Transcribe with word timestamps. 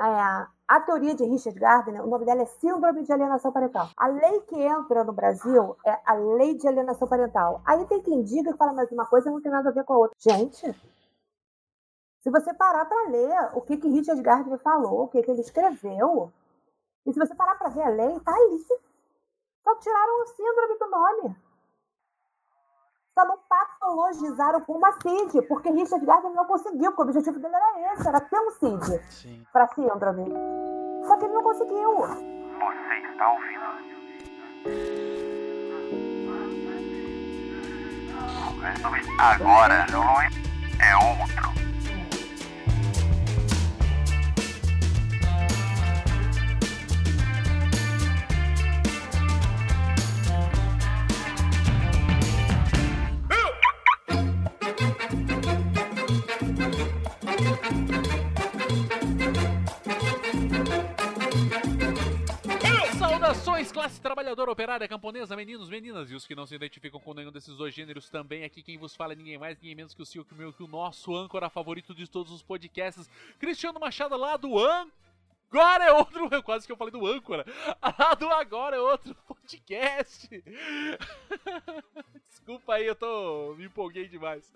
É, 0.00 0.46
a 0.66 0.80
teoria 0.80 1.14
de 1.14 1.24
Richard 1.24 1.58
Gardner, 1.58 2.02
o 2.02 2.08
nome 2.08 2.24
dela 2.24 2.40
é 2.40 2.46
Síndrome 2.46 3.02
de 3.02 3.12
Alienação 3.12 3.52
Parental. 3.52 3.90
A 3.94 4.06
lei 4.06 4.40
que 4.42 4.56
entra 4.56 5.04
no 5.04 5.12
Brasil 5.12 5.76
é 5.84 6.00
a 6.06 6.14
Lei 6.14 6.54
de 6.54 6.66
Alienação 6.66 7.06
Parental. 7.06 7.60
Aí 7.66 7.84
tem 7.84 8.00
quem 8.00 8.22
diga 8.22 8.50
que 8.50 8.56
fala 8.56 8.72
mais 8.72 8.90
uma 8.90 9.04
coisa 9.04 9.30
não 9.30 9.42
tem 9.42 9.52
nada 9.52 9.68
a 9.68 9.72
ver 9.72 9.84
com 9.84 9.92
a 9.92 9.98
outra. 9.98 10.16
Gente, 10.18 10.72
se 12.22 12.30
você 12.30 12.54
parar 12.54 12.86
para 12.86 13.10
ler 13.10 13.50
o 13.54 13.60
que, 13.60 13.76
que 13.76 13.88
Richard 13.88 14.22
Gardner 14.22 14.58
falou, 14.58 15.02
o 15.02 15.08
que, 15.08 15.22
que 15.22 15.30
ele 15.30 15.42
escreveu, 15.42 16.32
e 17.04 17.12
se 17.12 17.18
você 17.18 17.34
parar 17.34 17.56
para 17.56 17.68
ver 17.68 17.82
a 17.82 17.88
lei, 17.88 18.20
tá 18.20 18.32
ali. 18.32 18.58
Só 19.62 19.74
tiraram 19.76 20.22
o 20.22 20.26
síndrome 20.28 20.78
do 20.78 20.88
nome. 20.88 21.36
Só 23.20 23.26
não 23.26 23.38
patologizaram 23.46 24.62
com 24.62 24.72
uma 24.78 24.92
CID, 24.92 25.42
porque 25.42 25.68
Richard 25.70 26.06
Gardner 26.06 26.32
não 26.32 26.46
conseguiu, 26.46 26.90
porque 26.92 27.02
o 27.02 27.04
objetivo 27.04 27.38
dele 27.38 27.54
era 27.54 27.92
esse, 27.92 28.08
era 28.08 28.18
ter 28.18 28.40
um 28.40 28.50
CID 28.52 29.44
para 29.52 29.66
síndrome. 29.66 30.24
Só 31.06 31.18
que 31.18 31.26
ele 31.26 31.34
não 31.34 31.42
conseguiu. 31.42 31.98
Você 31.98 33.10
está 33.10 33.28
ouvindo? 33.28 33.60
Agora 39.18 39.86
não 39.92 40.22
é 40.22 40.96
outro. 40.96 41.49
Classe 63.68 64.00
trabalhadora, 64.00 64.50
operária, 64.50 64.88
camponesa, 64.88 65.36
meninos, 65.36 65.68
meninas 65.68 66.10
e 66.10 66.14
os 66.14 66.26
que 66.26 66.34
não 66.34 66.46
se 66.46 66.54
identificam 66.54 66.98
com 66.98 67.12
nenhum 67.12 67.30
desses 67.30 67.54
dois 67.56 67.74
gêneros 67.74 68.08
também. 68.08 68.44
Aqui 68.44 68.62
quem 68.62 68.78
vos 68.78 68.96
fala 68.96 69.12
é 69.12 69.16
ninguém 69.16 69.36
mais, 69.36 69.58
ninguém 69.58 69.74
menos 69.74 69.92
que 69.92 70.00
o 70.00 70.06
seu, 70.06 70.24
que 70.24 70.32
o 70.32 70.36
meu, 70.36 70.52
que 70.52 70.62
o 70.62 70.66
nosso 70.66 71.14
âncora 71.14 71.50
favorito 71.50 71.94
de 71.94 72.08
todos 72.08 72.32
os 72.32 72.42
podcasts, 72.42 73.10
Cristiano 73.38 73.78
Machado 73.78 74.16
lá 74.16 74.36
do 74.36 74.58
Agora 75.50 75.84
é 75.84 75.92
outro. 75.92 76.30
Quase 76.44 76.64
que 76.64 76.72
eu 76.72 76.76
falei 76.76 76.92
do 76.92 77.04
âncora. 77.04 77.44
Lá 77.82 78.14
do 78.14 78.28
agora 78.28 78.76
é 78.76 78.80
outro 78.80 79.14
podcast. 79.26 80.28
Desculpa 82.28 82.74
aí, 82.74 82.86
eu 82.86 82.94
tô. 82.94 83.54
me 83.56 83.64
empolguei 83.64 84.06
demais. 84.06 84.52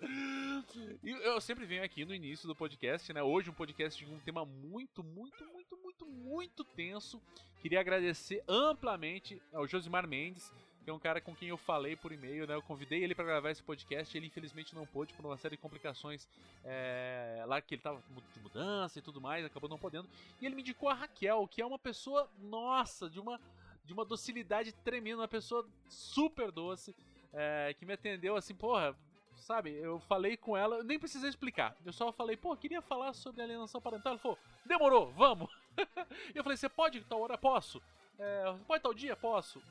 Eu 1.03 1.41
sempre 1.41 1.65
venho 1.65 1.83
aqui 1.83 2.05
no 2.05 2.15
início 2.15 2.47
do 2.47 2.55
podcast, 2.55 3.11
né? 3.11 3.21
Hoje 3.21 3.49
um 3.49 3.53
podcast 3.53 4.03
de 4.03 4.11
um 4.11 4.19
tema 4.19 4.45
muito, 4.45 5.03
muito, 5.03 5.45
muito, 5.51 5.77
muito, 5.77 6.05
muito 6.05 6.63
tenso. 6.63 7.21
Queria 7.59 7.81
agradecer 7.81 8.41
amplamente 8.47 9.41
ao 9.53 9.67
Josimar 9.67 10.07
Mendes, 10.07 10.51
que 10.85 10.91
é 10.91 10.93
um 10.93 10.99
cara 10.99 11.19
com 11.19 11.35
quem 11.35 11.49
eu 11.49 11.57
falei 11.57 11.95
por 11.95 12.11
e-mail, 12.11 12.45
né? 12.45 12.53
Eu 12.53 12.61
convidei 12.61 13.03
ele 13.03 13.15
para 13.15 13.25
gravar 13.25 13.49
esse 13.49 13.63
podcast, 13.63 14.15
ele 14.15 14.27
infelizmente 14.27 14.75
não 14.75 14.85
pôde 14.85 15.15
por 15.15 15.25
uma 15.25 15.35
série 15.35 15.55
de 15.55 15.61
complicações 15.61 16.27
é, 16.63 17.43
lá 17.47 17.59
que 17.59 17.73
ele 17.73 17.81
tava 17.81 18.03
de 18.31 18.39
mudança 18.39 18.99
e 18.99 19.01
tudo 19.01 19.19
mais, 19.19 19.43
acabou 19.43 19.67
não 19.67 19.79
podendo. 19.79 20.07
E 20.39 20.45
ele 20.45 20.53
me 20.53 20.61
indicou 20.61 20.87
a 20.87 20.93
Raquel, 20.93 21.47
que 21.47 21.59
é 21.59 21.65
uma 21.65 21.79
pessoa, 21.79 22.29
nossa, 22.39 23.09
de 23.09 23.19
uma 23.19 23.41
de 23.83 23.93
uma 23.93 24.05
docilidade 24.05 24.71
tremenda, 24.71 25.21
uma 25.21 25.27
pessoa 25.27 25.67
super 25.87 26.51
doce, 26.51 26.95
é, 27.33 27.75
que 27.77 27.85
me 27.85 27.93
atendeu 27.93 28.35
assim, 28.35 28.53
porra, 28.55 28.95
sabe? 29.37 29.71
Eu 29.71 29.99
falei 30.01 30.37
com 30.37 30.57
ela, 30.57 30.83
nem 30.83 30.99
precisei 30.99 31.29
explicar. 31.29 31.75
Eu 31.85 31.93
só 31.93 32.11
falei, 32.11 32.35
pô, 32.35 32.55
queria 32.55 32.81
falar 32.81 33.13
sobre 33.13 33.43
alienação 33.43 33.79
parental. 33.79 34.13
Ela 34.13 34.19
falou, 34.19 34.39
demorou, 34.65 35.11
vamos. 35.11 35.51
eu 36.33 36.43
falei, 36.43 36.57
você 36.57 36.69
pode 36.69 37.01
tal 37.01 37.21
hora? 37.21 37.37
Posso. 37.37 37.81
É, 38.17 38.55
pode 38.67 38.81
tal 38.81 38.93
dia? 38.93 39.15
Posso. 39.15 39.61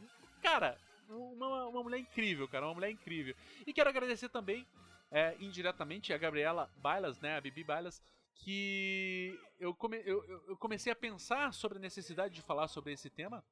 Cara, 0.40 0.78
uma, 1.08 1.66
uma 1.68 1.82
mulher 1.82 1.98
incrível, 1.98 2.48
cara, 2.48 2.66
uma 2.66 2.74
mulher 2.74 2.90
incrível. 2.90 3.34
E 3.66 3.72
quero 3.72 3.88
agradecer 3.88 4.28
também, 4.28 4.66
é, 5.10 5.36
indiretamente, 5.40 6.12
a 6.12 6.18
Gabriela 6.18 6.70
Bailas, 6.76 7.20
né, 7.20 7.36
a 7.36 7.40
Bibi 7.40 7.64
Bailas, 7.64 8.02
que 8.34 9.38
eu, 9.60 9.74
come, 9.74 10.02
eu, 10.04 10.24
eu 10.48 10.56
comecei 10.56 10.92
a 10.92 10.96
pensar 10.96 11.52
sobre 11.52 11.78
a 11.78 11.80
necessidade 11.80 12.34
de 12.34 12.42
falar 12.42 12.68
sobre 12.68 12.92
esse 12.92 13.08
tema 13.08 13.44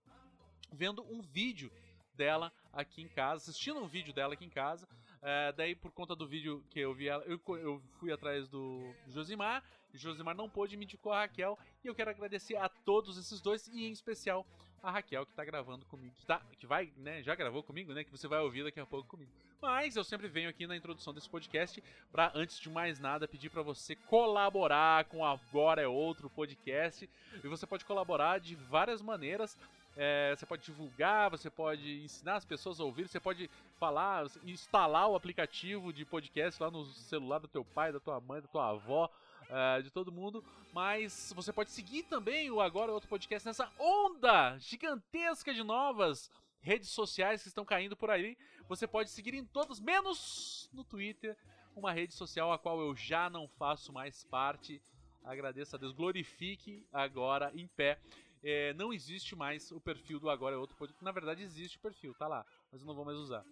vendo 0.72 1.02
um 1.04 1.20
vídeo 1.20 1.70
dela 2.14 2.52
aqui 2.72 3.02
em 3.02 3.08
casa, 3.08 3.50
assistindo 3.50 3.80
um 3.80 3.86
vídeo 3.86 4.12
dela 4.12 4.34
aqui 4.34 4.44
em 4.44 4.50
casa. 4.50 4.88
É, 5.20 5.52
daí, 5.52 5.74
por 5.74 5.92
conta 5.92 6.16
do 6.16 6.26
vídeo 6.26 6.64
que 6.70 6.80
eu 6.80 6.94
vi 6.94 7.08
ela, 7.08 7.22
eu, 7.24 7.40
eu 7.56 7.80
fui 7.98 8.12
atrás 8.12 8.48
do 8.48 8.92
Josimar. 9.08 9.62
Josimar 9.94 10.34
não 10.34 10.48
pôde, 10.48 10.76
me 10.76 10.84
indicou 10.84 11.12
a 11.12 11.20
Raquel. 11.20 11.58
E 11.84 11.86
eu 11.86 11.94
quero 11.94 12.10
agradecer 12.10 12.56
a 12.56 12.68
todos 12.68 13.16
esses 13.18 13.40
dois, 13.40 13.66
e 13.68 13.86
em 13.86 13.92
especial 13.92 14.46
a 14.82 14.90
Raquel, 14.90 15.24
que 15.24 15.32
tá 15.32 15.44
gravando 15.44 15.84
comigo. 15.86 16.12
Que, 16.18 16.26
tá, 16.26 16.42
que 16.58 16.66
vai, 16.66 16.92
né? 16.96 17.22
Já 17.22 17.34
gravou 17.34 17.62
comigo, 17.62 17.92
né? 17.94 18.02
Que 18.02 18.10
você 18.10 18.26
vai 18.26 18.40
ouvir 18.40 18.64
daqui 18.64 18.80
a 18.80 18.86
pouco 18.86 19.08
comigo. 19.08 19.30
Mas 19.60 19.94
eu 19.94 20.02
sempre 20.02 20.26
venho 20.26 20.50
aqui 20.50 20.66
na 20.66 20.76
introdução 20.76 21.14
desse 21.14 21.28
podcast 21.28 21.82
para, 22.10 22.32
antes 22.34 22.58
de 22.58 22.68
mais 22.68 22.98
nada, 22.98 23.28
pedir 23.28 23.48
para 23.48 23.62
você 23.62 23.94
colaborar 23.94 25.04
com 25.04 25.24
Agora 25.24 25.80
é 25.80 25.86
Outro 25.86 26.28
podcast. 26.28 27.08
E 27.44 27.46
você 27.46 27.64
pode 27.64 27.84
colaborar 27.84 28.40
de 28.40 28.56
várias 28.56 29.00
maneiras. 29.00 29.56
É, 29.96 30.34
você 30.34 30.44
pode 30.46 30.64
divulgar, 30.64 31.30
você 31.30 31.48
pode 31.48 32.02
ensinar 32.02 32.36
as 32.36 32.44
pessoas 32.44 32.80
a 32.80 32.84
ouvir, 32.84 33.06
você 33.06 33.20
pode 33.20 33.48
falar, 33.78 34.26
instalar 34.42 35.08
o 35.08 35.14
aplicativo 35.14 35.92
de 35.92 36.04
podcast 36.04 36.60
lá 36.62 36.70
no 36.70 36.86
celular 36.86 37.38
do 37.38 37.46
teu 37.46 37.64
pai, 37.64 37.92
da 37.92 38.00
tua 38.00 38.18
mãe, 38.18 38.40
da 38.40 38.48
tua 38.48 38.70
avó, 38.70 39.10
uh, 39.52 39.82
de 39.82 39.90
todo 39.90 40.10
mundo. 40.10 40.44
Mas 40.72 41.32
você 41.36 41.52
pode 41.52 41.70
seguir 41.70 42.04
também 42.04 42.50
o 42.50 42.60
Agora 42.60 42.92
Outro 42.92 43.08
Podcast 43.08 43.46
nessa 43.46 43.70
onda 43.78 44.56
gigantesca 44.58 45.54
de 45.54 45.62
novas 45.62 46.30
redes 46.60 46.88
sociais 46.90 47.42
que 47.42 47.48
estão 47.48 47.64
caindo 47.64 47.96
por 47.96 48.10
aí. 48.10 48.36
Você 48.68 48.86
pode 48.86 49.10
seguir 49.10 49.34
em 49.34 49.44
todos, 49.44 49.78
menos 49.78 50.68
no 50.72 50.82
Twitter, 50.82 51.36
uma 51.76 51.92
rede 51.92 52.14
social 52.14 52.52
a 52.52 52.58
qual 52.58 52.80
eu 52.80 52.96
já 52.96 53.28
não 53.28 53.46
faço 53.46 53.92
mais 53.92 54.24
parte. 54.24 54.80
Agradeço 55.24 55.76
a 55.76 55.78
Deus, 55.78 55.92
glorifique 55.92 56.84
agora 56.92 57.52
em 57.54 57.68
pé 57.68 57.98
é, 58.42 58.72
não 58.74 58.92
existe 58.92 59.36
mais 59.36 59.70
o 59.70 59.80
perfil 59.80 60.18
do 60.18 60.28
Agora 60.28 60.56
é 60.56 60.58
Outro 60.58 60.76
Podcast. 60.76 61.04
Na 61.04 61.12
verdade, 61.12 61.42
existe 61.42 61.76
o 61.76 61.80
perfil, 61.80 62.12
tá 62.14 62.26
lá, 62.26 62.44
mas 62.70 62.80
eu 62.80 62.86
não 62.86 62.94
vou 62.94 63.04
mais 63.04 63.16
usar. 63.16 63.44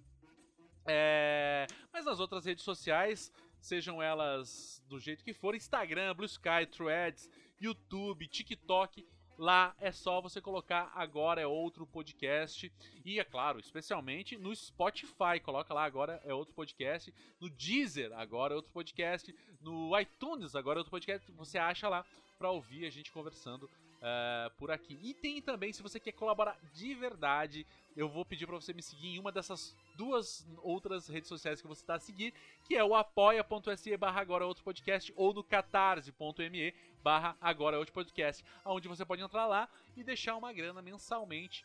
É, 0.84 1.66
mas 1.92 2.04
nas 2.04 2.18
outras 2.18 2.44
redes 2.44 2.64
sociais, 2.64 3.32
sejam 3.60 4.02
elas 4.02 4.82
do 4.88 4.98
jeito 4.98 5.24
que 5.24 5.32
for, 5.32 5.54
Instagram, 5.54 6.14
Blue 6.14 6.26
Sky, 6.26 6.66
Threads, 6.70 7.30
YouTube, 7.60 8.26
TikTok, 8.26 9.06
lá 9.38 9.74
é 9.80 9.90
só 9.90 10.20
você 10.20 10.40
colocar 10.40 10.90
agora 10.94 11.40
é 11.40 11.46
outro 11.46 11.86
podcast. 11.86 12.70
E 13.04 13.18
é 13.18 13.24
claro, 13.24 13.58
especialmente 13.58 14.36
no 14.36 14.54
Spotify, 14.54 15.40
coloca 15.42 15.72
lá 15.72 15.84
agora 15.84 16.20
é 16.24 16.34
outro 16.34 16.54
podcast, 16.54 17.12
no 17.40 17.48
Deezer 17.48 18.12
agora 18.12 18.52
é 18.52 18.56
outro 18.56 18.72
podcast, 18.72 19.34
no 19.60 19.98
iTunes 19.98 20.54
agora 20.54 20.78
é 20.78 20.80
outro 20.80 20.90
podcast, 20.90 21.30
você 21.32 21.58
acha 21.58 21.88
lá 21.88 22.04
para 22.38 22.50
ouvir 22.50 22.86
a 22.86 22.90
gente 22.90 23.12
conversando 23.12 23.70
uh, 24.00 24.50
por 24.56 24.70
aqui. 24.70 24.98
E 25.02 25.14
tem 25.14 25.40
também, 25.40 25.72
se 25.72 25.82
você 25.82 26.00
quer 26.00 26.12
colaborar 26.12 26.58
de 26.72 26.94
verdade, 26.94 27.66
eu 27.96 28.08
vou 28.08 28.24
pedir 28.24 28.46
para 28.46 28.56
você 28.56 28.72
me 28.72 28.82
seguir 28.82 29.08
em 29.08 29.18
uma 29.18 29.32
dessas 29.32 29.76
duas 29.96 30.46
outras 30.62 31.08
redes 31.08 31.28
sociais 31.28 31.60
que 31.60 31.68
você 31.68 31.82
está 31.82 31.94
a 31.94 32.00
seguir, 32.00 32.32
que 32.64 32.76
é 32.76 32.84
o 32.84 32.94
apoia.se 32.94 33.96
barra 33.96 34.20
agora 34.20 34.46
outro 34.46 34.64
podcast 34.64 35.12
ou 35.16 35.34
no 35.34 35.44
catarse.me 35.44 36.74
barra 37.02 37.36
agora 37.40 37.78
outro 37.78 37.94
podcast, 37.94 38.44
onde 38.64 38.88
você 38.88 39.04
pode 39.04 39.22
entrar 39.22 39.46
lá 39.46 39.68
e 39.96 40.02
deixar 40.02 40.36
uma 40.36 40.52
grana 40.52 40.82
mensalmente 40.82 41.64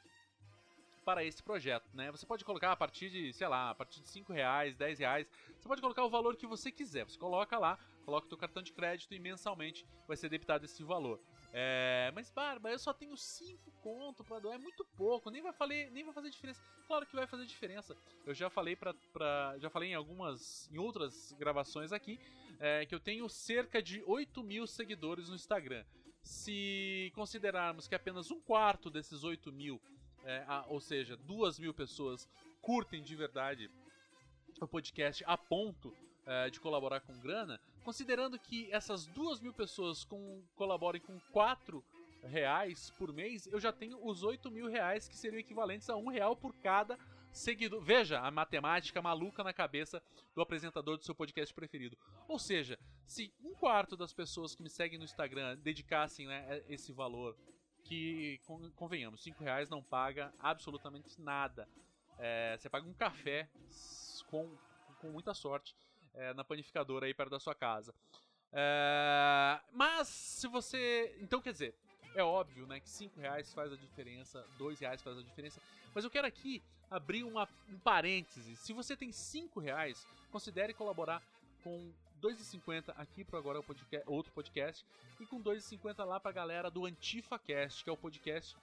para 1.05 1.23
esse 1.23 1.41
projeto, 1.43 1.85
né? 1.93 2.09
Você 2.11 2.25
pode 2.25 2.43
colocar 2.43 2.71
a 2.71 2.75
partir 2.75 3.11
de, 3.11 3.31
sei 3.31 3.47
lá, 3.47 3.69
a 3.69 3.75
partir 3.75 4.01
de 4.01 4.09
5 4.09 4.33
reais, 4.33 4.75
10 4.75 4.99
reais, 4.99 5.27
você 5.55 5.67
pode 5.67 5.79
colocar 5.79 6.03
o 6.03 6.09
valor 6.09 6.35
que 6.35 6.47
você 6.47 6.71
quiser. 6.71 7.03
Você 7.05 7.19
coloca 7.19 7.59
lá, 7.59 7.77
coloca 8.03 8.25
o 8.25 8.29
teu 8.29 8.37
cartão 8.37 8.63
de 8.63 8.73
crédito 8.73 9.13
e 9.13 9.19
mensalmente 9.19 9.85
vai 10.07 10.17
ser 10.17 10.29
debitado 10.29 10.65
esse 10.65 10.83
valor. 10.83 11.21
É, 11.57 12.11
mas, 12.13 12.29
Barba, 12.29 12.69
eu 12.69 12.77
só 12.77 12.91
tenho 12.91 13.15
5 13.15 13.71
conto 13.81 14.25
pra 14.25 14.39
doar, 14.39 14.55
é 14.55 14.57
muito 14.57 14.83
pouco, 14.97 15.29
nem 15.29 15.41
vai, 15.41 15.53
fazer, 15.53 15.89
nem 15.91 16.03
vai 16.03 16.13
fazer 16.13 16.29
diferença. 16.29 16.61
Claro 16.85 17.05
que 17.05 17.15
vai 17.15 17.25
fazer 17.25 17.45
diferença. 17.45 17.95
Eu 18.25 18.33
já 18.33 18.49
falei 18.49 18.75
pra, 18.75 18.93
pra 19.13 19.55
já 19.57 19.69
falei 19.69 19.91
em 19.91 19.95
algumas, 19.95 20.69
em 20.69 20.77
outras 20.77 21.31
gravações 21.39 21.93
aqui, 21.93 22.19
é, 22.59 22.85
que 22.85 22.93
eu 22.93 22.99
tenho 22.99 23.29
cerca 23.29 23.81
de 23.81 24.03
8 24.05 24.43
mil 24.43 24.67
seguidores 24.67 25.29
no 25.29 25.35
Instagram. 25.35 25.85
Se 26.21 27.09
considerarmos 27.15 27.87
que 27.87 27.95
apenas 27.95 28.31
um 28.31 28.41
quarto 28.41 28.89
desses 28.89 29.23
8 29.23 29.49
mil, 29.53 29.81
é, 30.25 30.43
a, 30.49 30.65
ou 30.67 30.81
seja, 30.81 31.15
2 31.15 31.57
mil 31.57 31.73
pessoas, 31.73 32.27
curtem 32.61 33.01
de 33.01 33.15
verdade 33.15 33.71
o 34.59 34.67
podcast 34.67 35.23
a 35.25 35.37
ponto 35.37 35.95
é, 36.25 36.49
de 36.49 36.59
colaborar 36.59 36.99
com 36.99 37.17
grana, 37.17 37.61
considerando 37.85 38.39
que 38.39 38.69
essas 38.71 39.05
duas 39.05 39.39
mil 39.39 39.53
pessoas 39.53 40.03
com, 40.03 40.43
colaborem 40.55 40.99
com 40.99 41.19
quatro 41.31 41.85
reais 42.23 42.89
por 42.97 43.13
mês, 43.13 43.45
eu 43.45 43.59
já 43.59 43.71
tenho 43.71 44.03
os 44.03 44.23
8 44.23 44.49
mil 44.49 44.67
reais 44.67 45.07
que 45.07 45.15
seriam 45.15 45.39
equivalentes 45.39 45.87
a 45.87 45.95
um 45.95 46.07
real 46.07 46.35
por 46.35 46.53
cada 46.55 46.97
seguidor. 47.31 47.79
Veja 47.81 48.19
a 48.19 48.31
matemática 48.31 48.99
maluca 49.03 49.43
na 49.43 49.53
cabeça 49.53 50.01
do 50.33 50.41
apresentador 50.41 50.97
do 50.97 51.05
seu 51.05 51.13
podcast 51.13 51.53
preferido. 51.53 51.95
Ou 52.27 52.39
seja, 52.39 52.79
se 53.05 53.31
um 53.43 53.53
quarto 53.53 53.95
das 53.95 54.11
pessoas 54.11 54.55
que 54.55 54.63
me 54.63 54.69
seguem 54.69 54.97
no 54.97 55.05
Instagram 55.05 55.55
dedicassem 55.57 56.25
né, 56.25 56.63
esse 56.67 56.91
valor, 56.91 57.37
que 57.83 58.41
convenhamos, 58.75 59.21
5 59.21 59.43
reais 59.43 59.69
não 59.69 59.83
paga 59.83 60.33
absolutamente 60.39 61.21
nada. 61.21 61.69
É, 62.17 62.57
você 62.57 62.67
paga 62.67 62.87
um 62.87 62.93
café 62.93 63.47
com, 64.27 64.49
com 64.99 65.11
muita 65.11 65.35
sorte 65.35 65.75
é, 66.15 66.33
na 66.33 66.43
panificadora 66.43 67.05
aí 67.05 67.13
perto 67.13 67.29
da 67.29 67.39
sua 67.39 67.55
casa. 67.55 67.93
É, 68.51 69.59
mas 69.71 70.07
se 70.07 70.47
você. 70.47 71.15
Então 71.19 71.41
quer 71.41 71.51
dizer, 71.51 71.75
é 72.15 72.23
óbvio 72.23 72.65
né, 72.65 72.79
que 72.79 72.89
5 72.89 73.19
reais 73.19 73.53
faz 73.53 73.71
a 73.71 73.75
diferença, 73.75 74.45
2 74.57 74.79
reais 74.79 75.01
faz 75.01 75.17
a 75.17 75.21
diferença. 75.21 75.61
Mas 75.93 76.03
eu 76.03 76.09
quero 76.09 76.27
aqui 76.27 76.63
abrir 76.89 77.23
uma, 77.23 77.47
um 77.69 77.77
parêntese. 77.79 78.55
Se 78.55 78.73
você 78.73 78.95
tem 78.95 79.11
5 79.11 79.59
reais, 79.59 80.07
considere 80.31 80.73
colaborar 80.73 81.21
com 81.63 81.91
2,50 82.21 82.93
aqui 82.95 83.23
para 83.23 83.37
agora 83.37 83.59
o 83.59 83.63
podcast, 83.63 84.09
outro 84.09 84.31
podcast 84.31 84.85
e 85.19 85.25
com 85.25 85.41
2,50 85.41 86.03
lá 86.05 86.19
para 86.19 86.31
a 86.31 86.33
galera 86.33 86.71
do 86.71 86.85
AntifaCast, 86.85 87.83
que 87.83 87.89
é 87.89 87.93
o 87.93 87.97
podcast 87.97 88.55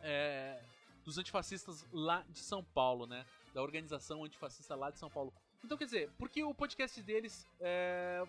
é, 0.00 0.62
dos 1.04 1.18
antifascistas 1.18 1.84
lá 1.92 2.24
de 2.28 2.38
São 2.38 2.62
Paulo, 2.62 3.06
né? 3.06 3.26
Da 3.52 3.62
organização 3.62 4.24
antifascista 4.24 4.74
lá 4.74 4.90
de 4.90 4.98
São 4.98 5.10
Paulo. 5.10 5.32
Então, 5.64 5.78
quer 5.78 5.86
dizer, 5.86 6.10
porque 6.18 6.44
o 6.44 6.52
podcast 6.52 7.00
deles 7.00 7.48
é, 7.58 8.22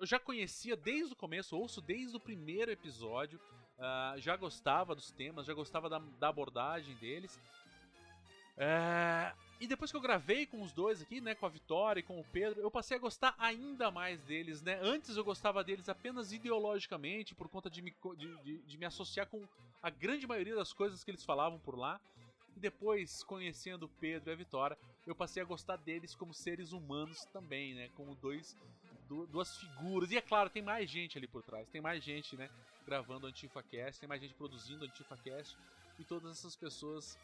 eu 0.00 0.04
já 0.04 0.18
conhecia 0.18 0.74
desde 0.74 1.12
o 1.12 1.16
começo, 1.16 1.56
ouço 1.56 1.80
desde 1.80 2.16
o 2.16 2.20
primeiro 2.20 2.72
episódio, 2.72 3.38
uh, 3.78 4.18
já 4.18 4.36
gostava 4.36 4.92
dos 4.92 5.12
temas, 5.12 5.46
já 5.46 5.54
gostava 5.54 5.88
da, 5.88 6.00
da 6.18 6.28
abordagem 6.28 6.96
deles. 6.96 7.38
É, 8.56 9.32
e 9.60 9.66
depois 9.68 9.92
que 9.92 9.96
eu 9.96 10.00
gravei 10.00 10.44
com 10.44 10.60
os 10.60 10.72
dois 10.72 11.00
aqui, 11.00 11.20
né, 11.20 11.36
com 11.36 11.46
a 11.46 11.48
Vitória 11.48 12.00
e 12.00 12.02
com 12.02 12.18
o 12.18 12.24
Pedro, 12.24 12.60
eu 12.60 12.70
passei 12.70 12.96
a 12.96 13.00
gostar 13.00 13.36
ainda 13.38 13.88
mais 13.92 14.20
deles, 14.22 14.60
né? 14.60 14.80
Antes 14.82 15.16
eu 15.16 15.24
gostava 15.24 15.62
deles 15.62 15.88
apenas 15.88 16.32
ideologicamente, 16.32 17.32
por 17.32 17.48
conta 17.48 17.70
de 17.70 17.80
me, 17.80 17.94
de, 18.16 18.36
de, 18.38 18.58
de 18.58 18.76
me 18.76 18.86
associar 18.86 19.28
com 19.28 19.46
a 19.80 19.88
grande 19.88 20.26
maioria 20.26 20.56
das 20.56 20.72
coisas 20.72 21.04
que 21.04 21.12
eles 21.12 21.24
falavam 21.24 21.60
por 21.60 21.78
lá. 21.78 22.00
E 22.56 22.60
depois, 22.60 23.22
conhecendo 23.22 23.84
o 23.84 23.88
Pedro 23.88 24.30
e 24.30 24.32
a 24.32 24.36
Vitória, 24.36 24.76
eu 25.06 25.14
passei 25.14 25.42
a 25.42 25.46
gostar 25.46 25.76
deles 25.76 26.14
como 26.14 26.32
seres 26.32 26.72
humanos 26.72 27.24
também, 27.32 27.74
né? 27.74 27.90
Como 27.96 28.14
dois, 28.14 28.56
duas 29.08 29.56
figuras. 29.56 30.10
E 30.10 30.16
é 30.16 30.20
claro, 30.20 30.50
tem 30.50 30.62
mais 30.62 30.88
gente 30.88 31.18
ali 31.18 31.26
por 31.26 31.42
trás. 31.42 31.68
Tem 31.68 31.80
mais 31.80 32.02
gente, 32.02 32.36
né? 32.36 32.48
Gravando 32.86 33.26
AntifaCast, 33.26 34.00
tem 34.00 34.08
mais 34.08 34.20
gente 34.20 34.34
produzindo 34.34 34.84
AntifaCast. 34.84 35.56
E 35.98 36.04
todas 36.04 36.38
essas 36.38 36.56
pessoas 36.56 37.18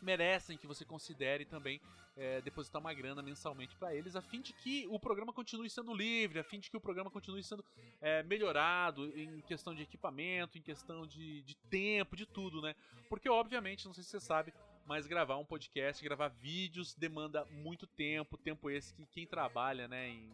merecem 0.00 0.56
que 0.56 0.66
você 0.66 0.84
considere 0.84 1.44
também 1.44 1.80
é, 2.16 2.40
depositar 2.40 2.80
uma 2.80 2.92
grana 2.92 3.22
mensalmente 3.22 3.76
para 3.76 3.94
eles, 3.94 4.16
a 4.16 4.22
fim 4.22 4.40
de 4.40 4.52
que 4.52 4.86
o 4.90 4.98
programa 4.98 5.32
continue 5.32 5.70
sendo 5.70 5.94
livre, 5.94 6.40
a 6.40 6.44
fim 6.44 6.58
de 6.58 6.68
que 6.68 6.76
o 6.76 6.80
programa 6.80 7.10
continue 7.10 7.42
sendo 7.42 7.64
é, 8.00 8.22
melhorado 8.24 9.06
em 9.16 9.40
questão 9.42 9.74
de 9.74 9.82
equipamento, 9.82 10.58
em 10.58 10.62
questão 10.62 11.06
de, 11.06 11.42
de 11.42 11.54
tempo, 11.70 12.16
de 12.16 12.26
tudo, 12.26 12.60
né? 12.60 12.74
Porque, 13.08 13.28
obviamente, 13.28 13.86
não 13.86 13.94
sei 13.94 14.02
se 14.02 14.10
você 14.10 14.20
sabe, 14.20 14.52
mas 14.88 15.06
gravar 15.06 15.36
um 15.36 15.44
podcast, 15.44 16.02
gravar 16.02 16.28
vídeos 16.28 16.94
demanda 16.94 17.44
muito 17.50 17.86
tempo, 17.86 18.38
tempo 18.38 18.70
esse 18.70 18.94
que 18.94 19.04
quem 19.04 19.26
trabalha, 19.26 19.86
né? 19.86 20.08
Em, 20.08 20.32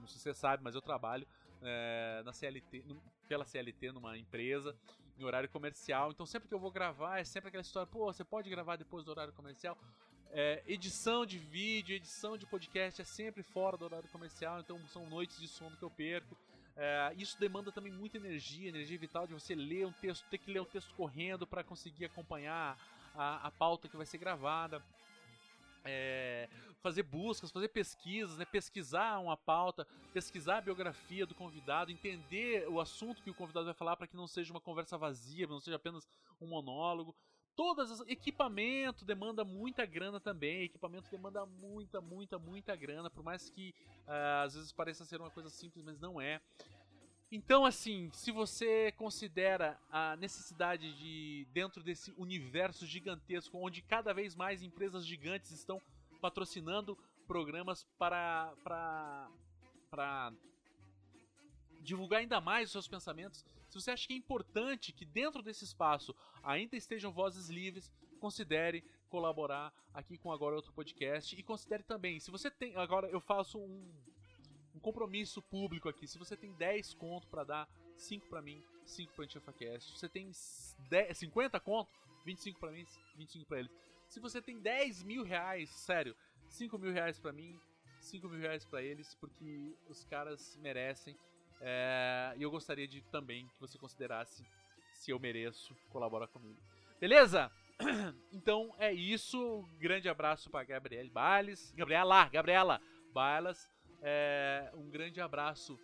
não 0.00 0.06
sei 0.06 0.16
se 0.16 0.20
você 0.20 0.32
sabe, 0.32 0.64
mas 0.64 0.74
eu 0.74 0.80
trabalho 0.80 1.26
é, 1.60 2.22
na 2.24 2.32
CLT, 2.32 2.82
pela 3.28 3.44
CLT 3.44 3.92
numa 3.92 4.16
empresa 4.16 4.74
em 5.18 5.22
horário 5.22 5.50
comercial. 5.50 6.10
Então 6.10 6.24
sempre 6.24 6.48
que 6.48 6.54
eu 6.54 6.58
vou 6.58 6.70
gravar 6.70 7.18
é 7.18 7.24
sempre 7.24 7.48
aquela 7.48 7.60
história, 7.60 7.86
pô, 7.86 8.06
você 8.06 8.24
pode 8.24 8.48
gravar 8.48 8.76
depois 8.76 9.04
do 9.04 9.10
horário 9.10 9.34
comercial. 9.34 9.76
É, 10.30 10.62
edição 10.66 11.26
de 11.26 11.38
vídeo, 11.38 11.94
edição 11.94 12.38
de 12.38 12.46
podcast 12.46 13.02
é 13.02 13.04
sempre 13.04 13.42
fora 13.42 13.76
do 13.76 13.84
horário 13.84 14.08
comercial, 14.08 14.60
então 14.60 14.80
são 14.88 15.06
noites 15.10 15.38
de 15.38 15.46
sono 15.46 15.76
que 15.76 15.84
eu 15.84 15.90
perco. 15.90 16.34
É, 16.74 17.12
isso 17.16 17.38
demanda 17.38 17.70
também 17.70 17.92
muita 17.92 18.16
energia, 18.16 18.68
energia 18.68 18.98
vital 18.98 19.26
de 19.26 19.34
você 19.34 19.54
ler 19.54 19.86
um 19.86 19.92
texto, 19.92 20.26
ter 20.30 20.38
que 20.38 20.50
ler 20.50 20.60
o 20.60 20.62
um 20.62 20.66
texto 20.66 20.92
correndo 20.94 21.46
para 21.46 21.62
conseguir 21.62 22.06
acompanhar 22.06 22.76
a, 23.14 23.46
a 23.46 23.50
pauta 23.50 23.88
que 23.88 23.96
vai 23.96 24.06
ser 24.06 24.18
gravada 24.18 24.82
é, 25.84 26.48
fazer 26.80 27.02
buscas, 27.02 27.50
fazer 27.50 27.68
pesquisas, 27.68 28.38
né? 28.38 28.44
pesquisar 28.44 29.18
uma 29.18 29.36
pauta, 29.36 29.86
pesquisar 30.12 30.58
a 30.58 30.60
biografia 30.62 31.26
do 31.26 31.34
convidado, 31.34 31.92
entender 31.92 32.66
o 32.68 32.80
assunto 32.80 33.22
que 33.22 33.30
o 33.30 33.34
convidado 33.34 33.66
vai 33.66 33.74
falar 33.74 33.96
para 33.96 34.06
que 34.06 34.16
não 34.16 34.26
seja 34.26 34.52
uma 34.52 34.60
conversa 34.60 34.96
vazia, 34.96 35.46
não 35.46 35.60
seja 35.60 35.76
apenas 35.76 36.08
um 36.40 36.46
monólogo. 36.46 37.14
Todas 37.54 37.90
as 37.90 38.00
equipamento 38.08 39.04
demanda 39.04 39.44
muita 39.44 39.86
grana 39.86 40.18
também. 40.18 40.64
Equipamento 40.64 41.08
demanda 41.08 41.46
muita, 41.46 42.00
muita, 42.00 42.36
muita 42.36 42.74
grana, 42.74 43.08
por 43.08 43.22
mais 43.22 43.48
que 43.48 43.72
uh, 44.08 44.44
às 44.44 44.54
vezes 44.54 44.72
pareça 44.72 45.04
ser 45.04 45.20
uma 45.20 45.30
coisa 45.30 45.48
simples, 45.50 45.84
mas 45.84 46.00
não 46.00 46.20
é. 46.20 46.40
Então, 47.36 47.66
assim, 47.66 48.12
se 48.12 48.30
você 48.30 48.92
considera 48.92 49.76
a 49.90 50.14
necessidade 50.14 50.96
de, 50.96 51.44
dentro 51.52 51.82
desse 51.82 52.14
universo 52.16 52.86
gigantesco, 52.86 53.58
onde 53.58 53.82
cada 53.82 54.14
vez 54.14 54.36
mais 54.36 54.62
empresas 54.62 55.04
gigantes 55.04 55.50
estão 55.50 55.82
patrocinando 56.20 56.96
programas 57.26 57.82
para, 57.98 58.54
para, 58.62 59.28
para 59.90 60.32
divulgar 61.80 62.20
ainda 62.20 62.40
mais 62.40 62.68
os 62.68 62.72
seus 62.72 62.86
pensamentos, 62.86 63.44
se 63.68 63.80
você 63.80 63.90
acha 63.90 64.06
que 64.06 64.14
é 64.14 64.16
importante 64.16 64.92
que 64.92 65.04
dentro 65.04 65.42
desse 65.42 65.64
espaço 65.64 66.14
ainda 66.40 66.76
estejam 66.76 67.10
vozes 67.10 67.48
livres, 67.48 67.90
considere 68.20 68.84
colaborar 69.08 69.74
aqui 69.92 70.16
com 70.16 70.30
Agora 70.30 70.54
Outro 70.54 70.72
Podcast 70.72 71.34
e 71.34 71.42
considere 71.42 71.82
também, 71.82 72.20
se 72.20 72.30
você 72.30 72.48
tem, 72.48 72.76
agora 72.76 73.08
eu 73.08 73.20
faço 73.20 73.58
um 73.58 73.92
um 74.13 74.13
compromisso 74.84 75.40
público 75.40 75.88
aqui. 75.88 76.06
Se 76.06 76.18
você 76.18 76.36
tem 76.36 76.52
10 76.52 76.92
conto 76.94 77.26
para 77.28 77.42
dar, 77.42 77.68
5 77.96 78.28
para 78.28 78.42
mim, 78.42 78.62
5 78.84 79.14
pra 79.14 79.24
AntifaCast. 79.24 79.90
Se 79.90 79.98
você 79.98 80.08
tem 80.08 80.30
10, 80.90 81.18
50 81.18 81.58
conto, 81.58 81.90
25 82.26 82.60
para 82.60 82.70
mim, 82.70 82.84
25 83.16 83.46
para 83.46 83.60
eles. 83.60 83.72
Se 84.06 84.20
você 84.20 84.42
tem 84.42 84.60
10 84.60 85.02
mil 85.02 85.24
reais, 85.24 85.70
sério, 85.70 86.14
5 86.48 86.78
mil 86.78 86.92
reais 86.92 87.18
pra 87.18 87.32
mim, 87.32 87.58
5 88.00 88.28
mil 88.28 88.38
reais 88.38 88.64
pra 88.66 88.82
eles, 88.82 89.14
porque 89.14 89.74
os 89.88 90.04
caras 90.04 90.56
merecem. 90.60 91.16
É, 91.60 92.34
e 92.36 92.42
eu 92.42 92.50
gostaria 92.50 92.86
de 92.86 93.00
também 93.04 93.48
que 93.48 93.60
você 93.60 93.78
considerasse 93.78 94.44
se 94.92 95.10
eu 95.10 95.18
mereço 95.18 95.74
colaborar 95.88 96.28
comigo. 96.28 96.60
Beleza? 97.00 97.50
Então 98.32 98.74
é 98.78 98.92
isso. 98.92 99.68
Grande 99.78 100.08
abraço 100.08 100.50
para 100.50 100.64
Gabriele 100.64 101.10
Bales. 101.10 101.72
Gabriela, 101.72 102.28
Gabriela 102.28 102.80
Balas. 103.12 103.70
É, 104.06 104.70
um 104.74 104.90
grande 104.90 105.18
abraço 105.18 105.80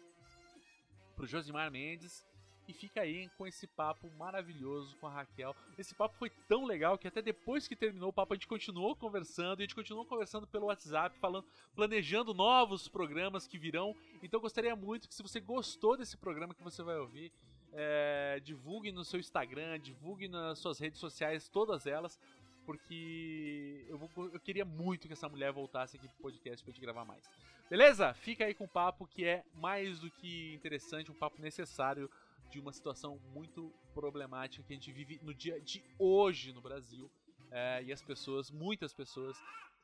pro 1.16 1.26
Josimar 1.26 1.70
Mendes. 1.70 2.28
E 2.68 2.72
fica 2.72 3.00
aí 3.00 3.28
com 3.30 3.46
esse 3.46 3.66
papo 3.66 4.08
maravilhoso 4.16 4.94
com 4.98 5.06
a 5.06 5.10
Raquel. 5.10 5.56
Esse 5.76 5.92
papo 5.92 6.14
foi 6.16 6.30
tão 6.46 6.64
legal 6.64 6.96
que 6.96 7.08
até 7.08 7.20
depois 7.20 7.66
que 7.66 7.74
terminou 7.74 8.10
o 8.10 8.12
papo 8.12 8.34
a 8.34 8.36
gente 8.36 8.46
continuou 8.46 8.94
conversando. 8.94 9.58
E 9.58 9.62
a 9.62 9.66
gente 9.66 9.74
continuou 9.74 10.04
conversando 10.04 10.46
pelo 10.46 10.66
WhatsApp, 10.66 11.18
falando, 11.18 11.48
planejando 11.74 12.34
novos 12.34 12.86
programas 12.86 13.46
que 13.46 13.58
virão. 13.58 13.96
Então 14.22 14.38
gostaria 14.38 14.76
muito 14.76 15.08
que 15.08 15.14
se 15.14 15.22
você 15.22 15.40
gostou 15.40 15.96
desse 15.96 16.16
programa 16.16 16.54
que 16.54 16.62
você 16.62 16.82
vai 16.82 16.96
ouvir, 16.96 17.32
é, 17.72 18.38
divulgue 18.44 18.92
no 18.92 19.04
seu 19.04 19.18
Instagram, 19.18 19.80
divulgue 19.80 20.28
nas 20.28 20.58
suas 20.58 20.78
redes 20.78 21.00
sociais, 21.00 21.48
todas 21.48 21.86
elas, 21.86 22.20
porque 22.64 23.84
eu, 23.88 23.98
vou, 23.98 24.10
eu 24.32 24.40
queria 24.40 24.64
muito 24.64 25.06
que 25.06 25.12
essa 25.12 25.28
mulher 25.28 25.52
voltasse 25.52 25.96
aqui 25.96 26.08
pro 26.08 26.18
podcast 26.18 26.64
pra 26.64 26.72
gente 26.72 26.80
gravar 26.80 27.04
mais. 27.04 27.24
Beleza? 27.68 28.12
Fica 28.14 28.44
aí 28.44 28.54
com 28.54 28.64
o 28.64 28.68
papo 28.68 29.06
que 29.06 29.24
é 29.24 29.44
mais 29.54 30.00
do 30.00 30.10
que 30.10 30.52
interessante, 30.54 31.10
um 31.10 31.14
papo 31.14 31.40
necessário 31.40 32.10
de 32.50 32.58
uma 32.58 32.72
situação 32.72 33.18
muito 33.32 33.72
problemática 33.94 34.64
que 34.66 34.72
a 34.72 34.76
gente 34.76 34.90
vive 34.92 35.20
no 35.22 35.32
dia 35.32 35.60
de 35.60 35.82
hoje 35.98 36.52
no 36.52 36.60
Brasil. 36.60 37.10
É, 37.50 37.82
e 37.82 37.92
as 37.92 38.02
pessoas, 38.02 38.50
muitas 38.50 38.92
pessoas, 38.92 39.36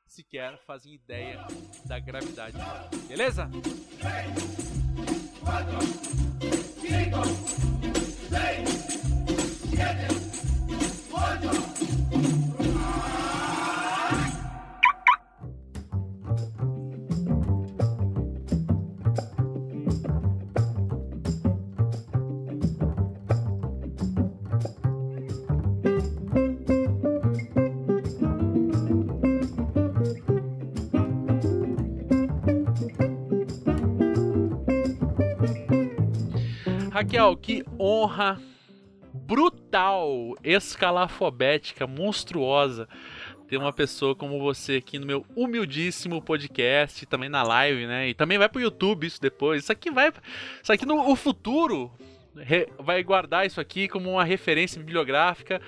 sequer 0.07 0.59
fazem 0.65 0.95
ideia 0.95 1.45
da 1.85 1.99
gravidade. 1.99 2.57
Beleza? 3.09 3.49
3, 3.99 4.57
4, 5.41 5.81
5, 6.81 7.25
6, 8.29 8.69
7, 9.77 10.16
Raquel, 37.07 37.37
que 37.37 37.65
honra 37.79 38.43
brutal, 39.15 40.35
escalafobética, 40.43 41.87
monstruosa 41.87 42.89
ter 43.47 43.59
uma 43.59 43.73
pessoa 43.73 44.17
como 44.17 44.41
você 44.41 44.79
aqui 44.79 44.99
no 44.99 45.07
meu 45.07 45.25
humildíssimo 45.37 46.21
podcast, 46.21 47.07
também 47.07 47.29
na 47.29 47.45
live, 47.45 47.87
né? 47.87 48.09
E 48.09 48.15
também 48.15 48.39
vai 48.39 48.49
pro 48.49 48.61
YouTube 48.61 49.07
isso 49.07 49.23
depois. 49.23 49.63
Isso 49.63 49.71
aqui 49.71 49.89
vai. 49.89 50.13
Isso 50.61 50.73
aqui 50.73 50.85
no 50.85 51.09
o 51.09 51.15
futuro 51.15 51.93
vai 52.79 53.03
guardar 53.03 53.47
isso 53.47 53.61
aqui 53.61 53.89
como 53.89 54.11
uma 54.11 54.25
referência 54.25 54.79
bibliográfica 54.79 55.61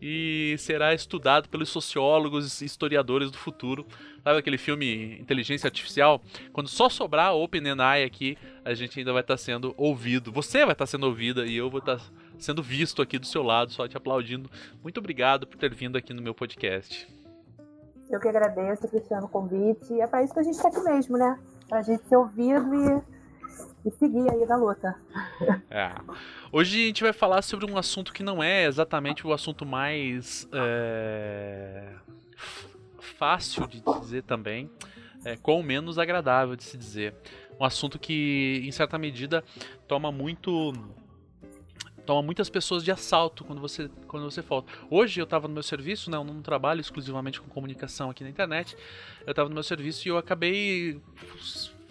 e 0.00 0.54
será 0.58 0.94
estudado 0.94 1.48
pelos 1.48 1.68
sociólogos 1.68 2.60
e 2.60 2.64
historiadores 2.64 3.30
do 3.30 3.38
futuro. 3.38 3.86
Sabe 4.22 4.38
aquele 4.38 4.58
filme 4.58 5.18
Inteligência 5.20 5.66
Artificial? 5.66 6.22
Quando 6.52 6.68
só 6.68 6.88
sobrar 6.88 7.34
OpenAI 7.34 8.04
aqui, 8.04 8.38
a 8.64 8.72
gente 8.74 8.98
ainda 8.98 9.12
vai 9.12 9.20
estar 9.20 9.34
tá 9.34 9.38
sendo 9.38 9.74
ouvido. 9.76 10.32
Você 10.32 10.60
vai 10.60 10.72
estar 10.72 10.84
tá 10.84 10.86
sendo 10.86 11.06
ouvida 11.06 11.44
e 11.44 11.56
eu 11.56 11.68
vou 11.68 11.80
estar 11.80 11.98
tá 11.98 12.04
sendo 12.38 12.62
visto 12.62 13.02
aqui 13.02 13.18
do 13.18 13.26
seu 13.26 13.42
lado, 13.42 13.72
só 13.72 13.86
te 13.86 13.96
aplaudindo. 13.96 14.50
Muito 14.82 14.98
obrigado 14.98 15.46
por 15.46 15.58
ter 15.58 15.74
vindo 15.74 15.96
aqui 15.98 16.14
no 16.14 16.22
meu 16.22 16.34
podcast. 16.34 17.06
Eu 18.10 18.20
que 18.20 18.28
agradeço, 18.28 18.86
Cristiano, 18.88 19.26
o 19.26 19.28
convite. 19.28 19.92
E 19.92 20.00
é 20.00 20.06
para 20.06 20.22
isso 20.22 20.32
que 20.32 20.40
a 20.40 20.42
gente 20.42 20.54
está 20.54 20.68
aqui 20.68 20.80
mesmo, 20.80 21.16
né? 21.18 21.38
Para 21.68 21.78
a 21.78 21.82
gente 21.82 22.06
ser 22.06 22.16
ouvido 22.16 22.74
e, 22.74 23.13
e 23.84 23.90
seguir 23.90 24.30
aí 24.30 24.46
na 24.46 24.56
luta. 24.56 24.96
É. 25.70 25.92
Hoje 26.50 26.82
a 26.82 26.86
gente 26.86 27.02
vai 27.02 27.12
falar 27.12 27.42
sobre 27.42 27.70
um 27.70 27.76
assunto 27.76 28.12
que 28.12 28.22
não 28.22 28.42
é 28.42 28.64
exatamente 28.64 29.26
o 29.26 29.32
assunto 29.32 29.66
mais 29.66 30.48
é, 30.52 31.92
fácil 32.98 33.66
de 33.66 33.80
dizer 33.80 34.22
também, 34.22 34.70
é, 35.24 35.36
com 35.36 35.62
menos 35.62 35.98
agradável 35.98 36.56
de 36.56 36.64
se 36.64 36.78
dizer. 36.78 37.14
Um 37.58 37.64
assunto 37.64 37.98
que, 37.98 38.62
em 38.64 38.72
certa 38.72 38.98
medida, 38.98 39.44
toma 39.86 40.10
muito 40.10 40.72
toma 42.04 42.22
muitas 42.22 42.50
pessoas 42.50 42.84
de 42.84 42.90
assalto 42.90 43.44
quando 43.44 43.60
você, 43.60 43.88
quando 44.06 44.24
você 44.24 44.42
falta. 44.42 44.70
Hoje 44.90 45.20
eu 45.20 45.24
estava 45.24 45.48
no 45.48 45.54
meu 45.54 45.62
serviço, 45.62 46.10
né, 46.10 46.16
eu 46.16 46.24
não 46.24 46.42
trabalho 46.42 46.80
exclusivamente 46.80 47.40
com 47.40 47.48
comunicação 47.48 48.10
aqui 48.10 48.22
na 48.22 48.30
internet, 48.30 48.76
eu 49.26 49.30
estava 49.30 49.48
no 49.48 49.54
meu 49.54 49.62
serviço 49.62 50.06
e 50.06 50.10
eu 50.10 50.18
acabei 50.18 51.00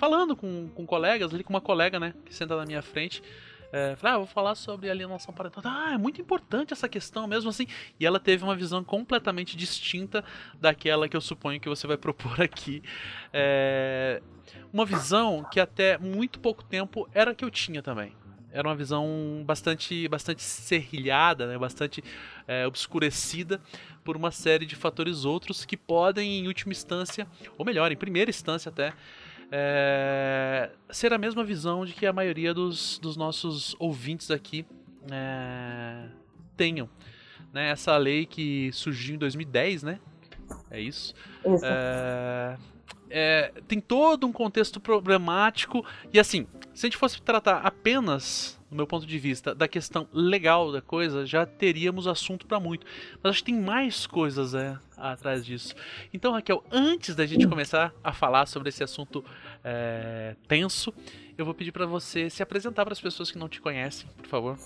falando 0.04 0.36
com, 0.36 0.68
com 0.76 0.86
colegas, 0.86 1.34
ali 1.34 1.46
com 1.46 1.54
uma 1.54 1.62
colega, 1.62 1.98
né, 1.98 2.14
que 2.26 2.36
senta 2.36 2.58
na 2.58 2.66
minha 2.66 2.82
frente, 2.82 3.24
é, 3.72 3.96
falei, 3.96 4.16
ah, 4.16 4.18
vou 4.18 4.28
falar 4.28 4.54
sobre 4.54 4.90
alienação 4.90 5.34
parental. 5.34 5.64
Ah, 5.66 5.94
é 5.94 5.98
muito 5.98 6.20
importante 6.20 6.74
essa 6.74 6.90
questão 6.90 7.26
mesmo 7.26 7.50
assim. 7.50 7.66
E 7.98 8.06
ela 8.06 8.20
teve 8.20 8.44
uma 8.44 8.54
visão 8.54 8.84
completamente 8.84 9.56
distinta 9.56 10.22
daquela 10.60 11.08
que 11.08 11.16
eu 11.16 11.22
suponho 11.22 11.58
que 11.58 11.70
você 11.70 11.88
vai 11.88 11.96
propor 11.98 12.42
aqui. 12.42 12.84
É, 13.32 14.22
uma 14.74 14.86
visão 14.86 15.48
que 15.50 15.58
até 15.58 15.98
muito 15.98 16.38
pouco 16.38 16.66
tempo 16.66 17.10
era 17.14 17.34
que 17.34 17.46
eu 17.46 17.50
tinha 17.50 17.82
também 17.82 18.14
era 18.54 18.68
uma 18.68 18.76
visão 18.76 19.44
bastante, 19.44 20.08
bastante 20.08 20.44
serrilhada, 20.44 21.48
né? 21.48 21.58
bastante 21.58 22.04
é, 22.48 22.68
obscurecida 22.68 23.60
por 24.04 24.16
uma 24.16 24.30
série 24.30 24.66
de 24.66 24.76
fatores 24.76 25.26
outros 25.26 25.66
que 25.66 25.76
podem, 25.76 26.40
em 26.40 26.48
última 26.48 26.72
instância, 26.72 27.28
ou 27.58 27.66
melhor, 27.66 27.92
em 27.92 27.98
primeira 27.98 28.30
instância 28.30 28.70
até, 28.70 28.94
é, 29.56 30.72
ser 30.90 31.14
a 31.14 31.18
mesma 31.20 31.44
visão 31.44 31.86
de 31.86 31.94
que 31.94 32.08
a 32.08 32.12
maioria 32.12 32.56
dos, 32.56 32.98
dos 32.98 33.16
nossos 33.16 33.76
ouvintes 33.78 34.32
aqui 34.32 34.66
é, 35.12 36.08
tenham. 36.58 36.90
Né? 37.54 37.70
Essa 37.70 37.96
lei 37.98 38.26
que 38.26 38.72
surgiu 38.74 39.14
em 39.14 39.20
2010, 39.20 39.84
né? 39.84 40.00
É 40.72 40.82
isso. 40.82 41.14
isso. 41.46 41.64
É, 41.64 42.58
é, 43.14 43.54
tem 43.68 43.80
todo 43.80 44.26
um 44.26 44.32
contexto 44.32 44.80
problemático. 44.80 45.86
E 46.12 46.20
assim, 46.20 46.48
se 46.74 46.88
a 46.88 46.90
gente 46.90 46.98
fosse 46.98 47.22
tratar 47.22 47.58
apenas, 47.58 48.60
do 48.72 48.76
meu 48.76 48.88
ponto 48.88 49.06
de 49.06 49.20
vista, 49.20 49.54
da 49.54 49.68
questão 49.68 50.08
legal 50.12 50.72
da 50.72 50.82
coisa, 50.82 51.24
já 51.24 51.46
teríamos 51.46 52.08
assunto 52.08 52.48
para 52.48 52.60
muito. 52.60 52.88
Mas 53.22 53.30
acho 53.30 53.40
que 53.44 53.52
tem 53.52 53.62
mais 53.62 54.08
coisas 54.08 54.56
é, 54.56 54.76
atrás 54.98 55.46
disso. 55.46 55.76
Então, 56.12 56.34
Raquel, 56.34 56.64
antes 56.72 57.16
da 57.16 57.24
gente 57.28 57.48
começar 57.48 57.94
a 58.04 58.12
falar 58.12 58.48
sobre 58.48 58.70
esse 58.70 58.84
assunto 58.84 59.24
é, 59.64 60.36
tenso, 60.48 60.92
eu 61.38 61.46
vou 61.46 61.54
pedir 61.54 61.72
para 61.72 61.86
você 61.86 62.32
se 62.32 62.42
apresentar 62.42 62.84
para 62.84 62.94
as 62.94 63.02
pessoas 63.02 63.30
que 63.30 63.38
não 63.38 63.48
te 63.48 63.62
conhecem, 63.62 64.10
por 64.18 64.26
favor. 64.26 64.58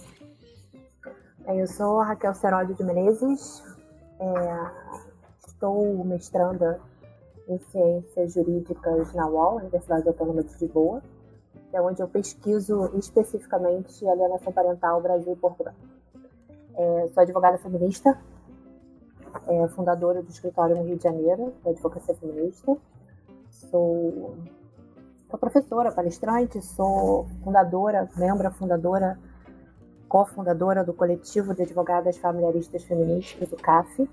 Eu 1.46 1.68
sou 1.68 2.02
Raquel 2.02 2.34
Seródio 2.34 2.76
de 2.76 2.84
Menezes, 2.84 3.62
é, 4.20 4.72
estou 5.48 6.04
mestranda 6.06 6.80
em 7.48 7.58
Ciências 7.60 8.34
Jurídicas 8.34 9.14
na 9.14 9.28
UOL, 9.28 9.58
Universidade 9.58 10.08
Autônoma 10.08 10.44
de 10.44 10.52
Lisboa, 10.60 11.02
que 11.70 11.78
é 11.78 11.82
onde 11.82 12.02
eu 12.02 12.08
pesquiso 12.08 12.92
especificamente 12.98 14.08
alienação 14.08 14.52
parental 14.52 15.02
Brasil 15.02 15.34
e 15.34 15.36
Portugal. 15.36 15.74
É, 16.76 17.08
sou 17.14 17.24
advogada 17.24 17.58
feminista, 17.58 18.18
é, 19.48 19.68
fundadora 19.70 20.22
do 20.22 20.30
escritório 20.30 20.76
no 20.76 20.84
Rio 20.84 20.98
de 20.98 21.04
Janeiro, 21.04 21.54
da 21.64 21.72
Advocacia 21.72 22.14
Feminista. 22.16 22.78
Sou, 23.50 24.36
sou 25.30 25.40
professora, 25.40 25.92
palestrante, 25.92 26.62
sou 26.62 27.26
fundadora, 27.44 28.10
membro 28.16 28.52
fundadora, 28.52 29.18
cofundadora 30.08 30.84
do 30.84 30.94
coletivo 30.94 31.54
de 31.54 31.64
advogadas 31.64 32.18
familiaristas 32.18 32.84
feministas, 32.84 33.52
o 33.52 33.58
CAF, 33.58 34.08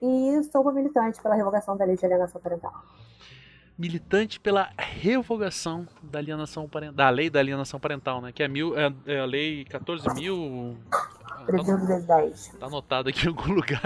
e 0.00 0.42
sou 0.44 0.62
uma 0.62 0.72
militante 0.72 1.20
pela 1.20 1.34
revogação 1.34 1.76
da 1.76 1.84
lei 1.84 1.96
de 1.96 2.04
alienação 2.04 2.40
parental. 2.40 2.72
Militante 3.78 4.38
pela 4.38 4.70
revogação 4.76 5.86
da 6.02 6.18
alienação 6.18 6.68
parental, 6.68 6.94
da 6.94 7.08
lei 7.08 7.30
da 7.30 7.40
alienação 7.40 7.80
parental, 7.80 8.20
né? 8.20 8.30
Que 8.30 8.42
é, 8.42 8.48
mil, 8.48 8.78
é, 8.78 8.92
é 9.06 9.20
a 9.20 9.24
lei 9.24 9.64
14 9.64 10.06
mil. 10.14 10.76
310. 11.46 12.48
Tá, 12.48 12.58
tá 12.58 12.66
anotado 12.66 13.08
aqui 13.08 13.24
em 13.24 13.28
algum 13.28 13.52
lugar 13.54 13.80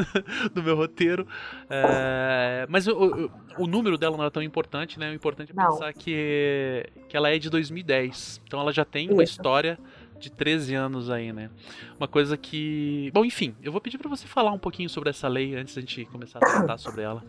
do 0.52 0.62
meu 0.62 0.76
roteiro. 0.76 1.26
É, 1.70 2.66
mas 2.68 2.86
o, 2.86 2.92
o, 2.92 3.30
o, 3.64 3.66
número 3.66 3.96
dela 3.96 4.16
não 4.16 4.24
é 4.24 4.30
tão 4.30 4.42
importante, 4.42 4.98
né? 4.98 5.10
O 5.10 5.14
importante 5.14 5.52
é 5.52 5.54
pensar 5.54 5.86
não. 5.86 5.92
que, 5.94 6.86
que 7.08 7.16
ela 7.16 7.30
é 7.30 7.38
de 7.38 7.48
2010. 7.48 8.42
Então 8.46 8.60
ela 8.60 8.72
já 8.72 8.84
tem 8.84 9.06
Isso. 9.06 9.14
uma 9.14 9.24
história 9.24 9.78
de 10.20 10.30
13 10.30 10.74
anos 10.74 11.10
aí, 11.10 11.32
né? 11.32 11.50
Uma 11.98 12.06
coisa 12.06 12.36
que. 12.36 13.10
Bom, 13.12 13.24
enfim, 13.24 13.56
eu 13.62 13.72
vou 13.72 13.80
pedir 13.80 13.98
para 13.98 14.08
você 14.08 14.26
falar 14.26 14.52
um 14.52 14.58
pouquinho 14.58 14.88
sobre 14.88 15.10
essa 15.10 15.26
lei 15.26 15.56
antes 15.56 15.74
da 15.74 15.80
gente 15.80 16.04
começar 16.06 16.38
a 16.38 16.40
tratar 16.40 16.78
sobre 16.78 17.02
ela. 17.02 17.24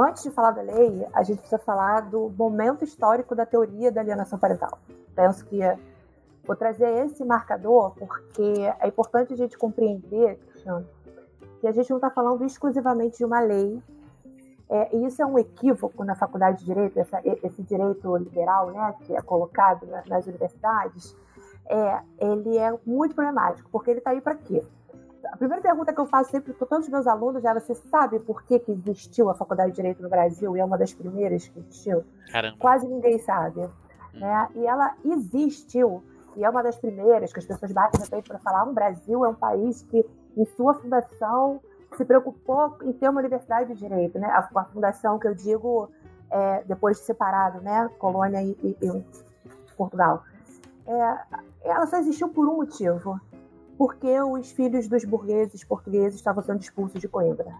Antes 0.00 0.22
de 0.22 0.30
falar 0.30 0.52
da 0.52 0.62
lei, 0.62 1.06
a 1.12 1.22
gente 1.22 1.38
precisa 1.38 1.58
falar 1.58 2.02
do 2.02 2.30
momento 2.30 2.84
histórico 2.84 3.34
da 3.34 3.44
teoria 3.44 3.92
da 3.92 4.00
alienação 4.00 4.38
parental. 4.38 4.78
Penso 5.14 5.44
que 5.44 5.58
vou 6.46 6.56
trazer 6.56 6.88
esse 7.04 7.24
marcador 7.24 7.92
porque 7.96 8.42
é 8.80 8.88
importante 8.88 9.32
a 9.32 9.36
gente 9.36 9.58
compreender, 9.58 10.38
Cristiano, 10.50 10.86
que 11.60 11.66
a 11.66 11.72
gente 11.72 11.90
não 11.90 11.98
está 11.98 12.10
falando 12.10 12.44
exclusivamente 12.44 13.18
de 13.18 13.24
uma 13.24 13.40
lei. 13.40 13.82
É, 14.70 14.94
e 14.96 15.06
isso 15.06 15.20
é 15.22 15.26
um 15.26 15.38
equívoco 15.38 16.04
na 16.04 16.14
faculdade 16.14 16.58
de 16.60 16.66
direito, 16.66 16.98
essa, 16.98 17.20
esse 17.24 17.62
direito 17.62 18.16
liberal, 18.18 18.70
né, 18.70 18.94
que 19.00 19.16
é 19.16 19.20
colocado 19.22 19.86
nas 20.06 20.26
universidades 20.26 21.16
é, 21.68 22.00
ele 22.18 22.56
é 22.56 22.74
muito 22.86 23.14
problemático, 23.14 23.68
porque 23.70 23.90
ele 23.90 23.98
está 23.98 24.10
aí 24.10 24.20
para 24.20 24.34
quê? 24.34 24.64
A 25.32 25.36
primeira 25.36 25.62
pergunta 25.62 25.92
que 25.92 26.00
eu 26.00 26.06
faço 26.06 26.30
sempre 26.30 26.52
para 26.52 26.66
todos 26.66 26.86
os 26.86 26.92
meus 26.92 27.06
alunos 27.06 27.44
é: 27.44 27.52
você 27.52 27.74
sabe 27.74 28.18
por 28.20 28.42
que, 28.44 28.58
que 28.58 28.72
existiu 28.72 29.28
a 29.28 29.34
Faculdade 29.34 29.70
de 29.70 29.76
Direito 29.76 30.02
no 30.02 30.08
Brasil 30.08 30.56
e 30.56 30.60
é 30.60 30.64
uma 30.64 30.78
das 30.78 30.94
primeiras 30.94 31.46
que 31.48 31.58
existiu? 31.58 32.04
Caramba. 32.32 32.56
Quase 32.58 32.86
ninguém 32.86 33.18
sabe. 33.18 33.60
Hum. 33.60 34.20
Né? 34.20 34.48
E 34.54 34.66
ela 34.66 34.94
existiu, 35.04 36.02
e 36.36 36.44
é 36.44 36.48
uma 36.48 36.62
das 36.62 36.76
primeiras 36.76 37.32
que 37.32 37.38
as 37.38 37.44
pessoas 37.44 37.72
batem 37.72 38.00
no 38.00 38.08
peito 38.08 38.28
para 38.28 38.38
falar: 38.38 38.64
o 38.64 38.72
Brasil 38.72 39.24
é 39.24 39.28
um 39.28 39.34
país 39.34 39.82
que, 39.82 40.06
em 40.36 40.44
sua 40.46 40.74
fundação, 40.74 41.60
se 41.96 42.04
preocupou 42.04 42.78
em 42.82 42.92
ter 42.92 43.08
uma 43.08 43.20
universidade 43.20 43.74
de 43.74 43.80
direito. 43.80 44.18
Né? 44.18 44.28
A, 44.28 44.48
a 44.54 44.64
fundação 44.64 45.18
que 45.18 45.26
eu 45.26 45.34
digo 45.34 45.90
é, 46.30 46.62
depois 46.64 46.98
de 46.98 47.04
separado, 47.04 47.60
né? 47.60 47.90
Colônia 47.98 48.42
e, 48.42 48.56
e, 48.62 48.76
e 48.80 49.04
Portugal. 49.76 50.22
É, 50.86 51.18
ela 51.62 51.86
só 51.86 51.98
existiu 51.98 52.28
por 52.28 52.48
um 52.48 52.56
motivo. 52.56 53.20
Porque 53.76 54.20
os 54.20 54.50
filhos 54.50 54.88
dos 54.88 55.04
burgueses 55.04 55.62
portugueses 55.62 56.16
estavam 56.16 56.42
sendo 56.42 56.60
expulsos 56.60 57.00
de 57.00 57.06
Coimbra. 57.06 57.54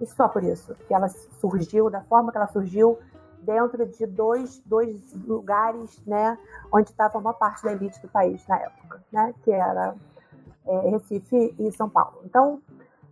E 0.00 0.06
só 0.06 0.28
por 0.28 0.44
isso. 0.44 0.74
Que 0.86 0.94
ela 0.94 1.08
surgiu 1.08 1.88
da 1.88 2.02
forma 2.02 2.30
que 2.30 2.36
ela 2.36 2.48
surgiu, 2.48 2.98
dentro 3.42 3.86
de 3.86 4.06
dois, 4.06 4.60
dois 4.66 5.00
lugares 5.26 6.00
né, 6.06 6.36
onde 6.72 6.90
estava 6.90 7.18
uma 7.18 7.32
parte 7.32 7.64
da 7.64 7.72
elite 7.72 8.00
do 8.02 8.08
país 8.08 8.46
na 8.46 8.56
época, 8.58 9.02
né, 9.10 9.34
que 9.42 9.50
era 9.50 9.94
é, 10.66 10.90
Recife 10.90 11.54
e 11.58 11.72
São 11.72 11.88
Paulo. 11.88 12.20
Então, 12.24 12.60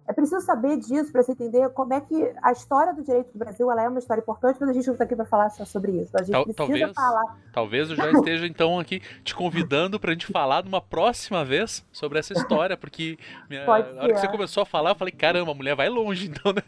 é 0.09 0.13
preciso 0.13 0.41
saber 0.41 0.77
disso 0.77 1.11
para 1.11 1.23
você 1.23 1.33
entender 1.33 1.69
como 1.71 1.93
é 1.93 2.01
que 2.01 2.33
a 2.41 2.53
história 2.53 2.95
do 2.95 3.03
direito 3.03 3.33
do 3.33 3.39
Brasil 3.39 3.71
ela 3.71 3.83
é 3.83 3.89
uma 3.89 3.99
história 3.99 4.21
importante, 4.21 4.57
mas 4.61 4.69
a 4.69 4.73
gente 4.73 4.87
não 4.87 4.95
está 4.95 5.05
aqui 5.05 5.17
para 5.17 5.25
falar 5.25 5.51
só 5.51 5.65
sobre 5.65 5.93
isso. 5.93 6.17
A 6.17 6.23
gente 6.23 6.33
Tal, 6.33 6.45
precisa 6.45 6.67
talvez, 6.67 6.93
falar. 6.93 7.39
Talvez 7.53 7.91
eu 7.91 7.97
já 7.97 8.11
esteja 8.13 8.47
então 8.47 8.79
aqui 8.79 9.01
te 9.25 9.35
convidando 9.35 9.99
para 9.99 10.11
a 10.11 10.13
gente 10.13 10.27
falar 10.27 10.65
numa 10.65 10.81
próxima 10.81 11.45
vez 11.45 11.85
sobre 11.91 12.21
essa 12.21 12.33
história, 12.33 12.77
porque 12.77 13.19
minha, 13.51 13.67
a 13.67 13.71
hora 13.71 14.15
que 14.15 14.21
você 14.21 14.29
começou 14.29 14.63
a 14.63 14.67
falar, 14.67 14.91
eu 14.91 14.97
falei, 14.97 15.13
caramba, 15.13 15.51
a 15.51 15.55
mulher 15.55 15.75
vai 15.75 15.89
longe, 15.89 16.29
então, 16.31 16.53
né? 16.53 16.63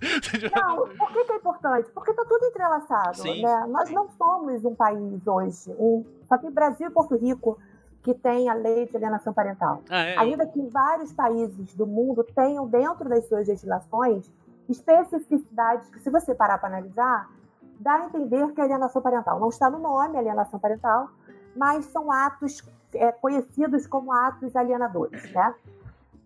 Não, 0.56 0.88
por 0.88 1.12
que, 1.12 1.24
que 1.24 1.32
é 1.32 1.36
importante? 1.36 1.90
Porque 1.92 2.10
está 2.10 2.24
tudo 2.24 2.44
entrelaçado, 2.44 3.18
sim, 3.18 3.42
né? 3.42 3.66
Nós 3.68 3.88
sim. 3.88 3.94
não 3.94 4.08
somos 4.10 4.64
um 4.64 4.74
país 4.74 5.26
hoje, 5.26 5.70
um, 5.78 6.04
só 6.28 6.36
tem 6.38 6.50
Brasil 6.50 6.88
e 6.88 6.90
Porto 6.90 7.16
Rico 7.16 7.56
que 8.08 8.14
tem 8.14 8.48
a 8.48 8.54
lei 8.54 8.86
de 8.86 8.96
alienação 8.96 9.34
parental. 9.34 9.82
Ah, 9.90 10.00
é? 10.00 10.18
Ainda 10.18 10.46
que 10.46 10.66
vários 10.68 11.12
países 11.12 11.74
do 11.74 11.86
mundo 11.86 12.24
tenham 12.24 12.66
dentro 12.66 13.06
das 13.06 13.28
suas 13.28 13.46
legislações 13.46 14.32
especificidades 14.66 15.90
que, 15.90 16.00
se 16.00 16.08
você 16.08 16.34
parar 16.34 16.56
para 16.56 16.70
analisar, 16.70 17.30
dá 17.78 17.96
a 17.96 18.06
entender 18.06 18.50
que 18.54 18.62
a 18.62 18.64
alienação 18.64 19.02
parental 19.02 19.38
não 19.38 19.50
está 19.50 19.68
no 19.68 19.78
nome, 19.78 20.16
alienação 20.16 20.58
parental, 20.58 21.10
mas 21.54 21.84
são 21.84 22.10
atos 22.10 22.66
é, 22.94 23.12
conhecidos 23.12 23.86
como 23.86 24.10
atos 24.10 24.56
alienadores, 24.56 25.30
né? 25.30 25.54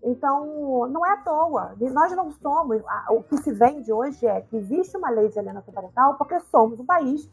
Então, 0.05 0.87
não 0.89 1.05
é 1.05 1.15
à 1.15 1.17
toa. 1.17 1.75
Nós 1.81 2.12
não 2.12 2.31
somos. 2.31 2.81
O 3.11 3.25
que 3.25 3.39
se 3.39 3.51
vende 3.51 3.93
hoje 3.93 4.25
é 4.25 4.41
que 4.41 4.57
existe 4.57 4.97
uma 4.97 5.11
lei 5.11 5.29
de 5.31 5.39
alienação 5.41 5.75
parental 5.75 6.15
porque 6.15 6.39
somos 6.39 6.79
um 6.79 6.87
país 6.87 7.29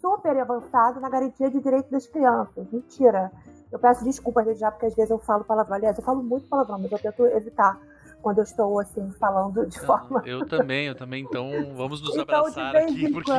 super 0.00 0.38
avançado 0.38 1.00
na 1.00 1.10
garantia 1.10 1.50
de 1.50 1.60
direitos 1.60 1.90
das 1.90 2.06
crianças. 2.06 2.66
Mentira. 2.72 3.30
Eu 3.72 3.78
peço 3.78 4.04
desculpas 4.04 4.44
desde 4.44 4.60
já, 4.60 4.70
porque 4.70 4.86
às 4.86 4.94
vezes 4.94 5.10
eu 5.10 5.18
falo 5.18 5.44
palavrão. 5.44 5.76
Aliás, 5.76 5.96
eu 5.96 6.04
falo 6.04 6.22
muito 6.22 6.46
palavrão, 6.48 6.78
mas 6.78 6.90
eu 6.90 6.98
tento 6.98 7.24
evitar 7.26 7.78
quando 8.20 8.36
eu 8.38 8.44
estou 8.44 8.78
assim 8.78 9.10
falando 9.18 9.64
de 9.66 9.80
forma. 9.80 10.22
Eu 10.26 10.46
também, 10.46 10.88
eu 10.88 10.94
também. 10.94 11.22
Então 11.22 11.72
vamos 11.74 12.02
nos 12.02 12.10
Então, 12.16 12.22
abraçar 12.40 12.76
aqui, 12.76 13.10
porque 13.10 13.30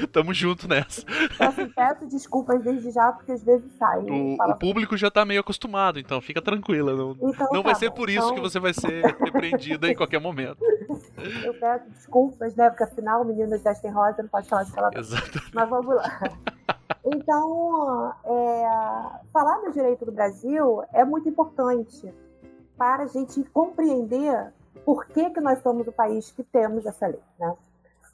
estamos 0.00 0.36
juntos 0.36 0.66
nessa. 0.66 1.02
peço, 1.38 1.68
peço 1.74 2.06
desculpas 2.06 2.62
desde 2.62 2.90
já, 2.90 3.12
porque 3.12 3.32
às 3.32 3.42
vezes 3.42 3.72
sai. 3.78 4.00
O, 4.00 4.36
fala- 4.36 4.54
o 4.54 4.58
público 4.58 4.94
já 4.96 5.10
tá 5.10 5.24
meio 5.24 5.40
acostumado, 5.40 5.98
então 5.98 6.20
fica 6.20 6.42
tranquila. 6.42 6.92
Não, 6.94 7.12
Então, 7.12 7.48
não 7.52 7.62
tá 7.62 7.68
vai 7.70 7.74
ser 7.76 7.90
por 7.92 8.10
isso 8.10 8.18
Então, 8.24 8.34
que 8.34 8.40
você 8.40 8.58
vai 8.60 8.74
ser 8.74 9.06
repreendida 9.24 9.88
em 9.88 9.94
qualquer 9.94 10.20
momento. 10.20 10.58
Eu 11.44 11.54
peço 11.54 11.88
desculpas, 11.90 12.54
né? 12.56 12.68
Porque 12.70 12.82
afinal, 12.84 13.24
meninas 13.24 13.62
vestem 13.62 13.90
rosa, 13.90 14.22
não 14.22 14.28
pode 14.28 14.48
falar 14.48 14.64
de 14.64 14.72
palavrão. 14.72 15.00
Exato. 15.00 15.40
Mas 15.54 15.68
vamos 15.68 15.94
lá. 15.96 16.18
Então, 17.04 18.12
é, 18.24 19.20
falar 19.32 19.58
do 19.60 19.72
direito 19.72 20.04
do 20.04 20.12
Brasil 20.12 20.82
é 20.92 21.04
muito 21.04 21.28
importante 21.28 22.12
para 22.76 23.04
a 23.04 23.06
gente 23.06 23.42
compreender 23.44 24.52
por 24.84 25.06
que, 25.06 25.30
que 25.30 25.40
nós 25.40 25.60
somos 25.62 25.86
o 25.86 25.92
país 25.92 26.30
que 26.30 26.42
temos 26.42 26.86
essa 26.86 27.06
lei. 27.06 27.20
Né? 27.38 27.54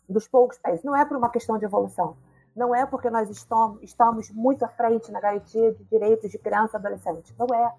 Dos 0.09 0.27
poucos 0.29 0.59
países. 0.59 0.85
Não 0.85 0.97
é 0.97 1.05
por 1.05 1.17
uma 1.17 1.31
questão 1.31 1.59
de 1.59 1.65
evolução. 1.65 2.17
Não 2.55 2.75
é 2.75 2.87
porque 2.87 3.11
nós 3.11 3.29
estamos, 3.29 3.83
estamos 3.83 4.31
muito 4.31 4.65
à 4.65 4.69
frente 4.69 5.13
na 5.13 5.21
garantia 5.21 5.73
de 5.73 5.85
direitos 5.85 6.31
de 6.31 6.39
criança 6.39 6.77
e 6.77 6.79
adolescente. 6.79 7.35
Não 7.39 7.47
é. 7.55 7.75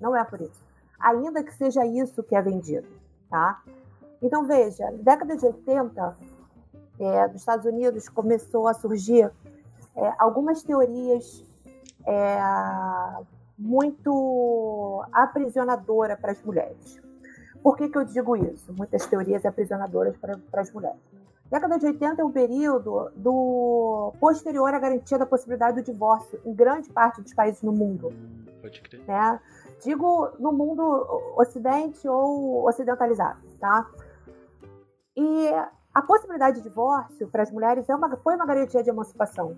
Não 0.00 0.16
é 0.16 0.24
por 0.24 0.40
isso. 0.40 0.62
Ainda 1.00 1.42
que 1.42 1.54
seja 1.54 1.84
isso 1.86 2.22
que 2.22 2.36
é 2.36 2.42
vendido. 2.42 2.86
Tá? 3.30 3.62
Então, 4.22 4.46
veja, 4.46 4.90
década 5.00 5.36
de 5.36 5.46
80, 5.46 6.16
é, 6.98 7.28
dos 7.28 7.40
Estados 7.40 7.66
Unidos 7.66 8.08
começou 8.08 8.68
a 8.68 8.74
surgir 8.74 9.30
é, 9.96 10.14
algumas 10.18 10.62
teorias 10.62 11.44
é, 12.06 12.38
muito 13.58 15.04
aprisionadoras 15.12 16.18
para 16.18 16.32
as 16.32 16.42
mulheres. 16.42 17.00
Por 17.62 17.76
que, 17.76 17.88
que 17.88 17.96
eu 17.96 18.04
digo 18.04 18.36
isso? 18.36 18.72
Muitas 18.72 19.06
teorias 19.06 19.46
aprisionadoras 19.46 20.16
para, 20.16 20.36
para 20.50 20.60
as 20.60 20.72
mulheres. 20.72 21.00
Década 21.50 21.78
de 21.78 21.86
80 21.86 22.20
é 22.20 22.24
um 22.24 22.32
período 22.32 23.10
do 23.14 24.12
posterior 24.18 24.74
à 24.74 24.78
garantia 24.78 25.18
da 25.18 25.26
possibilidade 25.26 25.80
do 25.80 25.84
divórcio 25.84 26.40
em 26.44 26.54
grande 26.54 26.90
parte 26.90 27.22
dos 27.22 27.32
países 27.32 27.62
no 27.62 27.72
mundo 27.72 28.12
Pode 28.60 28.80
crer. 28.80 29.04
né? 29.06 29.40
Digo 29.82 30.30
no 30.38 30.52
mundo 30.52 30.82
ocidente 31.36 32.08
ou 32.08 32.66
ocidentalizado, 32.66 33.38
tá? 33.60 33.86
E 35.16 35.48
a 35.94 36.02
possibilidade 36.02 36.56
de 36.56 36.62
divórcio 36.68 37.28
para 37.28 37.42
as 37.42 37.50
mulheres 37.52 37.88
é 37.88 37.94
uma, 37.94 38.16
foi 38.16 38.34
uma 38.34 38.46
garantia 38.46 38.82
de 38.82 38.90
emancipação. 38.90 39.56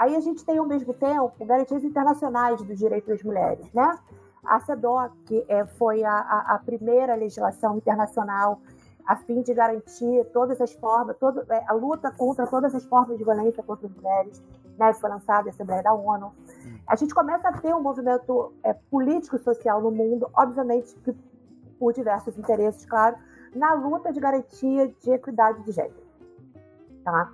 Aí 0.00 0.16
a 0.16 0.20
gente 0.20 0.42
tem, 0.46 0.56
ao 0.56 0.64
mesmo 0.64 0.94
tempo, 0.94 1.30
garantias 1.44 1.84
internacionais 1.84 2.62
dos 2.62 2.78
direitos 2.78 3.06
das 3.06 3.22
mulheres, 3.22 3.70
né? 3.74 3.98
A 4.42 4.58
CEDAW, 4.58 5.10
que 5.26 5.44
é, 5.46 5.66
foi 5.66 6.02
a, 6.02 6.18
a, 6.20 6.58
primeira 6.58 7.14
legislação 7.14 7.76
internacional 7.76 8.62
a 9.06 9.14
fim 9.16 9.42
de 9.42 9.52
garantir 9.52 10.24
todas 10.32 10.58
as 10.58 10.72
formas, 10.72 11.18
todo, 11.18 11.44
é, 11.52 11.64
a 11.68 11.74
luta 11.74 12.10
contra 12.10 12.46
todas 12.46 12.74
as 12.74 12.82
formas 12.86 13.18
de 13.18 13.24
violência 13.24 13.62
contra 13.62 13.86
as 13.86 13.94
mulheres, 13.94 14.42
né? 14.78 14.90
Foi 14.94 15.10
lançada 15.10 15.50
a 15.50 15.52
Assembleia 15.52 15.82
da 15.82 15.92
ONU. 15.92 16.32
A 16.86 16.96
gente 16.96 17.14
começa 17.14 17.46
a 17.48 17.52
ter 17.52 17.74
um 17.74 17.82
movimento 17.82 18.54
é, 18.64 18.72
político 18.72 19.36
e 19.36 19.38
social 19.38 19.82
no 19.82 19.90
mundo, 19.90 20.30
obviamente 20.34 20.94
que 21.04 21.14
por 21.78 21.92
diversos 21.92 22.38
interesses, 22.38 22.86
claro, 22.86 23.16
na 23.54 23.74
luta 23.74 24.14
de 24.14 24.18
garantia 24.18 24.88
de 25.02 25.10
equidade 25.10 25.62
de 25.62 25.72
gênero. 25.72 26.08
Tá? 27.04 27.30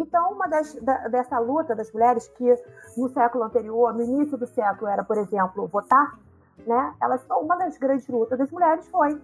Então, 0.00 0.32
uma 0.32 0.48
das, 0.48 0.74
da, 0.76 1.08
dessa 1.08 1.38
luta 1.38 1.76
das 1.76 1.92
mulheres 1.92 2.26
que 2.28 2.56
no 2.96 3.10
século 3.10 3.44
anterior, 3.44 3.92
no 3.92 4.02
início 4.02 4.38
do 4.38 4.46
século, 4.46 4.90
era, 4.90 5.04
por 5.04 5.18
exemplo, 5.18 5.66
votar, 5.66 6.18
né? 6.66 6.94
Elas, 7.02 7.22
uma 7.30 7.54
das 7.56 7.76
grandes 7.76 8.08
lutas 8.08 8.38
das 8.38 8.50
mulheres 8.50 8.88
foi 8.88 9.20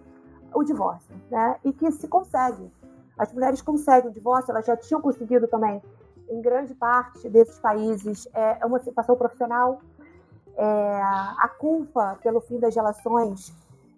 o 0.53 0.63
divórcio, 0.63 1.15
né? 1.31 1.55
E 1.63 1.73
que 1.73 1.91
se 1.91 2.07
consegue. 2.07 2.71
As 3.17 3.33
mulheres 3.33 3.59
conseguem 3.59 4.11
o 4.11 4.13
divórcio, 4.13 4.51
elas 4.51 4.67
já 4.67 4.77
tinham 4.77 5.01
conseguido 5.01 5.47
também, 5.47 5.81
em 6.29 6.41
grande 6.41 6.75
parte 6.75 7.27
desses 7.27 7.57
países, 7.57 8.27
é, 8.35 8.63
emancipação 8.63 9.15
profissional. 9.15 9.81
É, 10.55 11.01
a 11.39 11.49
culpa 11.57 12.19
pelo 12.21 12.39
fim 12.41 12.59
das 12.59 12.75
relações 12.75 13.51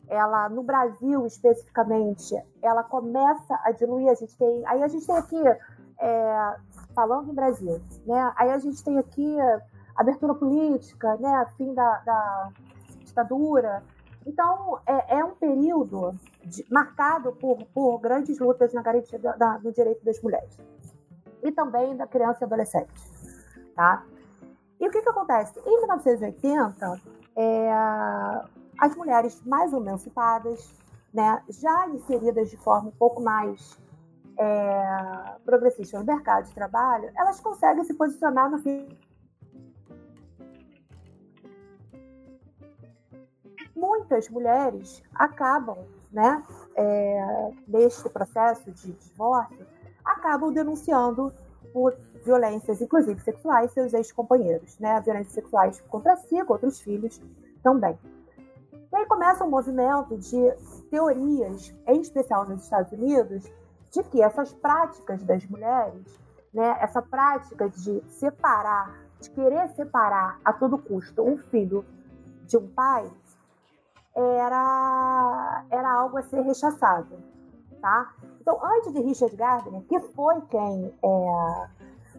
ela 0.09 0.49
no 0.49 0.63
Brasil 0.63 1.25
especificamente, 1.27 2.35
ela 2.63 2.83
começa 2.83 3.59
a 3.63 3.71
diluir. 3.71 4.09
A 4.09 4.15
gente 4.15 4.35
tem, 4.35 4.65
aí 4.65 4.81
a 4.81 4.87
gente 4.87 5.05
tem 5.05 5.15
aqui 5.15 5.37
é, 5.99 6.55
falando 6.93 7.31
em 7.31 7.35
Brasil, 7.35 7.81
né? 8.05 8.33
Aí 8.35 8.51
a 8.51 8.57
gente 8.57 8.83
tem 8.83 8.97
aqui 8.97 9.37
abertura 9.95 10.33
política, 10.33 11.15
né? 11.17 11.45
Fim 11.57 11.73
da, 11.73 11.97
da 11.99 12.49
ditadura. 12.99 13.83
Então 14.25 14.79
é, 14.85 15.17
é 15.19 15.25
um 15.25 15.35
período 15.35 16.15
de, 16.45 16.65
marcado 16.69 17.31
por, 17.33 17.57
por 17.73 17.99
grandes 17.99 18.39
lutas 18.39 18.73
na 18.73 18.81
garantia 18.81 19.19
da, 19.19 19.35
da, 19.35 19.57
do 19.57 19.71
direito 19.71 20.03
das 20.03 20.21
mulheres 20.21 20.57
e 21.43 21.51
também 21.51 21.95
da 21.95 22.05
criança 22.05 22.39
e 22.41 22.45
adolescente, 22.45 22.93
tá? 23.75 24.03
E 24.79 24.87
o 24.87 24.91
que 24.91 25.01
que 25.01 25.09
acontece? 25.09 25.59
Em 25.65 25.77
1980 25.77 27.01
é, 27.35 27.71
as 28.79 28.95
mulheres 28.95 29.41
mais 29.45 29.73
emancipadas, 29.73 30.73
né, 31.13 31.41
já 31.49 31.87
inseridas 31.89 32.49
de 32.49 32.57
forma 32.57 32.89
um 32.89 32.97
pouco 32.97 33.21
mais 33.21 33.77
é, 34.39 35.35
progressista 35.43 35.99
no 35.99 36.05
mercado 36.05 36.45
de 36.45 36.55
trabalho, 36.55 37.11
elas 37.15 37.41
conseguem 37.41 37.83
se 37.83 37.93
posicionar 37.93 38.49
no 38.49 38.57
fim. 38.59 38.87
Muitas 43.75 44.29
mulheres 44.29 45.03
acabam, 45.13 45.77
né, 46.11 46.43
é, 46.75 47.51
neste 47.67 48.09
processo 48.09 48.71
de 48.71 48.93
divórcio, 48.93 49.65
acabam 50.03 50.51
denunciando 50.51 51.33
por 51.73 51.95
violências, 52.23 52.81
inclusive 52.81 53.19
sexuais, 53.21 53.71
seus 53.71 53.93
ex-companheiros, 53.93 54.79
né, 54.79 54.99
violências 55.01 55.33
sexuais 55.33 55.81
contra 55.81 56.15
si, 56.15 56.43
contra 56.45 56.67
os 56.67 56.79
filhos 56.79 57.21
também. 57.61 57.97
E 58.91 58.95
aí 58.95 59.05
começa 59.05 59.43
um 59.43 59.49
movimento 59.49 60.17
de 60.17 60.51
teorias, 60.89 61.73
em 61.87 62.01
especial 62.01 62.47
nos 62.47 62.63
Estados 62.63 62.91
Unidos, 62.91 63.49
de 63.91 64.03
que 64.03 64.21
essas 64.21 64.53
práticas 64.53 65.23
das 65.23 65.45
mulheres, 65.45 66.19
né, 66.53 66.77
essa 66.79 67.01
prática 67.01 67.69
de 67.69 68.03
separar, 68.07 68.95
de 69.19 69.29
querer 69.31 69.69
separar 69.69 70.39
a 70.43 70.53
todo 70.53 70.77
custo 70.77 71.23
um 71.23 71.37
filho 71.37 71.85
de 72.45 72.57
um 72.57 72.67
pai, 72.67 73.09
era, 74.15 75.65
era 75.69 75.91
algo 75.91 76.17
a 76.17 76.23
ser 76.23 76.41
rechaçado. 76.41 77.17
Tá? 77.81 78.13
Então, 78.41 78.59
antes 78.61 78.91
de 78.91 79.01
Richard 79.01 79.35
Gardner, 79.35 79.81
que 79.83 79.99
foi 79.99 80.41
quem 80.49 80.93
é, 81.01 81.67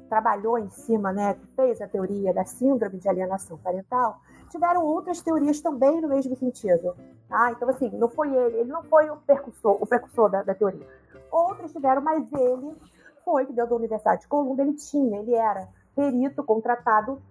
trabalhou 0.09 0.59
em 0.59 0.70
cima, 0.70 1.12
né, 1.12 1.37
fez 1.54 1.80
a 1.80 1.88
teoria 1.88 2.33
da 2.33 2.44
síndrome 2.44 2.98
de 2.98 3.09
alienação 3.09 3.59
parental, 3.59 4.20
tiveram 4.50 4.84
outras 4.84 5.22
teorias 5.22 5.60
também 5.60 6.00
no 6.00 6.08
mesmo 6.08 6.36
sentido. 6.36 6.94
Tá? 7.28 7.52
Então, 7.52 7.68
assim, 7.68 7.88
não 7.90 8.08
foi 8.08 8.34
ele, 8.34 8.58
ele 8.58 8.70
não 8.70 8.82
foi 8.82 9.08
o 9.08 9.16
precursor, 9.16 9.78
o 9.80 9.86
precursor 9.86 10.28
da, 10.30 10.42
da 10.42 10.54
teoria. 10.54 10.86
Outros 11.30 11.72
tiveram, 11.72 12.02
mas 12.02 12.26
ele 12.32 12.76
foi, 13.24 13.46
que 13.46 13.52
deu 13.52 13.66
da 13.66 13.76
Universidade 13.76 14.22
de 14.22 14.28
Columbia, 14.28 14.64
ele 14.64 14.74
tinha, 14.74 15.20
ele 15.20 15.34
era 15.34 15.68
perito 15.94 16.42
contratado 16.42 17.22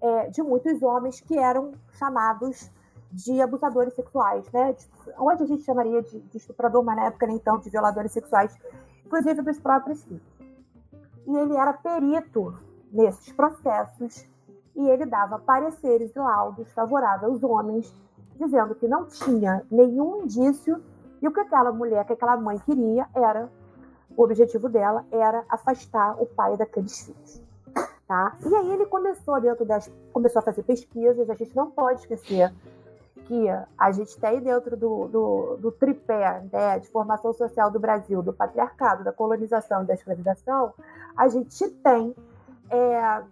é, 0.00 0.30
de 0.30 0.42
muitos 0.42 0.80
homens 0.82 1.20
que 1.20 1.36
eram 1.36 1.72
chamados 1.92 2.70
de 3.10 3.40
abusadores 3.40 3.94
sexuais, 3.94 4.50
né? 4.52 4.76
Onde 5.18 5.42
a 5.42 5.46
gente 5.46 5.62
chamaria 5.64 6.02
de, 6.02 6.20
de 6.20 6.36
estuprador, 6.36 6.84
mas 6.84 6.96
na 6.96 7.06
época 7.06 7.26
nem 7.26 7.38
tanto, 7.38 7.64
de 7.64 7.70
violadores 7.70 8.12
sexuais, 8.12 8.56
inclusive 9.04 9.42
dos 9.42 9.58
próprios 9.58 10.04
filhos. 10.04 10.22
E 11.26 11.36
ele 11.36 11.56
era 11.56 11.72
perito 11.72 12.56
nesses 12.92 13.32
processos 13.32 14.28
e 14.78 14.88
ele 14.88 15.04
dava 15.04 15.40
pareceres 15.40 16.14
e 16.14 16.18
laudos 16.18 16.70
favoráveis 16.72 17.24
aos 17.24 17.42
homens, 17.42 17.92
dizendo 18.36 18.76
que 18.76 18.86
não 18.86 19.06
tinha 19.06 19.66
nenhum 19.68 20.22
indício 20.22 20.80
e 21.20 21.26
o 21.26 21.32
que 21.32 21.40
aquela 21.40 21.72
mulher, 21.72 22.06
que 22.06 22.12
aquela 22.12 22.36
mãe 22.36 22.56
queria 22.60 23.08
era, 23.12 23.50
o 24.16 24.22
objetivo 24.22 24.68
dela 24.68 25.04
era 25.10 25.44
afastar 25.48 26.22
o 26.22 26.26
pai 26.26 26.56
daqueles 26.56 27.00
filhos. 27.00 27.42
Tá? 28.06 28.36
E 28.40 28.54
aí 28.54 28.72
ele 28.72 28.86
começou 28.86 29.40
dentro 29.40 29.66
das. 29.66 29.90
começou 30.12 30.38
a 30.38 30.42
fazer 30.42 30.62
pesquisas, 30.62 31.28
a 31.28 31.34
gente 31.34 31.54
não 31.54 31.70
pode 31.72 32.00
esquecer 32.00 32.54
que 33.26 33.46
a 33.76 33.90
gente 33.90 34.18
tem 34.18 34.40
dentro 34.40 34.76
do, 34.76 35.08
do, 35.08 35.56
do 35.58 35.72
tripé 35.72 36.42
né, 36.50 36.78
de 36.78 36.88
formação 36.88 37.32
social 37.34 37.70
do 37.70 37.78
Brasil, 37.80 38.22
do 38.22 38.32
patriarcado, 38.32 39.04
da 39.04 39.12
colonização 39.12 39.82
e 39.82 39.86
da 39.86 39.94
escravização, 39.94 40.72
a 41.14 41.28
gente 41.28 41.68
tem 41.68 42.14
é, 42.70 43.22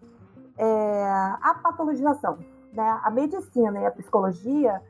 é, 0.59 1.05
a 1.43 1.59
patologização. 1.63 2.39
Né? 2.73 3.01
A 3.03 3.11
medicina 3.11 3.81
e 3.81 3.87
a 3.87 3.91
psicologia 3.91 4.83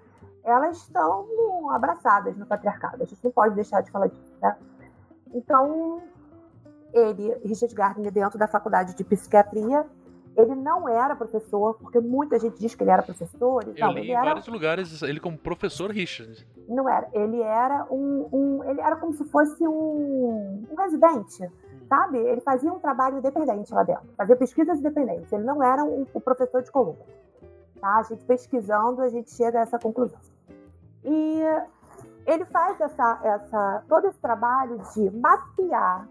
elas 0.45 0.77
estão 0.79 1.71
abraçadas 1.73 2.37
no 2.37 2.47
patriarcado. 2.47 3.03
A 3.03 3.07
gente 3.07 3.23
não 3.23 3.33
pode 3.33 3.55
deixar 3.57 3.81
de 3.81 3.91
falar 3.91 4.07
disso. 4.07 4.33
Né? 4.41 4.57
Então, 5.35 6.01
ele, 6.93 7.35
Richard 7.45 7.75
Gardner, 7.75 8.13
dentro 8.13 8.39
da 8.39 8.47
faculdade 8.47 8.95
de 8.95 9.03
psiquiatria, 9.03 9.85
ele 10.37 10.55
não 10.55 10.89
era 10.89 11.17
professor, 11.17 11.75
porque 11.75 11.99
muita 11.99 12.39
gente 12.39 12.59
diz 12.59 12.75
que 12.75 12.83
ele 12.85 12.91
era 12.91 13.03
professor. 13.03 13.65
Eu 13.65 13.73
então, 13.73 13.91
li 13.93 14.01
ele 14.01 14.09
em 14.11 14.15
era, 14.15 14.25
vários 14.27 14.47
lugares 14.47 15.03
ele 15.03 15.19
como 15.19 15.37
professor 15.37 15.91
Richard. 15.91 16.47
não 16.69 16.89
era. 16.89 17.09
Ele 17.13 17.41
era 17.41 17.87
um, 17.91 18.29
um- 18.33 18.65
ele 18.65 18.81
era 18.81 18.97
como 18.97 19.15
se 19.15 19.25
fosse 19.25 19.67
um, 19.67 20.65
um 20.71 20.75
residente, 20.77 21.51
sabe? 21.89 22.19
Ele 22.19 22.41
fazia 22.41 22.73
um 22.73 22.79
trabalho 22.79 23.19
independente 23.19 23.73
lá 23.73 23.83
dentro, 23.83 24.07
fazia 24.17 24.37
pesquisas 24.37 24.79
independentes. 24.79 25.33
Ele 25.33 25.45
não 25.45 25.63
era 25.63 25.85
um 25.85 26.05
professor 26.05 26.63
de 26.63 26.71
coluna. 26.71 26.99
Tá? 27.81 27.97
A 27.99 28.03
gente 28.03 28.25
pesquisando, 28.25 29.03
a 29.03 29.09
gente 29.09 29.31
chega 29.31 29.59
a 29.59 29.63
essa 29.63 29.79
conclusão. 29.79 30.19
E 31.05 31.41
ele 32.27 32.45
faz 32.47 32.81
essa, 32.81 33.21
essa, 33.23 33.85
todo 33.89 34.07
esse 34.09 34.19
trabalho 34.19 34.79
de 34.95 35.11
mapear 35.11 36.09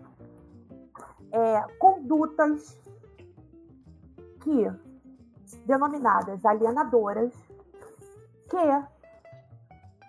é, 1.32 1.62
condutas 1.80 2.80
que 4.42 4.72
denominadas 5.66 6.46
alienadoras 6.46 7.34
que 8.50 8.58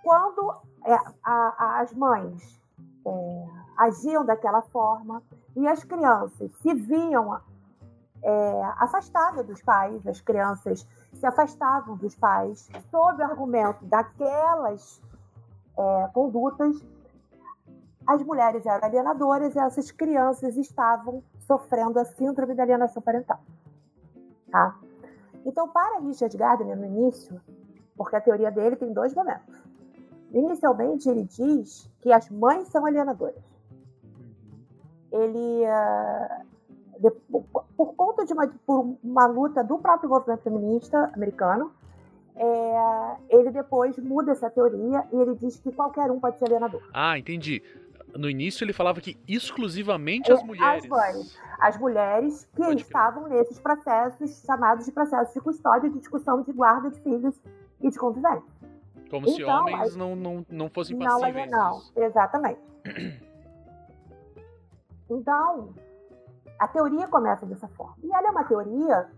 quando 0.05 0.55
é, 0.85 0.95
a- 0.95 1.55
a- 1.59 1.81
as 1.81 1.93
mães 1.95 2.61
é, 3.05 3.47
agiam 3.77 4.25
daquela 4.25 4.63
forma 4.63 5.23
e 5.55 5.67
as 5.67 5.85
crianças 5.85 6.51
se 6.61 6.75
viam 6.75 7.41
é, 8.23 8.63
afastadas 8.79 9.47
dos 9.47 9.63
pais, 9.63 10.07
as 10.07 10.21
crianças 10.21 10.87
se 11.13 11.27
afastavam 11.27 11.97
dos 11.97 12.15
pais 12.15 12.69
sob 12.91 13.23
o 13.23 13.25
argumento 13.25 13.85
daquelas 13.85 15.01
é, 15.79 16.11
condutas, 16.13 16.85
as 18.07 18.23
mulheres 18.23 18.65
eram 18.65 18.87
alienadoras 18.87 19.55
e 19.55 19.59
essas 19.59 19.91
crianças 19.91 20.57
estavam 20.57 21.23
sofrendo 21.41 21.99
a 21.99 22.05
síndrome 22.05 22.55
da 22.55 22.63
alienação 22.63 23.03
parental. 23.03 23.41
Tá? 24.51 24.77
Então, 25.45 25.69
para 25.69 26.01
Richard 26.01 26.37
Gardner, 26.37 26.77
no 26.77 26.87
início, 26.87 27.41
porque 27.97 28.17
a 28.17 28.21
teoria 28.21 28.51
dele 28.51 28.77
tem 28.77 28.93
dois 28.93 29.15
momentos. 29.15 29.55
Inicialmente, 30.33 31.09
ele 31.09 31.25
diz 31.25 31.91
que 32.01 32.13
as 32.13 32.29
mães 32.31 32.69
são 32.69 32.85
alienadoras. 32.85 33.56
Ele, 35.23 35.65
de- 37.01 37.11
por 37.77 37.95
conta 37.95 38.25
de 38.25 38.33
uma, 38.33 38.49
por 38.67 38.97
uma 39.03 39.27
luta 39.27 39.63
do 39.63 39.79
próprio 39.79 40.09
movimento 40.11 40.43
feminista 40.43 41.11
americano, 41.15 41.73
é, 42.35 43.17
ele 43.31 43.51
depois 43.51 43.97
muda 43.99 44.33
essa 44.33 44.51
teoria 44.51 45.05
e 45.13 45.17
ele 45.17 45.35
diz 45.37 45.59
que 45.59 45.73
qualquer 45.73 46.11
um 46.11 46.21
pode 46.21 46.39
ser 46.39 46.47
alienador. 46.47 46.83
Ah, 46.93 47.19
entendi. 47.19 47.63
No 48.15 48.31
início 48.31 48.65
ele 48.65 48.73
falava 48.73 49.01
que 49.01 49.19
exclusivamente 49.29 50.33
as 50.33 50.41
É, 50.41 50.45
mulheres. 50.45 50.85
as 50.85 50.89
mães. 50.89 51.39
As 51.59 51.79
mulheres 51.79 52.45
que 52.55 52.57
Pode 52.63 52.69
crer. 52.77 52.81
estavam 52.87 53.29
nesses 53.29 53.59
processos 53.59 54.43
chamados 54.45 54.87
de 54.87 54.93
processos 54.93 55.33
de 55.35 55.41
custódia, 55.41 55.91
de 55.91 55.99
discussão 55.99 56.43
de 56.43 56.53
guarda 56.53 56.91
de 56.91 57.01
filhos 57.01 57.39
e 57.81 57.91
de 57.91 57.99
convivência. 57.99 58.43
Como 59.11 59.29
se 59.29 59.43
Então, 59.43 59.61
homens 59.61 59.81
as- 59.81 59.97
não, 59.97 60.17
não, 60.17 60.47
não 60.51 60.69
fossem 60.71 60.97
Não, 60.97 61.07
passíveis 61.21 61.51
não, 61.51 61.79
disso. 61.79 61.93
exatamente. 61.97 62.61
Então, 65.09 65.75
a 66.59 66.69
teoria 66.69 67.07
começa 67.09 67.47
dessa 67.47 67.69
forma. 67.69 67.97
E 68.03 68.13
ela 68.13 68.29
é 68.29 68.31
uma 68.31 68.45
teoria 68.45 69.09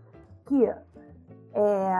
que 0.45 0.65
é, 0.65 1.93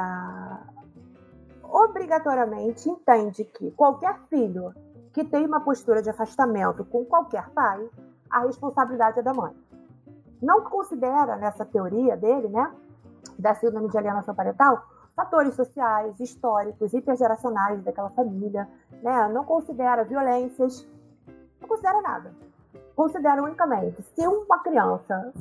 obrigatoriamente 1.63 2.89
entende 2.89 3.43
que 3.43 3.71
qualquer 3.71 4.19
filho 4.29 4.73
que 5.13 5.23
tem 5.23 5.45
uma 5.45 5.61
postura 5.61 6.01
de 6.01 6.09
afastamento 6.09 6.85
com 6.85 7.03
qualquer 7.05 7.49
pai, 7.49 7.89
a 8.29 8.41
responsabilidade 8.41 9.19
é 9.19 9.23
da 9.23 9.33
mãe. 9.33 9.55
Não 10.41 10.61
considera 10.61 11.35
nessa 11.35 11.65
teoria 11.65 12.15
dele, 12.15 12.47
né, 12.47 12.71
da 13.37 13.53
síndrome 13.55 13.89
de 13.89 13.97
alienação 13.97 14.35
parental, 14.35 14.83
fatores 15.15 15.53
sociais, 15.55 16.19
históricos, 16.19 16.93
intergeracionais 16.93 17.83
daquela 17.83 18.09
família, 18.11 18.69
né? 19.03 19.27
Não 19.29 19.43
considera 19.43 20.05
violências, 20.05 20.87
não 21.59 21.67
considera 21.67 22.01
nada. 22.01 22.33
Considera 23.03 23.41
unicamente 23.41 24.01
se 24.01 24.27
uma 24.27 24.59
criança 24.59 25.31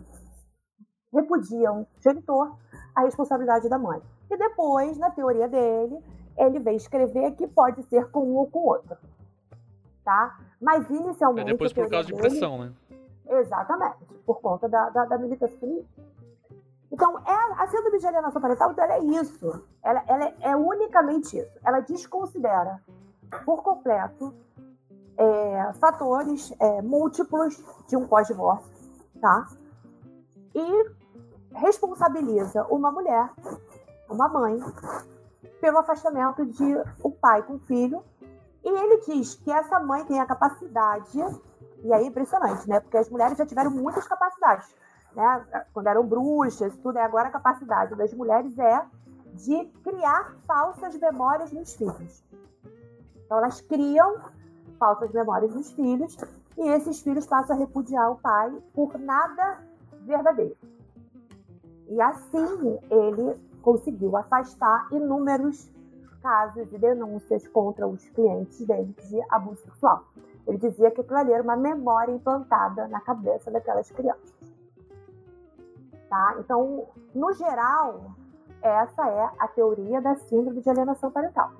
repudia 1.12 1.72
um 1.72 1.84
genitor, 2.00 2.54
a 2.94 3.00
responsabilidade 3.00 3.66
é 3.66 3.68
da 3.68 3.76
mãe. 3.76 4.00
E 4.30 4.36
depois, 4.36 4.96
na 4.96 5.10
teoria 5.10 5.48
dele, 5.48 5.98
ele 6.36 6.60
vem 6.60 6.76
escrever 6.76 7.32
que 7.32 7.48
pode 7.48 7.82
ser 7.88 8.12
com 8.12 8.20
um 8.20 8.36
ou 8.36 8.46
com 8.48 8.60
outro. 8.60 8.96
Tá? 10.04 10.38
Mas 10.62 10.88
É 10.88 10.94
inicialmente. 10.94 11.46
depois 11.50 11.72
a 11.72 11.74
por 11.74 11.90
causa 11.90 12.06
de 12.06 12.12
dele- 12.14 12.28
pressão, 12.28 12.58
né? 12.58 12.72
Exatamente, 13.28 14.04
por 14.24 14.40
conta 14.40 14.68
da, 14.68 14.90
da, 14.90 15.04
da 15.06 15.18
militância 15.18 15.58
feminista. 15.58 16.00
Então, 16.92 17.18
é, 17.26 17.60
a 17.60 17.66
síndrome 17.66 17.98
de 17.98 18.06
alienação 18.06 18.40
parental 18.40 18.70
então, 18.70 18.84
ela 18.84 18.94
é 18.94 19.00
isso. 19.20 19.64
Ela, 19.82 20.04
ela 20.06 20.24
é, 20.26 20.34
é 20.42 20.56
unicamente 20.56 21.36
isso. 21.36 21.58
Ela 21.64 21.80
desconsidera 21.80 22.80
por 23.44 23.64
completo 23.64 24.32
é, 25.18 25.72
fatores 25.74 26.54
é, 26.60 26.80
múltiplos 26.80 27.62
de 27.88 27.96
um 27.96 28.06
pós-divórcio, 28.06 28.70
tá? 29.20 29.48
E 30.54 30.90
responsabiliza 31.52 32.64
uma 32.70 32.90
mulher, 32.90 33.30
uma 34.08 34.28
mãe, 34.28 34.58
pelo 35.60 35.78
afastamento 35.78 36.46
de 36.46 36.76
um 37.04 37.10
pai 37.10 37.42
com 37.42 37.54
o 37.54 37.58
filho. 37.58 38.02
E 38.64 38.68
ele 38.68 39.00
diz 39.06 39.34
que 39.34 39.50
essa 39.50 39.80
mãe 39.80 40.04
tem 40.04 40.20
a 40.20 40.26
capacidade 40.26 41.18
e 41.82 41.92
aí 41.92 42.04
é 42.04 42.06
impressionante, 42.06 42.68
né? 42.68 42.80
Porque 42.80 42.96
as 42.96 43.08
mulheres 43.08 43.36
já 43.36 43.46
tiveram 43.46 43.70
muitas 43.70 44.06
capacidades, 44.06 44.74
né? 45.14 45.64
Quando 45.72 45.86
eram 45.86 46.06
bruxas, 46.06 46.76
tudo. 46.78 46.98
Agora 46.98 47.28
a 47.28 47.32
capacidade 47.32 47.94
das 47.94 48.12
mulheres 48.12 48.58
é 48.58 48.84
de 49.34 49.64
criar 49.84 50.34
falsas 50.46 50.96
memórias 50.98 51.52
nos 51.52 51.74
filhos. 51.74 52.24
Então 53.24 53.38
elas 53.38 53.60
criam 53.60 54.16
falsas 54.78 55.12
memórias 55.12 55.54
nos 55.54 55.70
filhos 55.72 56.16
e 56.56 56.68
esses 56.70 57.00
filhos 57.02 57.26
passam 57.26 57.56
a 57.56 57.58
repudiar 57.58 58.10
o 58.10 58.16
pai 58.16 58.50
por 58.74 58.98
nada 58.98 59.62
verdadeiro. 60.04 60.56
E 61.88 62.00
assim 62.00 62.78
ele 62.90 63.38
conseguiu 63.62 64.16
afastar 64.16 64.88
inúmeros 64.92 65.70
casos 66.22 66.72
e 66.72 66.78
denúncias 66.78 67.46
contra 67.48 67.86
os 67.86 68.08
clientes 68.10 68.66
dele 68.66 68.94
de 69.08 69.20
abuso 69.30 69.62
sexual. 69.62 70.04
Ele 70.46 70.58
dizia 70.58 70.90
que 70.90 71.00
aquilo 71.00 71.18
ali 71.18 71.32
era 71.32 71.42
uma 71.42 71.56
memória 71.56 72.12
implantada 72.12 72.88
na 72.88 73.00
cabeça 73.00 73.50
daquelas 73.50 73.90
crianças. 73.90 74.34
Tá? 76.08 76.36
Então, 76.38 76.86
no 77.14 77.32
geral, 77.34 78.12
essa 78.62 79.06
é 79.06 79.30
a 79.38 79.48
teoria 79.48 80.00
da 80.00 80.16
síndrome 80.16 80.60
de 80.60 80.70
alienação 80.70 81.10
parental. 81.10 81.52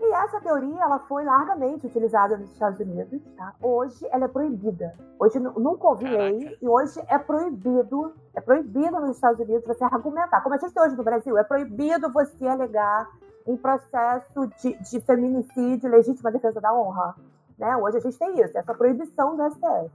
E 0.00 0.12
essa 0.14 0.40
teoria 0.40 0.80
ela 0.80 1.00
foi 1.00 1.24
largamente 1.24 1.86
utilizada 1.86 2.36
nos 2.36 2.50
Estados 2.52 2.78
Unidos. 2.78 3.20
Tá? 3.36 3.54
Hoje 3.60 4.06
ela 4.10 4.26
é 4.26 4.28
proibida. 4.28 4.94
Hoje 5.18 5.38
nu- 5.40 5.58
nunca 5.58 5.88
houve 5.88 6.04
lei 6.06 6.56
e 6.62 6.68
hoje 6.68 7.02
é 7.08 7.18
proibido, 7.18 8.14
é 8.34 8.40
proibido 8.40 9.00
nos 9.00 9.16
Estados 9.16 9.40
Unidos 9.40 9.66
você 9.66 9.82
argumentar. 9.84 10.40
Como 10.42 10.54
a 10.54 10.58
gente 10.58 10.72
tem 10.72 10.82
hoje 10.82 10.96
no 10.96 11.02
Brasil, 11.02 11.36
é 11.36 11.42
proibido 11.42 12.12
você 12.12 12.46
alegar 12.46 13.08
um 13.46 13.56
processo 13.56 14.46
de, 14.62 14.74
de 14.74 15.00
feminicídio, 15.00 15.90
legítima 15.90 16.30
defesa 16.30 16.60
da 16.60 16.72
honra. 16.72 17.16
Né? 17.58 17.76
Hoje 17.76 17.96
a 17.96 18.00
gente 18.00 18.16
tem 18.18 18.40
isso, 18.40 18.56
essa 18.56 18.74
proibição 18.74 19.36
do 19.36 19.50
STF. 19.50 19.90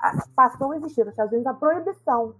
Ah, 0.00 0.12
Passou 0.36 0.70
a 0.72 0.76
existir 0.76 1.00
nos 1.04 1.12
Estados 1.12 1.32
Unidos 1.32 1.50
a 1.50 1.54
proibição 1.54 2.34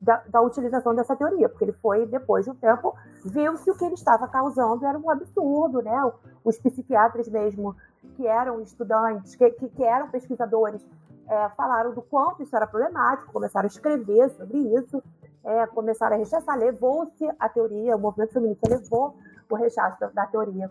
da, 0.00 0.22
da 0.28 0.40
utilização 0.40 0.94
dessa 0.94 1.16
teoria, 1.16 1.48
porque 1.48 1.64
ele 1.64 1.72
foi, 1.72 2.06
depois 2.06 2.44
de 2.44 2.50
um 2.50 2.54
tempo, 2.54 2.94
viu-se 3.24 3.70
o 3.70 3.76
que 3.76 3.84
ele 3.84 3.94
estava 3.94 4.28
causando 4.28 4.86
era 4.86 4.98
um 4.98 5.10
absurdo, 5.10 5.82
né? 5.82 6.12
Os 6.44 6.58
psiquiatras 6.58 7.28
mesmo, 7.28 7.76
que 8.16 8.26
eram 8.26 8.60
estudantes, 8.60 9.34
que, 9.34 9.50
que, 9.50 9.68
que 9.68 9.84
eram 9.84 10.08
pesquisadores, 10.08 10.84
é, 11.28 11.48
falaram 11.50 11.92
do 11.92 12.00
quanto 12.00 12.42
isso 12.42 12.56
era 12.56 12.66
problemático, 12.66 13.32
começaram 13.32 13.66
a 13.66 13.68
escrever 13.68 14.30
sobre 14.30 14.58
isso, 14.58 15.02
é, 15.44 15.66
começaram 15.66 16.16
a 16.16 16.18
rechaçar, 16.18 16.56
levou-se 16.56 17.28
a 17.38 17.48
teoria, 17.48 17.96
o 17.96 17.98
movimento 17.98 18.32
feminista 18.32 18.68
levou 18.68 19.14
o 19.50 19.54
rechaço 19.54 20.00
da, 20.00 20.08
da 20.08 20.26
teoria 20.26 20.70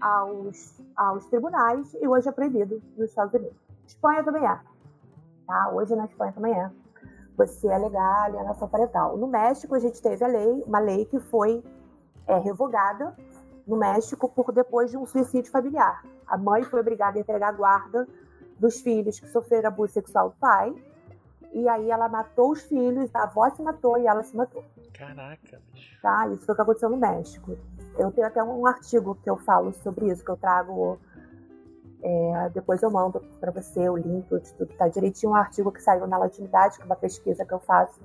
aos, 0.00 0.80
aos 0.96 1.26
tribunais 1.26 1.94
e 1.94 2.06
hoje 2.06 2.28
é 2.28 2.32
proibido 2.32 2.82
nos 2.96 3.10
Estados 3.10 3.34
Unidos. 3.34 3.56
Espanha 3.86 4.22
também 4.24 4.46
é. 4.46 4.60
Tá? 5.46 5.70
Hoje 5.70 5.94
na 5.94 6.04
Espanha 6.04 6.32
também 6.32 6.52
é. 6.52 6.70
Você 7.36 7.68
alegar 7.68 8.24
alienação 8.24 8.68
parental. 8.68 9.16
No 9.16 9.26
México, 9.26 9.74
a 9.74 9.78
gente 9.78 10.00
teve 10.00 10.24
a 10.24 10.28
lei, 10.28 10.62
uma 10.66 10.78
lei 10.78 11.04
que 11.04 11.18
foi 11.18 11.62
é, 12.26 12.38
revogada 12.38 13.14
no 13.66 13.76
México 13.76 14.28
por 14.28 14.52
depois 14.52 14.90
de 14.90 14.96
um 14.96 15.06
suicídio 15.06 15.50
familiar. 15.50 16.04
A 16.26 16.36
mãe 16.36 16.62
foi 16.62 16.80
obrigada 16.80 17.18
a 17.18 17.20
entregar 17.20 17.48
a 17.48 17.52
guarda 17.52 18.06
dos 18.58 18.80
filhos 18.80 19.18
que 19.18 19.28
sofreram 19.28 19.68
abuso 19.68 19.92
sexual 19.92 20.30
do 20.30 20.36
pai. 20.36 20.74
E 21.52 21.68
aí 21.68 21.90
ela 21.90 22.08
matou 22.08 22.50
os 22.50 22.62
filhos, 22.62 23.10
a 23.14 23.24
avó 23.24 23.48
se 23.50 23.62
matou 23.62 23.96
e 23.98 24.06
ela 24.06 24.22
se 24.22 24.36
matou. 24.36 24.64
Caraca, 24.92 25.60
bicho. 25.72 26.00
Tá? 26.02 26.26
Isso 26.28 26.44
foi 26.44 26.52
o 26.52 26.56
que 26.56 26.62
aconteceu 26.62 26.90
no 26.90 26.96
México. 26.96 27.56
Eu 27.96 28.10
tenho 28.10 28.26
até 28.26 28.42
um 28.42 28.66
artigo 28.66 29.14
que 29.22 29.30
eu 29.30 29.36
falo 29.36 29.72
sobre 29.72 30.10
isso, 30.10 30.24
que 30.24 30.30
eu 30.30 30.36
trago. 30.36 30.98
É, 32.06 32.50
depois 32.50 32.82
eu 32.82 32.90
mando 32.90 33.18
para 33.40 33.50
você 33.50 33.88
o 33.88 33.96
link, 33.96 34.28
tudo 34.28 34.74
tá 34.76 34.86
direitinho. 34.88 35.32
Um 35.32 35.34
artigo 35.34 35.72
que 35.72 35.82
saiu 35.82 36.06
na 36.06 36.18
Latinidade, 36.18 36.76
que 36.76 36.82
é 36.82 36.84
uma 36.84 36.96
pesquisa 36.96 37.46
que 37.46 37.54
eu 37.54 37.58
faço, 37.58 37.98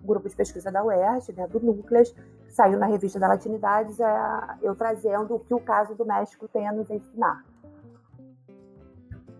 um 0.00 0.06
grupo 0.06 0.28
de 0.28 0.36
pesquisa 0.36 0.70
da 0.70 0.84
UERJ, 0.84 1.32
né, 1.32 1.48
do 1.48 1.58
Núcleas, 1.58 2.14
saiu 2.48 2.78
na 2.78 2.86
revista 2.86 3.18
da 3.18 3.26
Latinidades, 3.26 3.98
é, 3.98 4.06
eu 4.62 4.76
trazendo 4.76 5.34
o 5.34 5.40
que 5.40 5.52
o 5.52 5.58
caso 5.58 5.96
do 5.96 6.06
México 6.06 6.46
tem 6.46 6.68
a 6.68 6.72
nos 6.72 6.88
ensinar. 6.88 7.44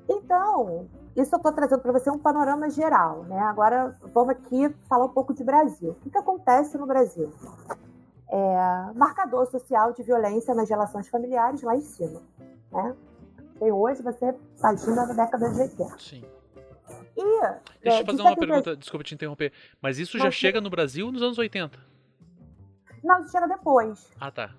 Então, 0.09 0.89
isso 1.15 1.35
eu 1.35 1.37
estou 1.37 1.53
trazendo 1.53 1.81
para 1.81 1.93
você 1.93 2.11
um 2.11 2.19
panorama 2.19 2.69
geral, 2.69 3.23
né? 3.23 3.39
Agora 3.39 3.97
vamos 4.13 4.31
aqui 4.31 4.69
falar 4.89 5.05
um 5.05 5.11
pouco 5.11 5.33
de 5.33 5.45
Brasil. 5.45 5.93
O 5.93 5.95
que, 5.95 6.11
que 6.11 6.19
acontece 6.19 6.77
no 6.77 6.87
Brasil? 6.87 7.31
É, 8.29 8.93
marcador 8.97 9.47
social 9.47 9.93
de 9.93 10.03
violência 10.03 10.55
nas 10.55 10.69
relações 10.69 11.07
familiares 11.09 11.63
lá 11.63 11.77
em 11.77 11.83
cima, 11.83 12.21
né? 12.73 12.97
E 13.63 13.71
hoje 13.71 14.03
você 14.03 14.35
imagina 14.59 15.07
na 15.07 15.15
década 15.15 15.49
de 15.51 15.61
80. 15.61 15.99
Sim. 15.99 16.25
E, 17.17 17.41
Deixa 17.83 17.99
é, 17.99 18.01
eu 18.01 18.07
fazer 18.07 18.23
uma 18.23 18.31
70 18.31 18.37
pergunta, 18.37 18.77
desculpa 18.77 19.05
te 19.05 19.15
interromper. 19.15 19.53
Mas 19.81 19.99
isso 19.99 20.19
já 20.19 20.25
Não, 20.25 20.31
chega 20.33 20.61
no 20.61 20.69
Brasil 20.69 21.13
nos 21.13 21.23
anos 21.23 21.39
80? 21.39 21.79
Não, 23.05 23.21
isso 23.21 23.31
chega 23.31 23.47
depois. 23.47 24.11
Ah, 24.21 24.31
tá. 24.31 24.51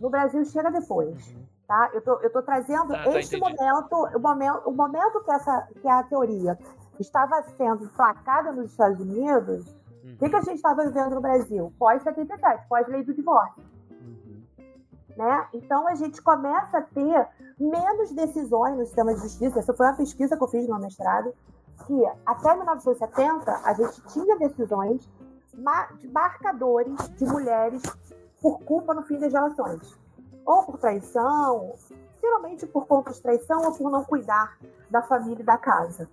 No 0.00 0.10
Brasil 0.10 0.44
chega 0.44 0.70
depois. 0.70 1.28
Uhum. 1.28 1.46
Tá? 1.68 1.90
Eu, 1.94 2.02
tô, 2.02 2.18
eu 2.20 2.30
tô 2.30 2.42
trazendo 2.42 2.88
Tá, 2.88 3.04
tá, 3.04 3.18
este 3.18 3.36
entendi. 3.36 3.56
momento, 3.56 3.94
o 4.16 4.18
momento, 4.18 4.68
o 4.68 4.72
momento 4.72 5.24
que, 5.24 5.30
essa, 5.30 5.68
que 5.80 5.88
a 5.88 6.02
teoria 6.02 6.58
estava 6.98 7.42
sendo 7.56 7.88
placada 7.90 8.52
nos 8.52 8.70
Estados 8.70 9.00
Unidos, 9.00 9.64
Uhum. 10.04 10.14
o 10.14 10.18
que, 10.18 10.28
que 10.28 10.36
a 10.36 10.40
gente 10.40 10.56
estava 10.56 10.84
vivendo 10.84 11.14
no 11.14 11.20
Brasil? 11.20 11.72
Pós-77, 11.78 12.66
pós-lei 12.68 13.04
do 13.04 13.14
divórcio. 13.14 13.62
Né? 15.16 15.48
Então 15.52 15.86
a 15.86 15.94
gente 15.94 16.22
começa 16.22 16.78
a 16.78 16.82
ter 16.82 17.28
menos 17.58 18.10
decisões 18.12 18.76
no 18.76 18.86
sistema 18.86 19.14
de 19.14 19.20
justiça. 19.20 19.58
Essa 19.58 19.74
foi 19.74 19.86
uma 19.86 19.96
pesquisa 19.96 20.36
que 20.36 20.42
eu 20.42 20.48
fiz 20.48 20.66
no 20.66 20.74
meu 20.74 20.82
mestrado, 20.82 21.34
que 21.86 22.04
até 22.24 22.54
1970 22.54 23.60
a 23.64 23.74
gente 23.74 24.02
tinha 24.08 24.36
decisões 24.38 25.08
de 25.98 26.08
marcadores 26.08 26.96
de 27.16 27.26
mulheres 27.26 27.82
por 28.40 28.60
culpa 28.60 28.94
no 28.94 29.02
fim 29.02 29.18
das 29.18 29.32
relações. 29.32 30.00
Ou 30.44 30.62
por 30.64 30.78
traição, 30.78 31.74
geralmente 32.20 32.66
por 32.66 32.86
conta 32.86 33.12
de 33.12 33.20
traição 33.20 33.62
ou 33.64 33.72
por 33.72 33.90
não 33.90 34.02
cuidar 34.04 34.56
da 34.90 35.02
família 35.02 35.42
e 35.42 35.44
da 35.44 35.58
casa. 35.58 36.08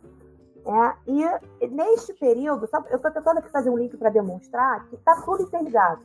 É, 0.65 0.93
e 1.07 1.67
neste 1.67 2.13
período, 2.13 2.69
eu 2.89 2.97
estou 2.97 3.11
tentando 3.11 3.39
aqui 3.39 3.49
fazer 3.49 3.69
um 3.69 3.77
link 3.77 3.95
para 3.97 4.09
demonstrar 4.09 4.85
que 4.87 4.95
está 4.95 5.21
tudo 5.21 5.43
interligado. 5.43 6.01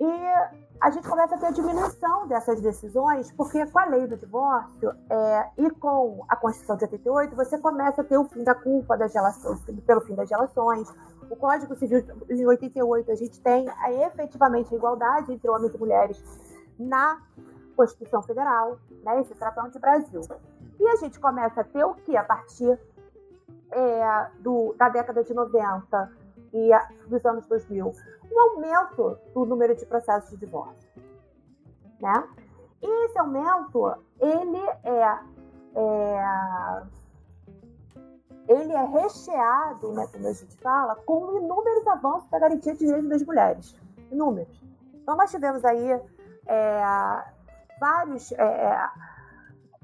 E 0.00 0.60
a 0.80 0.90
gente 0.90 1.06
começa 1.06 1.34
a 1.34 1.38
ter 1.38 1.46
a 1.46 1.50
diminuição 1.50 2.26
dessas 2.26 2.58
decisões, 2.60 3.30
porque 3.32 3.66
com 3.66 3.78
a 3.78 3.84
lei 3.84 4.06
do 4.06 4.16
divórcio 4.16 4.94
é, 5.10 5.50
e 5.58 5.70
com 5.72 6.24
a 6.26 6.34
Constituição 6.36 6.76
de 6.76 6.84
88, 6.84 7.36
você 7.36 7.58
começa 7.58 8.00
a 8.00 8.04
ter 8.04 8.16
o 8.16 8.24
fim 8.24 8.42
da 8.42 8.54
culpa 8.54 8.96
das 8.96 9.12
relações, 9.12 9.60
pelo 9.86 10.00
fim 10.00 10.14
das 10.14 10.30
relações. 10.30 10.88
O 11.28 11.36
Código 11.36 11.76
Civil 11.76 12.02
em 12.30 12.46
88, 12.46 13.12
a 13.12 13.14
gente 13.14 13.38
tem 13.40 13.68
a, 13.68 13.92
efetivamente 13.92 14.72
a 14.74 14.76
igualdade 14.76 15.32
entre 15.34 15.50
homens 15.50 15.74
e 15.74 15.78
mulheres 15.78 16.24
na 16.78 17.20
Constituição 17.76 18.22
Federal, 18.22 18.78
né, 19.04 19.20
esse 19.20 19.34
de 19.34 19.78
Brasil. 19.78 20.22
E 20.78 20.88
a 20.88 20.96
gente 20.96 21.20
começa 21.20 21.60
a 21.60 21.64
ter 21.64 21.84
o 21.84 21.94
que 21.94 22.16
a 22.16 22.24
partir 22.24 22.78
é, 23.70 24.26
do, 24.38 24.74
da 24.78 24.88
década 24.88 25.22
de 25.22 25.34
90 25.34 26.19
e 26.52 26.72
a, 26.72 26.88
dos 27.06 27.24
anos 27.24 27.46
2000? 27.46 27.92
Um 28.32 28.40
aumento 28.40 29.18
do 29.34 29.44
número 29.44 29.74
de 29.74 29.84
processos 29.86 30.30
de 30.30 30.36
divórcio. 30.36 30.88
Né? 32.00 32.28
E 32.82 33.04
esse 33.06 33.18
aumento, 33.18 33.94
ele 34.20 34.66
é, 34.84 35.18
é 35.74 36.82
ele 38.50 38.72
é 38.72 38.84
recheado, 38.84 39.92
né, 39.92 40.08
como 40.12 40.26
a 40.26 40.32
gente 40.32 40.56
fala, 40.56 40.96
com 40.96 41.36
inúmeros 41.38 41.86
avanços 41.86 42.28
para 42.28 42.40
garantia 42.40 42.72
de 42.72 42.80
direitos 42.80 43.08
das 43.08 43.22
mulheres. 43.22 43.76
Inúmeros. 44.10 44.60
Então, 44.94 45.16
nós 45.16 45.30
tivemos 45.30 45.64
aí 45.64 46.00
é, 46.46 47.22
vários. 47.78 48.32
É, 48.32 48.88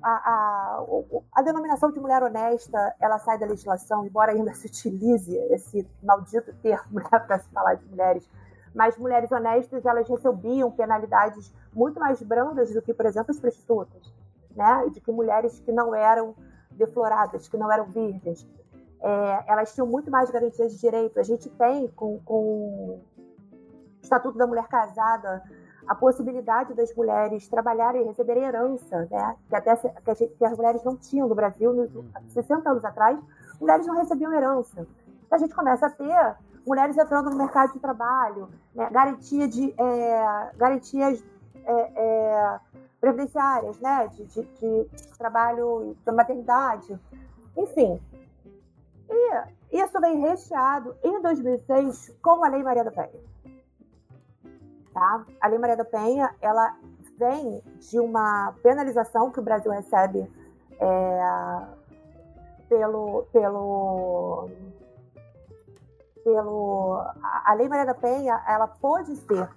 a, 0.03 0.11
a, 0.11 0.85
a, 1.33 1.43
denominação 1.43 1.91
de 1.91 1.99
mulher 1.99 2.23
honesta 2.23 2.95
ela 3.01 3.19
sai 3.19 3.39
da 3.39 3.47
legislação, 3.47 4.05
embora 4.05 4.33
ainda 4.33 4.53
se 4.55 4.67
utilize 4.67 5.35
esse 5.51 5.89
maldito 6.03 6.53
termo 6.63 7.01
né, 7.01 7.19
para 7.27 7.39
se 7.39 7.49
falar 7.51 7.75
de 7.75 7.87
mulheres. 7.87 8.29
Mas 8.75 8.99
mulheres 8.99 9.33
honestas 9.33 9.87
elas 9.87 10.07
recebiam 10.07 10.71
penalidades 10.71 11.53
muito 11.73 11.99
mais 11.99 12.21
brandas 12.21 12.73
do 12.75 12.83
que, 12.83 12.93
por 12.93 13.07
exemplo, 13.07 13.31
as 13.31 13.41
prostitutas, 13.41 14.13
né? 14.55 14.87
De 14.93 15.01
que 15.01 15.11
mulheres 15.11 15.61
que 15.61 15.73
não 15.73 15.95
eram 15.95 16.35
defloradas, 16.73 17.49
que 17.49 17.57
não 17.57 17.73
eram 17.73 17.87
virgens, 17.87 18.47
é, 19.01 19.45
elas 19.47 19.75
tinham 19.75 19.87
muito 19.87 20.11
mais 20.11 20.31
garantias 20.31 20.73
de 20.73 20.81
direito. 20.81 21.19
A 21.19 21.23
gente 21.23 21.49
tem 21.49 21.89
com, 21.89 22.21
com 22.21 22.35
o 22.37 23.01
Estatuto 24.03 24.37
da 24.37 24.47
Mulher 24.47 24.69
Casada 24.69 25.43
a 25.87 25.95
possibilidade 25.95 26.75
das 26.75 26.95
mulheres 26.95 27.49
trabalharem 27.49 28.03
e 28.03 28.05
receberem 28.07 28.45
herança, 28.45 29.07
né? 29.11 29.37
Que 29.49 29.57
até 29.57 29.77
que, 29.77 30.15
gente, 30.15 30.35
que, 30.35 30.45
as 30.45 30.57
mulheres 30.57 30.83
não 30.83 30.97
tinham 30.97 31.29
no 31.29 31.35
Brasil, 31.35 31.73
nos 31.73 31.91
60 32.33 32.69
anos 32.69 32.85
atrás, 32.85 33.19
mulheres 33.61 33.87
não 33.87 33.97
recebiam 33.97 34.33
herança. 34.33 34.87
Então 35.27 35.37
a 35.37 35.39
gente 35.39 35.55
começa 35.55 35.87
a 35.87 35.91
ter 35.91 36.37
mulheres 36.67 36.99
entrando 36.99 37.31
no 37.31 37.37
mercado 37.37 37.73
de 37.73 37.79
trabalho, 37.79 38.49
né? 38.75 38.89
garantia 38.91 39.47
de 39.47 39.73
é, 39.79 40.51
garantias 40.57 41.23
é, 41.65 41.73
é, 41.73 42.61
previdenciárias, 43.01 43.79
né? 43.81 44.09
De, 44.09 44.25
de, 44.25 44.43
de 44.43 44.89
trabalho 45.17 45.97
da 46.05 46.13
maternidade, 46.13 46.99
enfim. 47.57 48.01
E 49.09 49.81
isso 49.81 50.01
vem 50.01 50.21
recheado 50.21 50.97
em 51.03 51.21
2006 51.23 52.13
com 52.23 52.45
a 52.45 52.49
Lei 52.49 52.63
Maria 52.63 52.83
da 52.85 52.91
Penha. 52.91 53.36
Tá? 54.97 55.27
A 55.43 55.49
Lei 55.49 55.59
Maria 55.59 55.77
da 55.77 55.85
Penha, 55.85 56.35
ela 56.41 56.75
vem 57.19 57.63
de 57.81 58.01
uma 58.01 58.55
penalização 58.63 59.31
que 59.31 59.39
o 59.39 59.43
Brasil 59.43 59.71
recebe 59.71 60.27
é, 60.81 61.67
pelo, 62.67 63.27
pelo, 63.31 64.49
pelo 66.25 67.03
a 67.45 67.53
Lei 67.53 67.69
Maria 67.69 67.85
da 67.85 67.93
Penha, 67.93 68.43
ela 68.49 68.67
pode 68.67 69.15
ser, 69.17 69.51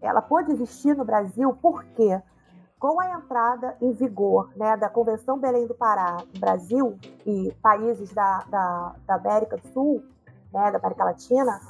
ela 0.00 0.22
pode 0.22 0.50
existir 0.50 0.96
no 0.96 1.04
Brasil 1.04 1.54
porque 1.60 2.18
com 2.78 2.98
a 2.98 3.18
entrada 3.18 3.76
em 3.82 3.92
vigor 3.92 4.48
né, 4.56 4.78
da 4.78 4.88
Convenção 4.88 5.38
Belém 5.38 5.66
do 5.66 5.74
Pará, 5.74 6.16
Brasil 6.38 6.98
e 7.26 7.54
países 7.60 8.14
da, 8.14 8.38
da, 8.48 8.94
da 9.06 9.14
América 9.16 9.58
do 9.58 9.68
Sul, 9.74 10.02
né, 10.50 10.70
da 10.70 10.78
América 10.78 11.04
Latina, 11.04 11.60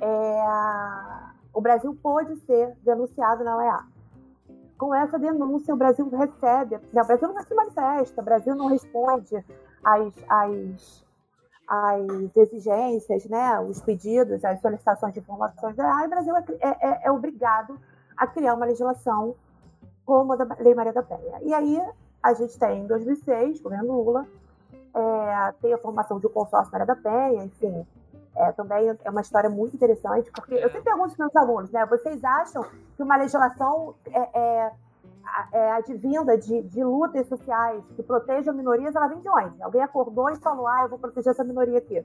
é, 0.00 1.33
o 1.54 1.60
Brasil 1.60 1.96
pode 2.02 2.36
ser 2.40 2.76
denunciado 2.82 3.44
na 3.44 3.56
OEA. 3.56 3.80
Com 4.76 4.92
essa 4.92 5.18
denúncia, 5.18 5.72
o 5.72 5.76
Brasil 5.76 6.08
recebe, 6.08 6.76
o 6.76 7.06
Brasil 7.06 7.28
não 7.28 7.42
se 7.42 7.54
manifesta, 7.54 8.20
o 8.20 8.24
Brasil 8.24 8.54
não 8.56 8.66
responde 8.66 9.36
às, 9.84 10.12
às, 10.28 11.06
às 11.66 12.36
exigências, 12.36 13.24
né, 13.26 13.60
os 13.60 13.80
pedidos, 13.80 14.44
as 14.44 14.60
solicitações 14.60 15.14
de 15.14 15.20
informações 15.20 15.76
da 15.76 15.84
OEA, 15.84 16.02
e 16.02 16.06
o 16.06 16.10
Brasil 16.10 16.36
é, 16.36 16.44
é, 16.60 17.06
é 17.06 17.10
obrigado 17.10 17.78
a 18.16 18.26
criar 18.26 18.54
uma 18.54 18.66
legislação 18.66 19.36
como 20.04 20.32
a 20.32 20.36
da 20.36 20.56
Lei 20.58 20.74
Maria 20.74 20.92
da 20.92 21.02
Penha. 21.02 21.40
E 21.42 21.54
aí, 21.54 21.80
a 22.22 22.34
gente 22.34 22.58
tem, 22.58 22.82
em 22.82 22.86
2006, 22.86 23.60
governo 23.60 24.02
Lula, 24.02 24.26
é, 24.94 25.52
tem 25.62 25.72
a 25.72 25.78
formação 25.78 26.18
de 26.18 26.26
um 26.26 26.30
consórcio 26.30 26.72
Maria 26.72 26.86
da 26.86 26.96
Penha, 26.96 27.44
enfim, 27.44 27.86
é, 28.36 28.52
também 28.52 28.96
é 29.04 29.10
uma 29.10 29.20
história 29.20 29.48
muito 29.48 29.76
interessante, 29.76 30.30
porque 30.32 30.54
eu 30.54 30.68
sempre 30.68 30.82
pergunto 30.82 31.10
aos 31.10 31.16
meus 31.16 31.36
alunos, 31.36 31.70
né? 31.70 31.86
Vocês 31.86 32.22
acham 32.24 32.64
que 32.96 33.02
uma 33.02 33.16
legislação 33.16 33.94
é, 34.06 34.38
é, 34.38 34.72
é 35.52 35.72
advinda 35.72 36.36
de, 36.36 36.62
de 36.62 36.82
lutas 36.82 37.28
sociais 37.28 37.82
que 37.94 38.02
protejam 38.02 38.52
minorias, 38.52 38.94
ela 38.94 39.06
vem 39.06 39.20
de 39.20 39.28
onde? 39.28 39.62
Alguém 39.62 39.82
acordou 39.82 40.30
e 40.30 40.36
falou, 40.36 40.66
ah, 40.66 40.82
eu 40.82 40.88
vou 40.88 40.98
proteger 40.98 41.30
essa 41.30 41.44
minoria 41.44 41.78
aqui. 41.78 42.04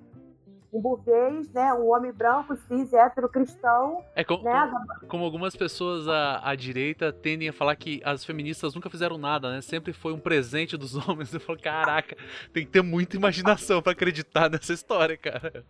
um 0.71 0.79
burguês, 0.79 1.51
né, 1.51 1.73
um 1.73 1.91
homem 1.91 2.11
branco, 2.11 2.55
cis, 2.55 2.93
hétero, 2.93 3.27
cristão. 3.27 4.03
É 4.15 4.23
como, 4.23 4.43
né, 4.43 4.71
como 5.07 5.25
algumas 5.25 5.55
pessoas 5.55 6.07
à, 6.07 6.47
à 6.47 6.53
direita 6.53 7.11
tendem 7.11 7.49
a 7.49 7.53
falar 7.53 7.75
que 7.75 8.01
as 8.05 8.23
feministas 8.23 8.75
nunca 8.75 8.87
fizeram 8.87 9.17
nada, 9.17 9.51
né? 9.51 9.61
Sempre 9.61 9.93
foi 9.93 10.13
um 10.13 10.19
presente 10.19 10.77
dos 10.77 10.93
homens. 11.09 11.33
Eu 11.33 11.39
falo, 11.39 11.59
caraca, 11.59 12.15
tem 12.53 12.65
que 12.65 12.71
ter 12.71 12.83
muita 12.83 13.15
imaginação 13.15 13.81
para 13.81 13.93
acreditar 13.93 14.47
nessa 14.47 14.73
história, 14.73 15.17
cara. 15.17 15.65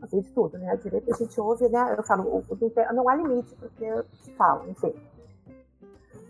Assim 0.00 0.20
de 0.20 0.30
tudo, 0.32 0.56
né? 0.58 0.70
A 0.70 0.74
a 0.74 1.16
gente 1.16 1.40
ouve, 1.40 1.68
né? 1.68 1.94
Eu 1.96 2.02
falo, 2.04 2.44
não 2.94 3.08
há 3.08 3.14
limite 3.16 3.54
porque 3.56 4.04
se 4.22 4.32
fala, 4.32 4.68
enfim. 4.68 4.94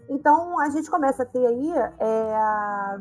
Então 0.08 0.58
a 0.58 0.70
gente 0.70 0.90
começa 0.90 1.22
a 1.22 1.26
ter 1.26 1.46
aí 1.46 1.70
é, 1.98 3.00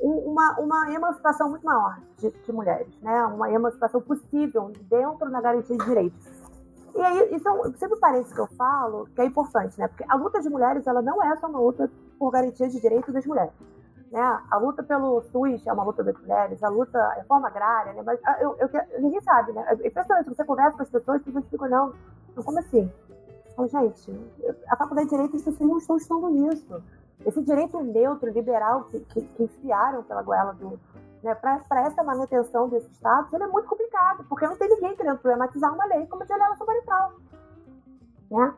uma, 0.00 0.58
uma 0.58 0.92
emancipação 0.92 1.50
muito 1.50 1.64
maior 1.64 2.00
de, 2.18 2.30
de, 2.30 2.52
mulheres, 2.52 2.88
né? 3.00 3.24
Uma 3.26 3.50
emancipação 3.50 4.00
possível 4.00 4.72
dentro 4.88 5.30
da 5.30 5.40
garantia 5.40 5.76
de 5.76 5.84
direitos. 5.84 6.42
E 6.94 7.00
aí, 7.00 7.40
um, 7.46 7.74
sempre 7.74 7.98
parece 7.98 8.34
que 8.34 8.40
eu 8.40 8.46
falo 8.48 9.06
que 9.14 9.20
é 9.20 9.24
importante, 9.24 9.78
né? 9.78 9.88
Porque 9.88 10.04
a 10.08 10.14
luta 10.16 10.40
de 10.40 10.48
mulheres, 10.48 10.86
ela 10.86 11.00
não 11.00 11.22
é 11.22 11.36
só 11.36 11.46
uma 11.46 11.60
luta 11.60 11.90
por 12.18 12.30
garantia 12.30 12.68
de 12.68 12.80
direitos 12.80 13.12
das 13.12 13.24
mulheres. 13.24 13.52
Né? 14.12 14.20
A 14.50 14.58
luta 14.58 14.82
pelo 14.82 15.22
SUS 15.22 15.66
é 15.66 15.72
uma 15.72 15.84
luta 15.84 16.04
das 16.04 16.14
mulheres, 16.20 16.62
a 16.62 16.68
luta, 16.68 16.98
a 16.98 17.14
reforma 17.14 17.48
agrária, 17.48 17.94
né? 17.94 18.02
Mas 18.04 18.20
ah, 18.26 18.36
eu, 18.42 18.54
eu, 18.58 18.68
ninguém 19.00 19.22
sabe, 19.22 19.52
né? 19.52 19.64
É 19.68 19.88
impressionante, 19.88 20.28
você 20.28 20.44
conversa 20.44 20.76
com 20.76 20.82
as 20.82 20.90
pessoas, 20.90 21.16
as 21.16 21.24
pessoas 21.24 21.46
ficam, 21.46 21.66
não, 21.66 21.94
não 22.36 22.42
como 22.42 22.58
assim? 22.58 22.92
Falo, 23.56 23.68
gente, 23.68 24.12
a 24.68 24.76
faculdade 24.76 25.08
de 25.08 25.14
Direito, 25.14 25.36
as 25.36 25.42
pessoas 25.42 25.66
não 25.66 25.78
estão 25.78 25.96
estudando 25.96 26.28
nisso. 26.28 26.82
Esse 27.24 27.42
direito 27.42 27.80
neutro, 27.80 28.30
liberal, 28.30 28.84
que, 28.84 29.00
que, 29.00 29.22
que 29.22 29.42
enfiaram 29.44 30.02
pela 30.02 30.22
goela 30.22 30.52
do. 30.52 30.78
Né, 31.22 31.34
para 31.34 31.86
essa 31.86 32.02
manutenção 32.02 32.68
desse 32.68 32.90
status, 32.94 33.32
ele 33.32 33.44
é 33.44 33.46
muito 33.46 33.66
complicado, 33.66 34.26
porque 34.28 34.46
não 34.46 34.56
tem 34.56 34.68
ninguém 34.68 34.94
querendo 34.94 35.18
problematizar 35.18 35.72
uma 35.72 35.86
lei 35.86 36.04
como 36.06 36.22
a 36.22 36.26
de 36.26 36.32
alienação 36.34 36.66
parental. 36.66 37.12
Né? 38.30 38.54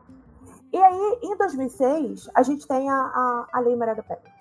E 0.73 0.83
aí, 0.83 1.19
em 1.23 1.37
2006, 1.37 2.29
a 2.35 2.43
gente 2.43 2.67
tem 2.67 2.91
a, 2.91 2.97
a, 2.97 3.47
a 3.53 3.61
Lei 3.61 3.77
Maria 3.77 3.95
da 3.95 4.03
Penha. 4.03 4.34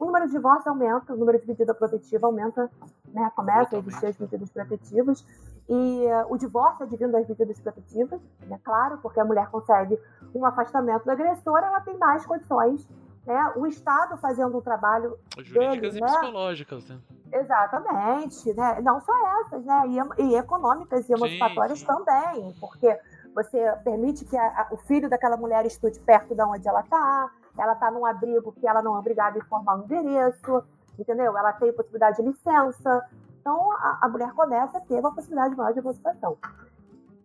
O 0.00 0.06
número 0.06 0.26
de 0.26 0.32
divórcios 0.32 0.66
aumenta, 0.66 1.12
o 1.12 1.16
número 1.16 1.38
de 1.38 1.46
medida 1.46 1.74
protetiva 1.74 2.26
aumenta, 2.26 2.70
né? 3.12 3.30
começa 3.36 3.76
a 3.76 3.78
existir 3.78 4.06
as 4.06 4.18
medidas 4.18 4.50
protetivas, 4.50 5.24
e 5.68 6.06
uh, 6.06 6.32
o 6.32 6.38
divórcio 6.38 6.82
é 6.82 6.86
advindo 6.86 7.12
das 7.12 7.28
medidas 7.28 7.60
protetivas, 7.60 8.20
né? 8.46 8.58
claro, 8.64 8.98
porque 9.02 9.20
a 9.20 9.24
mulher 9.24 9.48
consegue 9.50 10.00
um 10.34 10.44
afastamento 10.46 11.04
do 11.04 11.10
agressor, 11.10 11.58
ela 11.58 11.80
tem 11.82 11.96
mais 11.98 12.24
condições 12.24 12.88
né? 13.26 13.52
O 13.56 13.66
Estado 13.66 14.16
fazendo 14.16 14.56
um 14.56 14.60
trabalho 14.60 15.18
jurídicas 15.38 15.94
dele, 15.94 15.98
e 15.98 16.00
né? 16.00 16.06
psicológicas, 16.06 16.88
né? 16.88 16.98
Exatamente, 17.32 18.54
né? 18.54 18.80
Não 18.82 19.00
só 19.00 19.12
essas, 19.42 19.64
né? 19.64 19.82
E, 20.18 20.22
e 20.22 20.34
econômicas 20.36 21.08
e 21.08 21.12
emancipatórias 21.12 21.82
também, 21.82 22.54
porque 22.58 22.98
você 23.34 23.72
permite 23.84 24.24
que 24.24 24.36
a, 24.36 24.42
a, 24.42 24.68
o 24.72 24.76
filho 24.78 25.08
daquela 25.08 25.36
mulher 25.36 25.64
estude 25.64 26.00
perto 26.00 26.34
de 26.34 26.42
onde 26.42 26.66
ela 26.66 26.80
está, 26.80 27.30
ela 27.58 27.72
está 27.72 27.90
num 27.90 28.06
abrigo 28.06 28.52
que 28.52 28.66
ela 28.66 28.82
não 28.82 28.96
é 28.96 28.98
obrigada 28.98 29.36
a 29.36 29.38
informar 29.38 29.78
o 29.78 29.84
endereço, 29.84 30.62
entendeu? 30.98 31.36
Ela 31.36 31.52
tem 31.52 31.72
possibilidade 31.72 32.16
de 32.16 32.22
licença. 32.22 33.06
Então, 33.40 33.72
a, 33.72 33.98
a 34.02 34.08
mulher 34.08 34.32
começa 34.32 34.78
a 34.78 34.80
ter 34.80 35.00
uma 35.00 35.14
possibilidade 35.14 35.56
maior 35.56 35.72
de 35.72 35.78
emancipação. 35.78 36.36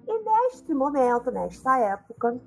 E 0.08 0.24
neste 0.24 0.74
momento, 0.74 1.32
nesta 1.32 1.78
época, 1.80 2.40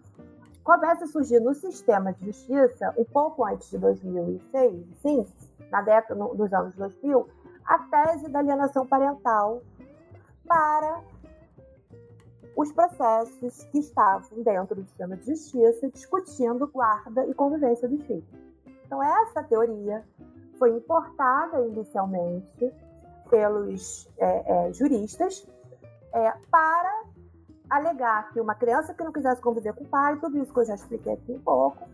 começa 0.62 1.04
a 1.04 1.08
surgir 1.08 1.40
no 1.40 1.54
sistema 1.54 2.12
de 2.12 2.26
justiça, 2.26 2.94
um 2.96 3.04
pouco 3.04 3.44
antes 3.44 3.70
de 3.70 3.78
2006, 3.78 4.86
sim, 5.02 5.26
na 5.70 5.82
década, 5.82 6.14
no, 6.14 6.34
nos 6.34 6.52
anos 6.52 6.74
2000, 6.76 7.28
a 7.64 7.78
tese 7.78 8.28
da 8.28 8.38
alienação 8.38 8.86
parental 8.86 9.62
para 10.46 11.02
os 12.56 12.72
processos 12.72 13.64
que 13.64 13.78
estavam 13.78 14.42
dentro 14.42 14.76
do 14.76 14.84
sistema 14.84 15.16
de 15.16 15.26
justiça 15.26 15.88
discutindo 15.90 16.66
guarda 16.66 17.26
e 17.26 17.34
convivência 17.34 17.88
dos 17.88 18.02
filhos. 18.02 18.24
Então, 18.84 19.02
essa 19.02 19.42
teoria 19.42 20.04
foi 20.58 20.70
importada 20.70 21.64
inicialmente 21.66 22.72
pelos 23.30 24.08
é, 24.18 24.68
é, 24.68 24.72
juristas 24.72 25.46
é, 26.12 26.32
para 26.50 27.04
alegar 27.70 28.32
que 28.32 28.40
uma 28.40 28.54
criança 28.54 28.94
que 28.94 29.04
não 29.04 29.12
quisesse 29.12 29.40
conviver 29.40 29.74
com 29.74 29.84
o 29.84 29.88
pai, 29.88 30.18
tudo 30.18 30.38
isso 30.38 30.52
que 30.52 30.60
eu 30.60 30.64
já 30.64 30.74
expliquei 30.74 31.12
aqui 31.12 31.32
um 31.32 31.40
pouco, 31.40 31.86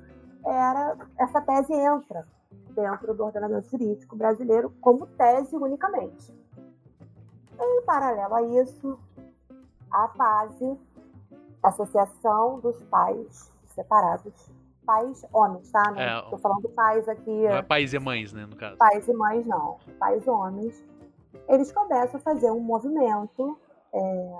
era 0.46 0.96
essa 1.18 1.40
tese 1.40 1.72
entra 1.72 2.26
dentro 2.70 3.14
do 3.14 3.24
ordenamento 3.24 3.68
jurídico 3.70 4.16
brasileiro 4.16 4.70
como 4.80 5.06
tese 5.06 5.56
unicamente. 5.56 6.32
Em 7.58 7.82
paralelo 7.82 8.34
a 8.34 8.42
isso, 8.42 8.98
a 9.94 10.08
PASE, 10.08 10.76
Associação 11.62 12.58
dos 12.60 12.82
Pais 12.84 13.52
Separados, 13.66 14.52
pais 14.84 15.24
homens, 15.32 15.70
tá? 15.70 15.90
Não 15.90 16.00
é, 16.00 16.22
tô 16.30 16.38
falando 16.38 16.68
pais 16.70 17.08
aqui. 17.08 17.30
Não 17.30 17.56
é 17.56 17.62
pais 17.62 17.92
e 17.94 17.98
mães, 17.98 18.32
né, 18.32 18.46
no 18.46 18.54
caso. 18.54 18.76
Pais 18.76 19.08
e 19.08 19.12
mães, 19.12 19.46
não. 19.46 19.78
Pais 19.98 20.26
homens. 20.28 20.84
Eles 21.48 21.72
começam 21.72 22.20
a 22.20 22.22
fazer 22.22 22.50
um 22.50 22.60
movimento 22.60 23.58
é, 23.92 24.34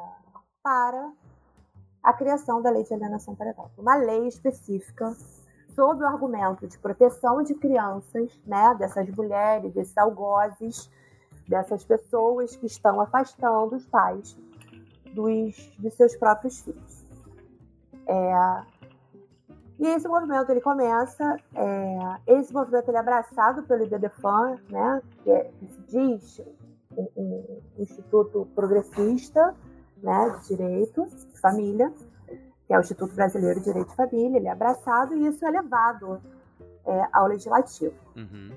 para 0.62 1.12
a 2.02 2.12
criação 2.12 2.62
da 2.62 2.70
lei 2.70 2.84
de 2.84 2.94
alienação 2.94 3.34
parental. 3.34 3.70
Uma 3.76 3.96
lei 3.96 4.28
específica 4.28 5.12
sob 5.74 6.04
o 6.04 6.06
argumento 6.06 6.68
de 6.68 6.78
proteção 6.78 7.42
de 7.42 7.54
crianças, 7.54 8.40
né, 8.46 8.74
dessas 8.78 9.08
mulheres, 9.10 9.72
desses 9.72 9.96
algozes, 9.98 10.88
dessas 11.48 11.84
pessoas 11.84 12.54
que 12.54 12.66
estão 12.66 13.00
afastando 13.00 13.74
os 13.74 13.86
pais 13.86 14.36
dos, 15.14 15.56
dos 15.78 15.94
seus 15.94 16.16
próprios 16.16 16.60
filhos. 16.60 17.04
É, 18.06 18.62
e 19.78 19.86
esse 19.88 20.06
movimento 20.06 20.50
ele 20.50 20.60
começa, 20.60 21.36
é, 21.54 21.98
esse 22.26 22.52
movimento 22.52 22.88
ele 22.88 22.96
é 22.96 23.00
abraçado 23.00 23.62
pelo 23.64 23.84
IBDFAN, 23.84 24.58
né, 24.70 25.02
que, 25.22 25.30
é, 25.30 25.50
que 25.58 25.66
se 25.66 25.80
diz 25.82 26.40
um, 26.96 27.08
um, 27.16 27.60
instituto 27.78 28.46
progressista, 28.54 29.54
né, 30.02 30.38
de 30.40 30.48
direito, 30.48 31.06
de 31.06 31.40
família, 31.40 31.92
que 32.66 32.72
é 32.72 32.78
o 32.78 32.80
Instituto 32.80 33.14
Brasileiro 33.14 33.58
de 33.60 33.66
Direito 33.66 33.90
de 33.90 33.96
Família, 33.96 34.38
ele 34.38 34.48
é 34.48 34.52
abraçado 34.52 35.14
e 35.14 35.26
isso 35.26 35.44
é 35.44 35.50
levado 35.50 36.20
é, 36.86 37.08
ao 37.12 37.26
legislativo. 37.26 37.94
Uhum. 38.16 38.52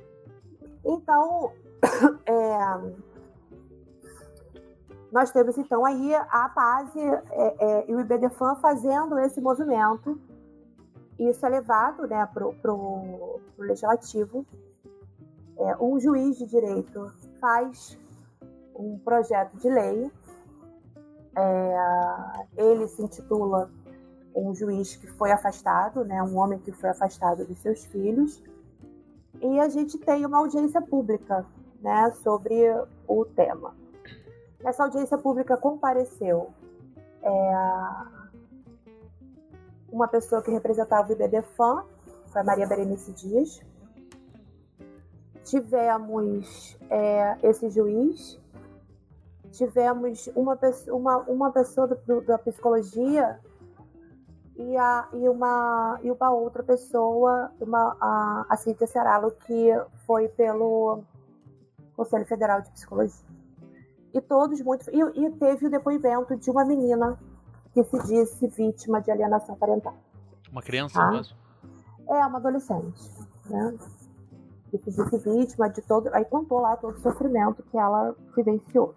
Então, 0.86 1.52
é, 2.26 2.58
nós 5.12 5.32
temos 5.32 5.58
então 5.58 5.86
aí 5.86 6.16
a 6.16 6.50
PASE 6.50 7.00
é, 7.00 7.56
é, 7.60 7.92
e 7.92 7.96
o 7.96 8.00
IBDFAN 8.00 8.56
fazendo 8.56 9.18
esse 9.20 9.40
movimento. 9.40 10.20
Isso 11.18 11.46
é 11.46 11.50
levado 11.50 12.06
né, 12.08 12.28
para 12.28 12.74
o 12.74 13.40
legislativo. 13.58 14.46
É, 15.58 15.78
um 15.78 16.00
juiz 16.00 16.38
de 16.38 16.46
direito 16.46 17.12
faz 17.40 17.98
um 18.76 19.00
projeto 19.00 19.58
de 19.58 19.70
lei 19.70 20.12
é, 21.38 22.48
ele 22.58 22.88
se 22.88 23.02
intitula 23.02 23.70
um 24.36 24.56
juiz 24.56 24.96
que 24.96 25.08
foi 25.08 25.32
afastado, 25.32 26.04
né, 26.04 26.22
um 26.24 26.36
homem 26.38 26.58
que 26.60 26.72
foi 26.72 26.90
afastado 26.90 27.46
dos 27.46 27.60
seus 27.60 27.86
filhos, 27.86 28.44
e 29.40 29.60
a 29.60 29.70
gente 29.70 30.00
tem 30.00 30.26
uma 30.26 30.40
audiência 30.40 30.82
pública 30.82 31.46
né, 31.80 32.12
sobre 32.24 32.56
o 33.08 33.24
tema. 33.24 33.76
Nessa 34.62 34.84
audiência 34.84 35.18
pública 35.18 35.56
compareceu 35.58 36.50
é, 37.22 37.52
uma 39.92 40.08
pessoa 40.08 40.42
que 40.42 40.52
representava 40.52 41.10
o 41.10 41.12
IBDFAN, 41.14 41.86
foi 42.28 42.42
a 42.42 42.44
Maria 42.44 42.68
Berenice 42.68 43.12
Dias. 43.14 43.62
Tivemos 45.44 46.78
é, 46.90 47.38
esse 47.44 47.70
juiz 47.70 48.40
tivemos 49.58 50.30
uma 50.36 50.58
uma, 50.90 51.18
uma 51.18 51.52
pessoa 51.52 51.88
do, 51.88 52.22
da 52.22 52.38
psicologia 52.38 53.40
e, 54.56 54.78
a, 54.78 55.08
e, 55.14 55.28
uma, 55.30 56.00
e 56.04 56.12
uma 56.12 56.32
outra 56.32 56.64
pessoa, 56.64 57.52
uma, 57.60 57.98
a, 58.00 58.46
a 58.50 58.58
Cíntia 58.58 58.88
Ceralo, 58.88 59.32
que 59.32 59.70
foi 60.06 60.28
pelo 60.30 61.04
Conselho 61.96 62.26
Federal 62.26 62.62
de 62.62 62.72
Psicologia. 62.72 63.26
E 64.14 64.22
todos 64.22 64.62
muito. 64.62 64.90
E, 64.90 65.26
e 65.26 65.32
teve 65.32 65.68
o 65.68 65.70
depoimento 65.70 66.36
de 66.36 66.50
uma 66.50 66.66
menina 66.66 67.18
que 67.74 67.84
se 67.84 68.00
disse 68.04 68.48
vítima 68.48 69.02
de 69.02 69.12
alienação 69.12 69.56
parental. 69.56 69.96
Uma 70.52 70.62
criança 70.62 71.02
ah? 71.02 71.12
mesmo? 71.12 71.38
É, 72.10 72.26
uma 72.26 72.38
adolescente. 72.38 73.12
Né? 73.50 73.78
Que 74.72 74.78
se 74.78 74.92
disse 74.92 75.18
vítima 75.18 75.70
de 75.70 75.82
todo. 75.82 76.10
Aí 76.14 76.26
contou 76.26 76.60
lá 76.60 76.76
todo 76.78 76.96
o 76.96 77.00
sofrimento 77.00 77.64
que 77.64 77.78
ela 77.78 78.16
vivenciou. 78.36 78.96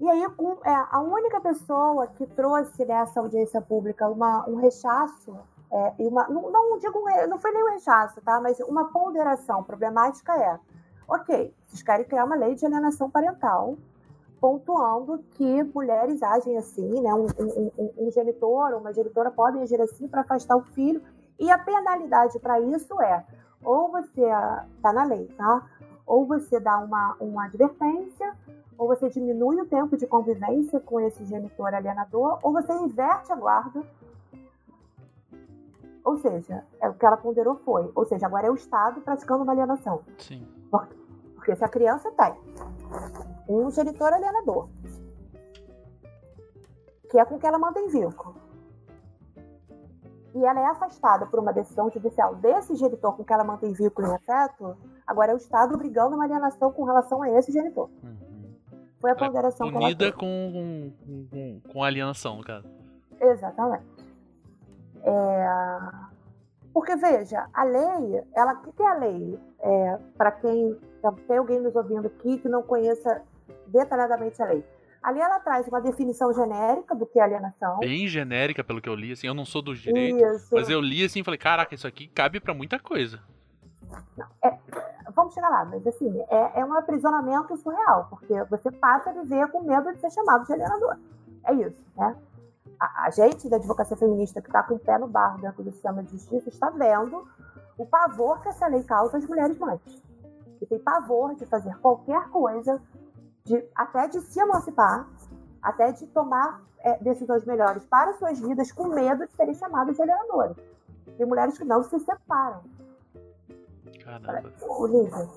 E 0.00 0.08
aí, 0.08 0.22
é, 0.22 0.86
a 0.90 1.00
única 1.00 1.40
pessoa 1.40 2.06
que 2.08 2.26
trouxe 2.26 2.84
nessa 2.84 3.20
audiência 3.20 3.60
pública 3.60 4.08
uma, 4.08 4.46
um 4.48 4.56
rechaço, 4.56 5.34
é, 5.70 5.94
e 5.98 6.06
uma, 6.06 6.28
não, 6.28 6.50
não, 6.50 6.78
digo, 6.78 7.02
não 7.28 7.38
foi 7.38 7.52
nem 7.52 7.62
um 7.62 7.70
rechaço, 7.70 8.20
tá? 8.20 8.40
mas 8.40 8.58
uma 8.60 8.92
ponderação 8.92 9.62
problemática 9.62 10.36
é: 10.36 10.58
ok, 11.08 11.54
vocês 11.66 11.82
querem 11.82 12.04
criar 12.06 12.24
uma 12.24 12.36
lei 12.36 12.54
de 12.54 12.64
alienação 12.64 13.10
parental, 13.10 13.76
pontuando 14.40 15.18
que 15.32 15.62
mulheres 15.62 16.22
agem 16.22 16.56
assim, 16.58 17.00
né? 17.00 17.14
Um, 17.14 17.26
um, 17.38 17.70
um, 17.78 18.06
um 18.06 18.10
genitor 18.10 18.72
ou 18.72 18.80
uma 18.80 18.92
genitora 18.92 19.30
podem 19.30 19.62
agir 19.62 19.80
assim 19.80 20.06
para 20.06 20.20
afastar 20.20 20.56
o 20.56 20.62
filho. 20.62 21.02
E 21.38 21.50
a 21.50 21.58
penalidade 21.58 22.38
para 22.38 22.60
isso 22.60 23.00
é 23.00 23.24
ou 23.64 23.90
você 23.90 24.22
está 24.76 24.92
na 24.92 25.04
lei, 25.04 25.26
tá? 25.38 25.66
Ou 26.06 26.26
você 26.26 26.60
dá 26.60 26.78
uma, 26.78 27.16
uma 27.18 27.46
advertência, 27.46 28.34
ou 28.76 28.86
você 28.86 29.08
diminui 29.08 29.60
o 29.60 29.66
tempo 29.66 29.96
de 29.96 30.06
convivência 30.06 30.78
com 30.78 31.00
esse 31.00 31.24
genitor 31.24 31.72
alienador, 31.72 32.38
ou 32.42 32.52
você 32.52 32.72
inverte 32.74 33.32
a 33.32 33.36
guarda. 33.36 33.82
Ou 36.04 36.18
seja, 36.18 36.62
é 36.80 36.88
o 36.88 36.94
que 36.94 37.06
ela 37.06 37.16
ponderou 37.16 37.56
foi. 37.56 37.90
Ou 37.94 38.04
seja, 38.04 38.26
agora 38.26 38.46
é 38.46 38.50
o 38.50 38.54
Estado 38.54 39.00
praticando 39.00 39.42
uma 39.42 39.52
alienação. 39.52 40.02
Sim. 40.18 40.46
Porque, 40.78 40.94
porque 41.34 41.56
se 41.56 41.64
a 41.64 41.68
criança 41.68 42.10
tem 42.10 42.34
um 43.48 43.70
genitor 43.70 44.12
alienador, 44.12 44.68
que 47.10 47.18
é 47.18 47.24
com 47.24 47.38
que 47.38 47.46
ela 47.46 47.58
mantém 47.58 47.88
vínculo, 47.88 48.34
e 50.34 50.44
ela 50.44 50.60
é 50.60 50.66
afastada 50.66 51.26
por 51.26 51.38
uma 51.38 51.52
decisão 51.52 51.88
judicial 51.88 52.34
desse 52.34 52.74
genitor 52.74 53.16
com 53.16 53.24
que 53.24 53.32
ela 53.32 53.44
mantém 53.44 53.72
vínculo 53.72 54.08
em 54.08 54.14
afeto, 54.14 54.76
agora 55.06 55.30
é 55.30 55.34
o 55.34 55.36
Estado 55.36 55.74
obrigando 55.74 56.16
uma 56.16 56.24
alienação 56.24 56.72
com 56.72 56.82
relação 56.82 57.22
a 57.22 57.30
esse 57.30 57.52
genitor. 57.52 57.88
Uhum. 58.02 58.16
Foi 59.00 59.12
a 59.12 59.14
ponderação 59.14 59.68
é 59.68 59.72
unida 59.72 60.12
com, 60.12 60.92
com, 61.06 61.26
com, 61.30 61.60
com 61.72 61.84
alienação, 61.84 62.40
caso. 62.40 62.66
Exatamente. 63.20 63.84
É... 65.04 66.13
Porque, 66.74 66.96
veja, 66.96 67.46
a 67.54 67.62
lei, 67.62 68.20
ela, 68.34 68.60
o 68.66 68.72
que 68.72 68.82
é 68.82 68.86
a 68.86 68.94
lei? 68.94 69.38
É, 69.60 69.98
Para 70.18 70.32
quem 70.32 70.76
tem 71.28 71.38
alguém 71.38 71.60
nos 71.60 71.74
ouvindo 71.76 72.08
aqui 72.08 72.38
que 72.38 72.48
não 72.48 72.64
conheça 72.64 73.22
detalhadamente 73.68 74.42
a 74.42 74.46
lei. 74.46 74.64
Ali 75.00 75.20
ela 75.20 75.38
traz 75.38 75.68
uma 75.68 75.80
definição 75.80 76.32
genérica 76.32 76.94
do 76.94 77.06
que 77.06 77.20
é 77.20 77.22
alienação. 77.22 77.78
Bem 77.78 78.08
genérica, 78.08 78.64
pelo 78.64 78.80
que 78.80 78.88
eu 78.88 78.94
li, 78.94 79.12
assim, 79.12 79.26
eu 79.26 79.34
não 79.34 79.44
sou 79.44 79.62
do 79.62 79.74
direito, 79.74 80.16
Isso. 80.16 80.48
mas 80.52 80.68
eu 80.68 80.80
li 80.80 81.04
assim 81.04 81.20
e 81.20 81.24
falei, 81.24 81.38
caraca, 81.38 81.74
isso 81.74 81.86
aqui 81.86 82.08
cabe 82.08 82.40
para 82.40 82.54
muita 82.54 82.78
coisa. 82.78 83.20
É, 84.42 84.58
vamos 85.14 85.34
chegar 85.34 85.50
lá, 85.50 85.64
mas 85.66 85.86
assim, 85.86 86.10
é, 86.30 86.60
é 86.60 86.64
um 86.64 86.72
aprisionamento 86.72 87.54
surreal, 87.58 88.06
porque 88.08 88.42
você 88.44 88.72
passa 88.72 89.10
a 89.10 89.12
viver 89.12 89.46
com 89.48 89.62
medo 89.62 89.92
de 89.92 90.00
ser 90.00 90.10
chamado 90.10 90.46
de 90.46 90.52
alienador. 90.54 90.96
É 91.44 91.52
isso, 91.52 91.84
né? 91.96 92.16
A, 92.78 93.06
a 93.06 93.10
gente 93.10 93.48
da 93.48 93.56
advocacia 93.56 93.96
feminista 93.96 94.40
que 94.40 94.48
está 94.48 94.62
com 94.62 94.74
o 94.74 94.78
pé 94.78 94.98
no 94.98 95.06
barro 95.06 95.40
dentro 95.40 95.62
do 95.62 95.72
sistema 95.72 96.02
de 96.02 96.12
justiça 96.12 96.48
está 96.48 96.70
vendo 96.70 97.26
o 97.76 97.86
pavor 97.86 98.40
que 98.40 98.48
essa 98.48 98.66
lei 98.66 98.82
causa 98.84 99.18
às 99.18 99.26
mulheres 99.26 99.58
mães. 99.58 99.80
Que 100.58 100.66
tem 100.66 100.78
pavor 100.78 101.34
de 101.34 101.46
fazer 101.46 101.76
qualquer 101.78 102.28
coisa 102.28 102.80
de, 103.44 103.64
até 103.74 104.08
de 104.08 104.20
se 104.20 104.40
emancipar, 104.40 105.06
até 105.62 105.92
de 105.92 106.06
tomar 106.06 106.62
é, 106.78 106.98
decisões 106.98 107.44
melhores 107.44 107.84
para 107.86 108.12
suas 108.14 108.38
vidas, 108.40 108.70
com 108.70 108.88
medo 108.88 109.26
de 109.26 109.32
serem 109.34 109.54
chamadas 109.54 109.96
de 109.96 110.02
alienadoras. 110.02 110.56
Tem 111.16 111.26
mulheres 111.26 111.56
que 111.56 111.64
não 111.64 111.82
se 111.82 111.98
separam. 112.00 112.62
Caramba. 114.02 114.52
O 114.60 114.86
nível, 114.86 115.30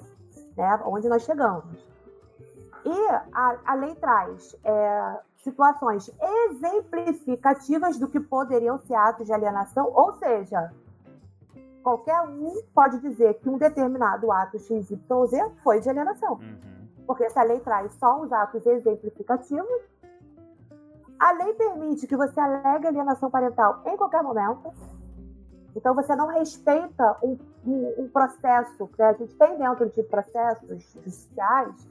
né, 0.58 0.82
onde 0.86 1.08
nós 1.08 1.24
chegamos. 1.24 1.66
E 2.86 3.10
a, 3.34 3.58
a 3.66 3.74
lei 3.76 3.96
traz 3.96 4.56
é, 4.64 5.20
situações 5.38 6.12
exemplificativas 6.46 7.98
do 7.98 8.08
que 8.08 8.20
poderiam 8.20 8.78
ser 8.80 8.96
atos 8.96 9.26
de 9.26 9.34
alienação, 9.34 9.92
ou 9.94 10.14
seja, 10.14 10.72
qualquer 11.88 12.22
um 12.24 12.62
pode 12.74 13.00
dizer 13.00 13.36
que 13.36 13.50
um 13.50 13.58
determinado 13.58 14.30
ato 14.32 14.60
XYZ 14.60 15.00
foi 15.64 15.80
de 15.80 15.90
alienação. 15.90 16.34
Uhum. 16.34 16.88
Porque 17.06 17.24
essa 17.24 17.42
lei 17.44 17.62
traz 17.62 17.94
só 17.94 18.20
os 18.20 18.32
atos 18.34 18.66
exemplificativos. 18.66 19.82
A 21.18 21.32
lei 21.32 21.54
permite 21.54 22.06
que 22.06 22.18
você 22.18 22.38
alegue 22.40 22.88
alienação 22.88 23.32
parental 23.32 23.82
em 23.86 23.96
qualquer 23.96 24.22
momento. 24.22 24.74
Então 25.74 25.96
você 25.96 26.16
não 26.16 26.28
respeita 26.28 27.18
um, 27.24 27.38
um, 27.66 28.04
um 28.04 28.10
processo. 28.10 28.90
Né? 28.98 29.06
A 29.06 29.14
gente 29.14 29.34
tem 29.36 29.58
dentro 29.58 29.90
de 29.90 30.04
processos 30.04 30.84
judiciais, 30.92 31.88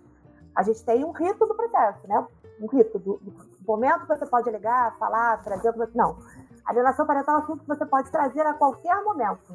a 0.54 0.62
gente 0.62 0.84
tem 0.84 1.04
um 1.04 1.12
rito 1.12 1.46
do 1.46 1.54
processo, 1.54 2.06
né? 2.06 2.26
Um 2.60 2.66
rito 2.66 2.98
do, 2.98 3.18
do 3.18 3.34
momento 3.66 4.00
que 4.06 4.08
você 4.16 4.26
pode 4.26 4.48
alegar, 4.48 4.96
falar, 4.98 5.42
trazer. 5.42 5.74
Não. 5.94 6.16
A 6.64 6.70
alienação 6.70 7.06
parental 7.06 7.34
é 7.36 7.38
um 7.38 7.42
assunto 7.42 7.60
que 7.62 7.68
você 7.68 7.84
pode 7.86 8.10
trazer 8.10 8.40
a 8.42 8.54
qualquer 8.54 9.02
momento. 9.04 9.54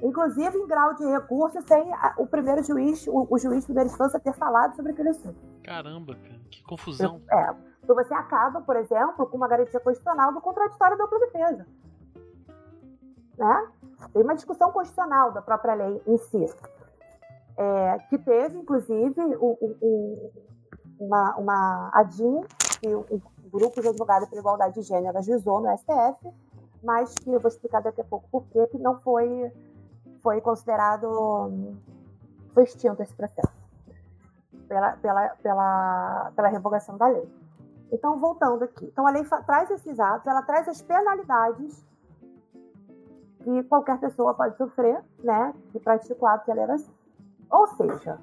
Inclusive 0.00 0.56
em 0.58 0.66
grau 0.66 0.94
de 0.94 1.04
recurso, 1.06 1.60
sem 1.66 1.92
a- 1.94 2.14
o 2.18 2.26
primeiro 2.26 2.62
juiz, 2.62 3.06
o, 3.08 3.26
o 3.28 3.38
juiz 3.38 3.60
de 3.60 3.66
primeira 3.66 3.88
instância 3.90 4.20
ter 4.20 4.32
falado 4.34 4.76
sobre 4.76 4.92
aquele 4.92 5.08
assunto. 5.08 5.36
Caramba, 5.64 6.14
cara, 6.14 6.38
que 6.50 6.62
confusão. 6.62 7.20
É. 7.32 7.54
Então 7.82 7.96
você 7.96 8.14
acaba, 8.14 8.60
por 8.60 8.76
exemplo, 8.76 9.26
com 9.26 9.36
uma 9.36 9.48
garantia 9.48 9.80
constitucional 9.80 10.32
do 10.32 10.40
contraditório 10.40 10.96
da 10.98 11.04
dupla 11.04 11.18
defesa. 11.20 11.66
Né? 13.36 13.68
Tem 14.12 14.22
uma 14.22 14.34
discussão 14.34 14.70
constitucional 14.72 15.32
da 15.32 15.42
própria 15.42 15.74
lei 15.74 16.02
em 16.06 16.16
si. 16.18 16.44
É, 17.56 17.98
que 18.08 18.18
teve, 18.18 18.58
inclusive, 18.58 19.20
o- 19.36 19.58
o- 19.60 19.76
o- 19.80 20.32
uma, 20.98 21.36
uma 21.36 21.90
ADIM, 21.92 22.42
que 22.80 22.94
o, 22.94 23.22
Grupo 23.50 23.80
de 23.80 23.88
Advogados 23.88 24.28
pela 24.28 24.40
Igualdade 24.40 24.74
de 24.74 24.82
Gênero 24.82 25.16
ajuizou 25.16 25.60
no 25.60 25.74
STF, 25.78 26.30
mas 26.82 27.14
que 27.14 27.30
eu 27.30 27.40
vou 27.40 27.48
explicar 27.48 27.80
daqui 27.80 28.00
a 28.00 28.04
pouco 28.04 28.28
por 28.30 28.44
que 28.44 28.76
não 28.78 29.00
foi, 29.00 29.50
foi 30.22 30.40
considerado. 30.42 31.50
Foi 32.52 32.64
extinto 32.64 33.02
esse 33.02 33.14
processo 33.14 33.48
pela, 34.68 34.92
pela, 34.98 35.28
pela, 35.42 36.32
pela 36.36 36.48
revogação 36.48 36.96
da 36.96 37.06
lei. 37.06 37.28
Então, 37.90 38.18
voltando 38.18 38.64
aqui. 38.64 38.84
Então, 38.84 39.06
a 39.06 39.10
lei 39.10 39.24
traz 39.46 39.70
esses 39.70 39.98
atos, 39.98 40.26
ela 40.26 40.42
traz 40.42 40.68
as 40.68 40.82
penalidades 40.82 41.84
que 43.42 43.62
qualquer 43.64 43.98
pessoa 43.98 44.34
pode 44.34 44.56
sofrer, 44.56 45.02
né, 45.20 45.54
que 45.72 45.80
pratica 45.80 46.22
o 46.22 46.26
ato 46.26 46.44
de 46.44 46.50
alienação. 46.50 46.92
Ou 47.50 47.66
seja, 47.68 48.18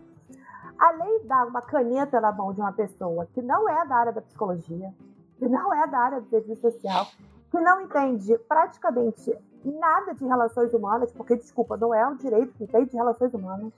a 0.77 0.91
lei 0.91 1.19
dá 1.23 1.45
uma 1.45 1.61
caneta 1.61 2.19
na 2.19 2.31
mão 2.31 2.53
de 2.53 2.61
uma 2.61 2.73
pessoa 2.73 3.27
que 3.33 3.41
não 3.41 3.67
é 3.69 3.85
da 3.85 3.95
área 3.95 4.13
da 4.13 4.21
psicologia, 4.21 4.93
que 5.37 5.47
não 5.47 5.73
é 5.73 5.87
da 5.87 5.99
área 5.99 6.21
do 6.21 6.29
serviço 6.29 6.61
social, 6.61 7.07
que 7.49 7.59
não 7.59 7.81
entende 7.81 8.37
praticamente 8.47 9.37
nada 9.63 10.13
de 10.13 10.25
relações 10.25 10.73
humanas, 10.73 11.11
porque, 11.11 11.35
desculpa, 11.35 11.77
não 11.77 11.93
é 11.93 12.07
o 12.07 12.15
direito 12.15 12.53
que 12.53 12.63
entende 12.63 12.91
de 12.91 12.97
relações 12.97 13.33
humanas. 13.33 13.73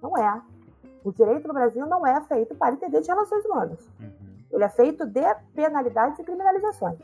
Não 0.00 0.16
é. 0.16 0.40
O 1.02 1.12
direito 1.12 1.48
no 1.48 1.54
Brasil 1.54 1.86
não 1.86 2.06
é 2.06 2.20
feito 2.22 2.54
para 2.54 2.74
entender 2.74 3.00
de 3.00 3.08
relações 3.08 3.44
humanas. 3.44 3.78
Uhum. 4.00 4.10
Ele 4.52 4.64
é 4.64 4.68
feito 4.68 5.04
de 5.04 5.34
penalidades 5.54 6.18
e 6.18 6.24
criminalizações. 6.24 6.98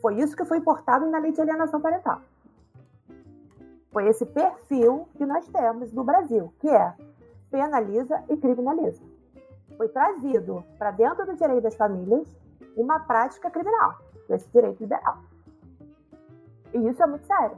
Foi 0.00 0.16
isso 0.20 0.36
que 0.36 0.44
foi 0.44 0.58
importado 0.58 1.06
na 1.06 1.18
lei 1.18 1.32
de 1.32 1.40
alienação 1.40 1.80
parental. 1.80 2.20
Foi 3.90 4.06
esse 4.08 4.26
perfil 4.26 5.08
que 5.16 5.24
nós 5.24 5.46
temos 5.48 5.92
no 5.92 6.04
Brasil, 6.04 6.52
que 6.60 6.68
é 6.68 6.94
penaliza 7.50 8.22
e 8.28 8.36
criminaliza. 8.36 9.02
Foi 9.76 9.88
trazido 9.88 10.64
para 10.78 10.90
dentro 10.90 11.26
do 11.26 11.34
direito 11.36 11.62
das 11.62 11.74
famílias 11.76 12.34
uma 12.76 13.00
prática 13.00 13.50
criminal, 13.50 13.98
esse 14.28 14.48
direito 14.50 14.80
liberal. 14.80 15.18
E 16.74 16.88
isso 16.88 17.02
é 17.02 17.06
muito 17.06 17.26
sério. 17.26 17.56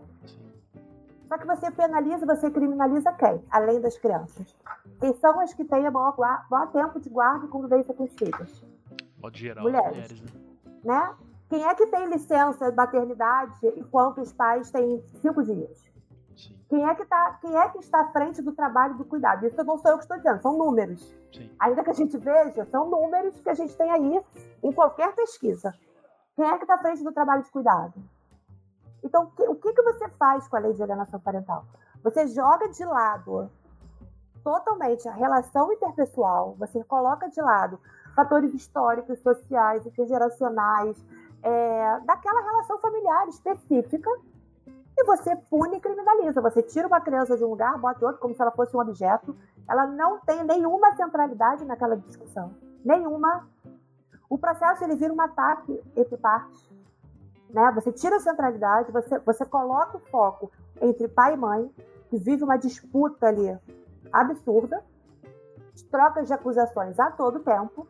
Só 1.29 1.37
que 1.37 1.47
você 1.47 1.71
penaliza, 1.71 2.25
você 2.25 2.51
criminaliza 2.51 3.13
quem? 3.13 3.43
Além 3.51 3.81
das 3.81 3.99
crianças. 3.99 4.57
Quem 4.99 5.13
são 5.15 5.39
as 5.41 5.53
que 5.53 5.65
têm 5.65 5.83
maior, 5.91 6.13
gua- 6.17 6.45
maior 6.51 6.69
tempo 6.73 6.99
de 6.99 7.11
guarda 7.11 7.45
e 7.45 7.49
convivência 7.49 7.93
com 7.93 8.05
os 8.05 8.15
filhos? 8.15 8.65
Modo 9.21 9.37
geral, 9.37 9.65
Mulheres. 9.65 9.91
mulheres, 9.91 10.23
né? 10.23 10.31
né? 10.85 11.15
Quem 11.51 11.65
é 11.65 11.75
que 11.75 11.87
tem 11.87 12.07
licença 12.07 12.71
de 12.71 12.77
maternidade 12.77 13.59
enquanto 13.77 14.21
os 14.21 14.33
pais 14.33 14.71
têm 14.71 15.03
cinco 15.21 15.43
dias? 15.43 15.88
Sim, 16.39 16.57
Quem 16.69 16.89
é 16.89 16.95
que, 16.95 17.05
tá, 17.05 17.39
quem 17.41 17.57
é 17.57 17.69
que 17.69 17.79
está 17.79 18.01
à 18.03 18.09
frente 18.13 18.41
do 18.41 18.53
trabalho 18.53 18.95
do 18.95 19.05
cuidado? 19.05 19.47
Isso 19.47 19.63
não 19.65 19.77
sou 19.79 19.91
eu 19.91 19.97
que 19.99 20.05
estou 20.05 20.17
dizendo, 20.17 20.41
são 20.41 20.57
números. 20.57 21.01
sim. 21.33 21.51
Ainda 21.59 21.83
que 21.83 21.91
a 21.91 21.95
gente 21.95 22.17
veja, 22.17 22.65
são 22.67 22.89
números 22.89 23.41
que 23.41 23.49
a 23.51 23.55
gente 23.55 23.77
tem 23.77 23.91
aí 23.91 24.23
em 24.63 24.73
qualquer 24.73 25.15
pesquisa. 25.15 25.75
Quem 26.37 26.49
é 26.49 26.57
que 26.57 26.63
está 26.65 26.75
à 26.75 26.79
frente 26.79 27.03
do 27.03 27.13
trabalho 27.13 27.43
de 27.43 27.51
cuidado? 27.51 27.95
Então, 29.03 29.25
o 29.25 29.31
que- 29.33 29.49
o 29.49 29.55
que, 29.57 29.73
que 29.73 29.83
você 29.83 30.09
faz 30.11 30.47
com 30.49 30.57
a 30.57 30.61
lei 30.61 30.73
de 30.73 30.83
alienação 30.83 31.19
parental? 31.21 31.65
Você 32.05 32.27
joga 32.29 32.69
de 32.69 32.85
lado 32.85 33.51
totalmente 34.45 35.09
a 35.09 35.13
relação 35.13 35.73
interpessoal, 35.73 36.55
você 36.59 36.83
coloca 36.85 37.29
de 37.29 37.41
lado 37.41 37.79
fatores 38.15 38.53
históricos, 38.55 39.19
sociais, 39.21 39.85
intergeracionais, 39.87 40.97
é, 41.43 42.01
daquela 42.01 42.41
relação 42.43 42.79
familiar 42.79 43.29
específica, 43.29 44.11
e 45.01 45.05
você 45.05 45.37
pune 45.49 45.77
e 45.77 45.81
criminaliza. 45.81 46.41
Você 46.41 46.61
tira 46.61 46.89
uma 46.89 47.01
criança 47.01 47.37
de 47.37 47.45
um 47.45 47.51
lugar, 47.51 47.79
bota 47.79 48.05
outro, 48.05 48.21
como 48.21 48.35
se 48.35 48.43
ela 48.43 48.51
fosse 48.51 48.77
um 48.77 48.81
objeto. 48.81 49.37
Ela 49.69 49.87
não 49.87 50.19
tem 50.19 50.43
nenhuma 50.43 50.97
centralidade 50.97 51.65
naquela 51.65 51.97
discussão. 51.97 52.53
Nenhuma. 52.85 53.49
O 54.29 54.37
processo 54.37 54.83
ele 54.83 54.97
vira 54.97 55.13
um 55.13 55.21
ataque 55.21 55.81
entre 55.97 56.17
partes. 56.17 56.69
Né? 57.49 57.71
Você 57.77 57.93
tira 57.93 58.17
a 58.17 58.21
centralidade, 58.21 58.91
você, 58.91 59.21
você 59.21 59.47
coloca 59.47 59.97
o 59.97 60.01
foco 60.01 60.51
entre 60.81 61.07
pai 61.07 61.35
e 61.35 61.37
mãe, 61.37 61.73
que 62.11 62.19
vive 62.19 62.43
uma 62.43 62.57
disputa 62.57 63.29
ali 63.29 63.57
absurda, 64.13 64.85
trocas 65.91 66.27
de 66.27 66.35
acusações 66.35 66.99
a 66.99 67.11
todo 67.11 67.41
tempo, 67.41 67.87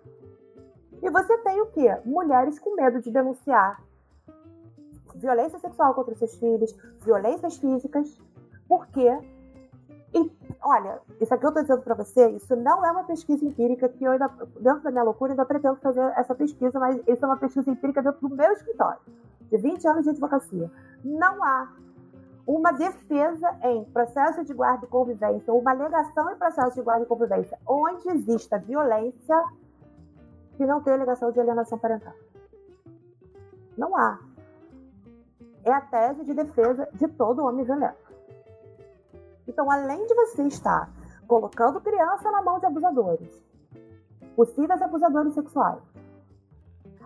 E 1.00 1.11
você 1.11 1.38
tem 1.38 1.61
o 1.61 1.66
quê? 1.66 1.96
Mulheres 2.04 2.59
com 2.59 2.74
medo 2.74 3.00
de 3.00 3.11
denunciar 3.11 3.80
violência 5.18 5.58
sexual 5.58 5.94
contra 5.94 6.14
seus 6.14 6.34
filhos, 6.36 6.74
violências 7.00 7.56
físicas, 7.56 8.20
porque 8.68 9.10
e, 10.14 10.32
olha, 10.62 11.00
isso 11.20 11.34
aqui 11.34 11.44
eu 11.44 11.48
estou 11.48 11.62
dizendo 11.62 11.82
para 11.82 11.94
você, 11.94 12.30
isso 12.30 12.56
não 12.56 12.84
é 12.84 12.90
uma 12.90 13.04
pesquisa 13.04 13.44
empírica 13.44 13.88
que 13.88 14.04
eu 14.04 14.12
ainda, 14.12 14.28
dentro 14.58 14.82
da 14.82 14.90
minha 14.90 15.02
loucura, 15.02 15.32
ainda 15.32 15.44
pretendo 15.44 15.76
fazer 15.76 16.00
essa 16.16 16.34
pesquisa, 16.34 16.78
mas 16.78 16.96
isso 17.06 17.24
é 17.24 17.26
uma 17.28 17.36
pesquisa 17.36 17.70
empírica 17.70 18.02
dentro 18.02 18.26
do 18.26 18.34
meu 18.34 18.50
escritório, 18.52 19.00
de 19.50 19.56
20 19.58 19.86
anos 19.86 20.04
de 20.04 20.10
advocacia. 20.10 20.70
Não 21.04 21.44
há 21.44 21.70
uma 22.46 22.72
defesa 22.72 23.54
em 23.62 23.84
processo 23.84 24.42
de 24.42 24.54
guarda 24.54 24.86
e 24.86 24.88
convivência, 24.88 25.52
uma 25.52 25.70
alegação 25.70 26.32
em 26.32 26.36
processo 26.36 26.76
de 26.76 26.82
guarda 26.82 27.02
e 27.04 27.06
convivência, 27.06 27.58
onde 27.66 28.08
exista 28.08 28.58
violência 28.58 29.44
que 30.56 30.64
não 30.64 30.80
tem 30.80 30.94
alegação 30.94 31.30
de 31.30 31.38
alienação 31.38 31.78
parental. 31.78 32.14
Não 33.76 33.94
há. 33.96 34.18
É 35.68 35.72
a 35.72 35.82
tese 35.82 36.24
de 36.24 36.32
defesa 36.32 36.88
de 36.94 37.06
todo 37.08 37.44
homem 37.44 37.62
violento. 37.62 38.08
Então, 39.46 39.70
além 39.70 40.06
de 40.06 40.14
você 40.14 40.44
estar 40.44 40.90
colocando 41.26 41.78
criança 41.78 42.30
na 42.30 42.40
mão 42.40 42.58
de 42.58 42.64
abusadores, 42.64 43.28
possíveis 44.34 44.80
abusadores 44.80 45.34
sexuais. 45.34 45.82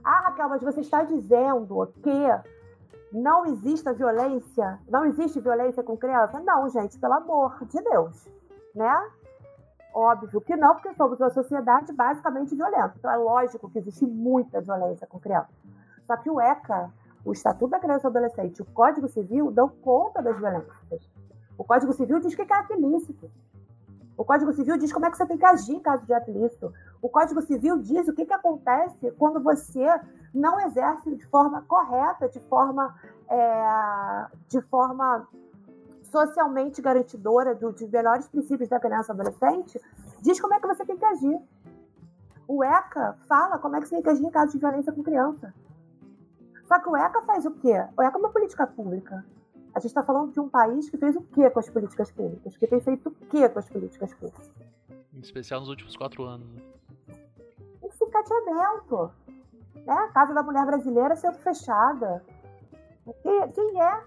Ah, 0.05 0.29
Raquel, 0.29 0.49
mas 0.49 0.63
você 0.63 0.81
está 0.81 1.03
dizendo 1.03 1.93
que 2.05 3.19
não 3.19 3.47
existe 3.47 3.93
violência, 3.95 4.79
não 4.89 5.07
existe 5.07 5.41
violência 5.41 5.83
com 5.83 5.97
criança? 5.97 6.39
Não, 6.39 6.69
gente, 6.69 6.97
pelo 7.01 7.15
amor 7.15 7.65
de 7.65 7.83
Deus, 7.83 8.29
né? 8.77 9.11
Óbvio 9.93 10.41
que 10.41 10.55
não, 10.55 10.75
porque 10.75 10.95
somos 10.95 11.19
uma 11.19 11.31
sociedade 11.31 11.93
basicamente 11.93 12.55
violenta. 12.55 12.95
Então 12.97 13.11
é 13.11 13.17
lógico 13.17 13.69
que 13.69 13.81
existe 13.81 14.07
muita 14.07 14.61
violência 14.61 15.05
com 15.09 15.19
criança. 15.19 15.51
Só 16.07 16.17
que 16.17 16.31
o 16.31 16.41
ECA, 16.41 16.93
o 17.25 17.33
Estatuto 17.33 17.69
da 17.69 17.79
Criança 17.79 18.07
e 18.07 18.11
Adolescente, 18.11 18.63
o 18.63 18.65
Código 18.65 19.09
Civil 19.09 19.51
dão 19.51 19.69
conta 19.69 20.21
das 20.23 20.37
violências. 20.37 21.09
O 21.57 21.65
Código 21.65 21.93
Civil 21.93 22.19
diz 22.21 22.35
que 22.35 22.43
é 22.43 22.47
ato 22.53 22.73
ilícito. 22.73 23.31
O 24.17 24.25
Código 24.25 24.53
Civil 24.53 24.77
diz 24.77 24.93
como 24.93 25.07
é 25.07 25.11
que 25.11 25.17
você 25.17 25.27
tem 25.27 25.39
que 25.39 25.45
agir 25.45 25.75
em 25.75 25.81
caso 25.81 26.05
de 26.05 26.13
ato 26.13 26.31
ilícito. 26.31 26.73
O 27.01 27.09
Código 27.09 27.41
Civil 27.43 27.79
diz 27.79 28.09
o 28.09 28.13
que, 28.13 28.27
que 28.27 28.33
acontece 28.33 29.11
quando 29.13 29.41
você 29.41 29.87
não 30.35 30.61
exerce 30.61 31.15
de 31.15 31.27
forma 31.27 31.63
correta, 31.63 32.29
de 32.29 32.41
forma, 32.41 32.95
é, 33.29 34.27
de 34.49 34.61
forma 34.63 35.27
socialmente 36.03 36.83
garantidora 36.83 37.55
do, 37.55 37.73
dos 37.73 37.91
melhores 37.91 38.29
princípios 38.29 38.69
da 38.69 38.79
criança 38.79 39.13
e 39.13 39.15
adolescente, 39.15 39.81
diz 40.21 40.41
como 40.41 40.55
é 40.55 40.61
que 40.61 40.67
você 40.67 40.85
tem 40.85 40.97
que 40.97 41.05
agir. 41.05 41.41
O 42.47 42.63
ECA 42.63 43.17
fala 43.27 43.59
como 43.59 43.77
é 43.77 43.81
que 43.81 43.89
você 43.89 43.95
tem 43.95 44.03
que 44.03 44.11
agir 44.11 44.25
em 44.25 44.31
caso 44.31 44.53
de 44.53 44.59
violência 44.59 44.93
com 44.93 45.03
criança. 45.03 45.55
Só 46.73 46.81
que 46.81 46.89
o 46.89 46.97
ECA 46.97 47.21
faz 47.21 47.45
o 47.45 47.51
quê? 47.51 47.87
O 47.95 48.03
ECA 48.03 48.17
é 48.17 48.19
uma 48.19 48.31
política 48.31 48.67
pública. 48.67 49.23
A 49.75 49.79
gente 49.79 49.91
está 49.91 50.03
falando 50.03 50.33
de 50.33 50.41
um 50.41 50.49
país 50.49 50.89
que 50.89 50.97
fez 50.97 51.15
o 51.15 51.21
quê 51.21 51.51
com 51.51 51.59
as 51.59 51.69
políticas 51.69 52.11
públicas? 52.11 52.57
Que 52.57 52.67
tem 52.67 52.81
feito 52.81 53.11
o 53.11 53.13
quê 53.27 53.47
com 53.47 53.59
as 53.59 53.69
políticas 53.69 54.15
públicas? 54.15 54.51
Em 55.13 55.21
especial 55.21 55.61
nos 55.61 55.69
últimos 55.69 55.95
quatro 55.99 56.25
anos. 56.25 56.49
Né? 56.49 56.63
Ensucateamento. 57.85 59.11
Né? 59.85 59.93
A 59.93 60.09
Casa 60.13 60.33
da 60.33 60.43
Mulher 60.43 60.65
Brasileira 60.65 61.15
sendo 61.15 61.37
fechada. 61.41 62.25
E, 63.07 63.49
quem 63.49 63.83
é? 63.83 64.05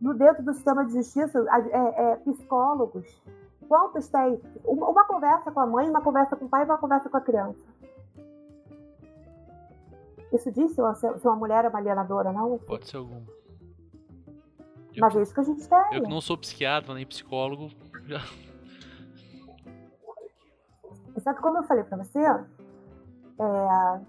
No 0.00 0.14
dentro 0.14 0.42
do 0.42 0.54
sistema 0.54 0.86
de 0.86 0.94
justiça, 0.94 1.38
é, 1.50 2.12
é, 2.12 2.16
psicólogos. 2.16 3.22
Quantos 3.68 4.08
tem? 4.08 4.40
Uma, 4.64 4.88
uma 4.88 5.04
conversa 5.04 5.52
com 5.52 5.60
a 5.60 5.66
mãe, 5.66 5.86
uma 5.90 6.00
conversa 6.00 6.34
com 6.34 6.46
o 6.46 6.48
pai 6.48 6.62
e 6.62 6.64
uma 6.64 6.78
conversa 6.78 7.10
com 7.10 7.16
a 7.18 7.20
criança. 7.20 7.62
Isso 10.32 10.50
diz 10.52 10.72
se 10.72 10.80
uma, 10.80 10.94
se 10.94 11.06
uma 11.06 11.36
mulher 11.36 11.64
é 11.64 11.68
uma 11.68 11.78
alienadora, 11.78 12.32
não? 12.32 12.58
Pode 12.58 12.88
ser 12.88 12.98
alguma. 12.98 13.22
Mas 14.98 15.16
é 15.16 15.22
isso 15.22 15.32
que 15.32 15.40
a 15.40 15.44
gente 15.44 15.68
tem. 15.68 15.78
Eu 15.92 16.02
que 16.02 16.10
não 16.10 16.20
sou 16.20 16.36
psiquiatra 16.36 16.94
nem 16.94 17.06
psicólogo. 17.06 17.70
Já... 18.06 18.20
Só 21.18 21.34
que 21.34 21.40
como 21.40 21.58
eu 21.58 21.62
falei 21.64 21.84
para 21.84 21.96
você, 21.98 22.20
é... 22.20 24.00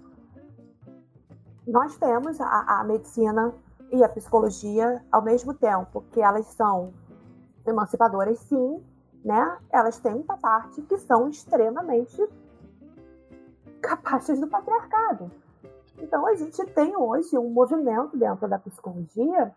nós 1.68 1.98
temos 1.98 2.40
a, 2.42 2.80
a 2.80 2.84
medicina 2.84 3.54
e 3.92 4.04
a 4.04 4.10
psicologia 4.10 5.04
ao 5.12 5.22
mesmo 5.22 5.54
tempo 5.54 6.04
que 6.12 6.22
elas 6.22 6.46
são 6.48 6.94
emancipadoras, 7.66 8.40
sim, 8.40 8.84
né? 9.24 9.58
Elas 9.72 10.00
têm 10.00 10.14
uma 10.14 10.38
parte 10.38 10.82
que 10.84 10.98
são 10.98 11.30
extremamente 11.30 12.28
capazes 13.82 14.40
do 14.40 14.48
patriarcado. 14.48 15.32
Então 16.02 16.26
a 16.26 16.36
gente 16.36 16.64
tem 16.68 16.96
hoje 16.96 17.38
um 17.38 17.50
movimento 17.50 18.18
dentro 18.18 18.48
da 18.48 18.58
psicologia 18.60 19.52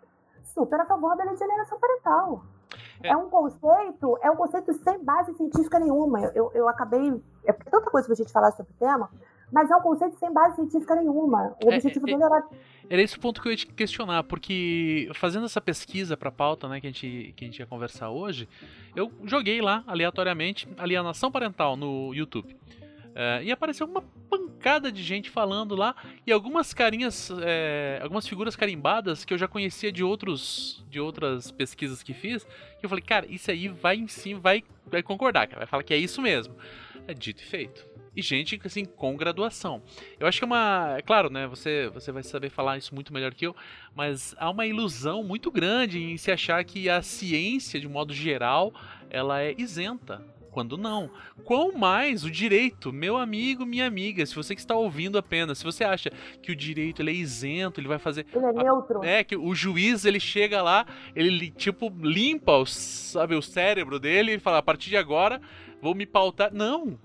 super 0.45 0.81
a 0.81 0.85
favor 0.85 1.17
da 1.17 1.25
alienação 1.25 1.79
parental. 1.79 2.45
É. 3.03 3.09
é. 3.09 3.17
um 3.17 3.29
conceito, 3.29 4.19
é 4.23 4.31
um 4.31 4.37
conceito 4.37 4.73
sem 4.75 5.03
base 5.05 5.35
científica 5.35 5.79
nenhuma. 5.79 6.21
Eu, 6.35 6.51
eu 6.55 6.69
acabei. 6.69 7.21
É 7.45 7.53
tanta 7.53 7.91
coisa 7.91 8.07
pra 8.07 8.17
gente 8.17 8.33
falar 8.33 8.53
sobre 8.53 8.73
o 8.73 8.77
tema, 8.79 9.11
mas 9.53 9.71
é 9.71 9.77
um 9.77 9.81
conceito 9.81 10.17
sem 10.19 10.33
base 10.33 10.57
científica 10.57 10.95
nenhuma. 10.95 11.55
O 11.63 11.71
é, 11.71 11.77
objetivo 11.77 12.09
é, 12.09 12.13
dele 12.13 12.25
era. 12.25 12.45
Era 12.89 13.03
esse 13.03 13.19
ponto 13.19 13.41
que 13.41 13.49
eu 13.49 13.53
ia 13.53 13.57
te 13.57 13.67
questionar, 13.67 14.25
porque 14.25 15.11
fazendo 15.15 15.47
essa 15.47 15.61
pesquisa 15.61 16.17
para 16.17 16.31
pauta 16.31 16.69
né, 16.69 16.81
que, 16.81 16.87
a 16.87 16.91
gente, 16.91 17.35
que 17.37 17.45
a 17.45 17.49
gente 17.49 17.59
ia 17.59 17.67
conversar 17.67 18.11
hoje, 18.11 18.49
eu 18.95 19.11
joguei 19.25 19.61
lá, 19.61 19.83
aleatoriamente, 19.87 20.69
alienação 20.79 21.31
parental 21.31 21.77
no 21.77 22.15
YouTube. 22.15 22.57
Uh, 23.13 23.43
e 23.43 23.53
apareceu 23.53 23.87
uma 23.87 24.03
pancada 24.31 24.91
de 24.91 25.03
gente 25.03 25.29
falando 25.29 25.77
lá 25.77 25.95
e 26.27 26.33
algumas 26.33 26.73
carinhas, 26.73 27.31
é, 27.43 28.01
algumas 28.03 28.27
figuras 28.27 28.57
carimbadas 28.57 29.23
que 29.25 29.35
eu 29.35 29.39
já 29.39 29.47
conhecia 29.47 29.93
de 29.93 30.03
outros, 30.03 30.83
de 30.89 30.99
outras 30.99 31.51
pesquisas 31.51 32.03
que 32.03 32.15
fiz. 32.15 32.45
Que 32.79 32.87
eu 32.87 32.89
falei, 32.89 33.05
cara, 33.05 33.27
isso 33.29 33.51
aí 33.51 33.69
vai 33.69 33.97
em 33.97 34.09
cima, 34.09 34.41
vai, 34.41 34.65
vai 34.87 35.03
concordar, 35.03 35.47
cara, 35.47 35.59
vai 35.59 35.67
falar 35.67 35.83
que 35.83 35.93
é 35.93 35.99
isso 35.99 36.23
mesmo. 36.23 36.57
É 37.07 37.13
dito 37.13 37.43
e 37.43 37.47
feito. 37.47 37.87
E 38.15 38.23
gente 38.23 38.61
assim 38.65 38.85
com 38.85 39.17
graduação. 39.17 39.83
Eu 40.21 40.27
acho 40.27 40.39
que 40.39 40.45
é 40.45 40.47
uma, 40.47 40.95
é 40.99 41.03
claro, 41.03 41.31
né? 41.31 41.47
Você, 41.47 41.89
você 41.89 42.13
vai 42.13 42.23
saber 42.23 42.51
falar 42.51 42.79
isso 42.79 42.95
muito 42.95 43.13
melhor 43.13 43.35
que 43.35 43.47
eu, 43.47 43.57
mas 43.95 44.35
há 44.39 44.49
uma 44.51 44.67
ilusão 44.67 45.23
muito 45.25 45.51
grande 45.51 45.99
em 45.99 46.17
se 46.17 46.31
achar 46.31 46.63
que 46.65 46.89
a 46.89 47.03
ciência, 47.03 47.81
de 47.81 47.89
modo 47.89 48.15
geral, 48.15 48.73
ela 49.11 49.43
é 49.43 49.55
isenta 49.59 50.23
quando 50.53 50.77
não. 50.77 51.11
Quão 51.45 51.73
mais 51.73 52.23
o 52.25 52.31
direito, 52.31 52.93
meu 52.93 53.17
amigo, 53.17 53.67
minha 53.67 53.87
amiga, 53.87 54.25
se 54.25 54.35
você 54.35 54.55
que 54.55 54.61
está 54.61 54.77
ouvindo 54.77 55.19
apenas, 55.19 55.59
se 55.59 55.65
você 55.65 55.83
acha 55.83 56.11
que 56.41 56.53
o 56.53 56.57
direito 56.57 57.01
ele 57.03 57.11
é 57.11 57.15
isento, 57.15 57.81
ele 57.81 57.89
vai 57.89 57.99
fazer. 57.99 58.27
Ele 58.33 58.45
é 58.45 58.53
neutro. 58.53 59.03
É, 59.03 59.25
que 59.25 59.35
o 59.35 59.55
juiz 59.55 60.05
ele 60.05 60.21
chega 60.21 60.63
lá, 60.63 60.87
ele 61.17 61.51
tipo 61.51 61.93
limpa 62.01 62.53
o, 62.53 62.67
sabe, 62.67 63.35
o 63.35 63.43
cérebro 63.43 63.99
dele 63.99 64.35
e 64.35 64.39
fala: 64.39 64.59
a 64.59 64.63
partir 64.63 64.91
de 64.91 64.97
agora 64.97 65.41
vou 65.81 65.95
me 65.95 66.07
pautar. 66.07 66.53
Não! 66.53 66.99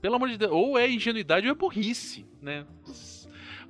Pelo 0.00 0.16
amor 0.16 0.28
de 0.28 0.38
Deus, 0.38 0.52
ou 0.52 0.78
é 0.78 0.88
ingenuidade 0.88 1.46
ou 1.46 1.52
é 1.52 1.54
burrice, 1.54 2.24
né? 2.40 2.64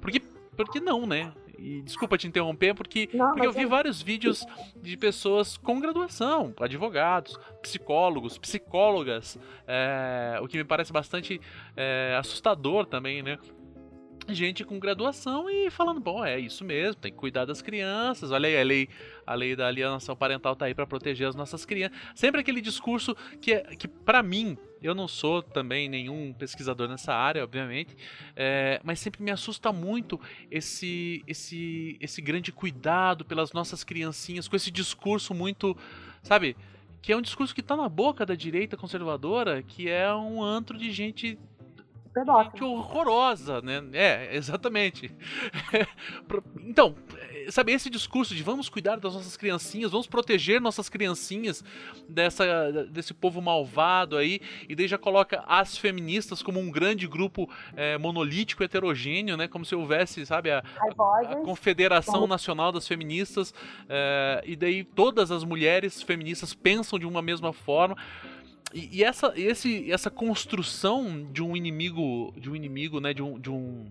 Porque, 0.01 0.21
porque 0.57 0.81
não, 0.81 1.07
né? 1.07 1.33
E 1.59 1.83
desculpa 1.83 2.19
te 2.19 2.27
interromper, 2.27 2.75
porque, 2.75 3.09
Não, 3.13 3.33
porque 3.33 3.47
eu 3.47 3.53
vi 3.53 3.63
é... 3.63 3.67
vários 3.67 4.03
vídeos 4.03 4.45
de 4.77 4.97
pessoas 4.97 5.57
com 5.57 5.81
graduação, 5.81 6.55
advogados, 6.61 7.39
psicólogos, 7.63 8.39
psicólogas, 8.39 9.39
é, 9.67 10.39
o 10.43 10.49
que 10.49 10.57
me 10.57 10.65
parece 10.65 10.93
bastante 10.93 11.41
é, 11.77 12.17
assustador 12.19 12.87
também, 12.87 13.23
né? 13.23 13.39
Gente 14.29 14.65
com 14.65 14.79
graduação 14.79 15.51
e 15.51 15.71
falando, 15.71 16.01
bom, 16.01 16.25
é 16.25 16.39
isso 16.39 16.65
mesmo, 16.65 16.95
tem 16.95 17.13
que 17.13 17.19
cuidar 17.19 17.45
das 17.45 17.61
crianças. 17.61 18.31
Olha 18.31 18.49
aí, 18.49 18.57
a 18.59 18.63
lei, 18.63 18.89
a 19.27 19.35
lei 19.35 19.57
da 19.57 19.67
alienação 19.67 20.17
parental 20.17 20.57
tá 20.57 20.67
aí 20.67 20.75
para 20.75 20.87
proteger 20.87 21.29
as 21.29 21.35
nossas 21.35 21.65
crianças. 21.65 21.97
Sempre 22.15 22.41
aquele 22.41 22.61
discurso 22.61 23.17
que 23.41 23.53
é, 23.53 23.61
que 23.77 23.87
para 23.87 24.23
mim, 24.23 24.57
eu 24.83 24.95
não 24.95 25.09
sou 25.09 25.43
também 25.43 25.89
nenhum 25.89 26.33
pesquisador 26.33 26.89
nessa 26.89 27.13
área, 27.15 27.43
obviamente, 27.43 27.97
é, 28.37 28.81
mas 28.85 29.01
sempre 29.01 29.23
me 29.23 29.31
assusta 29.31 29.73
muito 29.73 30.21
esse 30.51 31.23
esse 31.27 31.97
esse 32.01 32.23
grande 32.23 32.53
cuidado 32.53 33.25
pelas 33.25 33.53
nossas 33.53 33.83
criancinhas 33.83 34.49
com 34.49 34.57
esse 34.57 34.71
discurso 34.71 35.35
muito, 35.35 35.77
sabe, 36.23 36.57
que 37.05 37.13
é 37.13 37.17
um 37.17 37.23
discurso 37.23 37.55
que 37.55 37.61
está 37.61 37.77
na 37.77 37.89
boca 37.89 38.25
da 38.25 38.35
direita 38.35 38.79
conservadora, 38.79 39.63
que 39.63 39.91
é 39.91 40.13
um 40.15 40.43
antro 40.43 40.79
de 40.79 40.91
gente 40.91 41.39
pedófilo. 42.15 42.53
Que 42.53 42.65
horrorosa, 42.65 43.61
né? 43.61 43.83
É, 43.93 44.37
exatamente. 44.37 45.11
então, 46.65 46.95
sabe, 47.51 47.73
esse 47.73 47.91
discurso 47.91 48.35
de 48.35 48.43
vamos 48.43 48.69
cuidar 48.69 48.97
das 48.97 49.15
nossas 49.15 49.37
criancinhas, 49.37 49.91
vamos 49.91 50.07
proteger 50.07 50.61
nossas 50.61 50.89
criancinhas 50.89 51.65
dessa, 52.09 52.87
desse 52.91 53.13
povo 53.13 53.43
malvado 53.43 54.17
aí, 54.17 54.41
e 54.69 54.75
daí 54.75 54.87
já 54.87 54.97
coloca 54.97 55.43
as 55.47 55.77
feministas 55.77 56.43
como 56.43 56.61
um 56.61 56.71
grande 56.71 57.07
grupo 57.07 57.51
é, 57.77 57.99
monolítico, 57.99 58.63
heterogêneo, 58.63 59.37
né? 59.37 59.49
Como 59.49 59.65
se 59.65 59.75
houvesse, 59.75 60.25
sabe, 60.25 60.51
a, 60.51 60.59
a, 60.59 61.33
a 61.33 61.37
Confederação 61.37 62.27
Nacional 62.27 62.71
das 62.71 62.87
Feministas, 62.87 63.53
é, 63.89 64.43
e 64.47 64.55
daí 64.55 64.85
todas 64.85 65.31
as 65.31 65.43
mulheres 65.43 66.03
feministas 66.03 66.55
pensam 66.55 66.99
de 66.99 67.07
uma 67.07 67.21
mesma 67.21 67.53
forma. 67.53 67.97
E, 68.73 68.99
e 68.99 69.05
essa, 69.05 69.33
esse, 69.37 69.91
essa 69.91 70.11
construção 70.11 71.29
de 71.33 71.43
um 71.43 71.57
inimigo, 71.57 72.33
de 72.37 72.51
um 72.51 72.57
inimigo, 72.57 73.01
né, 73.01 73.13
de 73.13 73.23
um, 73.23 73.39
de 73.39 73.51
um 73.51 73.91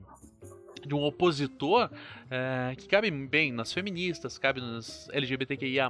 de 0.86 0.94
um 0.94 1.04
opositor 1.04 1.90
é, 2.30 2.76
que 2.76 2.88
cabe 2.88 3.10
bem 3.12 3.52
nas 3.52 3.72
feministas, 3.72 4.38
cabe 4.38 4.60
nos 4.60 5.08
LGBTQIA+, 5.12 5.90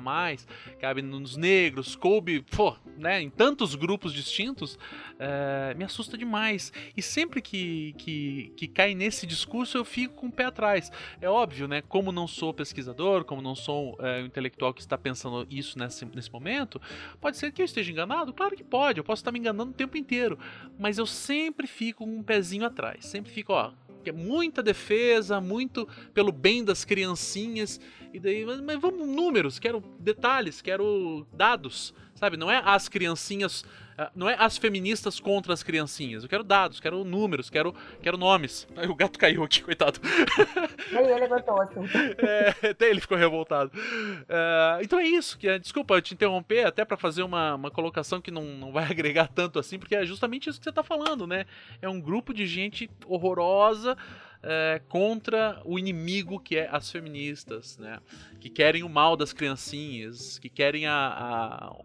cabe 0.80 1.02
nos 1.02 1.38
negros, 1.38 1.96
coube, 1.96 2.42
pô, 2.42 2.76
né, 2.98 3.22
em 3.22 3.30
tantos 3.30 3.76
grupos 3.76 4.14
distintos, 4.14 4.78
é, 5.18 5.74
me 5.76 5.84
assusta 5.84 6.18
demais. 6.18 6.72
E 6.96 7.02
sempre 7.02 7.42
que, 7.42 7.94
que, 7.98 8.54
que 8.58 8.68
cai 8.68 8.94
nesse 8.94 9.26
discurso 9.26 9.78
eu 9.78 9.86
fico 9.86 10.16
com 10.16 10.28
o 10.28 10.32
pé 10.32 10.46
atrás. 10.46 10.92
É 11.22 11.30
óbvio, 11.30 11.68
né, 11.68 11.82
como 11.82 12.12
não 12.12 12.28
sou 12.28 12.54
pesquisador, 12.54 13.24
como 13.24 13.42
não 13.42 13.56
sou 13.56 13.98
é, 14.00 14.22
um 14.22 14.26
intelectual 14.26 14.74
que 14.74 14.82
está 14.82 14.98
pensando 14.98 15.48
isso 15.50 15.80
nesse, 15.80 16.06
nesse 16.06 16.32
momento, 16.32 16.82
pode 17.20 17.38
ser 17.38 17.52
que 17.52 17.62
eu 17.62 17.66
esteja 17.66 17.92
enganado? 17.92 18.34
Claro 18.34 18.56
que 18.56 18.64
pode, 18.64 19.00
eu 19.00 19.04
posso 19.04 19.22
estar 19.22 19.32
me 19.32 19.40
enganando 19.40 19.72
o 19.72 19.76
tempo 19.76 19.98
inteiro, 19.98 20.38
mas 20.78 20.98
eu 20.98 21.06
sempre 21.06 21.66
fico 21.66 22.04
com 22.04 22.18
um 22.18 22.24
pezinho 22.24 22.66
atrás, 22.66 23.06
sempre 23.06 23.32
fico, 23.32 23.54
ó, 23.54 23.72
que 24.04 24.10
é 24.10 24.14
muita 24.14 24.62
defesa, 24.62 25.42
muito 25.42 25.88
pelo 26.14 26.32
bem 26.32 26.64
das 26.64 26.86
criancinhas. 26.86 27.80
E 28.14 28.20
daí, 28.20 28.46
mas, 28.46 28.62
mas, 28.62 28.80
vamos 28.80 29.08
números, 29.08 29.58
quero 29.58 29.84
detalhes, 30.00 30.62
quero 30.62 31.26
dados, 31.34 31.94
sabe? 32.14 32.38
Não 32.38 32.52
é 32.52 32.62
as 32.64 32.88
criancinhas, 32.88 33.66
não 34.16 34.30
é 34.30 34.36
as 34.38 34.58
feministas 34.58 35.20
contra 35.20 35.54
as 35.54 35.64
criancinhas. 35.64 36.24
Eu 36.24 36.30
quero 36.30 36.44
dados, 36.44 36.80
quero 36.80 37.04
números, 37.04 37.50
quero, 37.50 37.74
quero 38.02 38.18
nomes. 38.18 38.68
Aí 38.76 38.88
o 38.88 38.96
gato 38.96 39.20
caiu 39.20 39.44
aqui, 39.44 39.62
coitado. 39.62 40.00
Ele 40.92 41.26
aguentou 41.26 41.62
assim. 41.62 41.82
É, 42.24 42.70
até 42.70 42.90
ele 42.90 43.02
ficou 43.02 43.18
revoltado. 43.18 43.72
Uh, 43.76 44.82
então 44.82 45.00
é 45.00 45.06
isso. 45.06 45.38
Que, 45.38 45.60
desculpa 45.60 46.02
te 46.02 46.14
interromper, 46.14 46.66
até 46.66 46.86
para 46.86 46.98
fazer 46.98 47.24
uma, 47.24 47.56
uma 47.56 47.72
colocação 47.72 48.22
que 48.22 48.32
não, 48.32 48.44
não 48.44 48.72
vai 48.72 48.86
agregar 48.90 49.28
tanto 49.28 49.60
assim, 49.60 49.78
porque 49.78 49.96
é 49.96 50.06
justamente 50.06 50.50
isso 50.50 50.60
que 50.60 50.64
você 50.64 50.72
tá 50.72 50.84
falando, 50.84 51.28
né? 51.28 51.46
É 51.82 51.90
um 51.90 52.00
grupo 52.00 52.34
de 52.34 52.46
gente 52.46 52.90
horrorosa 53.06 53.98
é, 54.42 54.82
contra 54.90 55.62
o 55.66 55.80
inimigo 55.80 56.40
que 56.40 56.58
é 56.58 56.70
as 56.72 56.92
feministas, 56.92 57.78
né? 57.78 58.00
Que 58.40 58.50
querem 58.50 58.84
o 58.84 58.90
mal 58.90 59.16
das 59.16 59.34
criancinhas, 59.34 60.40
que 60.40 60.50
querem 60.50 60.86
a, 60.86 60.94
a 60.96 61.76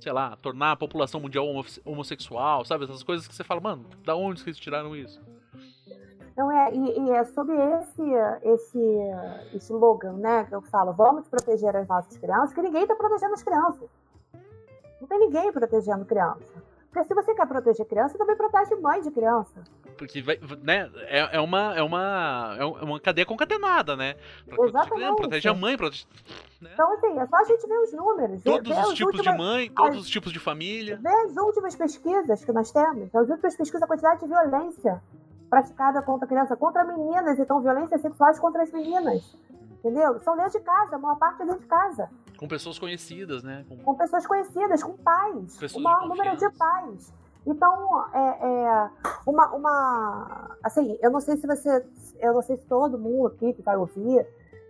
sei 0.00 0.12
lá, 0.12 0.36
tornar 0.36 0.72
a 0.72 0.76
população 0.76 1.20
mundial 1.20 1.46
homossexual, 1.84 2.64
sabe? 2.64 2.84
Essas 2.84 3.02
coisas 3.02 3.28
que 3.28 3.34
você 3.34 3.44
fala, 3.44 3.60
mano, 3.60 3.84
da 4.04 4.16
onde 4.16 4.42
que 4.42 4.50
eles 4.50 4.58
tiraram 4.58 4.96
isso? 4.96 5.20
Não 6.36 6.50
é, 6.50 6.72
e, 6.72 6.98
e, 7.00 7.10
é 7.10 7.24
sobre 7.24 7.54
esse, 7.54 8.02
esse, 8.42 8.78
esse 9.54 9.72
slogan, 9.72 10.12
né, 10.14 10.44
que 10.44 10.54
eu 10.54 10.62
falo, 10.62 10.92
vamos 10.92 11.28
proteger 11.28 11.76
as 11.76 11.86
nossas 11.86 12.16
crianças, 12.16 12.54
que 12.54 12.62
ninguém 12.62 12.82
está 12.82 12.94
protegendo 12.94 13.34
as 13.34 13.42
crianças. 13.42 13.90
Não 15.00 15.08
tem 15.08 15.18
ninguém 15.18 15.52
protegendo 15.52 16.04
criança. 16.04 16.69
Porque 16.90 17.06
se 17.06 17.14
você 17.14 17.34
quer 17.34 17.46
proteger 17.46 17.86
criança, 17.86 18.18
também 18.18 18.36
protege 18.36 18.74
mãe 18.76 19.00
de 19.00 19.12
criança. 19.12 19.62
Porque 19.96 20.20
vai, 20.20 20.40
né, 20.62 20.90
é, 21.06 21.36
é, 21.36 21.40
uma, 21.40 21.74
é, 21.76 21.82
uma, 21.82 22.56
é 22.58 22.64
uma 22.64 22.98
cadeia 22.98 23.24
concatenada, 23.24 23.94
né? 23.94 24.16
Exatamente. 24.48 25.16
Protege 25.16 25.48
a 25.48 25.54
mãe, 25.54 25.76
protege. 25.76 26.04
Né? 26.60 26.70
Então, 26.74 26.92
assim, 26.92 27.18
é 27.18 27.26
só 27.26 27.36
a 27.36 27.44
gente 27.44 27.66
ver 27.66 27.78
os 27.78 27.92
números. 27.92 28.42
Todos 28.42 28.76
os 28.88 28.94
tipos 28.94 29.14
últimas, 29.14 29.36
de 29.36 29.38
mãe, 29.38 29.70
todos 29.70 29.98
as, 29.98 30.02
os 30.02 30.10
tipos 30.10 30.32
de 30.32 30.40
família. 30.40 30.98
Ver 31.00 31.14
as 31.26 31.36
últimas 31.36 31.76
pesquisas 31.76 32.44
que 32.44 32.52
nós 32.52 32.72
temos. 32.72 33.14
As 33.14 33.28
últimas 33.28 33.56
pesquisas, 33.56 33.82
a 33.82 33.86
quantidade 33.86 34.20
de 34.20 34.26
violência 34.26 35.00
praticada 35.48 36.02
contra 36.02 36.26
criança, 36.26 36.56
contra 36.56 36.84
meninas, 36.84 37.38
então 37.38 37.60
violências 37.60 38.00
sexuais 38.00 38.38
contra 38.38 38.62
as 38.62 38.72
meninas. 38.72 39.36
Entendeu? 39.80 40.20
São 40.20 40.36
dentro 40.36 40.52
de 40.52 40.60
casa, 40.60 40.96
a 40.96 40.98
maior 40.98 41.18
parte 41.18 41.42
é 41.42 41.46
dentro 41.46 41.60
de 41.60 41.66
casa. 41.66 42.10
Com 42.38 42.46
pessoas 42.46 42.78
conhecidas, 42.78 43.42
né? 43.42 43.64
Com, 43.68 43.78
com 43.78 43.94
pessoas 43.96 44.26
conhecidas, 44.26 44.82
com 44.82 44.96
pais. 44.96 45.56
Pessoas 45.56 45.74
o 45.74 45.80
maior 45.80 46.06
número 46.06 46.36
de 46.36 46.50
pais. 46.50 47.12
Então, 47.46 48.04
é, 48.12 48.46
é, 48.46 48.90
uma, 49.26 49.54
uma. 49.54 50.56
Assim, 50.62 50.98
eu 51.00 51.10
não 51.10 51.20
sei 51.20 51.36
se 51.38 51.46
você. 51.46 51.84
Eu 52.18 52.34
não 52.34 52.42
sei 52.42 52.58
se 52.58 52.66
todo 52.66 52.98
mundo 52.98 53.28
aqui 53.28 53.54
que 53.54 53.62
vai 53.62 53.76
ouvir 53.76 54.26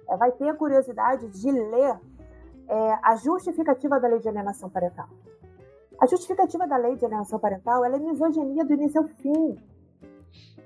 é, 0.09 0.17
vai 0.17 0.31
ter 0.33 0.49
a 0.49 0.55
curiosidade 0.55 1.29
de 1.29 1.51
ler 1.51 1.99
é, 2.69 2.99
a 3.03 3.17
justificativa 3.17 3.99
da 3.99 4.07
lei 4.07 4.21
de 4.21 4.29
alienação 4.29 4.71
parental. 4.71 5.09
A 6.01 6.07
justificativa 6.07 6.67
da 6.67 6.77
lei 6.77 6.97
de 6.97 7.05
alienação 7.05 7.39
parental 7.39 7.85
ela 7.85 7.97
é 7.97 7.99
misoginia 7.99 8.65
do 8.65 8.73
início 8.73 9.01
ao 9.01 9.09
fim. 9.09 9.57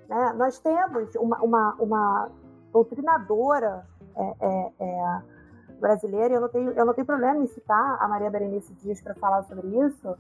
Né? 0.09 0.33
Nós 0.37 0.59
temos 0.59 1.15
uma, 1.17 1.39
uma, 1.39 1.75
uma 1.75 2.31
doutrinadora 2.73 3.87
é, 4.17 4.35
é, 4.41 4.73
é 4.81 5.23
brasileira, 5.81 6.35
eu 6.35 6.41
não, 6.41 6.49
tenho, 6.49 6.71
eu 6.71 6.85
não 6.85 6.95
tenho 6.95 7.07
problema 7.07 7.41
em 7.41 7.47
citar 7.47 7.99
a 8.01 8.09
Maria 8.09 8.31
Berenice 8.31 8.73
Dias 8.75 9.01
para 9.01 9.15
falar 9.15 9.43
sobre 9.45 9.67
isso, 9.69 10.17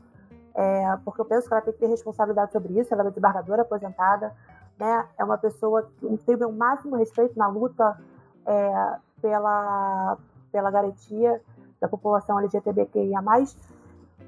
é, 0.55 0.99
porque 1.05 1.20
eu 1.20 1.24
penso 1.24 1.49
que 1.49 1.55
ela 1.55 1.62
tem 1.62 1.72
que 1.72 1.80
ter 1.80 1.86
responsabilidade 1.86 2.53
sobre 2.53 2.78
isso, 2.78 2.92
ela 2.92 3.03
é 3.03 3.05
uma 3.05 3.11
desembargadora 3.11 3.62
aposentada, 3.62 4.34
né? 4.78 5.07
é 5.18 5.24
uma 5.24 5.38
pessoa 5.38 5.88
que 5.99 6.18
tem 6.18 6.36
o 6.45 6.53
máximo 6.53 6.97
respeito 6.97 7.38
na 7.38 7.47
luta 7.47 7.99
é, 8.47 8.97
pela, 9.22 10.18
pela 10.53 10.70
garantia 10.70 11.40
da 11.80 11.88
população 11.88 12.38
LGBTQIA+, 12.38 13.22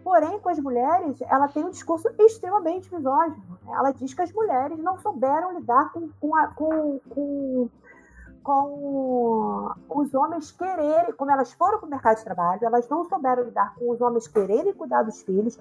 Porém, 0.06 0.38
com 0.38 0.48
as 0.48 0.58
mulheres, 0.60 1.20
ela 1.22 1.48
tem 1.48 1.64
um 1.64 1.70
discurso 1.70 2.08
extremamente 2.20 2.94
misógino. 2.94 3.58
Ela 3.66 3.90
diz 3.90 4.14
que 4.14 4.22
as 4.22 4.32
mulheres 4.32 4.78
não 4.78 4.96
souberam 4.98 5.58
lidar 5.58 5.92
com, 5.92 6.08
com, 6.20 6.36
a, 6.36 6.46
com, 6.46 7.00
com, 7.10 7.68
com 8.46 9.74
os 9.88 10.14
homens 10.14 10.52
quererem, 10.52 11.12
como 11.14 11.32
elas 11.32 11.52
foram 11.52 11.78
para 11.78 11.86
o 11.86 11.90
mercado 11.90 12.18
de 12.18 12.24
trabalho, 12.24 12.64
elas 12.64 12.88
não 12.88 13.04
souberam 13.04 13.42
lidar 13.42 13.74
com 13.74 13.90
os 13.90 14.00
homens 14.00 14.28
quererem 14.28 14.72
cuidar 14.72 15.02
dos 15.02 15.20
filhos 15.22 15.58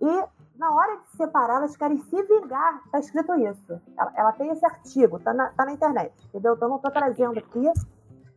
e 0.00 0.24
na 0.58 0.74
hora 0.74 0.96
de 0.96 1.10
se 1.10 1.18
separar, 1.18 1.56
elas 1.56 1.76
querem 1.76 1.98
se 1.98 2.22
vingar. 2.22 2.80
Está 2.86 2.98
escrito 2.98 3.34
isso. 3.34 3.80
Ela, 3.96 4.12
ela, 4.16 4.32
tem 4.32 4.50
esse 4.50 4.64
artigo, 4.64 5.18
está 5.18 5.32
na, 5.32 5.50
tá 5.50 5.66
na 5.66 5.72
internet, 5.72 6.12
entendeu? 6.28 6.54
Então, 6.54 6.68
não 6.68 6.76
estou 6.76 6.90
trazendo 6.90 7.38
aqui 7.38 7.70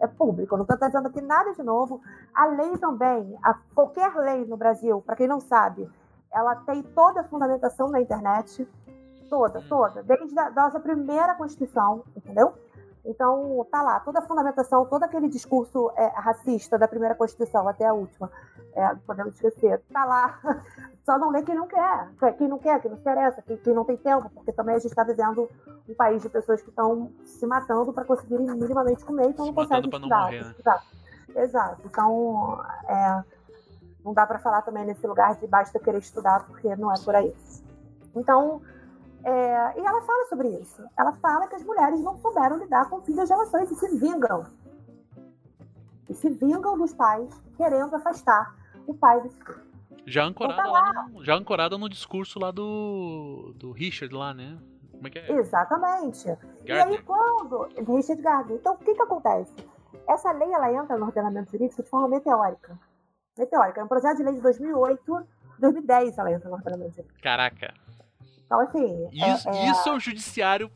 é 0.02 0.08
público, 0.08 0.56
não 0.56 0.64
estou 0.64 0.78
trazendo 0.78 1.08
aqui 1.08 1.22
nada 1.22 1.54
de 1.54 1.64
novo. 1.64 2.02
A 2.34 2.46
lei 2.46 2.78
também, 2.78 3.38
a, 3.42 3.56
qualquer 3.74 4.14
lei 4.16 4.46
no 4.46 4.56
Brasil, 4.56 5.02
para 5.02 5.16
quem 5.16 5.28
não 5.28 5.40
sabe, 5.40 5.90
ela 6.32 6.56
tem 6.58 6.84
toda 6.84 7.22
a 7.22 7.24
fundamentação 7.24 7.90
na 7.90 8.00
internet, 8.00 8.68
toda, 9.30 9.62
toda, 9.68 10.04
desde 10.04 10.38
a 10.38 10.52
nossa 10.52 10.80
primeira 10.80 11.36
Constituição, 11.36 12.04
entendeu? 12.16 12.54
Então, 13.10 13.66
tá 13.72 13.82
lá, 13.82 14.00
toda 14.02 14.20
a 14.20 14.22
fundamentação, 14.22 14.86
todo 14.86 15.02
aquele 15.02 15.28
discurso 15.28 15.92
é, 15.98 16.06
racista 16.10 16.78
da 16.78 16.88
primeira 16.88 17.16
Constituição 17.16 17.68
até 17.68 17.88
a 17.88 17.94
última, 17.94 18.32
é, 18.72 18.94
podemos 19.08 19.34
esquecer, 19.34 19.82
tá 19.92 20.06
lá. 20.06 20.40
Só 21.04 21.18
não 21.18 21.32
lê 21.32 21.42
quem 21.42 21.56
não 21.56 21.68
quer, 21.68 22.08
quem 22.38 22.48
não 22.48 22.60
quer, 22.60 22.80
quem 22.80 22.92
não 22.92 22.98
interessa, 23.00 23.42
quem, 23.42 23.58
quem 23.58 23.74
não 23.74 23.84
tem 23.84 23.98
tempo, 23.98 24.30
porque 24.30 24.52
também 24.52 24.76
a 24.76 24.78
gente 24.78 24.92
está 24.92 25.04
vivendo 25.04 25.50
um 25.90 25.96
país 25.96 26.22
de 26.22 26.30
pessoas 26.30 26.62
que 26.62 26.70
estão 26.70 27.12
se 27.26 27.48
matando 27.48 27.92
para 27.92 28.06
conseguirem 28.06 28.46
minimamente 28.46 29.04
comer, 29.04 29.30
então 29.30 29.44
se 29.44 29.52
não 29.52 29.56
conseguem 29.56 29.90
estudar. 29.90 30.26
Morrer, 30.26 30.46
né? 30.46 30.80
Exato. 31.36 31.82
Então, 31.86 32.64
é, 32.88 33.24
não 34.06 34.14
dá 34.14 34.28
para 34.28 34.38
falar 34.38 34.62
também 34.62 34.86
nesse 34.86 35.08
lugar 35.08 35.36
de 35.36 35.48
basta 35.48 35.80
querer 35.80 35.98
estudar, 35.98 36.46
porque 36.46 36.76
não 36.76 36.94
é 36.94 37.00
por 37.04 37.16
aí. 37.16 37.36
Então, 38.16 38.62
é, 39.24 39.80
e 39.80 39.86
ela 39.86 40.02
fala 40.02 40.26
sobre 40.28 40.48
isso. 40.50 40.84
Ela 40.98 41.14
fala 41.14 41.48
que 41.48 41.56
as 41.56 41.64
mulheres 41.64 42.02
não 42.02 42.18
souberam 42.18 42.58
lidar 42.58 42.90
com 42.90 43.02
filhas 43.02 43.30
relações 43.30 43.70
e 43.72 43.76
se 43.76 43.98
vingam. 43.98 44.46
E 46.10 46.14
se 46.14 46.30
vingam 46.30 46.78
dos 46.78 46.94
pais, 46.94 47.30
querendo 47.58 47.96
afastar 47.96 48.56
o 48.88 48.94
pai 48.94 49.22
desse 49.22 49.38
filho. 49.44 49.70
Já 50.06 50.24
ancorada, 50.24 50.62
então, 50.62 50.74
tá 50.74 51.08
no, 51.12 51.24
já 51.24 51.36
ancorada 51.36 51.78
no 51.78 51.90
discurso 51.90 52.40
lá 52.40 52.50
do, 52.50 53.54
do 53.56 53.72
Richard 53.72 54.14
lá, 54.14 54.34
né? 54.34 54.58
Como 54.92 55.08
é 55.08 55.12
que 55.12 55.20
é? 55.20 55.32
Exatamente. 55.34 56.26
Gardner. 56.66 56.66
E 56.66 56.72
aí 56.72 57.04
quando... 57.04 57.70
Richard 57.96 58.22
Gardner. 58.22 58.58
Então, 58.58 58.74
o 58.74 58.78
que 58.78 58.96
que 58.96 59.02
acontece? 59.02 59.54
Essa 60.08 60.32
lei, 60.32 60.52
ela 60.52 60.74
entra 60.74 60.98
no 60.98 61.06
ordenamento 61.06 61.52
jurídico 61.52 61.84
de 61.84 61.90
forma 61.90 62.08
meteórica. 62.08 62.80
Meteórica. 63.38 63.82
É 63.82 63.84
um 63.84 63.88
projeto 63.88 64.18
de 64.18 64.24
lei 64.24 64.34
de 64.34 64.42
2008, 64.42 65.28
2010 65.60 66.18
ela 66.18 66.32
entra 66.32 66.50
no 66.50 66.56
ordenamento 66.56 66.96
jurídico. 66.96 67.22
Caraca. 67.22 67.74
Então, 68.50 68.60
assim. 68.62 69.10
Isso 69.14 69.48
é, 69.48 69.58
é... 69.58 69.72
isso 69.72 69.90
é 69.90 69.94
o 69.94 70.00
judiciário. 70.00 70.72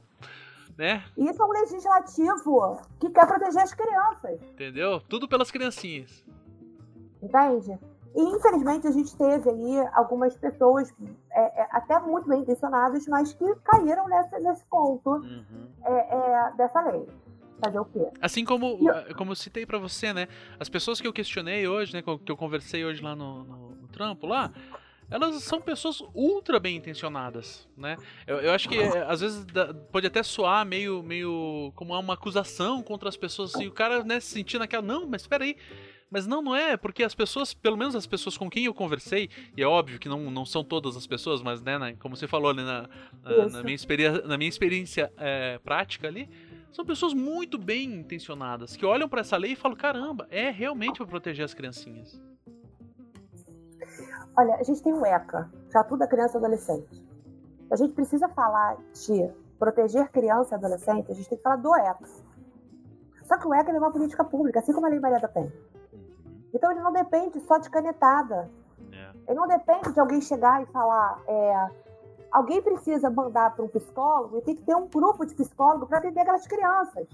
Né? 0.78 1.04
Isso 1.18 1.42
é 1.42 1.46
um 1.46 1.52
legislativo 1.52 2.82
que 3.00 3.10
quer 3.10 3.28
proteger 3.28 3.62
as 3.62 3.74
crianças. 3.74 4.42
Entendeu? 4.42 5.00
Tudo 5.02 5.28
pelas 5.28 5.52
criancinhas. 5.52 6.24
Entende? 7.22 7.78
E 8.16 8.22
infelizmente 8.22 8.88
a 8.88 8.92
gente 8.92 9.16
teve 9.16 9.50
aí 9.50 9.88
algumas 9.94 10.36
pessoas 10.36 10.92
é, 11.32 11.62
é, 11.62 11.68
até 11.72 12.00
muito 12.00 12.28
bem 12.28 12.42
intencionadas, 12.42 13.08
mas 13.08 13.34
que 13.34 13.56
caíram 13.64 14.08
nessa, 14.08 14.40
nesse 14.40 14.64
ponto 14.66 15.10
uhum. 15.10 15.68
é, 15.84 15.92
é 15.92 16.54
dessa 16.58 16.82
lei. 16.82 17.08
Fazer 17.64 17.80
o 17.80 17.86
quê? 17.86 18.08
Assim 18.20 18.44
como, 18.44 18.78
eu... 18.82 19.16
como 19.16 19.32
eu 19.32 19.36
citei 19.36 19.66
para 19.66 19.78
você, 19.78 20.12
né? 20.12 20.28
As 20.60 20.70
pessoas 20.70 21.00
que 21.00 21.08
eu 21.08 21.14
questionei 21.14 21.68
hoje, 21.68 21.94
né? 21.94 22.02
Que 22.02 22.32
eu 22.32 22.38
conversei 22.38 22.84
hoje 22.84 23.02
lá 23.02 23.16
no, 23.16 23.44
no, 23.44 23.70
no 23.76 23.88
trampo 23.88 24.28
lá, 24.28 24.52
elas 25.10 25.44
são 25.44 25.62
pessoas 25.62 26.02
ultra 26.14 26.60
bem 26.60 26.76
intencionadas, 26.78 27.68
né? 27.78 27.98
Eu, 28.26 28.38
eu 28.38 28.52
acho 28.52 28.68
que 28.70 28.76
é, 28.78 29.04
às 29.08 29.22
vezes 29.22 29.46
dá- 29.46 29.74
pode 29.74 30.08
até 30.08 30.24
soar 30.24 30.66
meio, 30.66 31.02
meio 31.04 31.72
como 31.76 31.98
uma 31.98 32.14
acusação 32.14 32.82
contra 32.82 33.10
as 33.10 33.18
pessoas, 33.18 33.54
e 33.56 33.68
o 33.68 33.72
cara, 33.72 34.04
né, 34.04 34.20
se 34.20 34.28
sentir 34.28 34.58
naquela, 34.60 34.82
não, 34.84 35.08
mas 35.08 35.22
espera 35.22 35.44
aí. 35.44 35.56
Mas 36.10 36.28
não, 36.28 36.44
não 36.44 36.56
é, 36.56 36.78
porque 36.78 37.04
as 37.04 37.16
pessoas, 37.16 37.56
pelo 37.56 37.76
menos 37.76 37.96
as 37.96 38.06
pessoas 38.06 38.38
com 38.38 38.48
quem 38.48 38.66
eu 38.66 38.74
conversei, 38.74 39.30
e 39.58 39.64
é 39.64 39.68
óbvio 39.68 39.98
que 39.98 40.08
não, 40.08 40.30
não 40.30 40.46
são 40.46 40.64
todas 40.64 40.96
as 40.96 41.08
pessoas, 41.08 41.42
mas, 41.42 41.60
né, 41.64 41.78
na- 41.80 41.94
como 41.94 42.16
você 42.16 42.28
falou, 42.28 42.54
né, 42.54 42.62
na, 42.64 42.88
na, 43.24 43.50
na 43.50 43.64
minha, 43.64 43.74
experi 43.76 44.08
na 44.10 44.38
minha 44.38 44.50
experiência 44.50 45.12
é, 45.18 45.58
prática 45.64 46.08
ali, 46.08 46.30
são 46.72 46.86
pessoas 46.86 47.14
muito 47.14 47.58
bem 47.58 47.86
intencionadas, 47.96 48.76
que 48.76 48.86
olham 48.86 49.10
pra 49.10 49.22
essa 49.22 49.38
lei 49.38 49.54
e 49.54 49.56
falam, 49.56 49.76
caramba, 49.78 50.28
é 50.30 50.50
realmente 50.52 50.98
pra 50.98 51.06
proteger 51.08 51.46
as 51.46 51.54
criancinhas. 51.54 52.22
Olha, 54.36 54.56
a 54.56 54.64
gente 54.64 54.82
tem 54.82 54.94
o 54.94 55.06
ECA, 55.06 55.50
Estatuto 55.68 55.98
da 55.98 56.08
Criança 56.08 56.38
e 56.38 56.40
Adolescente. 56.40 57.04
A 57.70 57.76
gente 57.76 57.94
precisa 57.94 58.28
falar 58.30 58.78
de 58.94 59.32
proteger 59.60 60.10
criança 60.12 60.56
e 60.56 60.58
adolescente, 60.58 61.12
a 61.12 61.16
gente 61.16 61.30
tem 61.30 61.38
que 61.38 61.44
falar 61.44 61.56
do 61.58 61.74
ECA. 61.76 62.06
Só 63.24 63.38
que 63.38 63.48
o 63.48 63.54
ECA 63.54 63.72
é 63.72 63.78
uma 63.78 63.92
política 63.92 64.24
pública, 64.24 64.60
assim 64.60 64.74
como 64.74 64.86
a 64.86 64.90
Lei 64.90 65.00
Maria 65.00 65.20
da 65.20 65.28
Penha. 65.28 65.52
Então 66.54 66.72
ele 66.72 66.82
não 66.82 66.92
depende 66.92 67.40
só 67.42 67.58
de 67.58 67.70
canetada. 67.70 68.50
É. 68.92 69.12
Ele 69.28 69.40
não 69.40 69.48
depende 69.48 69.92
de 69.92 70.00
alguém 70.00 70.22
chegar 70.22 70.62
e 70.62 70.66
falar. 70.68 71.22
é, 71.28 71.70
alguém 72.32 72.62
precisa 72.62 73.10
mandar 73.10 73.56
para 73.56 73.64
um 73.64 73.68
psicólogo 73.68 74.38
e 74.38 74.42
tem 74.42 74.56
que 74.56 74.64
ter 74.64 74.76
um 74.76 74.88
grupo 74.88 75.26
de 75.26 75.36
psicólogo 75.36 75.86
para 75.88 76.00
atender 76.00 76.22
aquelas 76.22 76.46
crianças. 76.48 77.08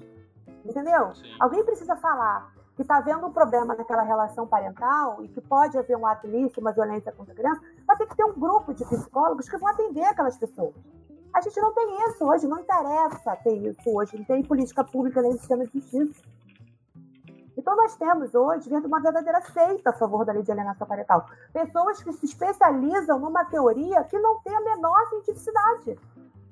Entendeu? 0.65 1.13
Sim. 1.15 1.35
Alguém 1.39 1.63
precisa 1.63 1.95
falar 1.97 2.53
que 2.79 2.83
está 2.83 2.95
havendo 2.95 3.27
um 3.27 3.33
problema 3.33 3.75
naquela 3.75 4.03
relação 4.03 4.47
parental 4.47 5.21
e 5.21 5.27
que 5.27 5.41
pode 5.41 5.77
haver 5.77 5.97
um 5.97 6.07
ato 6.07 6.25
ilícito, 6.27 6.61
uma 6.61 6.71
violência 6.71 7.11
contra 7.11 7.33
a 7.33 7.35
criança, 7.35 7.59
mas 7.85 7.97
tem 7.97 8.07
que 8.07 8.15
ter 8.15 8.23
um 8.23 8.31
grupo 8.39 8.73
de 8.73 8.85
psicólogos 8.85 9.49
que 9.49 9.57
vão 9.57 9.67
atender 9.67 10.05
aquelas 10.05 10.37
pessoas. 10.37 10.73
A 11.33 11.41
gente 11.41 11.59
não 11.59 11.73
tem 11.73 11.97
isso 12.07 12.23
hoje, 12.23 12.47
não 12.47 12.57
interessa 12.57 13.35
ter 13.43 13.53
isso 13.53 13.81
hoje, 13.85 14.17
não 14.17 14.23
tem 14.23 14.41
política 14.45 14.81
pública 14.81 15.21
nem 15.21 15.33
sistema 15.33 15.65
de 15.65 15.73
justiça. 15.77 16.21
Então 17.57 17.75
nós 17.75 17.97
temos 17.97 18.33
hoje 18.33 18.73
uma 18.73 19.01
verdadeira 19.01 19.41
seita 19.41 19.89
a 19.89 19.93
favor 19.93 20.23
da 20.23 20.31
lei 20.31 20.41
de 20.43 20.49
alienação 20.53 20.87
parental. 20.87 21.25
Pessoas 21.51 22.01
que 22.01 22.13
se 22.13 22.27
especializam 22.27 23.19
numa 23.19 23.43
teoria 23.43 24.05
que 24.05 24.17
não 24.17 24.39
tem 24.39 24.55
a 24.55 24.61
menor 24.61 25.05
cientificidade, 25.09 25.99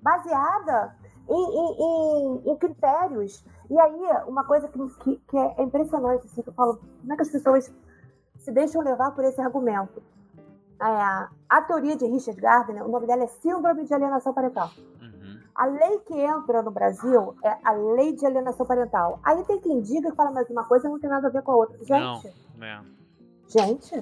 baseada 0.02 0.94
em, 1.30 1.34
em- 1.34 1.78
em- 1.80 2.52
em 2.52 2.58
critérios. 2.58 3.46
E 3.70 3.80
aí, 3.80 4.02
uma 4.28 4.44
coisa 4.46 4.68
que, 4.68 5.16
que- 5.28 5.38
é 5.38 5.62
impressionante, 5.64 6.26
assim, 6.26 6.42
que 6.42 6.50
eu 6.50 6.54
falo, 6.54 6.80
como 7.02 7.14
é 7.14 7.16
que 7.16 7.22
as 7.22 7.30
pessoas 7.32 7.74
se 8.40 8.52
deixam 8.52 8.82
levar 8.82 9.12
por 9.12 9.24
esse 9.24 9.42
argumento? 9.42 10.02
É, 10.80 11.28
a 11.50 11.62
teoria 11.64 11.96
de 11.96 12.06
Richard 12.06 12.40
Gardner, 12.40 12.86
o 12.86 12.90
nome 12.90 13.08
dela 13.08 13.24
é 13.24 13.28
Síndrome 13.28 13.84
de 13.86 13.94
Alienação 13.94 14.34
Parental. 14.34 14.70
Uhum. 15.02 15.40
A 15.56 15.66
lei 15.66 16.00
que 16.00 16.14
entra 16.14 16.62
no 16.62 16.70
Brasil 16.72 17.36
é 17.44 17.58
a 17.64 17.72
lei 17.72 18.14
de 18.14 18.26
alienação 18.26 18.64
parental. 18.66 19.20
Aí 19.24 19.44
tem 19.46 19.60
quem 19.60 19.82
diga 19.82 20.12
que 20.12 20.16
fala 20.16 20.30
mais 20.32 20.48
uma 20.52 20.64
coisa 20.66 20.88
não 20.88 21.00
tem 21.00 21.10
nada 21.10 21.28
a 21.28 21.32
ver 21.32 21.42
com 21.42 21.52
a 21.52 21.56
outra. 21.56 21.76
Gente, 21.80 22.32
Não, 22.56 22.64
é. 22.68 22.82
gente, 23.48 24.02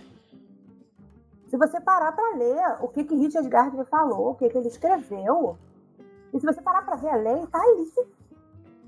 se 1.47 1.57
você 1.57 1.79
parar 1.79 2.11
pra 2.11 2.31
ler 2.35 2.77
o 2.81 2.89
que, 2.89 3.05
que 3.05 3.15
Richard 3.15 3.47
Gardner 3.47 3.85
falou, 3.85 4.31
o 4.31 4.35
que, 4.35 4.49
que 4.49 4.57
ele 4.57 4.67
escreveu, 4.67 5.57
e 6.33 6.39
se 6.41 6.45
você 6.45 6.61
parar 6.61 6.81
pra 6.83 6.97
ver 6.97 7.07
a 7.09 7.15
lei, 7.15 7.47
tá 7.47 7.61
ali. 7.61 7.89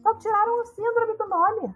Só 0.07 0.13
tiraram 0.13 0.61
o 0.61 0.65
síndrome 0.67 1.17
do 1.17 1.27
nome. 1.27 1.75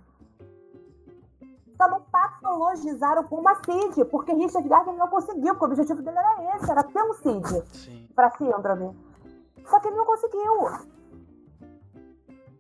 Só 1.76 1.90
não 1.90 2.02
patologizaram 2.04 3.26
com 3.26 3.36
uma 3.42 3.56
CID, 3.56 4.06
porque 4.06 4.32
Richard 4.32 4.70
Gardner 4.70 4.96
não 4.96 5.10
conseguiu, 5.10 5.54
porque 5.54 5.66
o 5.66 5.68
objetivo 5.68 6.02
dele 6.02 6.18
era 6.18 6.56
esse, 6.56 6.72
era 6.72 6.82
ter 6.82 7.04
um 7.04 7.14
CID 7.14 8.10
para 8.16 8.32
síndrome. 8.32 8.98
Só 9.66 9.82
que 9.82 9.88
ele 9.90 9.98
não 9.98 10.06
conseguiu. 10.06 10.70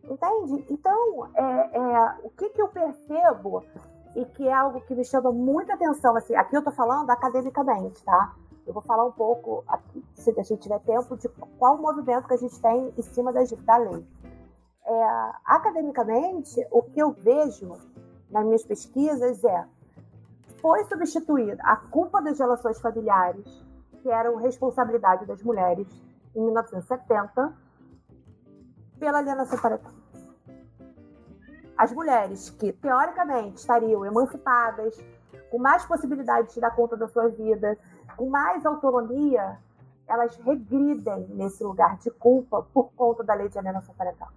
Entende? 0.03 0.65
Então, 0.69 1.29
é, 1.35 1.77
é, 1.77 2.17
o 2.23 2.29
que, 2.31 2.49
que 2.49 2.61
eu 2.61 2.67
percebo 2.67 3.63
e 4.13 4.25
que 4.25 4.45
é 4.45 4.53
algo 4.53 4.81
que 4.81 4.93
me 4.93 5.05
chama 5.05 5.31
muita 5.31 5.75
atenção, 5.75 6.17
assim, 6.17 6.35
aqui 6.35 6.57
eu 6.57 6.63
tô 6.63 6.71
falando 6.71 7.09
academicamente, 7.09 8.03
tá? 8.03 8.35
Eu 8.67 8.73
vou 8.73 8.83
falar 8.83 9.05
um 9.05 9.11
pouco, 9.13 9.63
aqui, 9.69 10.03
se 10.15 10.37
a 10.37 10.43
gente 10.43 10.63
tiver 10.63 10.79
tempo, 10.79 11.15
de 11.15 11.29
qual 11.29 11.75
o 11.75 11.81
movimento 11.81 12.27
que 12.27 12.33
a 12.33 12.37
gente 12.37 12.59
tem 12.59 12.93
em 12.97 13.01
cima 13.01 13.31
das, 13.31 13.49
da 13.51 13.77
lei. 13.77 14.05
É, 14.91 15.31
academicamente, 15.45 16.67
o 16.69 16.83
que 16.83 16.99
eu 16.99 17.13
vejo 17.13 17.77
nas 18.29 18.43
minhas 18.43 18.65
pesquisas 18.65 19.41
é 19.41 19.65
foi 20.59 20.83
substituída 20.83 21.63
a 21.63 21.77
culpa 21.77 22.21
das 22.21 22.37
relações 22.37 22.77
familiares, 22.81 23.45
que 24.01 24.09
eram 24.09 24.35
responsabilidade 24.35 25.25
das 25.25 25.41
mulheres, 25.43 25.87
em 26.35 26.41
1970, 26.41 27.53
pela 28.99 29.19
alienação 29.19 29.57
parental. 29.59 29.93
As 31.77 31.93
mulheres 31.93 32.49
que, 32.49 32.73
teoricamente, 32.73 33.59
estariam 33.59 34.05
emancipadas, 34.05 35.01
com 35.49 35.57
mais 35.57 35.85
possibilidades 35.85 36.53
de 36.53 36.59
dar 36.59 36.75
conta 36.75 36.97
da 36.97 37.07
sua 37.07 37.29
vida, 37.29 37.77
com 38.17 38.29
mais 38.29 38.65
autonomia, 38.65 39.57
elas 40.05 40.35
regridem 40.35 41.27
nesse 41.29 41.63
lugar 41.63 41.97
de 41.97 42.11
culpa 42.11 42.61
por 42.73 42.91
conta 42.91 43.23
da 43.23 43.33
lei 43.33 43.47
de 43.47 43.57
alienação 43.57 43.95
parental. 43.95 44.27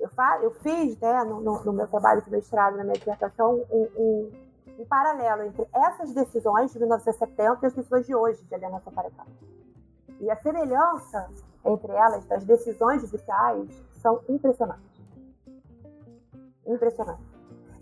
Eu, 0.00 0.08
eu 0.42 0.50
fiz, 0.54 0.98
né, 0.98 1.22
no, 1.24 1.40
no- 1.40 1.62
no 1.64 1.72
meu 1.72 1.86
trabalho 1.86 2.22
de 2.22 2.30
mestrado, 2.30 2.76
na 2.76 2.82
minha 2.84 2.96
dissertação, 2.96 3.64
um, 3.70 3.88
um- 3.96 4.30
um 4.78 4.84
paralelo 4.86 5.42
entre 5.42 5.68
essas 5.72 6.12
decisões 6.14 6.72
de 6.72 6.78
1970 6.78 7.58
e 7.62 7.66
as 7.66 7.72
decisões 7.74 8.06
de 8.06 8.14
hoje 8.14 8.42
de 8.44 8.54
alienação 8.54 8.92
parental. 8.92 9.26
E 10.18 10.30
a 10.30 10.36
semelhança 10.36 11.28
entre 11.64 11.92
elas, 11.92 12.24
das 12.24 12.42
decisões 12.44 13.02
judiciais, 13.02 13.68
são 14.00 14.20
impressionantes. 14.28 14.80
Impressionantes. 16.66 17.24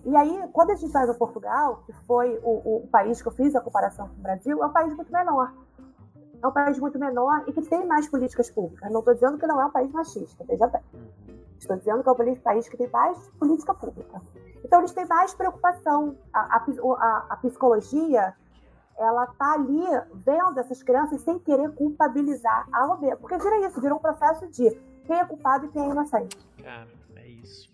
E 0.05 0.17
aí, 0.17 0.49
quando 0.53 0.71
a 0.71 0.75
gente 0.75 0.93
vai 0.93 1.05
para 1.05 1.15
Portugal, 1.15 1.83
que 1.87 1.93
foi 2.07 2.39
o, 2.43 2.85
o 2.85 2.89
país 2.91 3.21
que 3.21 3.29
eu 3.29 3.33
fiz 3.33 3.55
a 3.55 3.61
comparação 3.61 4.09
com 4.09 4.15
o 4.15 4.23
Brasil, 4.23 4.63
é 4.63 4.67
um 4.67 4.73
país 4.73 4.95
muito 4.95 5.13
menor. 5.13 5.53
É 6.43 6.47
um 6.47 6.53
país 6.53 6.79
muito 6.79 6.99
menor 6.99 7.45
e 7.47 7.53
que 7.53 7.63
tem 7.63 7.85
mais 7.87 8.09
políticas 8.09 8.51
públicas. 8.51 8.91
Não 8.91 9.01
estou 9.01 9.15
dizendo 9.15 9.39
que 9.39 9.47
não 9.47 9.61
é 9.61 9.67
um 9.67 9.71
país 9.71 9.91
machista, 9.93 10.45
veja 10.45 10.67
bem. 10.69 10.83
Estou 11.59 11.77
dizendo 11.77 12.03
que 12.03 12.09
é 12.09 12.13
um 12.13 12.37
país 12.37 12.69
que 12.69 12.77
tem 12.77 12.89
mais 12.91 13.19
política 13.39 13.75
pública. 13.75 14.21
Então, 14.65 14.79
eles 14.81 14.93
têm 14.93 15.07
mais 15.07 15.35
preocupação. 15.35 16.17
A, 16.33 16.57
a, 16.57 16.65
o- 16.83 16.95
a- 16.95 17.27
psicologia, 17.37 18.35
ela 18.97 19.27
tá 19.27 19.53
ali 19.55 19.85
vendo 20.15 20.59
essas 20.59 20.83
crianças 20.83 21.21
sem 21.23 21.39
querer 21.39 21.73
culpabilizar 21.75 22.67
A 22.73 22.87
ou 22.87 22.97
B. 22.97 23.15
Porque 23.17 23.37
vira 23.39 23.67
isso, 23.67 23.81
vira 23.81 23.95
um 23.95 23.99
processo 23.99 24.47
de 24.49 24.71
quem 25.05 25.19
é 25.19 25.25
culpado 25.25 25.67
e 25.67 25.69
quem 25.69 25.83
é 25.85 25.91
inocente. 25.91 26.37
Cara, 26.63 26.89
é 27.17 27.27
isso. 27.29 27.71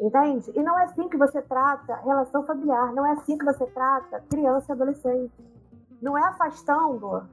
Entende? 0.00 0.50
E 0.54 0.62
não 0.62 0.78
é 0.78 0.84
assim 0.84 1.08
que 1.08 1.16
você 1.16 1.42
trata 1.42 1.94
relação 1.96 2.42
familiar, 2.46 2.92
não 2.94 3.04
é 3.04 3.12
assim 3.12 3.36
que 3.36 3.44
você 3.44 3.66
trata 3.66 4.20
criança 4.30 4.70
e 4.70 4.72
adolescente. 4.72 5.32
Não 6.00 6.16
é 6.16 6.22
afastando 6.28 7.28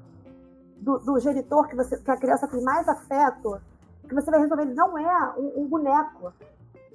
do, 0.82 1.00
do 1.00 1.20
genitor 1.20 1.66
que, 1.70 1.76
você, 1.78 1.98
que 1.98 2.12
a 2.12 2.18
criança 2.18 2.46
tem 2.48 2.62
mais 2.62 2.88
afeto 2.90 3.62
que 4.08 4.16
você 4.16 4.32
vai 4.32 4.40
resolver. 4.40 4.66
Não 4.66 4.98
é 4.98 5.34
um, 5.38 5.62
um 5.64 5.68
boneco. 5.68 6.34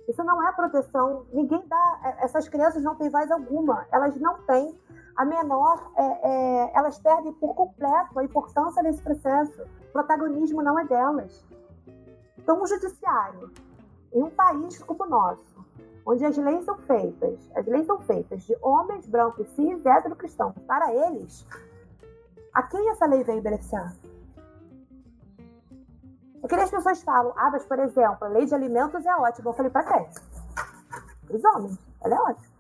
Isso 0.09 0.23
não 0.25 0.47
é 0.47 0.53
proteção. 0.53 1.27
Ninguém 1.33 1.63
dá. 1.69 2.01
é- 2.05 2.25
Essas 2.25 2.49
crianças 2.49 2.83
não 2.83 2.95
têm 2.95 3.09
voz 3.11 3.31
alguma. 3.31 3.87
Elas 3.93 4.17
não 4.17 4.39
têm 4.43 4.79
a 5.17 5.25
menor. 5.25 5.93
é, 5.97 6.03
é, 6.03 6.73
elas 6.75 6.99
perdem 6.99 7.33
por 7.35 7.55
completo 7.55 8.19
a 8.19 8.25
importância 8.25 8.83
desse 8.83 9.03
processo. 9.03 9.63
O 9.63 9.93
protagonismo 9.93 10.63
não 10.63 10.79
é 10.79 10.85
delas. 10.85 11.45
Então, 12.39 12.61
o 12.61 12.67
judiciário, 12.67 13.53
em 14.13 14.23
um 14.23 14.31
país 14.31 14.83
como 14.83 15.05
o 15.05 15.09
nosso, 15.09 15.65
onde 16.05 16.25
as 16.25 16.37
leis 16.37 16.65
são 16.65 16.77
feitas, 16.79 17.39
as 17.55 17.65
leis 17.67 17.87
são 17.87 18.01
feitas 18.01 18.43
de 18.43 18.57
homens 18.61 19.07
brancos, 19.07 19.49
cis, 19.51 19.85
hétero 19.87 20.17
cristãos, 20.17 20.55
para 20.67 20.93
eles, 20.93 21.47
a 22.53 22.63
quem 22.65 22.89
essa 22.91 23.07
lei 23.07 23.23
veio 23.23 23.41
beneficiar? 23.41 23.95
Porque 26.43 26.57
as 26.57 26.71
pessoas 26.71 27.01
falam, 27.03 27.33
ah, 27.37 27.51
mas 27.51 27.65
por 27.65 27.79
exemplo, 27.79 28.19
a 28.21 28.29
lei 28.29 28.45
de 28.45 28.55
alimentos 28.55 29.07
é 29.07 29.15
ótima. 29.15 29.49
Eu 29.49 29.55
falei, 29.55 29.71
para 29.71 29.85
quem? 29.85 30.09
Para 31.27 31.37
os 31.37 31.45
homens, 31.45 31.79
ela 32.03 32.15
é 32.15 32.19
ótima. 32.19 32.53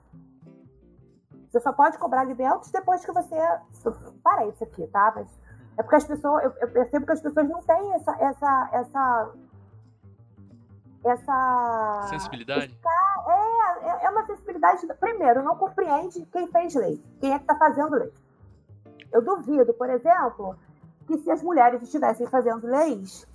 Você 1.51 1.61
só 1.61 1.72
pode 1.72 1.99
cobrar 1.99 2.20
alimentos 2.20 2.70
depois 2.70 3.05
que 3.05 3.12
você. 3.12 3.37
Parei 4.22 4.49
isso 4.49 4.64
aqui, 4.64 4.87
tá? 4.87 5.12
Mas 5.14 5.28
é 5.76 5.83
porque 5.83 5.97
as 5.97 6.05
pessoas. 6.05 6.45
Eu, 6.45 6.53
eu 6.61 6.70
percebo 6.70 7.05
que 7.05 7.12
as 7.12 7.20
pessoas 7.20 7.49
não 7.49 7.61
têm 7.62 7.93
essa. 7.95 8.12
essa, 8.12 8.70
essa 8.72 9.33
essa 11.05 12.07
Sensibilidade? 12.09 12.78
é, 13.83 14.07
é 14.07 14.11
uma 14.11 14.24
sensibilidade. 14.24 14.87
Primeiro, 15.01 15.43
não 15.43 15.57
compreende 15.57 16.24
quem 16.26 16.47
fez 16.47 16.74
lei, 16.76 17.03
quem 17.20 17.33
é 17.33 17.39
que 17.39 17.43
está 17.43 17.57
fazendo 17.57 17.97
lei. 17.97 18.12
Eu 19.12 19.20
duvido, 19.20 19.74
por 19.74 19.91
exemplo, 19.91 20.57
que 21.07 21.18
se 21.18 21.30
as 21.30 21.43
mulheres 21.43 21.83
estivessem 21.83 22.26
fazendo 22.28 22.66
leis, 22.66 23.26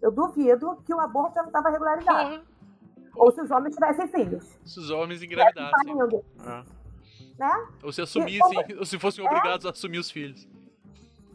eu 0.00 0.10
duvido 0.10 0.76
que 0.84 0.94
o 0.94 1.00
aborto 1.00 1.34
já 1.34 1.42
não 1.42 1.48
estava 1.48 1.70
regularizado. 1.70 2.30
Porra. 2.30 2.56
Ou 3.16 3.30
se 3.30 3.40
os 3.40 3.50
homens 3.50 3.74
tivessem 3.74 4.08
filhos. 4.08 4.58
Se 4.64 4.78
os 4.78 4.90
homens 4.90 5.22
engravidassem. 5.22 5.94
Ah. 6.40 6.64
né? 7.38 7.68
Ou 7.82 7.90
se 7.92 8.02
assumissem, 8.02 8.58
ou 8.78 8.84
se 8.84 8.98
fossem 8.98 9.24
É? 9.24 9.28
obrigados 9.28 9.64
a 9.64 9.70
assumir 9.70 9.98
os 9.98 10.10
filhos. 10.10 10.46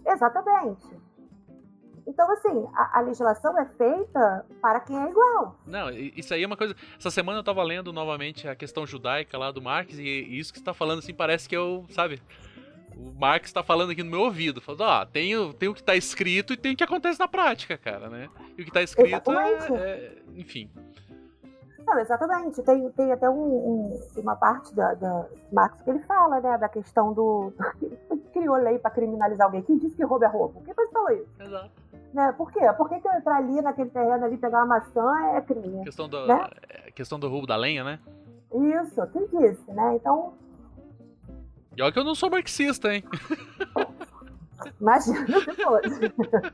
Exatamente. 0.05 0.87
Então, 2.07 2.29
assim, 2.31 2.67
a, 2.73 2.99
a, 2.99 3.01
legislação 3.01 3.57
é 3.59 3.65
feita 3.65 4.45
para 4.61 4.79
quem 4.79 4.97
é 4.97 5.09
igual. 5.09 5.59
Não, 5.65 5.89
isso 5.91 6.33
aí 6.33 6.43
é 6.43 6.47
uma 6.47 6.57
coisa. 6.57 6.75
Essa 6.97 7.11
semana 7.11 7.39
eu 7.39 7.43
tava 7.43 7.61
lendo 7.63 7.93
novamente 7.93 8.47
a 8.47 8.55
questão 8.55 8.85
judaica 8.85 9.37
lá 9.37 9.51
do 9.51 9.61
Marx, 9.61 9.97
e, 9.97 10.01
e 10.01 10.39
isso 10.39 10.51
que 10.51 10.59
você 10.59 10.65
tá 10.65 10.73
falando, 10.73 10.99
assim, 10.99 11.13
parece 11.13 11.47
que 11.47 11.55
eu, 11.55 11.85
sabe. 11.89 12.21
O 13.01 13.19
Marx 13.19 13.47
está 13.47 13.63
falando 13.63 13.91
aqui 13.91 14.03
no 14.03 14.11
meu 14.11 14.21
ouvido, 14.21 14.61
falando, 14.61 14.81
ó, 14.81 15.05
tem, 15.05 15.31
tem 15.53 15.69
o 15.69 15.73
que 15.73 15.81
está 15.81 15.95
escrito 15.95 16.53
e 16.53 16.57
tem 16.57 16.73
o 16.73 16.77
que 16.77 16.83
acontece 16.83 17.19
na 17.19 17.27
prática, 17.27 17.77
cara, 17.77 18.09
né? 18.09 18.29
E 18.57 18.61
o 18.61 18.63
que 18.63 18.69
está 18.69 18.81
escrito 18.81 19.31
é, 19.31 19.73
é, 19.73 20.21
Enfim. 20.35 20.69
Não, 21.85 21.99
exatamente. 21.99 22.61
Tem, 22.61 22.89
tem 22.91 23.11
até 23.11 23.29
um, 23.29 23.33
um, 23.33 23.99
uma 24.17 24.35
parte 24.35 24.73
da, 24.75 24.93
da 24.93 25.25
Marx 25.51 25.81
que 25.81 25.89
ele 25.89 25.99
fala, 25.99 26.39
né, 26.39 26.57
da 26.57 26.69
questão 26.69 27.13
do. 27.13 27.51
criou 28.31 28.55
lei 28.57 28.79
para 28.79 28.91
criminalizar 28.91 29.47
alguém. 29.47 29.61
Quem 29.61 29.77
disse 29.77 29.95
que 29.95 30.03
roubo 30.03 30.23
é 30.23 30.27
roubo? 30.27 30.61
Quem 30.63 30.73
falou 30.73 31.11
isso? 31.11 31.27
Exato. 31.39 31.71
Né? 32.13 32.31
Por 32.37 32.51
quê? 32.51 32.59
Por 32.77 32.89
que, 32.89 32.99
que 32.99 33.07
eu 33.07 33.13
entrar 33.13 33.37
ali 33.37 33.61
naquele 33.61 33.89
terreno 33.89 34.25
ali 34.25 34.37
pegar 34.37 34.59
uma 34.59 34.79
maçã 34.79 35.35
é 35.35 35.41
crime? 35.41 35.83
Questão 35.83 36.07
do, 36.07 36.27
né? 36.27 36.49
É, 36.69 36.91
questão 36.91 37.19
do 37.19 37.29
roubo 37.29 37.47
da 37.47 37.55
lenha, 37.55 37.83
né? 37.83 37.99
Isso, 38.53 39.07
quem 39.07 39.27
disse, 39.27 39.71
né? 39.71 39.95
Então. 39.95 40.33
E 41.75 41.81
olha 41.81 41.91
que 41.91 41.99
eu 41.99 42.03
não 42.03 42.15
sou 42.15 42.29
marxista, 42.29 42.93
hein? 42.93 43.03
Imagina 44.79 45.25
depois. 45.25 46.53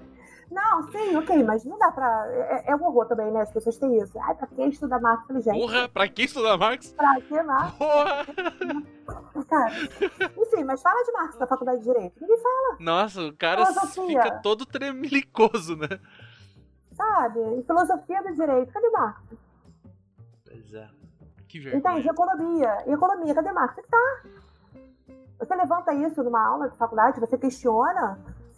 Não, 0.50 0.90
sim, 0.92 1.16
ok, 1.18 1.44
mas 1.44 1.66
não 1.66 1.78
dá 1.78 1.92
pra. 1.92 2.26
É, 2.30 2.72
é 2.72 2.76
um 2.76 2.84
horror 2.86 3.06
também, 3.06 3.30
né? 3.32 3.42
As 3.42 3.52
pessoas 3.52 3.78
têm 3.78 3.98
isso. 4.02 4.18
Ai, 4.20 4.34
pra 4.34 4.48
que 4.48 4.62
estudar 4.64 5.00
Marx? 5.02 5.28
Falei, 5.28 5.42
gente. 5.42 5.60
Porra, 5.60 5.90
pra 5.90 6.08
que 6.08 6.24
estudar 6.24 6.58
Marx? 6.58 6.94
Pra 6.94 7.22
que 7.22 7.44
Marx? 7.44 7.78
Porra! 7.78 8.26
Cara, 9.50 9.74
enfim, 10.38 10.64
mas 10.64 10.82
fala 10.82 11.04
de 11.04 11.12
Marx 11.12 11.38
na 11.38 11.48
faculdade 11.48 11.80
de 11.80 11.84
Direito. 11.84 12.16
Ninguém 12.22 12.38
fala. 12.38 12.78
Nossa, 12.80 13.22
o 13.24 13.34
cara 13.36 13.66
filosofia. 13.66 14.24
fica 14.24 14.40
todo 14.40 14.66
tremelicoso, 14.66 15.76
né? 15.76 16.00
Sabe? 16.94 17.40
E 17.60 17.64
filosofia 17.64 18.24
do 18.24 18.34
direito, 18.34 18.72
cadê 18.72 18.90
Marx? 18.90 19.22
Pois 20.46 20.74
é. 20.74 20.90
Que 21.48 21.60
vergonha. 21.60 21.80
Entende? 21.80 22.10
Economia. 22.10 22.84
E 22.88 22.92
economia, 22.92 23.36
cadê 23.36 23.52
Marx? 23.52 23.76
Tá. 23.90 24.22
Você 25.40 25.56
levanta 25.56 25.94
isso 25.94 26.24
numa 26.24 26.46
aula 26.46 26.70
de 26.70 26.78
faculdade, 26.78 27.20
você 27.20 27.38
questiona 27.38 28.18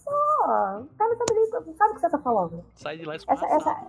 Pô, 0.10 0.12
o 0.12 0.88
cara 0.98 1.16
sabe, 1.18 1.74
sabe 1.78 1.92
o 1.92 1.96
que 1.96 2.02
você 2.02 2.10
tá 2.10 2.18
falando. 2.18 2.66
Sai 2.76 2.98
de 2.98 3.06
lá 3.06 3.16
e 3.16 3.18
essa, 3.28 3.46
essa, 3.46 3.88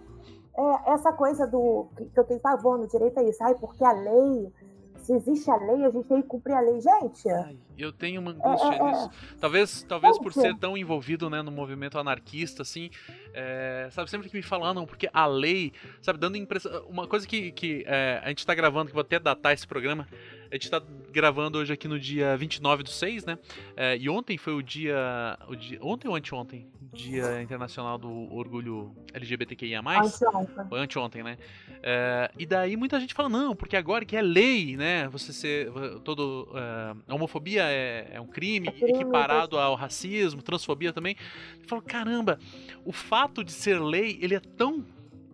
é, 0.59 0.93
essa 0.93 1.13
coisa 1.13 1.47
do 1.47 1.89
que 1.97 2.19
eu 2.19 2.25
tenho 2.25 2.41
pavor 2.41 2.79
no 2.79 2.87
direito 2.87 3.19
é 3.19 3.25
isso, 3.25 3.43
ai, 3.43 3.55
porque 3.55 3.85
a 3.85 3.93
lei 3.93 4.53
se 5.01 5.15
existe 5.15 5.51
a 5.51 5.57
lei, 5.57 5.85
a 5.85 5.91
gente 5.91 6.07
tem 6.07 6.23
que 6.23 6.29
cumprir 6.29 6.55
a 6.55 6.61
lei. 6.61 6.81
Gente. 6.81 7.29
Ai, 7.31 7.57
eu 7.77 7.93
tenho 7.93 8.21
uma 8.21 8.33
angústia 8.33 8.69
é, 8.69 8.77
é, 8.77 8.83
nisso. 8.83 9.11
É. 9.11 9.39
Talvez, 9.41 9.83
talvez 9.83 10.19
por 10.19 10.33
ser 10.33 10.57
tão 10.59 10.77
envolvido 10.77 11.31
né, 11.31 11.43
no 11.43 11.51
movimento 11.51 11.99
anarquista, 11.99 12.63
assim. 12.63 12.91
É, 13.33 13.89
sabe, 13.91 14.11
sempre 14.11 14.29
que 14.29 14.37
me 14.37 14.43
falam, 14.43 14.69
ah, 14.69 14.75
não, 14.75 14.87
porque 14.87 15.09
a 15.13 15.27
lei, 15.27 15.73
sabe, 16.03 16.19
dando 16.19 16.37
impressão. 16.37 16.85
Uma 16.87 17.09
coisa 17.09 17.27
que, 17.27 17.51
que 17.53 17.83
é, 17.87 18.21
a 18.23 18.29
gente 18.29 18.47
tá 18.47 18.55
gravando, 18.55 18.89
que 18.89 18.95
vou 18.95 19.01
até 19.01 19.19
datar 19.19 19.53
esse 19.53 19.67
programa. 19.67 20.07
A 20.51 20.55
gente 20.57 20.69
tá 20.69 20.83
gravando 21.13 21.59
hoje 21.59 21.73
aqui 21.73 21.87
no 21.87 21.99
dia 21.99 22.37
29 22.37 22.83
do 22.83 22.91
6, 22.91 23.25
né? 23.25 23.39
É, 23.77 23.97
e 23.97 24.09
ontem 24.09 24.37
foi 24.37 24.53
o 24.53 24.61
dia, 24.61 25.39
o 25.49 25.55
dia. 25.55 25.79
Ontem 25.81 26.09
ou 26.09 26.17
anteontem? 26.17 26.67
Dia 26.93 27.41
Internacional 27.41 27.97
do 27.97 28.11
Orgulho 28.35 28.93
LGBTQIA. 29.15 29.79
Anteontem. 29.79 30.69
Foi 30.69 30.81
anteontem, 30.81 31.23
né? 31.23 31.39
É, 31.85 32.33
e 32.37 32.45
daí 32.45 32.77
muita 32.77 32.99
gente 32.99 33.15
fala, 33.15 33.29
não, 33.29 33.55
porque 33.55 33.77
agora 33.77 34.05
que 34.05 34.17
é 34.17 34.23
lei, 34.23 34.77
né? 34.77 35.09
Você 35.11 35.33
ser. 35.33 35.71
Todo. 36.03 36.49
É, 36.57 36.97
a 37.07 37.15
homofobia 37.15 37.63
é, 37.67 38.11
é 38.15 38.21
um 38.21 38.27
crime, 38.27 38.67
é 38.67 38.73
crime 38.73 38.91
equiparado 38.91 39.57
ao 39.57 39.77
racismo, 39.77 40.43
transfobia 40.43 40.93
também. 40.93 41.15
Eu 41.63 41.69
falo, 41.69 41.81
caramba, 41.81 42.41
o 42.85 42.91
fato 42.91 43.45
de 43.45 43.53
ser 43.53 43.81
lei, 43.81 44.19
ele 44.21 44.35
é 44.35 44.41
tão 44.41 44.85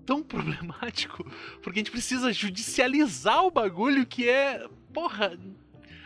tão 0.04 0.22
problemático, 0.24 1.24
porque 1.62 1.80
a 1.80 1.82
gente 1.82 1.90
precisa 1.90 2.32
judicializar 2.32 3.44
o 3.44 3.50
bagulho 3.50 4.06
que 4.06 4.28
é 4.28 4.66
porra, 4.96 5.38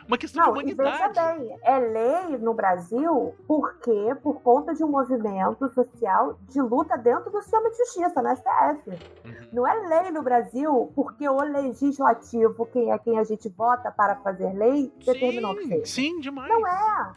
uma 0.09 0.18
questão 0.18 0.45
não, 0.45 0.53
de 0.53 0.59
humanidade. 0.59 1.14
Veja 1.14 1.34
bem, 1.34 1.59
é 1.62 1.78
lei 1.78 2.38
no 2.38 2.53
Brasil 2.53 3.36
porque 3.47 4.16
por 4.20 4.43
conta 4.43 4.74
de 4.74 4.82
um 4.82 4.88
movimento 4.88 5.72
social 5.72 6.36
de 6.49 6.61
luta 6.61 6.99
dentro 6.99 7.30
do 7.30 7.41
sistema 7.41 7.70
de 7.70 7.76
justiça, 7.76 8.20
na 8.20 8.34
STF. 8.34 8.91
Uhum. 8.91 9.49
Não 9.53 9.66
é 9.66 9.74
lei 9.86 10.11
no 10.11 10.24
Brasil 10.24 10.91
porque 10.97 11.28
o 11.28 11.41
legislativo, 11.41 12.66
quem 12.66 12.91
é 12.91 12.99
quem 12.99 13.20
a 13.20 13.22
gente 13.22 13.49
vota 13.49 13.93
para 13.93 14.16
fazer 14.16 14.53
lei, 14.53 14.93
determinou 15.07 15.55
que 15.55 15.68
seja. 15.68 15.86
Sim, 15.86 16.18
demais. 16.18 16.49
Não 16.49 16.66
é. 16.66 17.14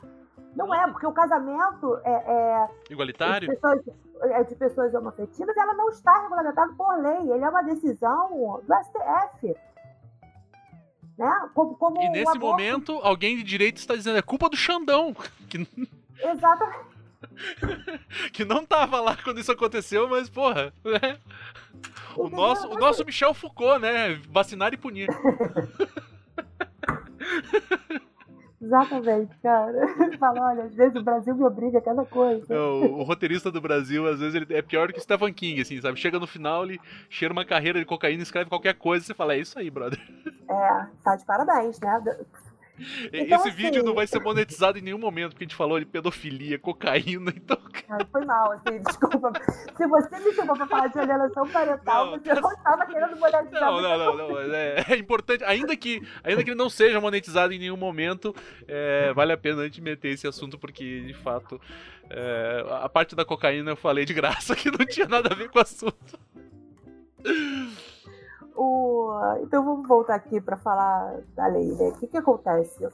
Não, 0.56 0.76
é, 0.76 0.88
porque 0.92 1.08
o 1.08 1.12
casamento 1.12 2.00
é, 2.04 2.12
é 2.12 2.70
igualitário. 2.92 3.50
De 3.50 3.56
pessoas, 3.56 3.82
é 4.22 4.44
de 4.44 4.56
pessoas 4.56 4.94
homoafetivas, 4.94 5.58
ela 5.58 5.74
não 5.74 5.90
está 5.90 6.22
regulamentado 6.22 6.76
por 6.76 6.96
lei. 7.02 7.32
Ele 7.32 7.44
é 7.44 7.50
uma 7.50 7.64
decisão 7.64 8.62
do 8.62 8.76
STF. 8.84 9.56
Né? 11.18 11.50
Como, 11.54 11.76
como 11.76 12.02
e 12.02 12.10
nesse 12.10 12.38
momento, 12.38 13.00
alguém 13.04 13.38
de 13.38 13.44
direito 13.44 13.78
está 13.78 13.96
dizendo 13.96 14.18
é 14.18 14.22
culpa 14.22 14.50
do 14.50 14.58
Xandão. 14.58 15.16
Que... 15.50 15.68
Exatamente. 16.20 16.94
que 18.34 18.46
não 18.46 18.66
tava 18.66 19.00
lá 19.00 19.16
quando 19.16 19.40
isso 19.40 19.52
aconteceu, 19.52 20.10
mas, 20.10 20.30
porra, 20.30 20.74
né? 20.84 21.20
O 22.16 22.30
nosso, 22.30 22.68
o 22.70 22.78
nosso 22.78 23.06
Michel 23.06 23.34
Foucault, 23.34 23.80
né? 23.80 24.16
Vacinar 24.30 24.74
e 24.74 24.78
punir. 24.78 25.08
Exatamente, 28.64 29.36
cara. 29.44 29.74
Fala, 30.18 30.52
olha, 30.52 30.64
às 30.64 30.74
vezes 30.74 30.96
o 30.96 31.04
Brasil 31.04 31.36
me 31.36 31.44
obriga 31.44 31.80
a 31.80 31.82
cada 31.82 32.06
coisa. 32.06 32.58
O, 32.58 33.00
o, 33.00 33.04
roteirista 33.04 33.52
do 33.52 33.60
Brasil, 33.60 34.08
às 34.08 34.20
vezes, 34.20 34.36
ele 34.36 34.54
é 34.54 34.62
pior 34.62 34.88
do 34.88 34.94
que 34.94 35.02
Stephen 35.02 35.34
King, 35.34 35.62
assim, 35.62 35.82
sabe? 35.82 36.00
Chega 36.00 36.18
no 36.18 36.26
final, 36.26 36.64
ele 36.64 36.80
cheira 37.10 37.34
uma 37.34 37.44
carreira 37.44 37.80
de 37.80 37.86
cocaína, 37.86 38.24
escreve 38.24 38.50
qualquer 38.50 38.76
coisa 38.76 39.06
você 39.06 39.14
fala, 39.14 39.34
é 39.34 39.40
isso 39.40 39.60
aí, 39.60 39.70
brother. 39.70 40.00
É, 40.50 40.86
tá 41.04 41.16
de 41.16 41.26
parabéns, 41.26 41.78
né? 41.82 42.02
Então, 43.14 43.22
Esse 43.22 43.50
assim, 43.50 43.52
vídeo 43.52 43.84
não 43.84 43.94
vai 43.94 44.08
ser 44.08 44.20
monetizado 44.20 44.80
em 44.80 44.82
nenhum 44.82 44.98
momento, 44.98 45.32
porque 45.32 45.44
a 45.44 45.48
gente 45.48 45.56
falou 45.56 45.80
de 45.80 45.86
pedofilia, 45.86 46.58
cocaína, 46.58 47.32
então. 47.36 47.58
foi 48.12 48.26
mal, 48.26 48.52
assim, 48.54 48.82
desculpa. 48.84 49.32
Se 49.78 49.88
você 49.88 50.20
me 50.20 50.34
chamou 50.34 50.56
pra 50.56 50.68
falar 50.68 50.88
de 50.88 51.00
alienação 51.00 51.48
parental, 51.48 52.06
não, 52.06 52.20
você 52.20 52.34
não 52.34 52.52
estava 52.52 52.86
querendo 52.88 53.16
monetizar. 53.18 53.62
Não, 53.62 53.82
não, 53.82 53.98
não, 53.98 54.30
não. 54.30 54.40
É, 54.54 54.86
é, 54.90 54.98
importante, 54.98 55.44
ainda 55.44 55.76
que, 55.76 56.02
ainda 56.24 56.44
que 56.44 56.50
ele 56.50 56.58
não 56.58 56.70
seja 56.70 57.00
monetizado 57.00 57.54
em 57.54 57.60
nenhum 57.60 57.78
momento, 57.78 58.36
é, 58.68 59.14
vale 59.14 59.32
a 59.34 59.38
pena 59.38 59.62
a 59.62 59.66
gente 59.66 59.82
meter 59.82 60.10
esse 60.10 60.28
assunto, 60.28 60.58
porque 60.58 61.02
de 61.02 61.14
fato. 61.14 61.62
É, 62.10 62.66
a 62.82 62.90
parte 62.90 63.16
da 63.16 63.24
cocaína 63.24 63.72
eu 63.72 63.76
falei 63.78 64.04
de 64.04 64.14
graça, 64.14 64.56
que 64.58 64.70
não 64.70 64.86
tinha 64.86 65.08
nada 65.08 65.30
a 65.32 65.36
ver 65.36 65.50
com 65.50 65.60
o 65.60 65.62
assunto. 65.62 66.20
O... 68.56 69.12
Então 69.42 69.64
vamos 69.64 69.88
voltar 69.88 70.16
aqui 70.16 70.40
para 70.40 70.58
falar 70.58 71.22
da 71.36 71.48
lei. 71.48 71.72
Né? 71.74 71.90
O 71.90 71.94
que, 71.94 72.08
que 72.08 72.18
acontece? 72.18 72.86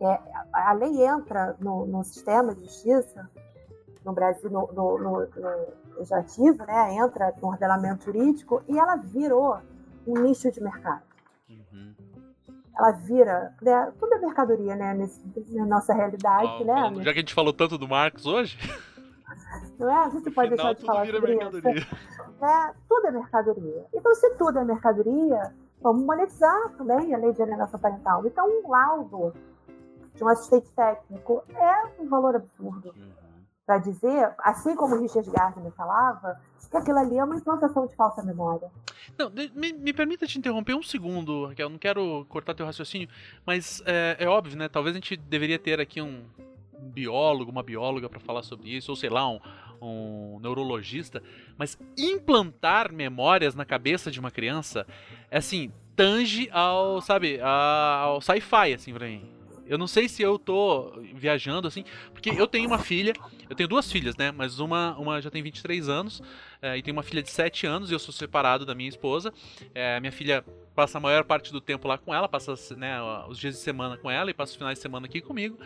É, 0.00 0.20
a 0.52 0.72
lei 0.72 1.04
entra 1.04 1.56
no, 1.60 1.86
no, 1.86 2.02
sistema 2.02 2.54
de 2.54 2.62
justiça 2.62 3.30
no 4.04 4.12
Brasil, 4.12 4.50
no, 4.50 4.66
no, 4.72 4.98
no, 4.98 5.28
legislativo, 5.96 6.64
né? 6.64 6.94
entra 6.96 7.32
no 7.40 7.48
ordenamento 7.48 8.04
jurídico 8.06 8.62
e 8.68 8.78
ela 8.78 8.96
virou 8.96 9.58
um 10.06 10.18
nicho 10.22 10.50
de 10.50 10.60
mercado. 10.60 11.02
Uhum. 11.48 11.94
Ela 12.76 12.90
vira, 12.92 13.54
né? 13.62 13.92
tudo 13.98 14.14
é 14.14 14.18
mercadoria, 14.18 14.74
né? 14.74 14.94
Nesse, 14.94 15.22
na 15.50 15.66
nossa 15.66 15.94
realidade, 15.94 16.62
ah, 16.68 16.90
né? 16.90 17.02
Já 17.04 17.12
que 17.12 17.18
a 17.18 17.22
gente 17.22 17.34
falou 17.34 17.52
tanto 17.52 17.78
do 17.78 17.86
Marcos 17.86 18.26
hoje. 18.26 18.58
Não 19.78 19.90
é? 19.90 20.04
A 20.04 20.08
gente 20.08 20.30
pode 20.30 20.50
deixar 20.50 20.74
de 20.74 20.84
falar 20.84 21.06
sobre 21.06 21.34
isso. 21.34 21.92
É, 22.42 22.74
tudo 22.88 23.06
é 23.06 23.12
mercadoria. 23.12 23.86
Então, 23.94 24.12
se 24.16 24.30
tudo 24.34 24.58
é 24.58 24.64
mercadoria, 24.64 25.54
vamos 25.80 26.04
monetizar 26.04 26.70
também 26.76 27.14
a 27.14 27.18
lei 27.18 27.32
de 27.32 27.40
alienação 27.40 27.78
parental. 27.78 28.26
Então, 28.26 28.48
um 28.48 28.68
laudo 28.68 29.32
de 30.12 30.24
um 30.24 30.28
assistente 30.28 30.68
técnico 30.72 31.44
é 31.54 32.02
um 32.02 32.08
valor 32.08 32.34
absurdo. 32.34 32.92
Uhum. 32.96 33.12
Para 33.64 33.78
dizer, 33.78 34.34
assim 34.40 34.74
como 34.74 34.96
o 34.96 35.00
Richard 35.00 35.30
Gardner 35.30 35.70
falava, 35.70 36.36
que 36.72 36.76
aquilo 36.78 36.98
ali 36.98 37.18
é 37.18 37.22
uma 37.22 37.36
implantação 37.36 37.86
de 37.86 37.94
falsa 37.94 38.22
memória. 38.22 38.70
Não, 39.18 39.30
me, 39.54 39.72
me 39.74 39.92
permita 39.92 40.26
te 40.26 40.38
interromper 40.38 40.74
um 40.74 40.82
segundo, 40.82 41.46
Raquel. 41.46 41.68
Não 41.68 41.78
quero 41.78 42.24
cortar 42.30 42.54
teu 42.54 42.64
raciocínio, 42.64 43.08
mas 43.46 43.82
é, 43.84 44.16
é 44.18 44.26
óbvio, 44.26 44.56
né? 44.56 44.68
Talvez 44.68 44.96
a 44.96 44.98
gente 44.98 45.16
deveria 45.16 45.58
ter 45.58 45.78
aqui 45.78 46.00
um, 46.00 46.24
um 46.82 46.90
biólogo, 46.90 47.50
uma 47.50 47.62
bióloga 47.62 48.08
para 48.08 48.20
falar 48.20 48.42
sobre 48.42 48.70
isso, 48.70 48.90
ou 48.90 48.96
sei 48.96 49.08
lá, 49.08 49.28
um, 49.28 49.40
um 49.80 50.38
neurologista, 50.40 51.22
mas 51.56 51.78
implantar 51.96 52.92
memórias 52.92 53.54
na 53.54 53.64
cabeça 53.64 54.10
de 54.10 54.18
uma 54.18 54.30
criança 54.30 54.86
é 55.30 55.38
assim, 55.38 55.70
tange 55.94 56.48
ao, 56.50 57.00
sabe, 57.00 57.40
ao 57.40 58.20
sci-fi, 58.20 58.74
assim, 58.74 58.92
pra 58.92 59.06
mim. 59.06 59.24
Eu 59.64 59.78
não 59.78 59.86
sei 59.86 60.08
se 60.08 60.20
eu 60.20 60.38
tô 60.38 60.92
viajando 61.14 61.68
assim, 61.68 61.84
porque 62.12 62.30
eu 62.30 62.46
tenho 62.46 62.66
uma 62.66 62.78
filha, 62.78 63.12
eu 63.48 63.54
tenho 63.54 63.68
duas 63.68 63.90
filhas, 63.90 64.16
né? 64.16 64.30
Mas 64.32 64.58
uma, 64.58 64.96
uma 64.98 65.22
já 65.22 65.30
tem 65.30 65.42
23 65.42 65.88
anos 65.88 66.20
é, 66.60 66.76
e 66.76 66.82
tem 66.82 66.92
uma 66.92 67.02
filha 67.02 67.22
de 67.22 67.30
7 67.30 67.66
anos 67.66 67.90
e 67.90 67.94
eu 67.94 67.98
sou 67.98 68.12
separado 68.12 68.66
da 68.66 68.74
minha 68.74 68.88
esposa. 68.88 69.32
É, 69.74 69.98
minha 70.00 70.12
filha 70.12 70.44
passa 70.74 70.98
a 70.98 71.00
maior 71.00 71.24
parte 71.24 71.52
do 71.52 71.60
tempo 71.60 71.86
lá 71.86 71.98
com 71.98 72.14
ela, 72.14 72.28
passa 72.28 72.54
né, 72.76 72.96
os 73.28 73.38
dias 73.38 73.54
de 73.54 73.60
semana 73.60 73.96
com 73.96 74.10
ela 74.10 74.30
e 74.30 74.34
passa 74.34 74.52
os 74.52 74.56
finais 74.56 74.78
de 74.78 74.82
semana 74.82 75.06
aqui 75.06 75.20
comigo. 75.20 75.58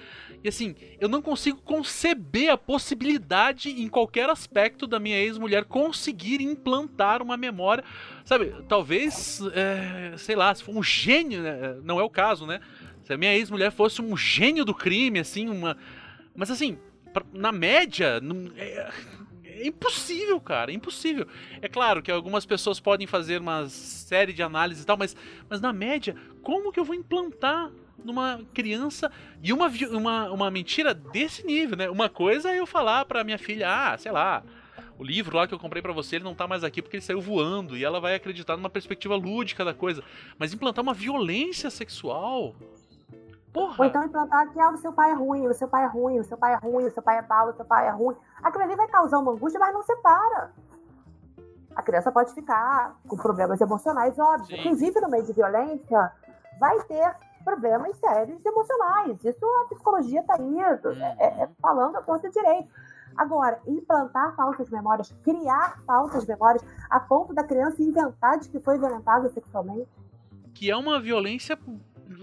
E 0.42 0.48
assim, 0.48 0.74
eu 1.00 1.08
não 1.08 1.22
consigo 1.22 1.60
conceber 1.62 2.50
a 2.50 2.58
possibilidade 2.58 3.70
em 3.70 3.88
qualquer 3.88 4.28
aspecto 4.28 4.86
da 4.86 4.98
minha 4.98 5.18
ex-mulher 5.18 5.64
conseguir 5.64 6.40
implantar 6.40 7.22
uma 7.22 7.36
memória. 7.36 7.84
Sabe, 8.24 8.54
talvez, 8.68 9.40
é, 9.54 10.16
sei 10.16 10.34
lá, 10.34 10.54
se 10.54 10.64
for 10.64 10.76
um 10.76 10.82
gênio, 10.82 11.42
né, 11.42 11.76
não 11.82 12.00
é 12.00 12.02
o 12.02 12.10
caso, 12.10 12.46
né? 12.46 12.60
Se 13.04 13.12
a 13.12 13.16
minha 13.16 13.34
ex-mulher 13.34 13.70
fosse 13.70 14.02
um 14.02 14.16
gênio 14.16 14.64
do 14.64 14.74
crime, 14.74 15.20
assim, 15.20 15.48
uma. 15.48 15.76
Mas 16.34 16.50
assim, 16.50 16.76
na 17.32 17.52
média, 17.52 18.20
não, 18.20 18.50
é, 18.56 18.90
é 19.56 19.66
impossível, 19.66 20.40
cara, 20.40 20.70
é 20.70 20.74
impossível. 20.74 21.26
É 21.60 21.68
claro 21.68 22.02
que 22.02 22.10
algumas 22.10 22.44
pessoas 22.44 22.78
podem 22.78 23.06
fazer 23.06 23.40
uma 23.40 23.68
série 23.68 24.32
de 24.32 24.42
análises 24.42 24.82
e 24.82 24.86
tal, 24.86 24.96
mas, 24.96 25.16
mas 25.48 25.60
na 25.60 25.72
média, 25.72 26.14
como 26.42 26.72
que 26.72 26.78
eu 26.78 26.84
vou 26.84 26.94
implantar 26.94 27.70
numa 28.04 28.40
criança 28.52 29.10
e 29.42 29.52
uma, 29.52 29.68
uma, 29.90 30.30
uma 30.30 30.50
mentira 30.50 30.92
desse 30.92 31.44
nível, 31.46 31.76
né? 31.76 31.90
Uma 31.90 32.08
coisa 32.08 32.50
é 32.50 32.60
eu 32.60 32.66
falar 32.66 33.04
pra 33.06 33.24
minha 33.24 33.38
filha, 33.38 33.68
ah, 33.68 33.98
sei 33.98 34.12
lá, 34.12 34.44
o 34.98 35.04
livro 35.04 35.36
lá 35.36 35.46
que 35.46 35.54
eu 35.54 35.58
comprei 35.58 35.82
para 35.82 35.92
você, 35.92 36.16
ele 36.16 36.24
não 36.24 36.34
tá 36.34 36.46
mais 36.46 36.64
aqui 36.64 36.80
porque 36.80 36.96
ele 36.96 37.02
saiu 37.02 37.20
voando 37.20 37.76
e 37.76 37.84
ela 37.84 38.00
vai 38.00 38.14
acreditar 38.14 38.56
numa 38.56 38.70
perspectiva 38.70 39.16
lúdica 39.16 39.64
da 39.64 39.74
coisa. 39.74 40.02
Mas 40.38 40.54
implantar 40.54 40.82
uma 40.82 40.94
violência 40.94 41.70
sexual, 41.70 42.54
Porra. 43.56 43.74
Ou 43.78 43.84
então 43.86 44.04
implantar 44.04 44.52
que 44.52 44.60
ah, 44.60 44.68
o 44.68 44.76
seu 44.76 44.92
pai 44.92 45.12
é 45.12 45.14
ruim, 45.14 45.46
o 45.46 45.54
seu 45.54 45.66
pai 45.66 45.84
é 45.84 45.86
ruim, 45.86 46.18
o 46.18 46.24
seu 46.24 46.36
pai 46.36 46.52
é 46.52 46.56
ruim, 46.56 46.84
o 46.84 46.90
seu 46.90 47.02
pai 47.02 47.16
é 47.16 47.22
pau, 47.22 47.48
o 47.48 47.54
seu 47.54 47.64
pai 47.64 47.88
é 47.88 47.90
ruim. 47.90 48.14
Aquilo 48.42 48.64
ali 48.64 48.76
vai 48.76 48.86
causar 48.86 49.18
uma 49.18 49.32
angústia, 49.32 49.58
mas 49.58 49.72
não 49.72 49.82
separa. 49.82 50.52
A 51.74 51.80
criança 51.80 52.12
pode 52.12 52.34
ficar 52.34 52.98
com 53.08 53.16
problemas 53.16 53.58
emocionais, 53.58 54.18
óbvio. 54.18 54.54
Sim. 54.54 54.60
Inclusive, 54.60 55.00
no 55.00 55.08
meio 55.08 55.24
de 55.24 55.32
violência, 55.32 56.12
vai 56.60 56.78
ter 56.82 57.16
problemas 57.42 57.96
sérios 57.96 58.44
emocionais. 58.44 59.24
Isso 59.24 59.46
a 59.62 59.68
psicologia 59.70 60.20
está 60.20 60.34
aí, 60.34 60.60
é, 60.60 61.16
é, 61.18 61.26
é, 61.44 61.48
falando 61.58 61.96
a 61.96 62.02
torta 62.02 62.28
direito. 62.28 62.68
Agora, 63.16 63.58
implantar 63.66 64.36
falsas 64.36 64.68
memórias, 64.68 65.14
criar 65.24 65.80
falsas 65.86 66.26
memórias, 66.26 66.62
a 66.90 67.00
ponto 67.00 67.32
da 67.32 67.42
criança 67.42 67.82
inventar 67.82 68.38
de 68.38 68.50
que 68.50 68.60
foi 68.60 68.76
violentada 68.76 69.30
sexualmente. 69.30 69.88
Que 70.52 70.70
é 70.70 70.76
uma 70.76 71.00
violência 71.00 71.58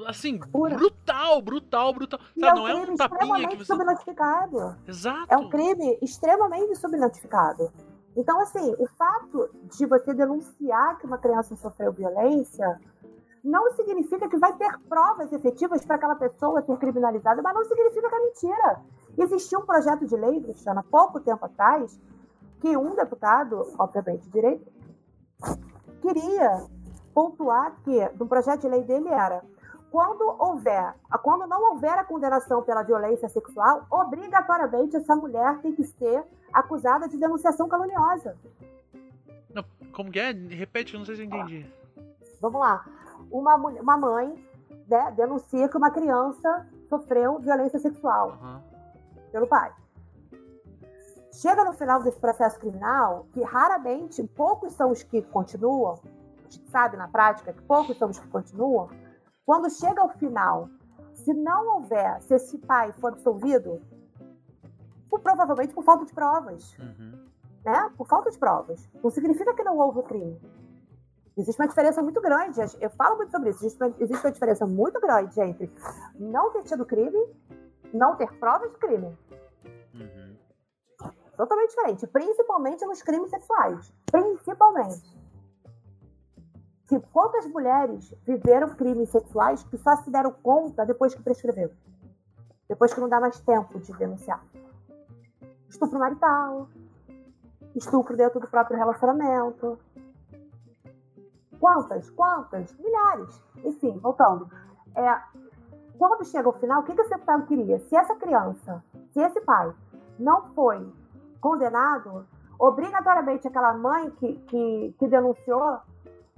assim, 0.08 0.40
Pura. 0.40 0.76
brutal, 0.76 1.42
brutal, 1.42 1.94
brutal. 1.94 2.20
Sabe, 2.40 2.46
é 2.46 2.54
um 2.54 2.56
não 2.56 2.68
é 2.68 2.76
um 2.76 2.96
tapinha 2.96 3.48
que 3.48 3.58
você. 3.58 3.66
subnotificado. 3.66 4.78
Exato. 4.88 5.28
É 5.30 5.38
um 5.38 5.50
crime 5.50 5.98
extremamente 6.02 6.76
subnotificado. 6.76 7.72
Então, 8.16 8.40
assim, 8.42 8.76
o 8.78 8.88
fato 8.88 9.50
de 9.76 9.86
você 9.86 10.14
denunciar 10.14 10.98
que 11.00 11.06
uma 11.06 11.18
criança 11.18 11.56
sofreu 11.56 11.92
violência 11.92 12.80
não 13.44 13.72
significa 13.74 14.30
que 14.30 14.38
vai 14.38 14.54
ter 14.54 14.80
provas 14.88 15.32
efetivas 15.34 15.86
para 15.86 15.98
aquela 15.98 16.16
pessoa 16.16 16.62
ser 16.62 16.78
criminalizada, 16.78 17.42
mas 17.42 17.54
não 17.54 17.66
significa 17.66 18.08
que 18.08 18.16
é 18.16 18.20
mentira. 18.20 18.82
Existiu 19.18 19.60
um 19.60 19.66
projeto 19.66 20.06
de 20.06 20.16
lei, 20.16 20.42
Cristiana, 20.42 20.84
pouco 20.84 21.20
tempo 21.20 21.46
atrás, 21.46 22.00
que 22.62 22.78
um 22.78 22.96
deputado, 22.96 23.74
obviamente, 23.78 24.30
direito, 24.30 24.72
queria 26.02 26.66
pontuar 27.14 27.76
que, 27.84 28.10
no 28.18 28.28
projeto 28.28 28.62
de 28.62 28.70
lei 28.70 28.84
dele 28.84 29.10
era 29.10 29.44
quando 29.94 30.24
houver, 30.40 30.96
quando 31.22 31.46
não 31.46 31.72
houver 31.72 31.96
a 32.00 32.04
condenação 32.04 32.64
pela 32.64 32.82
violência 32.82 33.30
sexual, 33.30 33.86
obrigatoriamente 33.92 34.96
essa 34.96 35.16
mulher 35.16 35.60
tem 35.60 35.72
que 35.72 35.84
ser 35.84 36.24
acusada 36.52 37.08
de 37.08 37.16
denunciação 37.16 37.70
caluniosa. 37.70 38.36
Não, 39.54 39.64
como 39.92 40.10
que 40.10 40.20
é? 40.20 40.32
Repete, 40.32 40.98
não 40.98 41.06
sei 41.06 41.16
se 41.16 41.22
eu 41.22 41.28
entendi. 41.28 41.72
Vamos 42.42 42.60
lá. 42.60 42.84
Uma, 43.30 43.56
uma 43.56 43.96
mãe 43.96 44.34
né, 44.88 45.14
denuncia 45.16 45.70
que 45.70 45.78
uma 45.78 45.92
criança 45.92 46.68
sofreu 46.90 47.38
violência 47.38 47.78
sexual 47.78 48.40
uhum. 48.42 48.62
pelo 49.32 49.46
pai. 49.46 49.72
Chega 51.34 51.64
no 51.64 51.74
final 51.74 52.02
desse 52.02 52.20
processo 52.20 52.60
criminal, 52.60 53.28
que 53.32 53.44
raramente, 53.44 54.24
poucos 54.24 54.74
são 54.74 54.90
os 54.90 55.04
que 55.04 55.22
continuam, 55.22 56.00
a 56.40 56.50
gente 56.50 56.68
sabe 56.72 56.98
na 56.98 57.08
prática 57.08 57.54
que 57.54 57.62
poucos 57.62 57.96
são 57.96 58.10
os 58.10 58.18
que 58.18 58.28
continuam, 58.30 58.90
quando 59.46 59.70
chega 59.70 60.02
ao 60.02 60.10
final, 60.10 60.70
se 61.14 61.34
não 61.34 61.76
houver, 61.76 62.22
se 62.22 62.36
esse 62.36 62.58
pai 62.58 62.92
for 62.94 63.14
absolvido, 63.14 63.82
por, 65.10 65.20
provavelmente 65.20 65.74
por 65.74 65.84
falta 65.84 66.06
de 66.06 66.14
provas. 66.14 66.78
Uhum. 66.80 67.28
Né? 67.64 67.92
Por 67.98 68.08
falta 68.08 68.30
de 68.30 68.38
provas. 68.38 68.90
Não 69.02 69.10
significa 69.10 69.54
que 69.54 69.64
não 69.64 69.78
houve 69.78 70.00
o 70.00 70.04
crime. 70.04 70.40
Existe 71.38 71.60
uma 71.62 71.68
diferença 71.68 72.02
muito 72.02 72.22
grande. 72.22 72.60
Eu 72.80 72.90
falo 72.92 73.18
muito 73.18 73.32
sobre 73.32 73.50
isso. 73.50 73.66
Existe 73.66 73.82
uma, 73.82 73.94
existe 74.00 74.26
uma 74.26 74.32
diferença 74.32 74.66
muito 74.66 75.00
grande 75.00 75.40
entre 75.42 75.72
não 76.20 76.52
ter 76.52 76.64
tido 76.64 76.86
crime, 76.86 77.18
não 77.94 78.16
ter 78.16 78.32
provas 78.38 78.72
de 78.72 78.78
crime. 78.78 79.18
Uhum. 79.94 80.38
Totalmente 81.38 81.70
diferente. 81.70 82.08
Principalmente 82.08 82.86
nos 82.86 83.02
crimes 83.02 83.30
sexuais. 83.30 83.94
Principalmente 84.12 85.23
quantas 87.00 87.48
mulheres 87.48 88.14
viveram 88.26 88.70
crimes 88.76 89.10
sexuais 89.10 89.64
que 89.64 89.78
só 89.78 89.96
se 89.98 90.10
deram 90.10 90.32
conta 90.32 90.86
depois 90.86 91.14
que 91.14 91.22
prescreveu? 91.22 91.72
Depois 92.68 92.94
que 92.94 93.00
não 93.00 93.10
dá 93.10 93.20
mais 93.20 93.40
tempo 93.40 93.80
de 93.80 93.94
denunciar. 93.94 94.44
Estupro 95.70 96.00
marital, 96.00 96.68
estupro 97.76 98.16
dentro 98.16 98.40
do 98.40 98.48
próprio 98.48 98.78
relacionamento. 98.78 99.78
Quantas? 101.60 102.10
Quantas? 102.12 102.76
Milhares. 102.78 103.42
Enfim, 103.64 103.98
voltando. 104.00 104.50
É, 104.96 105.22
quando 105.98 106.26
chega 106.26 106.48
ao 106.48 106.60
final, 106.60 106.82
o 106.82 106.84
que, 106.84 106.94
que 106.94 107.02
esse 107.02 107.18
pai 107.20 107.42
queria? 107.46 107.80
Se 107.80 107.96
essa 107.96 108.16
criança, 108.16 108.84
se 109.12 109.20
esse 109.20 109.42
pai 109.42 109.74
não 110.20 110.54
foi 110.54 110.92
condenado, 111.40 112.26
obrigatoriamente 112.60 113.48
aquela 113.48 113.74
mãe 113.74 114.10
que, 114.12 114.36
que, 114.48 114.96
que 114.98 115.08
denunciou 115.08 115.80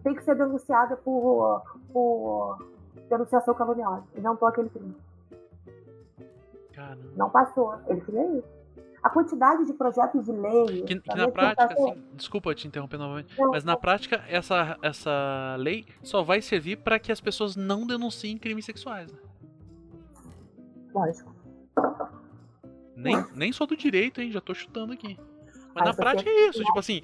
tem 0.05 0.13
que 0.13 0.23
ser 0.23 0.35
denunciada 0.35 0.95
por, 0.97 1.63
por 1.91 2.63
denunciação 3.09 3.55
caluniosa. 3.55 4.03
E 4.13 4.21
não 4.21 4.35
por 4.35 4.49
aquele 4.49 4.69
crime. 4.69 4.95
Caramba. 6.71 7.01
Não 7.17 7.27
passou. 7.31 7.73
Ele 7.87 8.01
queria 8.01 8.37
isso. 8.37 8.47
A 9.01 9.09
quantidade 9.09 9.65
de 9.65 9.73
projetos 9.73 10.23
de 10.23 10.31
lei. 10.31 10.83
Que, 10.83 10.99
que 10.99 11.15
na 11.15 11.27
prática, 11.27 11.73
assim, 11.73 12.03
desculpa 12.13 12.53
te 12.53 12.67
interromper 12.67 12.97
novamente, 12.97 13.35
não, 13.39 13.49
mas 13.49 13.63
na 13.63 13.75
prática, 13.75 14.23
essa, 14.29 14.77
essa 14.81 15.55
lei 15.57 15.87
só 16.03 16.21
vai 16.21 16.39
servir 16.39 16.77
para 16.77 16.99
que 16.99 17.11
as 17.11 17.19
pessoas 17.19 17.55
não 17.55 17.85
denunciem 17.85 18.37
crimes 18.37 18.65
sexuais. 18.65 19.11
Né? 19.11 19.19
Lógico. 20.93 21.33
Nem, 22.95 23.25
nem 23.35 23.51
só 23.51 23.65
do 23.65 23.75
direito, 23.75 24.21
hein? 24.21 24.31
Já 24.31 24.39
tô 24.39 24.53
chutando 24.53 24.93
aqui. 24.93 25.19
Mas 25.75 25.83
na 25.83 25.93
prática 25.93 26.29
é 26.29 26.47
isso, 26.47 26.63
tipo 26.63 26.79
assim, 26.79 27.01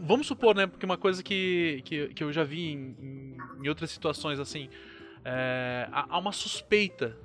vamos 0.00 0.28
supor, 0.28 0.54
né, 0.54 0.68
porque 0.68 0.86
uma 0.86 0.96
coisa 0.96 1.24
que, 1.24 1.82
que, 1.84 2.08
que 2.14 2.22
eu 2.22 2.32
já 2.32 2.44
vi 2.44 2.70
em, 2.70 3.36
em 3.60 3.68
outras 3.68 3.90
situações, 3.90 4.38
assim, 4.38 4.70
é, 5.24 5.88
há 5.90 6.16
uma 6.16 6.30
suspeita. 6.30 7.16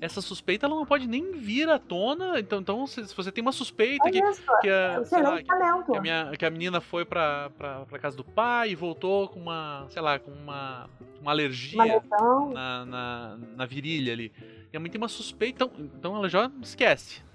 Essa 0.00 0.22
suspeita 0.22 0.64
ela 0.64 0.74
não 0.74 0.86
pode 0.86 1.06
nem 1.06 1.32
vir 1.32 1.68
à 1.68 1.78
tona, 1.78 2.40
então, 2.40 2.60
então 2.60 2.86
se, 2.86 3.02
você 3.02 3.30
tem 3.30 3.42
uma 3.42 3.52
suspeita 3.52 4.08
é 4.08 4.10
que, 4.10 4.22
que, 4.62 4.70
a, 4.70 4.98
lá, 5.20 5.36
que, 5.36 5.44
que, 5.44 5.98
a 5.98 6.00
minha, 6.00 6.32
que 6.38 6.46
a 6.46 6.50
menina 6.50 6.80
foi 6.80 7.04
pra, 7.04 7.50
pra, 7.50 7.84
pra 7.84 7.98
casa 7.98 8.16
do 8.16 8.24
pai 8.24 8.70
e 8.70 8.74
voltou 8.74 9.28
com 9.28 9.40
uma, 9.40 9.84
sei 9.90 10.00
lá, 10.00 10.18
com 10.18 10.30
uma, 10.30 10.88
uma 11.20 11.30
alergia 11.30 12.00
uma 12.00 12.54
na, 12.54 12.86
na, 12.86 13.38
na 13.56 13.66
virilha 13.66 14.14
ali. 14.14 14.32
E 14.72 14.76
a 14.78 14.80
mãe 14.80 14.90
tem 14.90 14.98
uma 14.98 15.08
suspeita, 15.08 15.66
então, 15.66 15.86
então 15.98 16.16
ela 16.16 16.30
já 16.30 16.50
esquece 16.62 17.28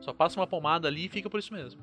só 0.00 0.12
passa 0.12 0.38
uma 0.38 0.46
pomada 0.46 0.88
ali 0.88 1.06
e 1.06 1.08
fica 1.08 1.30
por 1.30 1.38
isso 1.38 1.52
mesmo. 1.52 1.82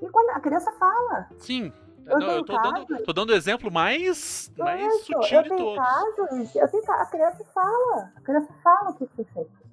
E 0.00 0.08
quando 0.08 0.30
a 0.30 0.40
criança 0.40 0.72
fala. 0.72 1.28
Sim. 1.38 1.72
Eu, 2.06 2.18
não, 2.18 2.30
eu 2.32 2.44
tô, 2.44 2.54
casos, 2.54 2.86
dando, 2.86 3.02
tô 3.02 3.12
dando 3.12 3.34
exemplo 3.34 3.70
mais, 3.70 4.52
mais 4.58 5.00
sutil 5.04 5.42
de 5.42 5.48
todos. 5.48 5.76
Casos, 5.76 6.54
eu 6.54 6.68
tenho, 6.68 6.84
a 6.90 7.06
criança 7.06 7.44
fala. 7.54 8.12
A 8.14 8.20
criança 8.20 8.52
fala 8.62 8.90
o 8.90 8.94
que 8.94 9.06
foi 9.06 9.24
feito. 9.24 9.64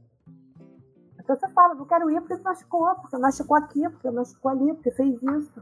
A 1.18 1.24
criança 1.24 1.50
fala, 1.50 1.76
não 1.76 1.86
quero 1.86 2.10
ir 2.10 2.22
porque 2.22 2.42
machucou, 2.42 2.96
porque 2.96 3.18
machucou 3.18 3.58
aqui, 3.58 3.82
porque 3.90 4.10
machucou 4.10 4.52
ali, 4.52 4.74
porque 4.74 4.92
fez 4.92 5.22
isso. 5.22 5.62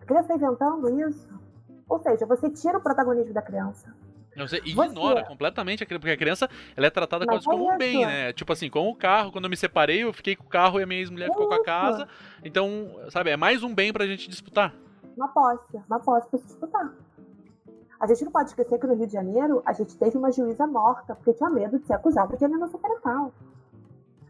A 0.00 0.04
criança 0.04 0.34
está 0.34 0.46
inventando 0.46 1.00
isso. 1.08 1.28
Ou 1.88 1.98
seja, 2.00 2.26
você 2.26 2.50
tira 2.50 2.76
o 2.76 2.82
protagonismo 2.82 3.32
da 3.32 3.42
criança. 3.42 3.94
Você 4.36 4.58
ignora 4.64 5.20
você... 5.20 5.28
completamente 5.28 5.82
a 5.82 5.86
criança, 5.86 6.00
porque 6.00 6.12
a 6.12 6.16
criança 6.16 6.50
ela 6.76 6.86
é 6.86 6.90
tratada 6.90 7.26
quase 7.26 7.44
como 7.44 7.70
um 7.70 7.76
bem, 7.76 8.06
né? 8.06 8.32
Tipo 8.32 8.52
assim, 8.52 8.70
com 8.70 8.88
o 8.88 8.94
carro, 8.94 9.30
quando 9.30 9.44
eu 9.44 9.50
me 9.50 9.56
separei, 9.56 10.04
eu 10.04 10.12
fiquei 10.12 10.34
com 10.34 10.44
o 10.44 10.48
carro 10.48 10.80
e 10.80 10.82
a 10.82 10.86
minha 10.86 11.00
ex-mulher 11.00 11.30
ficou 11.30 11.48
com 11.48 11.54
a 11.54 11.62
casa. 11.62 12.08
Então, 12.42 12.96
sabe, 13.10 13.30
é 13.30 13.36
mais 13.36 13.62
um 13.62 13.74
bem 13.74 13.92
pra 13.92 14.06
gente 14.06 14.28
disputar. 14.28 14.74
Uma 15.16 15.28
posse, 15.28 15.76
uma 15.86 16.00
posse 16.00 16.28
pra 16.28 16.38
se 16.38 16.46
disputar. 16.46 16.94
A 18.00 18.06
gente 18.06 18.24
não 18.24 18.32
pode 18.32 18.48
esquecer 18.48 18.78
que 18.78 18.86
no 18.86 18.94
Rio 18.94 19.06
de 19.06 19.12
Janeiro 19.12 19.62
a 19.64 19.72
gente 19.72 19.96
teve 19.96 20.16
uma 20.16 20.32
juíza 20.32 20.66
morta 20.66 21.14
porque 21.14 21.34
tinha 21.34 21.48
medo 21.48 21.78
de 21.78 21.86
ser 21.86 21.92
acusada 21.92 22.36
de 22.36 22.44
alienação 22.44 22.80
parental. 22.80 23.32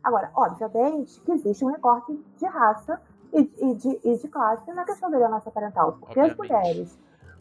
Agora, 0.03 0.31
obviamente 0.35 1.21
que 1.21 1.33
existe 1.33 1.65
um 1.65 1.69
recorte 1.69 2.13
de 2.37 2.47
raça 2.47 3.01
e, 3.33 3.41
e 3.41 3.75
de, 3.77 4.01
e 4.05 4.17
de 4.19 4.29
classe 4.29 4.71
na 4.73 4.85
questão 4.85 5.11
da 5.11 5.17
alienação 5.17 5.51
parental. 5.53 5.97
Porque 6.01 6.21
as 6.21 6.33
Obviamente. 6.33 6.53
mulheres 6.53 6.99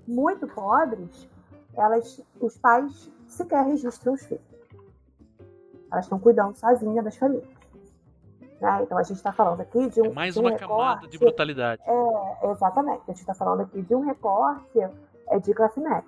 muito 0.07 0.47
pobres, 0.47 1.27
elas, 1.75 2.21
os 2.39 2.57
pais 2.57 3.11
sequer 3.27 3.65
registram 3.65 4.13
os 4.13 4.25
filhos. 4.25 4.43
Elas 5.91 6.05
estão 6.05 6.19
cuidando 6.19 6.55
sozinhas 6.55 7.03
das 7.03 7.17
famílias. 7.17 7.47
Né? 8.61 8.83
Então 8.83 8.97
a 8.97 9.03
gente 9.03 9.17
está 9.17 9.33
falando 9.33 9.61
aqui 9.61 9.89
de 9.89 10.01
um. 10.01 10.05
É 10.05 10.09
mais 10.13 10.33
de 10.35 10.39
um 10.39 10.43
uma 10.43 10.55
camada 10.55 10.99
de 11.01 11.05
recorte- 11.05 11.17
brutalidade. 11.19 11.81
é, 11.85 12.51
exatamente. 12.51 13.01
A 13.03 13.11
gente 13.11 13.21
está 13.21 13.33
falando 13.33 13.61
aqui 13.61 13.81
de 13.81 13.95
um 13.95 14.01
recorte 14.01 14.79
é, 15.27 15.39
de 15.39 15.53
classe 15.53 15.79
média. 15.79 16.03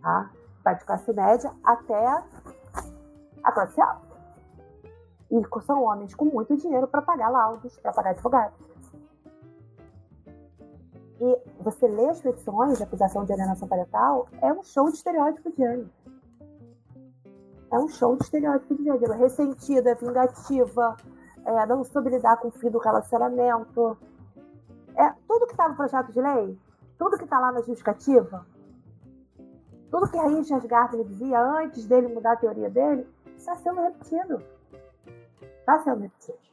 Tá? 0.00 0.30
Vai 0.64 0.76
de 0.76 0.84
classe 0.84 1.12
média 1.12 1.52
até 1.64 2.06
a 3.42 3.52
classe 3.52 3.80
alta. 3.80 4.10
E 5.30 5.62
são 5.62 5.84
homens 5.84 6.14
com 6.14 6.24
muito 6.24 6.56
dinheiro 6.56 6.88
para 6.88 7.02
pagar 7.02 7.28
laudos, 7.28 7.76
para 7.78 7.92
pagar 7.92 8.10
advogados. 8.10 8.58
E 11.20 11.38
você 11.62 11.86
lê 11.86 12.08
as 12.08 12.20
petições 12.20 12.78
de 12.78 12.84
acusação 12.84 13.24
de 13.24 13.32
alienação 13.32 13.68
parental, 13.68 14.26
é 14.40 14.52
um 14.52 14.62
show 14.62 14.88
de 14.88 14.96
estereótipo 14.96 15.50
de 15.50 15.56
gênero. 15.56 15.90
É 17.70 17.78
um 17.78 17.88
show 17.88 18.16
de 18.16 18.24
estereótipo 18.24 18.74
de 18.74 18.84
gênero. 18.84 19.12
Ressentida, 19.12 19.94
vingativa, 19.94 20.96
é, 21.44 21.66
não 21.66 21.84
soube 21.84 22.10
lidar 22.10 22.38
com 22.38 22.48
o 22.48 22.50
fim 22.50 22.70
do 22.70 22.78
relacionamento. 22.78 23.98
É, 24.96 25.12
tudo 25.28 25.46
que 25.46 25.52
está 25.52 25.68
no 25.68 25.76
projeto 25.76 26.10
de 26.10 26.20
lei, 26.20 26.58
tudo 26.98 27.18
que 27.18 27.24
está 27.24 27.38
lá 27.38 27.52
na 27.52 27.60
justificativa, 27.60 28.46
tudo 29.90 30.08
que 30.08 30.18
a 30.18 30.26
Richard 30.26 30.66
Gardner 30.66 31.04
dizia 31.04 31.40
antes 31.40 31.86
dele 31.86 32.08
mudar 32.08 32.32
a 32.32 32.36
teoria 32.36 32.70
dele, 32.70 33.06
está 33.36 33.54
sendo 33.56 33.80
repetido. 33.80 34.42
Está 35.42 35.80
sendo 35.80 36.00
repetido. 36.00 36.49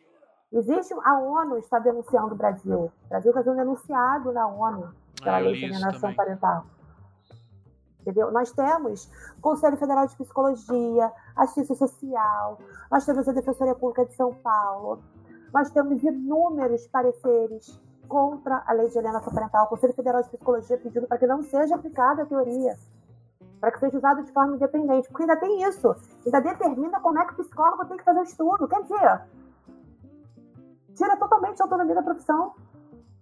Existe, 0.51 0.93
a 1.03 1.19
ONU 1.19 1.57
está 1.57 1.77
denunciando 1.79 2.33
o 2.33 2.37
Brasil. 2.37 2.91
O 3.05 3.09
Brasil 3.09 3.31
está 3.31 3.43
sendo 3.43 3.57
denunciado 3.57 4.31
na 4.31 4.47
ONU 4.47 4.93
pela 5.21 5.37
Ah, 5.37 5.39
lei 5.39 5.53
de 5.53 5.65
alienação 5.65 6.13
parental. 6.13 6.65
Entendeu? 8.01 8.31
Nós 8.31 8.51
temos 8.53 9.11
Conselho 9.41 9.75
Federal 9.75 10.07
de 10.07 10.15
Psicologia, 10.15 11.11
Assistência 11.35 11.75
Social, 11.75 12.57
nós 12.89 13.05
temos 13.05 13.27
a 13.27 13.33
Defensoria 13.33 13.75
Pública 13.75 14.05
de 14.05 14.15
São 14.15 14.33
Paulo, 14.35 15.01
nós 15.53 15.69
temos 15.71 16.01
inúmeros 16.01 16.87
pareceres 16.87 17.77
contra 18.07 18.63
a 18.65 18.71
lei 18.71 18.87
de 18.87 18.97
alienação 18.97 19.33
parental. 19.33 19.65
O 19.65 19.67
Conselho 19.67 19.93
Federal 19.93 20.23
de 20.23 20.29
Psicologia 20.29 20.77
pedindo 20.77 21.05
para 21.05 21.17
que 21.17 21.27
não 21.27 21.43
seja 21.43 21.75
aplicada 21.75 22.23
a 22.23 22.25
teoria, 22.25 22.77
para 23.59 23.71
que 23.71 23.79
seja 23.79 23.97
usado 23.97 24.23
de 24.23 24.31
forma 24.31 24.55
independente, 24.55 25.09
porque 25.09 25.23
ainda 25.23 25.35
tem 25.35 25.63
isso, 25.63 25.93
ainda 26.25 26.39
determina 26.39 27.01
como 27.01 27.19
é 27.19 27.25
que 27.25 27.33
o 27.33 27.43
psicólogo 27.43 27.85
tem 27.87 27.97
que 27.97 28.05
fazer 28.05 28.19
o 28.19 28.23
estudo. 28.23 28.67
Quer 28.69 28.83
dizer, 28.83 29.21
tira 30.97 31.15
totalmente 31.15 31.61
a 31.61 31.65
autonomia 31.65 31.95
da 31.95 32.01
profissão 32.01 32.53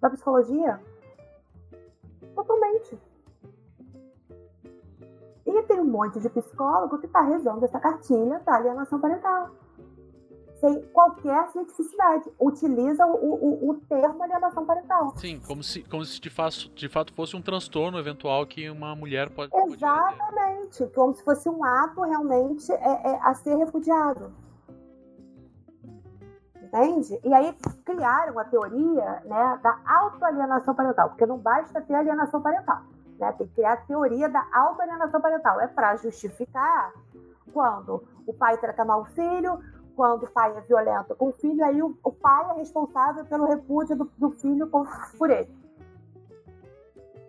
da 0.02 0.10
psicologia. 0.10 0.80
Totalmente. 2.34 2.98
E 5.46 5.64
tem 5.64 5.80
um 5.80 5.86
monte 5.86 6.20
de 6.20 6.30
psicólogo 6.30 6.98
que 6.98 7.06
está 7.06 7.22
rezando 7.22 7.66
essa 7.66 7.80
cartilha 7.80 8.40
da 8.40 8.56
alienação 8.56 9.00
parental. 9.00 9.52
Sem 10.56 10.82
qualquer 10.88 11.50
cientificidade. 11.50 12.32
Utiliza 12.40 13.06
o, 13.06 13.12
o, 13.14 13.70
o 13.70 13.74
termo 13.88 14.24
alienação 14.24 14.66
parental. 14.66 15.14
Sim, 15.18 15.40
como 15.46 15.62
se, 15.62 15.84
como 15.84 16.04
se 16.04 16.20
de, 16.20 16.30
fato, 16.30 16.70
de 16.70 16.90
fato 16.90 17.14
fosse 17.14 17.36
um 17.36 17.42
transtorno 17.42 18.00
eventual 18.00 18.46
que 18.48 18.70
uma 18.70 18.96
mulher 18.96 19.30
pode. 19.30 19.52
Exatamente. 19.56 20.88
Como 20.96 21.14
se 21.14 21.24
fosse 21.24 21.48
um 21.50 21.64
ato 21.64 22.02
realmente 22.02 22.72
é, 22.72 23.12
é, 23.12 23.20
a 23.22 23.34
ser 23.34 23.56
repudiado. 23.58 24.34
Entende? 26.76 27.20
E 27.24 27.34
aí 27.34 27.56
criaram 27.86 28.38
a 28.38 28.44
teoria 28.44 29.22
né, 29.24 29.60
da 29.64 29.80
autoalienação 29.86 30.76
parental, 30.76 31.10
porque 31.10 31.26
não 31.26 31.38
basta 31.38 31.82
ter 31.82 31.96
alienação 31.96 32.42
parental. 32.42 32.82
Né? 33.18 33.32
Tem 33.38 33.48
que 33.48 33.54
criar 33.54 33.74
a 33.74 33.78
teoria 33.78 34.28
da 34.28 34.46
autoalienação 34.54 35.22
parental. 35.22 35.62
É 35.62 35.68
para 35.68 35.96
justificar 35.96 36.92
quando 37.54 38.04
o 38.28 38.34
pai 38.34 38.58
trata 38.58 38.84
mal 38.84 39.02
o 39.02 39.06
filho, 39.06 39.58
quando 39.96 40.24
o 40.24 40.32
pai 40.32 40.54
é 40.58 40.62
violento 40.62 41.16
com 41.16 41.30
o 41.30 41.32
filho, 41.32 41.64
aí 41.64 41.82
o, 41.82 41.98
o 42.04 42.12
pai 42.12 42.52
é 42.52 42.60
responsável 42.60 43.24
pelo 43.26 43.46
repúdio 43.46 43.96
do, 43.96 44.12
do 44.18 44.32
filho 44.32 44.68
por, 44.68 44.86
por 45.18 45.30
ele. 45.30 45.50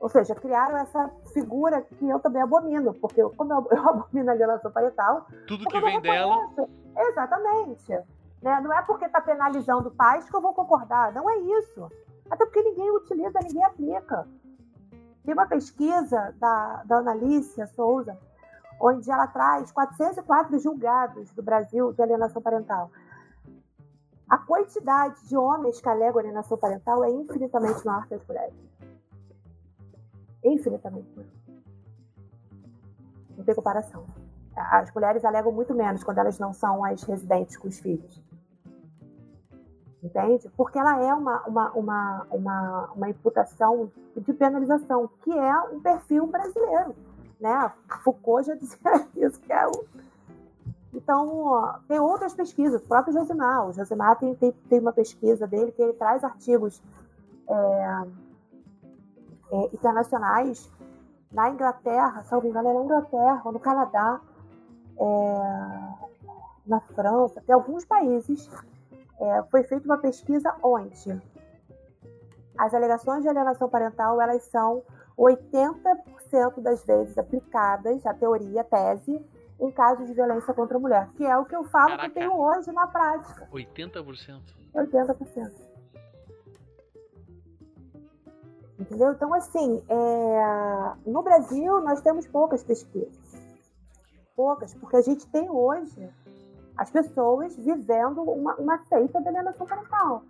Ou 0.01 0.09
seja, 0.09 0.34
criaram 0.34 0.76
essa 0.76 1.09
figura 1.32 1.82
que 1.82 2.09
eu 2.09 2.18
também 2.18 2.42
abomino, 2.42 2.92
porque 2.94 3.22
eu, 3.22 3.30
como 3.30 3.53
eu, 3.53 3.66
eu 3.70 3.88
abomino 3.88 4.28
a 4.28 4.32
alienação 4.32 4.72
parental, 4.72 5.28
Tudo 5.47 5.66
que 5.66 5.80
vem 5.80 6.01
dela. 6.01 6.36
Exatamente. 6.97 7.97
Né? 8.47 8.61
Não 8.61 8.72
é 8.72 8.80
porque 8.82 9.07
está 9.07 9.20
penalizando 9.20 9.90
pais 9.90 10.30
que 10.30 10.36
eu 10.36 10.40
vou 10.40 10.55
concordar. 10.55 11.12
Não 11.12 11.28
é 11.28 11.36
isso. 11.36 11.90
Até 12.30 12.47
porque 12.47 12.62
ninguém 12.62 12.88
utiliza, 12.92 13.40
ninguém 13.42 13.64
aplica. 13.64 14.28
Tem 15.24 15.34
uma 15.34 15.49
pesquisa 15.49 16.32
da, 16.38 16.84
da 16.84 16.99
Analícia 16.99 17.66
Souza, 17.66 18.16
onde 18.80 19.11
ela 19.11 19.26
traz 19.26 19.72
404 19.72 20.61
julgados 20.61 21.32
do 21.32 21.42
Brasil 21.42 21.92
de 21.92 22.01
alienação 22.01 22.40
parental. 22.40 22.88
A 24.28 24.38
quantidade 24.38 25.26
de 25.26 25.36
homens 25.36 25.80
que 25.80 25.88
alegam 25.88 26.20
alienação 26.20 26.57
parental 26.57 27.03
é 27.03 27.11
infinitamente 27.11 27.84
maior 27.84 28.07
que 28.07 28.14
as 28.14 28.24
mulheres. 28.24 28.55
Infinitamente 30.44 31.09
maior. 31.16 31.30
Não 33.36 33.44
tem 33.44 33.55
comparação. 33.57 34.07
As 34.55 34.92
mulheres 34.94 35.24
alegam 35.24 35.51
muito 35.51 35.74
menos 35.74 36.05
quando 36.05 36.18
elas 36.18 36.38
não 36.38 36.53
são 36.53 36.84
as 36.84 37.03
residentes 37.03 37.57
com 37.57 37.66
os 37.66 37.80
filhos. 37.80 38.24
Entende? 40.03 40.49
Porque 40.57 40.78
ela 40.78 41.03
é 41.03 41.12
uma, 41.12 41.42
uma, 41.47 41.70
uma, 41.72 42.26
uma, 42.30 42.90
uma 42.94 43.11
imputação 43.11 43.90
de 44.16 44.32
penalização, 44.32 45.09
que 45.22 45.32
é 45.32 45.59
um 45.72 45.80
perfil 45.80 46.26
brasileiro. 46.26 46.94
Né? 47.40 47.72
Foucault 48.05 48.47
já 48.47 48.55
dizia 48.57 49.07
isso, 49.16 49.40
que 49.40 49.53
é 49.53 49.66
o. 49.66 49.84
Então, 50.94 51.78
tem 51.88 51.99
outras 51.99 52.34
pesquisas, 52.34 52.82
o 52.82 52.88
próprio 52.88 53.12
Josimar. 53.12 53.68
O 53.68 53.72
Josimar 53.72 54.18
tem, 54.18 54.34
tem, 54.34 54.53
tem 54.68 54.80
uma 54.80 54.92
pesquisa 54.92 55.47
dele 55.47 55.72
que 55.72 55.82
ele 55.82 55.92
traz 55.92 56.24
artigos 56.24 56.82
é, 57.49 58.07
é, 59.53 59.64
internacionais 59.74 60.70
na 61.30 61.51
Inglaterra, 61.51 62.22
se 62.24 62.32
não 62.32 62.40
me 62.40 62.49
engano, 62.49 62.70
é 62.70 62.74
na 62.74 62.84
Inglaterra 62.84 63.42
ou 63.44 63.53
no 63.53 63.61
Canadá, 63.61 64.20
é, 64.99 66.07
na 66.66 66.80
França, 66.80 67.42
tem 67.47 67.55
alguns 67.55 67.84
países, 67.84 68.49
é, 69.21 69.43
foi 69.51 69.62
feita 69.64 69.85
uma 69.87 69.99
pesquisa 69.99 70.55
onde 70.62 71.21
as 72.59 72.73
alegações 72.73 73.23
de 73.23 73.29
alienação 73.29 73.69
parental 73.69 74.21
elas 74.21 74.43
são 74.45 74.83
80% 75.19 76.61
das 76.61 76.85
vezes 76.85 77.17
aplicadas, 77.17 78.05
a 78.07 78.14
teoria, 78.14 78.61
a 78.61 78.64
tese, 78.64 79.25
em 79.59 79.71
casos 79.71 80.07
de 80.07 80.14
violência 80.14 80.53
contra 80.53 80.77
a 80.77 80.81
mulher, 80.81 81.09
que 81.17 81.25
é 81.25 81.37
o 81.37 81.45
que 81.45 81.57
eu 81.57 81.64
falo 81.64 81.89
Caraca. 81.89 82.11
que 82.11 82.19
eu 82.19 82.23
tenho 82.23 82.39
hoje 82.39 82.71
na 82.73 82.87
prática, 82.87 83.49
80%. 83.53 84.41
80%. 84.75 85.53
Entendeu? 88.79 89.12
Então, 89.12 89.33
assim, 89.33 89.83
é, 89.89 90.93
no 91.07 91.23
Brasil 91.23 91.81
nós 91.81 92.03
temos 92.03 92.27
poucas 92.27 92.62
pesquisas. 92.62 93.17
Poucas, 94.35 94.75
porque 94.75 94.97
a 94.97 95.01
gente 95.01 95.27
tem 95.29 95.49
hoje 95.49 96.11
as 96.77 96.91
pessoas 96.91 97.57
vivendo 97.57 98.22
uma, 98.22 98.55
uma 98.57 98.79
seita 98.85 99.20
de 99.20 99.29
alienação 99.29 99.66
parental. 99.66 100.22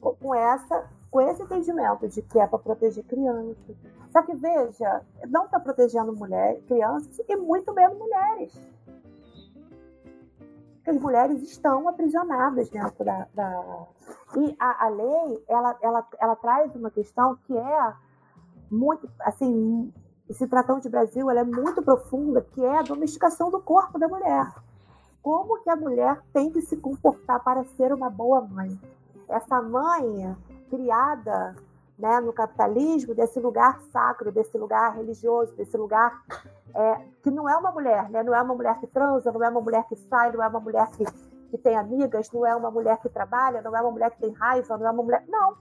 Com, 0.00 0.34
essa, 0.34 0.86
com 1.10 1.20
esse 1.20 1.42
entendimento 1.42 2.06
de 2.08 2.20
que 2.20 2.38
é 2.38 2.46
para 2.46 2.58
proteger 2.58 3.04
crianças. 3.04 3.76
Só 4.12 4.22
que, 4.22 4.34
veja, 4.34 5.02
não 5.28 5.46
está 5.46 5.58
protegendo 5.58 6.14
mulheres, 6.14 6.62
crianças 6.66 7.18
e 7.26 7.36
muito 7.36 7.72
menos 7.72 7.98
mulheres. 7.98 8.52
Porque 10.74 10.90
as 10.90 11.00
mulheres 11.00 11.42
estão 11.42 11.88
aprisionadas 11.88 12.68
dentro 12.68 13.02
da, 13.02 13.26
da, 13.34 13.86
e 14.36 14.56
a, 14.58 14.86
a 14.86 14.88
lei, 14.88 15.44
ela, 15.48 15.78
ela, 15.80 16.06
ela 16.20 16.36
traz 16.36 16.74
uma 16.74 16.90
questão 16.90 17.36
que 17.46 17.56
é 17.56 17.94
muito, 18.70 19.08
assim, 19.20 19.92
se 20.30 20.46
tratando 20.46 20.82
de 20.82 20.88
Brasil, 20.88 21.30
ela 21.30 21.40
é 21.40 21.44
muito 21.44 21.82
profunda, 21.82 22.42
que 22.42 22.64
é 22.64 22.78
a 22.78 22.82
domesticação 22.82 23.50
do 23.50 23.60
corpo 23.60 23.98
da 23.98 24.08
mulher. 24.08 24.52
Como 25.24 25.58
que 25.62 25.70
a 25.70 25.74
mulher 25.74 26.20
tem 26.34 26.50
que 26.50 26.60
se 26.60 26.76
comportar 26.76 27.42
para 27.42 27.64
ser 27.64 27.94
uma 27.94 28.10
boa 28.10 28.42
mãe? 28.42 28.78
Essa 29.26 29.62
mãe 29.62 30.36
criada 30.68 31.56
né, 31.98 32.20
no 32.20 32.30
capitalismo, 32.30 33.14
desse 33.14 33.40
lugar 33.40 33.80
sacro, 33.90 34.30
desse 34.30 34.58
lugar 34.58 34.94
religioso, 34.94 35.56
desse 35.56 35.78
lugar 35.78 36.22
é, 36.74 37.00
que 37.22 37.30
não 37.30 37.48
é 37.48 37.56
uma 37.56 37.72
mulher, 37.72 38.10
né? 38.10 38.22
não 38.22 38.34
é 38.34 38.42
uma 38.42 38.54
mulher 38.54 38.78
que 38.78 38.86
transa, 38.86 39.32
não 39.32 39.42
é 39.42 39.48
uma 39.48 39.62
mulher 39.62 39.86
que 39.88 39.96
sai, 39.96 40.30
não 40.30 40.42
é 40.42 40.46
uma 40.46 40.60
mulher 40.60 40.90
que, 40.90 41.06
que 41.50 41.56
tem 41.56 41.74
amigas, 41.74 42.30
não 42.30 42.44
é 42.44 42.54
uma 42.54 42.70
mulher 42.70 42.98
que 42.98 43.08
trabalha, 43.08 43.62
não 43.62 43.74
é 43.74 43.80
uma 43.80 43.92
mulher 43.92 44.10
que 44.10 44.20
tem 44.20 44.32
raiva, 44.32 44.76
não 44.76 44.86
é 44.86 44.90
uma 44.90 45.02
mulher. 45.02 45.24
Não. 45.26 45.56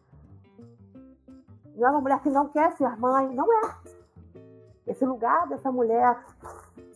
Não 1.74 1.88
é 1.88 1.90
uma 1.90 2.02
mulher 2.02 2.20
que 2.20 2.30
não 2.30 2.50
quer 2.50 2.74
ser 2.74 2.98
mãe, 2.98 3.34
não 3.34 3.48
é. 3.64 3.76
Esse 4.88 5.06
lugar 5.06 5.48
dessa 5.48 5.72
mulher 5.72 6.22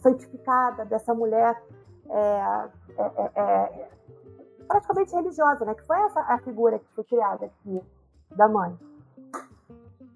santificada, 0.01 0.83
dessa 0.83 1.13
mulher 1.13 1.63
é, 2.09 2.69
é, 2.97 3.31
é, 3.35 3.89
praticamente 4.67 5.13
religiosa, 5.13 5.65
né? 5.65 5.73
Que 5.75 5.85
foi 5.85 5.99
essa 6.01 6.19
a 6.21 6.37
figura 6.39 6.79
que 6.79 6.85
foi 6.93 7.03
criada 7.03 7.45
aqui 7.45 7.81
da 8.35 8.47
mãe. 8.47 8.77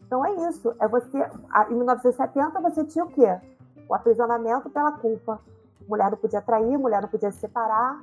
Então 0.05 0.25
é 0.25 0.49
isso. 0.49 0.75
É 0.79 0.87
você. 0.87 1.17
Em 1.69 1.75
1970 1.75 2.59
você 2.59 2.83
tinha 2.85 3.05
o 3.05 3.09
quê? 3.09 3.39
O 3.87 3.93
aprisionamento 3.93 4.69
pela 4.69 4.91
culpa. 4.91 5.39
Mulher 5.87 6.11
não 6.11 6.17
podia 6.17 6.41
trair, 6.41 6.77
mulher 6.77 7.01
não 7.01 7.09
podia 7.09 7.31
se 7.31 7.39
separar, 7.39 8.01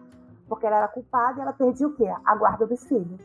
porque 0.48 0.66
ela 0.66 0.76
era 0.76 0.88
culpada 0.88 1.38
e 1.38 1.42
ela 1.42 1.52
perdia 1.52 1.86
o 1.86 1.94
quê? 1.94 2.12
A 2.24 2.34
guarda 2.34 2.66
dos 2.66 2.84
filhos. 2.84 3.20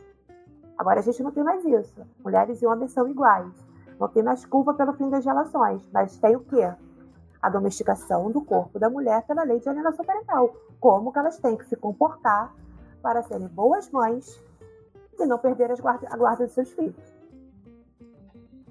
Agora 0.78 1.00
a 1.00 1.02
gente 1.02 1.22
não 1.22 1.30
tem 1.30 1.44
mais 1.44 1.64
isso. 1.64 2.00
Mulheres 2.24 2.60
e 2.62 2.66
homens 2.66 2.92
são 2.92 3.06
iguais. 3.08 3.52
Não 3.98 4.08
tem 4.08 4.22
mais 4.22 4.44
culpa 4.44 4.74
pelo 4.74 4.92
fim 4.94 5.08
das 5.08 5.24
relações, 5.24 5.88
mas 5.92 6.16
tem 6.18 6.34
o 6.36 6.40
quê? 6.40 6.72
A 7.44 7.50
domesticação 7.50 8.30
do 8.30 8.40
corpo 8.40 8.78
da 8.78 8.88
mulher 8.88 9.22
pela 9.26 9.42
lei 9.42 9.60
de 9.60 9.68
alienação 9.68 10.02
parental. 10.02 10.56
Como 10.80 11.12
que 11.12 11.18
elas 11.18 11.36
têm 11.36 11.58
que 11.58 11.66
se 11.66 11.76
comportar 11.76 12.54
para 13.02 13.22
serem 13.22 13.48
boas 13.48 13.90
mães 13.90 14.42
e 15.18 15.26
não 15.26 15.36
perder 15.36 15.70
a 15.70 16.16
guarda 16.16 16.46
dos 16.46 16.54
seus 16.54 16.72
filhos. 16.72 17.14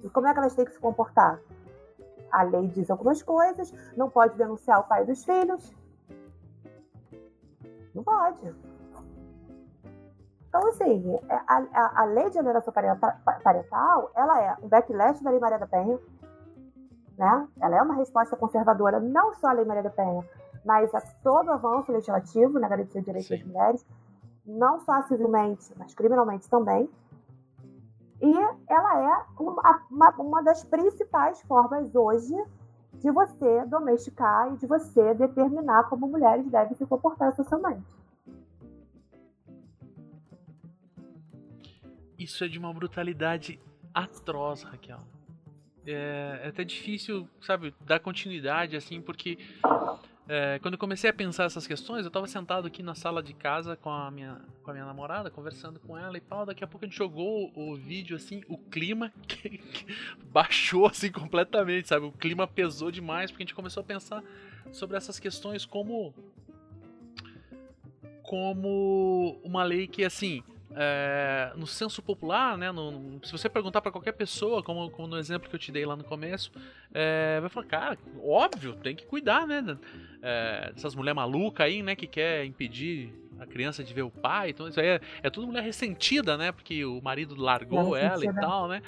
E 0.04 0.10
como 0.10 0.26
é 0.26 0.34
que 0.34 0.40
elas 0.40 0.56
têm 0.56 0.66
que 0.66 0.72
se 0.72 0.80
comportar? 0.80 1.40
A 2.32 2.42
lei 2.42 2.68
diz 2.70 2.90
algumas 2.90 3.22
coisas, 3.22 3.72
não 3.96 4.10
pode 4.10 4.36
denunciar 4.38 4.80
o 4.80 4.86
pai 4.86 5.06
dos 5.06 5.24
filhos. 5.24 5.72
Não 7.94 8.04
pode. 8.04 8.56
Então, 10.50 10.68
assim, 10.70 11.20
é, 11.30 11.36
a, 11.36 11.64
a, 11.74 12.02
a 12.02 12.06
lei 12.06 12.28
de 12.32 12.40
alienação 12.40 12.74
parental, 12.74 14.12
ela 14.16 14.42
é 14.42 14.58
um 14.64 14.68
backlash 14.68 15.24
da 15.24 15.30
Lei 15.30 15.40
Maria 15.40 15.60
da 15.60 15.68
Penha, 15.68 16.00
né? 17.18 17.48
Ela 17.62 17.78
é 17.78 17.82
uma 17.82 17.96
resposta 17.96 18.36
conservadora, 18.36 19.00
não 19.00 19.34
só 19.36 19.48
à 19.48 19.54
Lei 19.54 19.66
Maria 19.66 19.84
da 19.84 19.90
Penha, 19.90 20.24
mas 20.66 20.94
a 20.94 21.02
todo 21.24 21.52
avanço 21.52 21.92
legislativo 21.92 22.60
na 22.60 22.68
garantia 22.68 23.02
de 23.02 23.06
direitos 23.06 23.30
das 23.30 23.44
mulheres, 23.44 23.86
não 24.46 24.80
só 24.82 25.02
civilmente, 25.04 25.74
mas 25.78 25.94
criminalmente 25.94 26.50
também. 26.50 26.90
E 28.22 28.34
ela 28.70 29.00
é 29.00 29.42
uma, 29.42 29.86
uma, 29.90 30.10
uma 30.18 30.44
das 30.44 30.64
principais 30.64 31.42
formas 31.42 31.94
hoje 31.94 32.36
de 32.94 33.12
você 33.12 33.66
domesticar 33.66 34.54
e 34.54 34.58
de 34.58 34.66
você 34.66 35.14
determinar 35.14 35.90
como 35.90 36.08
mulheres 36.08 36.50
devem 36.50 36.76
se 36.76 36.86
comportar 36.86 37.36
socialmente. 37.36 37.84
Isso 42.18 42.46
é 42.46 42.48
de 42.48 42.58
uma 42.58 42.74
brutalidade 42.74 43.60
atroz, 43.94 44.64
Raquel. 44.64 45.13
É, 45.86 46.42
é 46.44 46.48
até 46.48 46.64
difícil, 46.64 47.28
sabe, 47.42 47.74
dar 47.82 48.00
continuidade 48.00 48.76
assim, 48.76 49.02
porque 49.02 49.38
é, 50.28 50.58
quando 50.60 50.76
eu 50.76 50.78
comecei 50.78 51.10
a 51.10 51.14
pensar 51.14 51.44
essas 51.44 51.68
questões, 51.68 52.04
eu 52.04 52.08
estava 52.08 52.26
sentado 52.28 52.66
aqui 52.66 52.82
na 52.82 52.96
sala 52.96 53.22
de 53.22 53.34
casa 53.34 53.76
com 53.76 53.90
a, 53.90 54.10
minha, 54.10 54.40
com 54.64 54.72
a 54.72 54.74
minha 54.74 54.86
namorada, 54.86 55.30
conversando 55.30 55.82
com 55.82 55.98
ela 55.98 56.18
e 56.18 56.22
pau. 56.22 56.46
Daqui 56.46 56.64
a 56.64 56.68
pouco 56.68 56.86
a 56.86 56.88
gente 56.88 56.98
jogou 56.98 57.52
o, 57.54 57.76
vídeo 57.76 58.16
assim, 58.16 58.42
o 58.48 58.58
clima 58.58 59.12
que, 59.28 59.58
que 59.58 59.86
baixou 60.32 60.86
assim 60.86 61.12
completamente, 61.12 61.90
sabe? 61.90 62.06
O 62.06 62.12
clima 62.12 62.48
pesou 62.48 62.90
demais 62.90 63.32
porque 63.32 63.44
a 63.44 63.46
gente 63.46 63.56
começou 63.56 63.82
a 63.82 63.84
pensar 63.84 64.24
sobre 64.72 64.96
essas 64.96 65.20
questões 65.20 65.66
como 65.66 66.14
como 68.24 69.38
uma 69.44 69.64
lei 69.64 69.86
que 69.86 70.06
assim 70.06 70.42
é, 70.76 71.52
no 71.56 71.68
senso 71.68 72.02
popular, 72.02 72.58
né, 72.58 72.72
no, 72.72 73.20
se 73.24 73.32
você 73.32 73.50
perguntar 73.50 73.82
para 73.82 73.92
qualquer 73.92 74.14
pessoa, 74.14 74.64
como, 74.64 74.90
como, 74.90 75.08
no 75.08 75.18
exemplo 75.18 75.50
que 75.50 75.56
eu 75.56 75.60
te 75.60 75.72
dei 75.72 75.86
lá 75.86 75.96
no 75.96 76.04
começo, 76.04 76.52
é, 76.94 77.40
vai 77.40 77.50
falar, 77.50 77.66
cara, 77.66 77.98
óbvio, 78.24 78.76
tem 78.76 78.96
que 78.96 79.06
cuidar, 79.06 79.48
né, 79.48 79.78
é, 80.22 80.72
dessas 80.74 80.96
mulheres 80.96 81.16
malucas 81.16 81.66
aí, 81.66 81.82
né, 81.84 81.96
que 81.96 82.08
quer 82.08 82.46
impedir 82.46 83.14
a 83.40 83.46
criança 83.46 83.84
de 83.84 83.94
ver 83.94 84.04
o 84.04 84.12
pai, 84.12 84.50
então 84.52 84.68
isso 84.68 84.80
aí 84.80 84.88
é, 84.88 85.02
é 85.24 85.30
tudo 85.30 85.48
mulher 85.48 85.64
ressentida, 85.64 86.38
né, 86.38 86.52
porque 86.52 86.84
o 86.86 87.02
marido 87.02 87.36
largou 87.36 87.96
ela 87.96 88.26
e 88.26 88.34
tal, 88.34 88.68
né, 88.68 88.82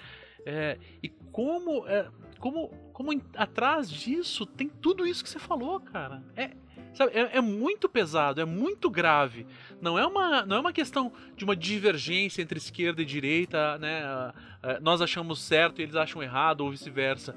é, 0.45 0.77
e 1.01 1.09
como, 1.31 1.87
é, 1.87 2.07
como, 2.39 2.69
como 2.93 3.11
atrás 3.35 3.89
disso 3.89 4.45
tem 4.45 4.69
tudo 4.69 5.05
isso 5.05 5.23
que 5.23 5.29
você 5.29 5.39
falou, 5.39 5.79
cara, 5.79 6.23
é, 6.35 6.51
Sabe, 6.95 7.11
é, 7.13 7.37
é, 7.37 7.41
muito 7.41 7.89
pesado, 7.89 8.39
é 8.39 8.45
muito 8.45 8.89
grave. 8.89 9.45
Não 9.81 9.99
é, 9.99 10.07
uma, 10.07 10.45
não 10.45 10.55
é 10.55 10.59
uma 10.61 10.71
questão 10.71 11.11
de 11.35 11.43
uma 11.43 11.55
divergência 11.55 12.41
entre 12.41 12.57
esquerda 12.57 13.01
e 13.01 13.05
direita, 13.05 13.77
né? 13.77 14.33
Nós 14.81 15.01
achamos 15.01 15.41
certo 15.41 15.79
e 15.79 15.83
eles 15.83 15.95
acham 15.95 16.23
errado, 16.23 16.61
ou 16.61 16.71
vice-versa. 16.71 17.35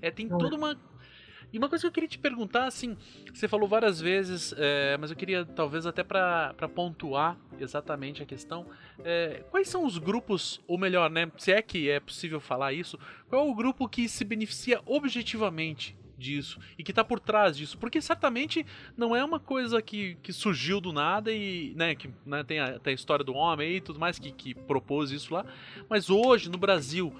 É, 0.00 0.10
tem 0.10 0.28
toda 0.28 0.54
uma. 0.54 0.78
E 1.52 1.58
uma 1.58 1.68
coisa 1.68 1.82
que 1.82 1.88
eu 1.88 1.92
queria 1.92 2.08
te 2.08 2.18
perguntar, 2.18 2.66
assim, 2.66 2.96
você 3.34 3.48
falou 3.48 3.68
várias 3.68 4.00
vezes, 4.00 4.54
é, 4.56 4.96
mas 4.96 5.10
eu 5.10 5.16
queria 5.16 5.44
talvez 5.44 5.84
até 5.84 6.04
para 6.04 6.54
pontuar 6.72 7.36
exatamente 7.58 8.22
a 8.22 8.26
questão. 8.26 8.66
É, 9.02 9.42
quais 9.50 9.68
são 9.68 9.84
os 9.84 9.98
grupos, 9.98 10.60
ou 10.68 10.78
melhor, 10.78 11.10
né? 11.10 11.30
Se 11.36 11.50
é 11.50 11.60
que 11.60 11.90
é 11.90 11.98
possível 11.98 12.38
falar 12.38 12.72
isso, 12.72 12.96
qual 13.28 13.44
é 13.44 13.50
o 13.50 13.54
grupo 13.54 13.88
que 13.88 14.08
se 14.08 14.24
beneficia 14.24 14.80
objetivamente 14.86 15.98
disso 16.20 16.60
e 16.78 16.84
que 16.84 16.92
está 16.92 17.02
por 17.02 17.18
trás 17.18 17.56
disso, 17.56 17.76
porque 17.78 18.00
certamente 18.00 18.64
não 18.96 19.16
é 19.16 19.24
uma 19.24 19.40
coisa 19.40 19.82
que, 19.82 20.16
que 20.22 20.32
surgiu 20.32 20.80
do 20.80 20.92
nada 20.92 21.32
e, 21.32 21.72
né, 21.74 21.94
que 21.94 22.10
né, 22.24 22.44
tem, 22.44 22.60
a, 22.60 22.78
tem 22.78 22.92
a 22.92 22.94
história 22.94 23.24
do 23.24 23.34
homem 23.34 23.76
e 23.76 23.80
tudo 23.80 23.98
mais 23.98 24.18
que, 24.18 24.30
que 24.30 24.54
propôs 24.54 25.10
isso 25.10 25.34
lá, 25.34 25.44
mas 25.88 26.10
hoje 26.10 26.48
no 26.48 26.58
Brasil 26.58 27.12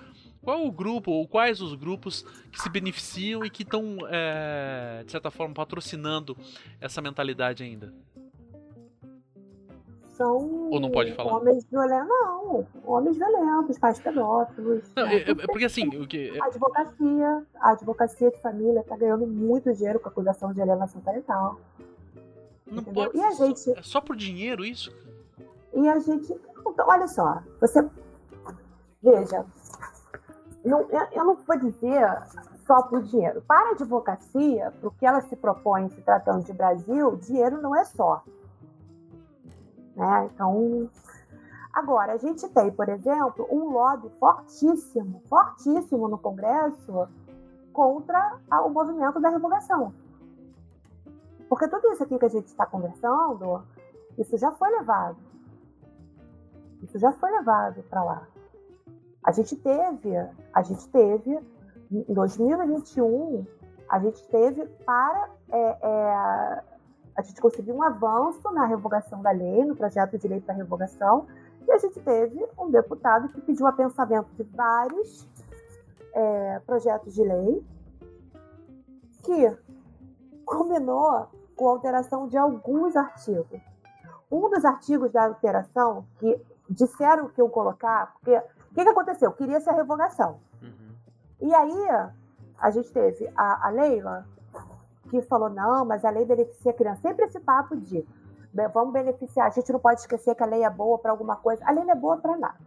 qual 0.43 0.67
o 0.67 0.73
grupo 0.73 1.11
ou 1.11 1.29
quais 1.29 1.61
os 1.61 1.75
grupos 1.75 2.25
que 2.51 2.61
se 2.61 2.69
beneficiam 2.69 3.45
e 3.45 3.51
que 3.51 3.63
estão 3.63 3.99
é, 4.09 5.03
de 5.05 5.13
certa 5.13 5.31
forma 5.31 5.55
patrocinando 5.55 6.37
essa 6.81 7.03
mentalidade 7.03 7.63
ainda? 7.63 7.93
São 10.21 10.69
Ou 10.71 10.79
não 10.79 10.91
pode 10.91 11.15
falar? 11.15 11.35
homens 11.35 11.65
violentos. 11.65 12.09
Não, 12.09 12.67
homens 12.85 13.17
violentos, 13.17 13.79
pais 13.79 13.99
pedófilos. 13.99 14.85
Não, 14.95 15.07
né? 15.07 15.15
é, 15.15 15.31
é, 15.31 15.35
porque 15.35 15.65
assim, 15.65 15.89
o 15.97 16.07
que. 16.07 16.39
A 16.39 16.47
advocacia, 16.47 17.43
a 17.59 17.71
advocacia 17.71 18.31
de 18.31 18.39
família 18.43 18.85
tá 18.85 18.97
ganhando 18.99 19.27
muito 19.27 19.73
dinheiro 19.73 19.99
com 19.99 20.09
a 20.09 20.13
acusação 20.13 20.53
de 20.53 20.61
alienação 20.61 21.01
parental. 21.01 21.59
Não 22.67 22.83
entendeu? 22.83 23.07
pode. 23.07 23.17
E 23.17 23.23
a 23.23 23.31
gente. 23.31 23.71
É 23.79 23.83
só 23.83 24.01
por 24.01 24.15
dinheiro 24.15 24.63
isso? 24.63 24.95
E 25.73 25.89
a 25.89 25.99
gente. 25.99 26.39
Então, 26.67 26.87
olha 26.87 27.09
só, 27.09 27.43
você. 27.59 27.89
Veja, 29.03 29.47
não, 30.63 30.83
eu, 30.83 31.07
eu 31.13 31.25
não 31.25 31.35
vou 31.37 31.59
dizer 31.59 32.07
só 32.67 32.83
por 32.83 33.03
dinheiro. 33.03 33.43
Para 33.49 33.71
a 33.71 33.73
advocacia, 33.73 34.71
para 34.79 34.89
o 34.89 34.91
que 34.93 35.07
ela 35.07 35.23
se 35.23 35.35
propõe 35.35 35.89
se 35.89 36.03
tratando 36.03 36.45
de 36.45 36.53
Brasil, 36.53 37.17
dinheiro 37.17 37.63
não 37.63 37.75
é 37.75 37.85
só. 37.87 38.23
Né? 40.01 40.31
Então, 40.35 40.89
agora, 41.71 42.15
a 42.15 42.17
gente 42.17 42.49
tem, 42.49 42.71
por 42.71 42.89
exemplo, 42.89 43.47
um 43.51 43.71
lobby 43.71 44.11
fortíssimo, 44.19 45.23
fortíssimo 45.29 46.09
no 46.09 46.17
Congresso 46.17 47.07
contra 47.71 48.39
o 48.65 48.71
movimento 48.71 49.21
da 49.21 49.29
revogação. 49.29 49.93
Porque 51.51 51.69
tudo 51.69 51.93
isso 51.93 52.03
aqui 52.03 52.19
que 52.19 52.25
a 52.25 52.31
gente 52.31 52.47
está 52.47 52.65
conversando, 52.65 53.63
isso 54.17 54.39
já 54.39 54.51
foi 54.53 54.71
levado. 54.71 55.19
Isso 56.83 56.99
já 56.99 57.13
foi 57.13 57.31
levado 57.31 57.83
para 57.83 58.03
lá. 58.03 58.27
A 59.23 59.33
gente 59.33 59.55
teve, 59.55 60.17
a 60.55 60.63
gente 60.63 60.89
teve, 60.89 61.39
em 61.91 62.15
2021, 62.15 63.47
a 63.87 63.99
gente 63.99 64.27
teve 64.29 64.65
para 64.87 65.29
é, 65.51 65.77
é, 65.83 66.65
a 67.21 67.23
gente 67.23 67.41
conseguiu 67.41 67.75
um 67.75 67.83
avanço 67.83 68.51
na 68.51 68.67
revogação 68.67 69.21
da 69.23 69.31
lei, 69.31 69.65
no 69.65 69.77
projeto 69.77 70.19
de 70.19 70.27
lei 70.27 70.41
para 70.41 70.55
revogação, 70.55 71.27
e 71.67 71.71
a 71.71 71.79
gente 71.79 72.01
teve 72.01 72.45
um 72.59 72.71
deputado 72.71 73.29
que 73.29 73.41
pediu 73.43 73.67
a 73.67 73.73
pensamento 73.73 74.29
de 74.35 74.43
vários 74.43 75.29
é, 76.15 76.61
projetos 76.61 77.15
de 77.15 77.23
lei, 77.23 77.65
que 79.23 79.57
culminou 80.47 81.29
com 81.55 81.69
a 81.69 81.73
alteração 81.73 82.27
de 82.27 82.39
alguns 82.39 82.97
artigos. 82.97 83.61
Um 84.31 84.49
dos 84.49 84.65
artigos 84.65 85.13
da 85.13 85.27
alteração 85.27 86.07
que 86.19 86.41
disseram 86.69 87.29
que 87.29 87.41
eu 87.41 87.51
colocar, 87.51 88.15
porque 88.15 88.37
o 88.37 88.75
que, 88.75 88.83
que 88.83 88.89
aconteceu? 88.89 89.31
Queria 89.33 89.61
ser 89.61 89.71
a 89.71 89.75
revogação. 89.75 90.41
Uhum. 90.63 90.95
E 91.41 91.55
aí 91.55 91.89
a 92.59 92.71
gente 92.71 92.91
teve 92.93 93.31
a, 93.37 93.67
a 93.67 93.71
Leila, 93.71 94.27
que 95.11 95.21
falou: 95.23 95.51
não, 95.51 95.85
mas 95.85 96.05
a 96.05 96.11
lei 96.11 96.25
beneficia 96.25 96.71
a 96.71 96.75
criança. 96.75 97.03
Sempre 97.03 97.27
esse 97.27 97.41
papo 97.41 97.77
de 97.77 98.07
vamos 98.73 98.93
beneficiar. 98.93 99.49
A 99.49 99.51
gente 99.51 99.73
não 99.73 99.81
pode 99.81 100.01
esquecer 100.01 100.35
que 100.35 100.43
a 100.43 100.47
lei 100.47 100.65
é 100.65 100.71
boa 100.71 100.99
para 100.99 101.11
alguma 101.11 101.37
coisa. 101.37 101.63
A 101.67 101.73
lei 101.73 101.85
não 101.85 101.93
é 101.93 101.97
boa 101.97 102.17
para 102.17 102.37
nada. 102.37 102.59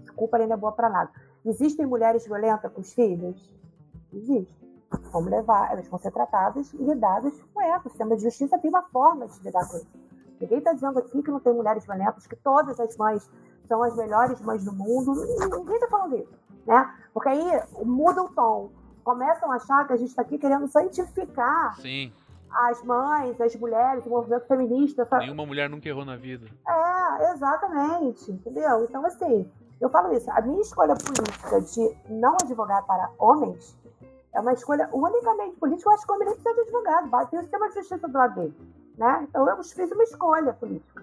Desculpa, 0.00 0.36
a 0.36 0.38
lei 0.38 0.46
não 0.46 0.54
é 0.54 0.58
boa 0.58 0.72
para 0.72 0.88
nada. 0.88 1.10
Existem 1.44 1.86
mulheres 1.86 2.26
violentas 2.26 2.72
com 2.72 2.80
os 2.80 2.92
filhos? 2.92 3.52
Existem. 4.12 4.64
Vamos 5.12 5.30
levar, 5.30 5.72
elas 5.72 5.88
vão 5.88 5.98
ser 5.98 6.12
tratadas 6.12 6.72
e 6.72 6.76
lidadas 6.76 7.34
com 7.52 7.60
ela. 7.60 7.78
O 7.78 7.88
sistema 7.88 8.16
de 8.16 8.22
justiça 8.22 8.58
tem 8.58 8.70
uma 8.70 8.82
forma 8.82 9.26
de 9.26 9.42
lidar 9.42 9.68
com 9.68 9.76
isso. 9.76 9.88
Ninguém 10.40 10.58
está 10.58 10.72
dizendo 10.72 10.98
aqui 10.98 11.22
que 11.22 11.30
não 11.30 11.40
tem 11.40 11.52
mulheres 11.52 11.84
violentas, 11.84 12.26
que 12.26 12.36
todas 12.36 12.78
as 12.78 12.96
mães 12.96 13.28
são 13.66 13.82
as 13.82 13.96
melhores 13.96 14.40
mães 14.40 14.64
do 14.64 14.72
mundo. 14.72 15.14
Ninguém 15.14 15.74
está 15.74 15.88
falando 15.88 16.16
isso. 16.16 16.32
Né? 16.66 16.94
Porque 17.12 17.28
aí 17.28 17.62
muda 17.84 18.22
o 18.22 18.28
tom 18.28 18.70
começam 19.04 19.52
a 19.52 19.56
achar 19.56 19.86
que 19.86 19.92
a 19.92 19.96
gente 19.96 20.08
está 20.08 20.22
aqui 20.22 20.38
querendo 20.38 20.66
santificar 20.66 21.76
Sim. 21.76 22.12
as 22.50 22.82
mães, 22.82 23.40
as 23.40 23.54
mulheres, 23.56 24.04
o 24.06 24.10
movimento 24.10 24.46
feminista. 24.46 25.06
Nenhuma 25.18 25.46
mulher 25.46 25.68
nunca 25.68 25.88
errou 25.88 26.04
na 26.04 26.16
vida. 26.16 26.46
É, 26.66 27.24
É, 27.24 27.32
exatamente, 27.32 28.32
entendeu? 28.32 28.84
Então, 28.84 29.04
assim, 29.06 29.48
eu 29.80 29.90
falo 29.90 30.12
isso, 30.12 30.30
a 30.30 30.40
minha 30.40 30.60
escolha 30.62 30.94
política 30.94 31.60
de 31.60 31.96
não 32.08 32.34
advogar 32.42 32.84
para 32.86 33.10
homens 33.18 33.76
é 34.32 34.40
uma 34.40 34.52
escolha 34.52 34.88
unicamente 34.92 35.56
política, 35.56 35.88
eu 35.88 35.94
acho 35.94 36.06
que 36.06 36.10
o 36.10 36.14
homem 36.16 36.26
nem 36.26 36.34
precisa 36.34 36.54
de 36.54 36.60
advogado, 36.62 37.30
tem 37.30 37.38
o 37.38 37.42
sistema 37.42 37.68
de 37.68 37.74
justiça 37.74 38.08
do 38.08 38.18
lado 38.18 38.34
dele. 38.34 38.54
Né? 38.98 39.26
Então 39.28 39.48
eu 39.48 39.62
fiz 39.62 39.90
uma 39.92 40.04
escolha 40.04 40.52
política. 40.52 40.93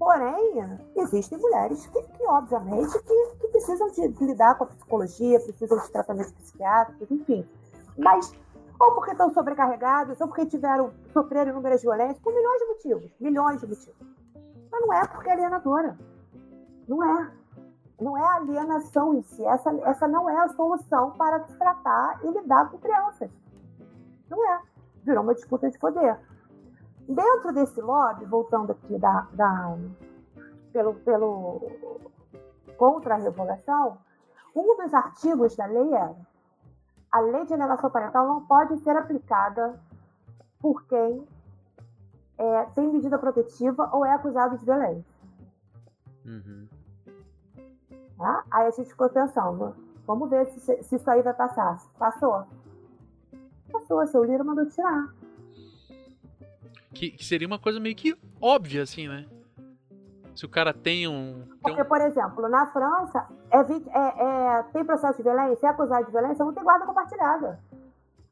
Porém, 0.00 0.80
existem 0.96 1.36
mulheres 1.36 1.86
que, 1.88 2.02
que 2.02 2.26
obviamente, 2.26 2.98
que, 3.00 3.36
que 3.38 3.48
precisam 3.48 3.86
de, 3.88 4.08
lidar 4.24 4.56
com 4.56 4.64
a 4.64 4.68
psicologia, 4.68 5.38
precisam 5.38 5.76
de 5.76 5.92
tratamento 5.92 6.32
psiquiátrico, 6.32 7.12
enfim. 7.12 7.46
Mas, 7.98 8.32
ou 8.80 8.94
porque 8.94 9.10
estão 9.10 9.30
sobrecarregadas, 9.34 10.18
ou 10.18 10.26
porque 10.26 10.46
tiveram, 10.46 10.90
sofreram 11.12 11.50
inúmeras 11.50 11.82
violências, 11.82 12.18
por 12.20 12.32
milhões 12.32 12.60
de 12.60 12.66
motivos. 12.66 13.14
Milhões 13.20 13.60
de 13.60 13.66
motivos. 13.66 14.00
Mas 14.72 14.80
não 14.80 14.94
é 14.94 15.06
porque 15.06 15.28
é 15.28 15.32
alienadora. 15.34 15.98
Não 16.88 17.04
é. 17.04 17.32
Não 18.00 18.16
é 18.16 18.22
a 18.22 18.36
alienação 18.36 19.12
em 19.12 19.22
si. 19.22 19.44
Essa, 19.44 19.70
essa 19.84 20.08
não 20.08 20.30
é 20.30 20.44
a 20.44 20.48
solução 20.48 21.10
para 21.10 21.40
tratar 21.40 22.20
e 22.24 22.30
lidar 22.30 22.70
com 22.70 22.78
crianças. 22.78 23.30
Não 24.30 24.50
é. 24.50 24.62
Virou 25.04 25.22
uma 25.22 25.34
disputa 25.34 25.70
de 25.70 25.78
poder. 25.78 26.18
Dentro 27.10 27.52
desse 27.52 27.80
lobby, 27.80 28.24
voltando 28.24 28.70
aqui 28.70 28.96
da, 28.96 29.26
da 29.32 29.76
pelo, 30.72 30.94
pelo 30.94 31.60
contra 32.76 33.16
a 33.16 33.18
revogação, 33.18 33.98
um 34.54 34.76
dos 34.76 34.94
artigos 34.94 35.56
da 35.56 35.66
lei 35.66 35.92
era 35.92 36.14
a 37.10 37.18
lei 37.18 37.44
de 37.44 37.52
alienação 37.52 37.90
parental 37.90 38.26
não 38.28 38.46
pode 38.46 38.78
ser 38.78 38.96
aplicada 38.96 39.80
por 40.60 40.84
quem 40.84 41.26
é, 42.38 42.64
tem 42.76 42.86
medida 42.86 43.18
protetiva 43.18 43.90
ou 43.92 44.06
é 44.06 44.12
acusado 44.12 44.56
de 44.56 44.64
violência. 44.64 45.04
Uhum. 46.24 46.68
Tá? 48.16 48.44
Aí 48.52 48.68
a 48.68 48.70
gente 48.70 48.90
ficou 48.90 49.08
pensando, 49.08 49.74
vamos 50.06 50.30
ver 50.30 50.46
se, 50.46 50.82
se 50.84 50.94
isso 50.94 51.10
aí 51.10 51.22
vai 51.22 51.34
passar. 51.34 51.82
Passou? 51.98 52.46
Passou, 53.72 54.06
seu 54.06 54.22
Lira 54.22 54.44
mandou 54.44 54.66
tirar. 54.66 55.12
Que, 56.92 57.10
que, 57.10 57.24
seria 57.24 57.46
uma 57.46 57.58
coisa 57.58 57.78
meio 57.78 57.94
que 57.94 58.16
óbvia, 58.40 58.82
assim, 58.82 59.08
né? 59.08 59.26
Se 60.34 60.44
o 60.44 60.48
cara 60.48 60.72
tem 60.72 61.06
um. 61.06 61.44
Tem 61.46 61.58
Porque, 61.62 61.82
um... 61.82 61.84
por 61.84 62.00
exemplo, 62.00 62.48
na 62.48 62.66
França, 62.66 63.26
é, 63.50 63.58
é, 63.58 64.58
é, 64.58 64.62
tem 64.72 64.84
processo 64.84 65.18
de 65.18 65.22
violência, 65.22 65.66
é 65.66 65.70
acusado 65.70 66.06
de 66.06 66.12
violência, 66.12 66.44
não 66.44 66.54
tem 66.54 66.64
guarda 66.64 66.86
compartilhada. 66.86 67.60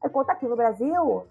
Enquanto 0.04 0.30
aqui 0.30 0.46
no 0.46 0.56
Brasil, 0.56 1.26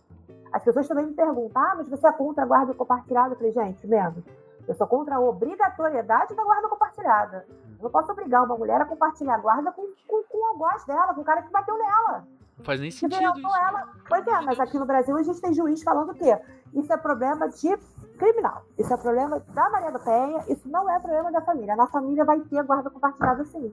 as 0.52 0.64
pessoas 0.64 0.88
também 0.88 1.08
me 1.08 1.14
perguntam: 1.14 1.62
ah, 1.62 1.76
mas 1.78 1.90
você 1.90 2.08
é 2.08 2.12
contra 2.12 2.44
a 2.44 2.48
guarda 2.48 2.74
compartilhada? 2.74 3.34
Eu 3.34 3.38
falei, 3.38 3.52
gente, 3.52 3.88
menos. 3.88 4.24
Eu 4.68 4.76
sou 4.76 4.88
contra 4.88 5.16
a 5.16 5.20
obrigatoriedade 5.20 6.36
da 6.36 6.44
guarda 6.44 6.68
compartilhada. 6.68 7.46
Eu 7.78 7.84
não 7.84 7.90
posso 7.92 8.12
obrigar 8.12 8.44
uma 8.44 8.58
mulher 8.58 8.82
a 8.82 8.86
compartilhar 8.86 9.36
a 9.36 9.40
guarda 9.40 9.72
com, 9.72 9.88
com, 10.08 10.24
com 10.24 10.38
o 10.38 10.46
algoz 10.46 10.84
dela, 10.86 11.14
com 11.14 11.22
o 11.22 11.26
cara 11.26 11.42
que 11.44 11.52
bateu 11.52 11.78
nela. 11.78 12.28
Não 12.58 12.66
faz 12.66 12.80
nem 12.80 12.90
sentido. 12.90 13.38
Isso, 13.38 13.56
ela. 13.56 13.88
Pois 14.08 14.26
é, 14.26 14.42
mas 14.42 14.60
aqui 14.60 14.80
no 14.80 14.86
Brasil 14.86 15.16
a 15.16 15.24
gente 15.24 15.40
tem 15.40 15.54
juiz 15.54 15.84
falando 15.84 16.12
o 16.12 16.16
quê? 16.16 16.38
Isso 16.74 16.92
é 16.92 16.98
problema 16.98 17.48
de 17.50 17.78
criminal. 18.18 18.64
Isso 18.78 18.92
é 18.92 18.98
problema 18.98 19.40
da 19.54 19.70
Maria 19.70 19.92
da 19.92 20.00
Penha, 20.00 20.44
isso 20.48 20.68
não 20.68 20.90
é 20.90 21.00
problema 21.00 21.32
da 21.32 21.42
família. 21.42 21.76
Na 21.76 21.88
família 21.88 22.26
vai 22.26 22.40
ter 22.42 22.64
guarda 22.64 22.90
compartilhada 22.90 23.46
sim. 23.46 23.72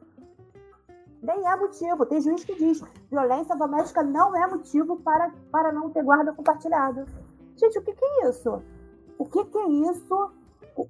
Nem 1.23 1.49
é 1.49 1.57
motivo. 1.57 2.05
Tem 2.05 2.21
juiz 2.21 2.45
que 2.45 2.55
diz 2.55 2.83
violência 3.11 3.57
doméstica 3.57 4.03
não 4.03 4.37
é 4.37 4.47
motivo 4.47 4.97
para, 4.99 5.33
para 5.51 5.73
não 5.73 5.89
ter 5.89 6.03
guarda 6.03 6.35
compartilhada. 6.35 7.07
Gente, 7.57 7.79
o 7.79 7.83
que, 7.83 7.95
que 7.95 8.05
é 8.05 8.29
isso? 8.29 8.63
O 9.17 9.25
que, 9.25 9.45
que 9.47 9.59
é 9.59 9.69
isso? 9.91 10.31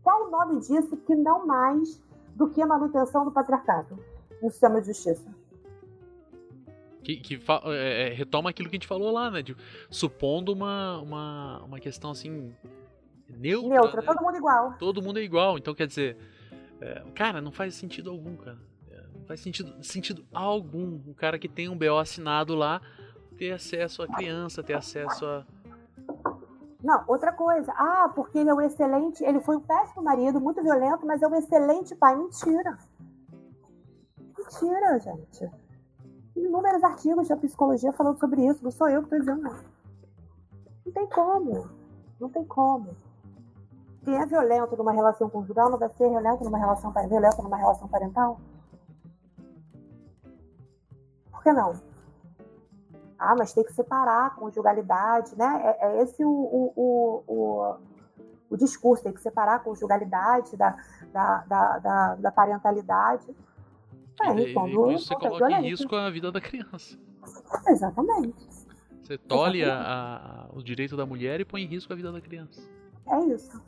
Qual 0.03 0.27
o 0.27 0.31
nome 0.31 0.61
disso 0.61 0.97
que 0.97 1.15
não 1.15 1.47
mais 1.47 2.03
do 2.35 2.49
que 2.51 2.61
a 2.61 2.67
manutenção 2.67 3.25
do 3.25 3.31
patriarcado 3.31 3.99
no 4.43 4.51
sistema 4.51 4.81
de 4.81 4.89
justiça? 4.89 5.35
Que, 7.03 7.17
que 7.17 7.41
é, 7.67 8.09
é, 8.09 8.15
retoma 8.15 8.49
aquilo 8.51 8.69
que 8.69 8.77
a 8.77 8.79
gente 8.79 8.87
falou 8.87 9.13
lá, 9.13 9.31
né? 9.31 9.43
De, 9.43 9.55
supondo 9.91 10.53
uma, 10.53 10.99
uma, 11.01 11.63
uma 11.65 11.79
questão 11.79 12.11
assim. 12.11 12.55
Neutra. 13.29 13.69
Neutra, 13.69 14.01
né? 14.01 14.07
todo 14.07 14.23
mundo 14.23 14.37
igual. 14.37 14.75
Todo 14.79 15.03
mundo 15.03 15.19
é 15.19 15.23
igual. 15.23 15.59
Então, 15.59 15.75
quer 15.75 15.87
dizer. 15.87 16.17
É, 16.81 17.03
cara, 17.15 17.41
não 17.41 17.53
faz 17.53 17.75
sentido 17.75 18.11
algum, 18.11 18.37
cara. 18.37 18.59
É, 18.91 19.03
não 19.15 19.25
faz 19.27 19.41
sentido, 19.41 19.75
sentido 19.83 20.25
algum. 20.33 20.99
O 21.07 21.15
cara 21.15 21.39
que 21.39 21.49
tem 21.49 21.69
um 21.69 21.77
BO 21.77 21.99
assinado 21.99 22.55
lá 22.55 22.81
ter 23.37 23.53
acesso 23.53 24.03
à 24.03 24.09
criança, 24.09 24.63
ter 24.63 24.75
acesso 24.75 25.27
a. 25.27 25.45
Não, 26.85 27.03
outra 27.09 27.33
coisa. 27.33 27.73
Ah, 27.77 28.13
porque 28.15 28.39
ele 28.39 28.51
é 28.51 28.55
um 28.55 28.61
excelente. 28.61 29.25
Ele 29.25 29.41
foi 29.41 29.57
um 29.57 29.61
péssimo 29.61 30.03
marido, 30.03 30.41
muito 30.41 30.63
violento, 30.63 31.07
mas 31.07 31.23
é 31.23 31.27
um 31.27 31.35
excelente 31.35 31.97
pai. 31.97 32.15
Mentira. 32.15 32.79
Mentira, 34.37 35.01
gente 35.01 35.51
inúmeros 36.37 36.83
artigos 36.83 37.29
da 37.29 37.37
psicologia 37.37 37.93
falando 37.93 38.19
sobre 38.19 38.47
isso, 38.47 38.63
não 38.63 38.71
sou 38.71 38.89
eu 38.89 39.03
que 39.03 39.15
estou 39.15 39.19
dizendo. 39.21 39.57
Não 40.85 40.93
tem 40.93 41.07
como. 41.09 41.71
Não 42.21 42.29
tem 42.29 42.45
como. 42.45 42.97
Quem 44.05 44.17
é 44.17 44.27
violento 44.27 44.77
numa 44.77 44.93
relação 44.93 45.31
conjugal 45.31 45.71
não 45.71 45.79
vai 45.79 45.89
ser 45.89 46.09
violento 46.09 46.45
numa 46.45 46.59
relação 46.59 46.93
violento 47.09 47.43
numa 47.43 47.57
relação 47.57 47.89
parental? 47.89 48.39
Por 51.31 51.43
que 51.43 51.53
não? 51.53 51.73
Ah, 53.25 53.35
mas 53.37 53.53
tem 53.53 53.65
que 53.65 53.73
separar 53.73 54.27
a 54.27 54.31
conjugalidade, 54.31 55.37
né? 55.37 55.77
É, 55.81 55.87
é 55.87 56.03
esse 56.03 56.25
o, 56.25 56.31
o, 56.31 57.25
o, 57.27 57.77
o, 58.51 58.57
discurso, 58.57 59.03
tem 59.03 59.13
que 59.13 59.21
separar 59.21 59.57
a 59.57 59.59
conjugalidade 59.59 60.57
da, 60.57 60.77
da, 61.13 61.39
da, 61.47 61.79
da, 61.79 62.15
da 62.17 62.33
parentalidade. 62.33 63.27
É, 64.21 64.33
e, 64.39 64.53
quando, 64.53 64.77
com 64.77 64.93
isso 64.93 65.07
você 65.07 65.17
coloca 65.17 65.51
em 65.51 65.63
risco 65.63 65.97
a 65.97 66.11
vida 66.11 66.31
da 66.31 66.41
criança. 66.41 66.99
Exatamente. 67.67 68.47
Você 69.03 69.19
tolhe 69.19 69.63
o 70.53 70.63
direito 70.63 70.97
da 70.97 71.05
mulher 71.05 71.41
e 71.41 71.45
põe 71.45 71.63
em 71.63 71.67
risco 71.67 71.93
a 71.93 71.97
vida 71.97 72.13
da 72.13 72.21
criança. 72.21 72.61
É 73.07 73.19
isso. 73.27 73.61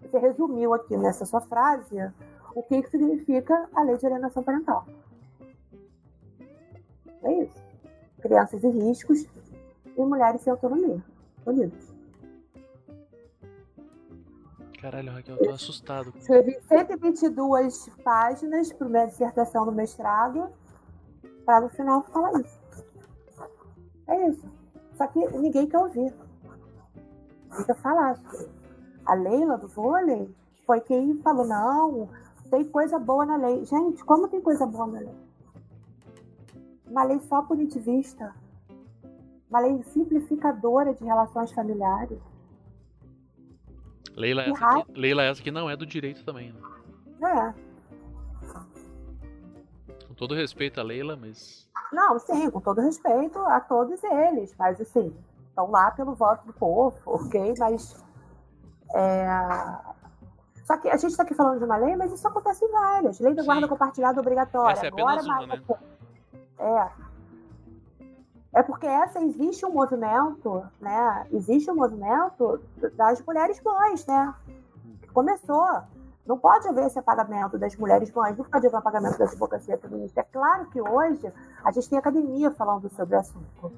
Você 0.00 0.18
resumiu 0.18 0.72
aqui 0.72 0.96
nessa 0.96 1.26
sua 1.26 1.40
frase 1.40 1.96
o 2.54 2.62
que, 2.62 2.82
que 2.82 2.90
significa 2.90 3.68
a 3.74 3.82
lei 3.82 3.96
de 3.96 4.06
alienação 4.06 4.42
parental. 4.42 4.86
É 7.22 7.32
isso. 7.42 7.69
Crianças 8.20 8.62
em 8.62 8.88
riscos 8.88 9.26
e 9.96 10.00
mulheres 10.00 10.40
sem 10.42 10.50
autonomia. 10.50 11.02
Unidos. 11.46 11.90
Caralho, 14.80 15.12
Raquel, 15.12 15.36
eu 15.36 15.44
tô 15.44 15.50
assustado. 15.50 16.12
Escrevi 16.16 16.58
122 16.66 17.90
páginas 18.02 18.72
para 18.72 18.88
minha 18.88 19.06
dissertação 19.06 19.66
do 19.66 19.72
mestrado, 19.72 20.48
para 21.44 21.60
no 21.60 21.68
final 21.68 22.02
falar 22.04 22.40
isso. 22.40 22.58
É 24.08 24.28
isso. 24.28 24.48
Só 24.94 25.06
que 25.06 25.18
ninguém 25.38 25.66
quer 25.66 25.78
ouvir. 25.78 26.14
Ninguém 27.50 27.66
quer 27.66 27.76
falar. 27.76 28.18
A 29.04 29.14
Leila 29.14 29.58
do 29.58 29.68
vôlei 29.68 30.34
foi 30.66 30.80
quem 30.80 31.20
falou: 31.22 31.46
não, 31.46 32.08
tem 32.50 32.64
coisa 32.64 32.98
boa 32.98 33.26
na 33.26 33.36
lei. 33.36 33.64
Gente, 33.66 34.02
como 34.04 34.28
tem 34.28 34.40
coisa 34.40 34.64
boa 34.64 34.86
na 34.86 35.00
lei? 35.00 35.29
Uma 36.90 37.04
lei 37.04 37.20
só 37.20 37.40
punitivista. 37.42 38.34
Uma 39.48 39.60
lei 39.60 39.82
simplificadora 39.84 40.92
de 40.92 41.04
relações 41.04 41.50
familiares 41.52 42.20
Leila 44.16 44.42
essa, 44.42 44.66
aqui, 44.66 44.92
Leila 45.00 45.22
essa 45.22 45.42
que 45.42 45.50
não 45.50 45.70
é 45.70 45.76
do 45.76 45.86
direito 45.86 46.24
também, 46.24 46.52
né? 46.52 46.60
É. 47.22 47.54
Com 50.06 50.14
todo 50.14 50.34
respeito 50.34 50.80
a 50.80 50.82
Leila, 50.82 51.16
mas. 51.16 51.68
Não, 51.92 52.18
sim, 52.18 52.50
com 52.50 52.60
todo 52.60 52.80
respeito 52.80 53.38
a 53.38 53.60
todos 53.60 54.02
eles, 54.04 54.54
mas 54.58 54.80
assim, 54.80 55.14
estão 55.48 55.70
lá 55.70 55.90
pelo 55.90 56.14
voto 56.14 56.46
do 56.46 56.52
povo, 56.52 56.96
ok? 57.06 57.54
Mas. 57.58 58.04
É... 58.94 59.26
Só 60.64 60.76
que 60.76 60.88
a 60.88 60.96
gente 60.96 61.10
está 61.10 61.24
aqui 61.24 61.34
falando 61.34 61.58
de 61.58 61.64
uma 61.64 61.76
lei, 61.76 61.96
mas 61.96 62.12
isso 62.12 62.26
acontece 62.28 62.64
em 62.64 62.70
várias. 62.70 63.18
Lei 63.18 63.34
da 63.34 63.42
guarda 63.42 63.66
compartilhada 63.66 64.20
obrigatória. 64.20 64.72
Essa 64.72 64.86
é 64.86 64.88
Agora, 64.88 65.20
uma, 65.22 65.46
né? 65.46 65.62
É. 66.60 66.90
É 68.52 68.62
porque 68.62 68.86
essa 68.86 69.20
existe 69.20 69.64
um 69.64 69.72
movimento, 69.72 70.64
né? 70.80 71.26
Existe 71.32 71.70
um 71.70 71.76
movimento 71.76 72.60
das 72.94 73.24
mulheres 73.24 73.60
mães, 73.62 74.04
né? 74.06 74.34
Começou. 75.14 75.82
Não 76.26 76.38
pode 76.38 76.68
haver 76.68 76.86
esse 76.86 76.98
apagamento 76.98 77.58
das 77.58 77.76
mulheres 77.76 78.12
mães, 78.12 78.36
não 78.36 78.44
pode 78.44 78.66
haver 78.66 78.76
um 78.76 78.80
apagamento 78.80 79.18
da 79.18 79.24
advocacia 79.24 79.78
feminista. 79.78 80.20
É 80.20 80.24
claro 80.24 80.66
que 80.66 80.80
hoje 80.80 81.32
a 81.64 81.70
gente 81.70 81.88
tem 81.88 81.98
academia 81.98 82.50
falando 82.50 82.88
sobre 82.90 83.16
o 83.16 83.18
assunto. 83.18 83.72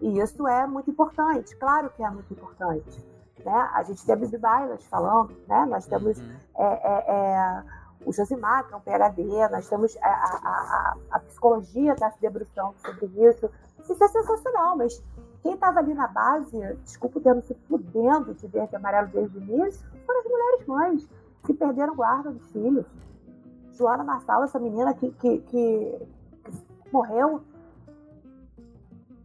E 0.00 0.18
isso 0.18 0.48
é 0.48 0.66
muito 0.66 0.90
importante, 0.90 1.54
claro 1.56 1.90
que 1.90 2.02
é 2.02 2.10
muito 2.10 2.32
importante. 2.32 3.04
Né? 3.44 3.70
A 3.74 3.82
gente 3.82 4.04
tem 4.04 4.14
a 4.14 4.16
Bibi 4.16 4.38
Bailas 4.38 4.84
falando, 4.86 5.36
né? 5.46 5.66
Nós 5.66 5.86
temos 5.86 6.18
uhum. 6.18 6.36
é, 6.56 6.64
é, 6.64 7.04
é, 7.08 7.64
o 8.04 8.12
Josimar, 8.12 8.66
que 8.66 8.74
é 8.74 8.76
um 8.76 8.80
PhD, 8.80 9.48
nós 9.50 9.68
temos 9.68 9.96
a, 10.00 10.08
a, 10.08 10.40
a, 10.44 10.96
a 11.10 11.20
psicologia 11.20 11.92
está 11.92 12.10
se 12.10 12.20
debruçando 12.20 12.74
sobre 12.78 13.06
isso. 13.06 13.50
Isso 13.82 14.04
é 14.04 14.08
sensacional, 14.08 14.76
mas 14.76 15.02
quem 15.42 15.54
estava 15.54 15.80
ali 15.80 15.94
na 15.94 16.06
base, 16.06 16.58
desculpa 16.84 17.18
o 17.18 17.22
termo 17.22 17.42
se 17.42 17.54
fudendo 17.68 18.34
de 18.34 18.46
verde 18.46 18.72
e 18.72 18.76
amarelo 18.76 19.08
desde 19.08 19.38
o 19.38 19.42
início, 19.42 19.86
foram 20.06 20.20
as 20.20 20.26
mulheres 20.26 20.66
mães. 20.66 21.08
que 21.46 21.54
perderam 21.54 21.96
guarda 21.96 22.30
dos 22.30 22.46
filhos. 22.48 22.86
Joana 23.72 24.04
Marçal, 24.04 24.44
essa 24.44 24.58
menina 24.58 24.92
que, 24.92 25.10
que, 25.12 25.38
que, 25.38 26.06
que 26.44 26.92
morreu. 26.92 27.40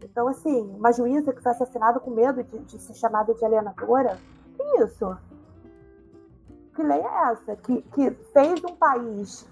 Então, 0.02 0.30
assim, 0.30 0.62
uma 0.78 0.94
juíza 0.94 1.34
que 1.34 1.42
foi 1.42 1.52
assassinada 1.52 2.00
com 2.00 2.12
medo 2.12 2.42
de, 2.42 2.60
de 2.60 2.80
ser 2.80 2.94
chamada 2.94 3.34
de 3.34 3.44
alienadora. 3.44 4.18
Que 4.56 4.84
isso? 4.84 5.18
Que 6.76 6.84
lei 6.84 7.00
é 7.00 7.32
essa? 7.32 7.56
Que, 7.56 7.82
que 7.82 8.12
fez 8.34 8.64
um 8.64 8.76
país, 8.76 9.48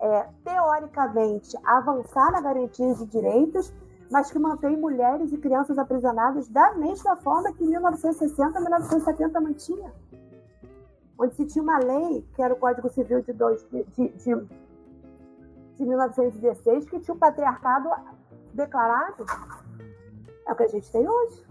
é, 0.00 0.28
teoricamente, 0.44 1.56
avançar 1.64 2.30
na 2.32 2.40
garantia 2.40 2.94
de 2.94 3.06
direitos, 3.06 3.72
mas 4.10 4.30
que 4.30 4.38
mantém 4.38 4.76
mulheres 4.76 5.32
e 5.32 5.36
crianças 5.36 5.76
aprisionadas 5.76 6.48
da 6.48 6.74
mesma 6.74 7.16
forma 7.16 7.52
que 7.52 7.64
em 7.64 7.68
1960, 7.68 8.60
1970 8.60 9.40
mantinha 9.40 9.92
onde 11.18 11.34
se 11.34 11.44
tinha 11.46 11.62
uma 11.62 11.78
lei, 11.78 12.24
que 12.34 12.40
era 12.40 12.54
o 12.54 12.56
Código 12.56 12.88
Civil 12.90 13.20
de, 13.22 13.32
dois, 13.32 13.66
de, 13.70 13.82
de, 13.84 14.08
de 15.76 15.84
1916, 15.84 16.88
que 16.88 17.00
tinha 17.00 17.14
o 17.14 17.18
patriarcado 17.18 17.90
declarado. 18.54 19.26
É 20.46 20.52
o 20.52 20.56
que 20.56 20.62
a 20.62 20.68
gente 20.68 20.90
tem 20.90 21.06
hoje. 21.08 21.44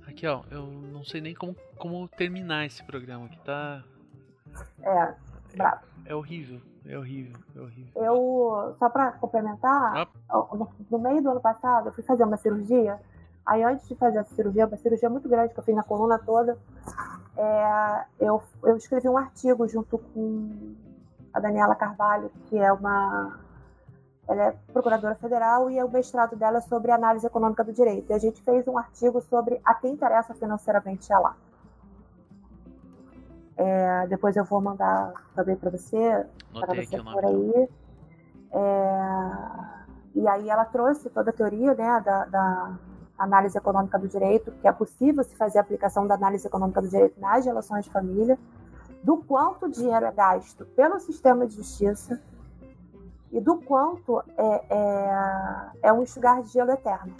Raquel, 0.00 0.44
eu 0.50 0.66
não 0.66 1.04
sei 1.04 1.20
nem 1.20 1.34
como, 1.34 1.54
como 1.78 2.08
terminar 2.08 2.66
esse 2.66 2.82
programa 2.84 3.28
que 3.28 3.38
tá. 3.40 3.84
É, 4.82 5.14
bravo. 5.56 5.80
É, 6.04 6.12
é 6.12 6.14
horrível, 6.14 6.60
é 6.84 6.98
horrível, 6.98 7.38
é 7.54 7.60
horrível. 7.60 7.92
Eu, 7.94 8.76
só 8.78 8.88
para 8.88 9.12
complementar, 9.12 9.96
ah. 9.96 10.08
no, 10.30 10.68
no 10.90 10.98
meio 10.98 11.22
do 11.22 11.30
ano 11.30 11.40
passado, 11.40 11.88
eu 11.88 11.92
fui 11.92 12.04
fazer 12.04 12.24
uma 12.24 12.36
cirurgia 12.36 13.00
Aí 13.46 13.62
antes 13.62 13.86
de 13.86 13.94
fazer 13.94 14.18
essa 14.18 14.34
cirurgia, 14.34 14.66
uma 14.66 14.76
cirurgia 14.76 15.08
muito 15.08 15.28
grande 15.28 15.54
que 15.54 15.60
eu 15.60 15.62
fiz 15.62 15.74
na 15.74 15.84
coluna 15.84 16.18
toda, 16.18 16.58
é, 17.36 18.04
eu, 18.18 18.42
eu 18.64 18.76
escrevi 18.76 19.08
um 19.08 19.16
artigo 19.16 19.68
junto 19.68 19.98
com 19.98 20.74
a 21.32 21.38
Daniela 21.38 21.76
Carvalho, 21.76 22.28
que 22.46 22.58
é 22.58 22.72
uma 22.72 23.38
ela 24.28 24.42
é 24.46 24.56
procuradora 24.72 25.14
federal 25.14 25.70
e 25.70 25.78
é 25.78 25.84
o 25.84 25.88
mestrado 25.88 26.34
dela 26.34 26.60
sobre 26.60 26.90
análise 26.90 27.24
econômica 27.24 27.62
do 27.62 27.72
direito. 27.72 28.10
E 28.10 28.12
a 28.12 28.18
gente 28.18 28.42
fez 28.42 28.66
um 28.66 28.76
artigo 28.76 29.20
sobre 29.20 29.60
a 29.64 29.72
quem 29.74 29.92
interessa 29.92 30.34
financeiramente 30.34 31.12
ela. 31.12 31.36
É, 33.56 34.06
depois 34.08 34.36
eu 34.36 34.44
vou 34.44 34.60
mandar 34.60 35.12
também 35.34 35.56
para 35.56 35.70
você, 35.70 36.26
para 36.52 36.74
você 36.74 37.02
por 37.02 37.24
aí. 37.24 37.68
É, 38.52 39.76
e 40.14 40.28
aí 40.28 40.48
ela 40.48 40.64
trouxe 40.64 41.10
toda 41.10 41.30
a 41.30 41.32
teoria 41.32 41.74
né, 41.74 42.02
da, 42.04 42.24
da 42.26 42.78
análise 43.18 43.56
econômica 43.56 43.98
do 43.98 44.08
direito, 44.08 44.52
que 44.60 44.68
é 44.68 44.72
possível 44.72 45.24
se 45.24 45.34
fazer 45.36 45.58
a 45.58 45.62
aplicação 45.62 46.06
da 46.06 46.14
análise 46.14 46.46
econômica 46.46 46.80
do 46.80 46.88
direito 46.88 47.18
nas 47.20 47.44
relações 47.44 47.84
de 47.84 47.90
família, 47.90 48.38
do 49.02 49.18
quanto 49.18 49.68
dinheiro 49.68 50.04
é 50.04 50.12
gasto 50.12 50.64
pelo 50.76 50.98
sistema 51.00 51.46
de 51.46 51.56
justiça 51.56 52.20
e 53.32 53.40
do 53.40 53.56
quanto 53.56 54.22
é, 54.36 54.64
é, 54.70 55.70
é 55.82 55.92
um 55.92 56.02
enxugar 56.02 56.42
de 56.42 56.48
gelo 56.48 56.70
eterno. 56.70 57.14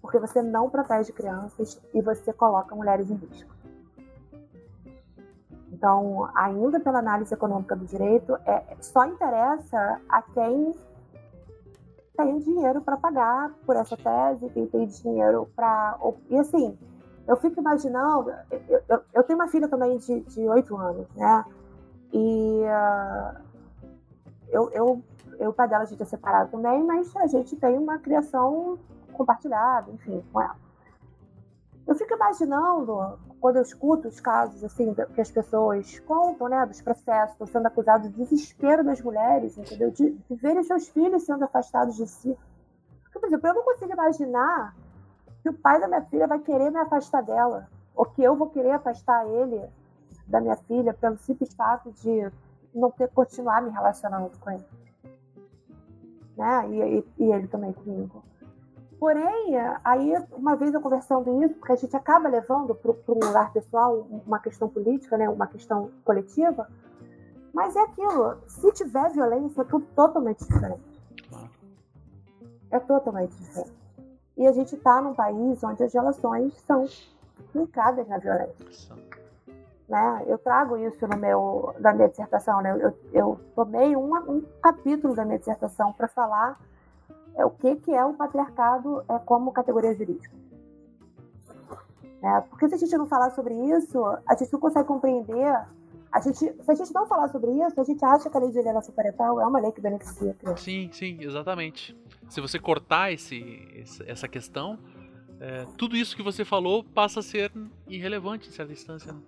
Porque 0.00 0.18
você 0.18 0.42
não 0.42 0.70
protege 0.70 1.12
crianças 1.12 1.80
e 1.92 2.00
você 2.00 2.32
coloca 2.32 2.74
mulheres 2.74 3.10
em 3.10 3.14
risco. 3.14 3.55
Então, 5.86 6.28
ainda 6.34 6.80
pela 6.80 6.98
análise 6.98 7.32
econômica 7.32 7.76
do 7.76 7.84
direito, 7.86 8.36
é, 8.44 8.76
só 8.80 9.06
interessa 9.06 10.00
a 10.08 10.20
quem 10.20 10.74
tem 12.16 12.40
dinheiro 12.40 12.80
para 12.80 12.96
pagar 12.96 13.52
por 13.64 13.76
essa 13.76 13.96
tese, 13.96 14.50
quem 14.50 14.66
tem 14.66 14.84
dinheiro 14.88 15.48
para. 15.54 15.96
E 16.28 16.36
assim, 16.40 16.76
eu 17.28 17.36
fico 17.36 17.60
imaginando. 17.60 18.32
Eu, 18.50 18.82
eu, 18.88 19.02
eu 19.14 19.22
tenho 19.22 19.38
uma 19.38 19.46
filha 19.46 19.68
também 19.68 19.96
de 19.96 20.48
oito 20.48 20.76
anos, 20.76 21.06
né? 21.14 21.44
E 22.12 22.64
uh, 22.64 23.40
eu, 24.48 24.68
eu, 24.72 25.04
eu, 25.38 25.50
o 25.50 25.52
pai 25.52 25.68
dela 25.68 25.84
a 25.84 25.86
gente 25.86 26.02
é 26.02 26.06
separado 26.06 26.50
também, 26.50 26.82
mas 26.82 27.14
a 27.14 27.28
gente 27.28 27.54
tem 27.54 27.78
uma 27.78 27.98
criação 28.00 28.76
compartilhada, 29.12 29.88
enfim, 29.92 30.20
com 30.32 30.40
ela. 30.40 30.56
Eu 31.86 31.94
fico 31.94 32.12
imaginando, 32.12 33.20
quando 33.40 33.56
eu 33.56 33.62
escuto 33.62 34.08
os 34.08 34.20
casos 34.20 34.64
assim 34.64 34.94
que 35.14 35.20
as 35.20 35.30
pessoas 35.30 35.98
contam, 36.00 36.48
né, 36.48 36.64
dos 36.66 36.80
processos, 36.80 37.32
estão 37.32 37.46
sendo 37.46 37.66
acusados, 37.66 38.10
do 38.10 38.16
desespero 38.16 38.82
das 38.84 39.00
mulheres, 39.00 39.56
entendeu? 39.56 39.90
De, 39.90 40.10
de 40.10 40.34
verem 40.34 40.62
seus 40.62 40.88
filhos 40.88 41.24
sendo 41.24 41.44
afastados 41.44 41.96
de 41.96 42.06
si. 42.06 42.36
Por 43.12 43.24
exemplo, 43.24 43.48
eu 43.48 43.54
não 43.54 43.62
consigo 43.62 43.92
imaginar 43.92 44.74
que 45.42 45.48
o 45.48 45.54
pai 45.54 45.80
da 45.80 45.88
minha 45.88 46.02
filha 46.02 46.26
vai 46.26 46.38
querer 46.38 46.70
me 46.70 46.78
afastar 46.78 47.22
dela, 47.22 47.68
ou 47.94 48.04
que 48.04 48.22
eu 48.22 48.36
vou 48.36 48.50
querer 48.50 48.72
afastar 48.72 49.26
ele 49.26 49.62
da 50.26 50.40
minha 50.40 50.56
filha 50.56 50.92
pelo 50.92 51.16
simples 51.18 51.54
fato 51.54 51.92
de 51.92 52.30
não 52.74 52.90
ter 52.90 53.08
continuar 53.08 53.62
me 53.62 53.70
relacionando 53.70 54.30
com 54.38 54.50
ele. 54.50 54.64
Né? 56.36 56.68
E, 56.68 56.98
e, 56.98 57.24
e 57.24 57.32
ele 57.32 57.46
também 57.48 57.72
comigo. 57.72 58.22
Porém, 58.98 59.56
aí, 59.84 60.14
uma 60.32 60.56
vez 60.56 60.72
eu 60.72 60.80
conversando 60.80 61.44
isso, 61.44 61.54
porque 61.56 61.72
a 61.72 61.76
gente 61.76 61.94
acaba 61.94 62.28
levando 62.28 62.74
para 62.74 62.92
um 62.92 63.26
lugar 63.26 63.52
pessoal 63.52 64.06
uma 64.26 64.38
questão 64.38 64.68
política, 64.68 65.18
né, 65.18 65.28
uma 65.28 65.46
questão 65.46 65.90
coletiva, 66.02 66.66
mas 67.52 67.76
é 67.76 67.80
aquilo, 67.80 68.38
se 68.46 68.72
tiver 68.72 69.10
violência, 69.10 69.60
é 69.60 69.64
tudo 69.64 69.86
totalmente 69.94 70.44
diferente. 70.46 70.82
É 72.70 72.78
totalmente 72.78 73.36
diferente. 73.36 73.76
E 74.36 74.46
a 74.46 74.52
gente 74.52 74.74
está 74.74 75.00
num 75.00 75.14
país 75.14 75.62
onde 75.62 75.82
as 75.82 75.92
relações 75.92 76.52
são 76.66 76.86
fincadas 77.52 78.06
na 78.08 78.18
violência. 78.18 78.94
Né? 79.88 80.24
Eu 80.26 80.36
trago 80.38 80.76
isso 80.76 81.06
no 81.06 81.16
meu, 81.16 81.74
na 81.78 81.92
minha 81.92 82.08
dissertação. 82.08 82.60
Né? 82.60 82.76
Eu, 82.78 82.98
eu 83.12 83.40
tomei 83.54 83.96
um, 83.96 84.14
um 84.30 84.42
capítulo 84.60 85.14
da 85.14 85.24
minha 85.24 85.38
dissertação 85.38 85.92
para 85.92 86.08
falar 86.08 86.58
é 87.36 87.44
o 87.44 87.50
que, 87.50 87.76
que 87.76 87.92
é 87.92 88.04
o 88.04 88.14
patriarcado 88.14 89.04
é, 89.08 89.18
como 89.20 89.52
categoria 89.52 89.94
jurídica. 89.94 90.34
É, 92.22 92.40
porque 92.42 92.68
se 92.68 92.74
a 92.74 92.78
gente 92.78 92.96
não 92.96 93.06
falar 93.06 93.30
sobre 93.30 93.54
isso, 93.54 94.02
a 94.26 94.34
gente 94.34 94.52
não 94.52 94.60
consegue 94.60 94.88
compreender. 94.88 95.66
A 96.10 96.20
gente, 96.20 96.38
se 96.38 96.70
a 96.70 96.74
gente 96.74 96.92
não 96.94 97.06
falar 97.06 97.28
sobre 97.28 97.50
isso, 97.50 97.78
a 97.78 97.84
gente 97.84 98.04
acha 98.04 98.30
que 98.30 98.36
a 98.36 98.40
lei 98.40 98.50
de 98.50 98.58
alienação 98.58 98.94
parental 98.94 99.40
é 99.40 99.46
uma 99.46 99.60
lei 99.60 99.70
que 99.70 99.80
beneficia 99.80 100.30
a 100.30 100.34
criança. 100.34 100.62
Sim, 100.62 100.90
sim, 100.92 101.18
exatamente. 101.20 101.96
Se 102.28 102.40
você 102.40 102.58
cortar 102.58 103.12
esse, 103.12 103.84
essa 104.06 104.26
questão, 104.26 104.78
é, 105.38 105.66
tudo 105.76 105.94
isso 105.94 106.16
que 106.16 106.22
você 106.22 106.44
falou 106.44 106.82
passa 106.82 107.20
a 107.20 107.22
ser 107.22 107.52
irrelevante 107.86 108.48
em 108.48 108.52
certa 108.52 108.72
instância. 108.72 109.12
Né? 109.12 109.20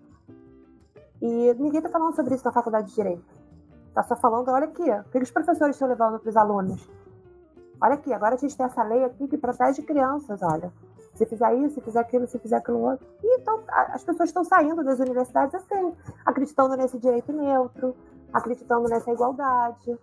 E 1.20 1.54
ninguém 1.54 1.78
está 1.78 1.90
falando 1.90 2.16
sobre 2.16 2.34
isso 2.34 2.44
na 2.44 2.52
faculdade 2.52 2.88
de 2.88 2.94
Direito. 2.94 3.24
Está 3.88 4.02
só 4.02 4.16
falando, 4.16 4.48
olha 4.48 4.66
aqui, 4.66 4.82
o 4.82 5.04
que 5.10 5.18
os 5.18 5.30
professores 5.30 5.74
estão 5.74 5.88
levando 5.88 6.18
para 6.20 6.30
os 6.30 6.36
alunos? 6.36 6.88
Olha 7.80 7.94
aqui, 7.94 8.12
agora 8.12 8.34
a 8.34 8.38
gente 8.38 8.56
tem 8.56 8.66
essa 8.66 8.82
lei 8.82 9.04
aqui 9.04 9.28
que 9.28 9.38
protege 9.38 9.82
crianças, 9.82 10.42
olha. 10.42 10.72
Se 11.14 11.26
fizer 11.26 11.54
isso, 11.56 11.74
se 11.74 11.80
fizer 11.80 12.00
aquilo, 12.00 12.26
se 12.26 12.38
fizer 12.38 12.56
aquilo 12.56 12.80
outro. 12.80 13.06
E 13.22 13.40
então, 13.40 13.62
as 13.68 14.04
pessoas 14.04 14.28
estão 14.28 14.44
saindo 14.44 14.84
das 14.84 14.98
universidades 14.98 15.54
assim, 15.54 15.94
acreditando 16.24 16.76
nesse 16.76 16.98
direito 16.98 17.32
neutro, 17.32 17.94
acreditando 18.32 18.88
nessa 18.88 19.10
igualdade, 19.10 19.98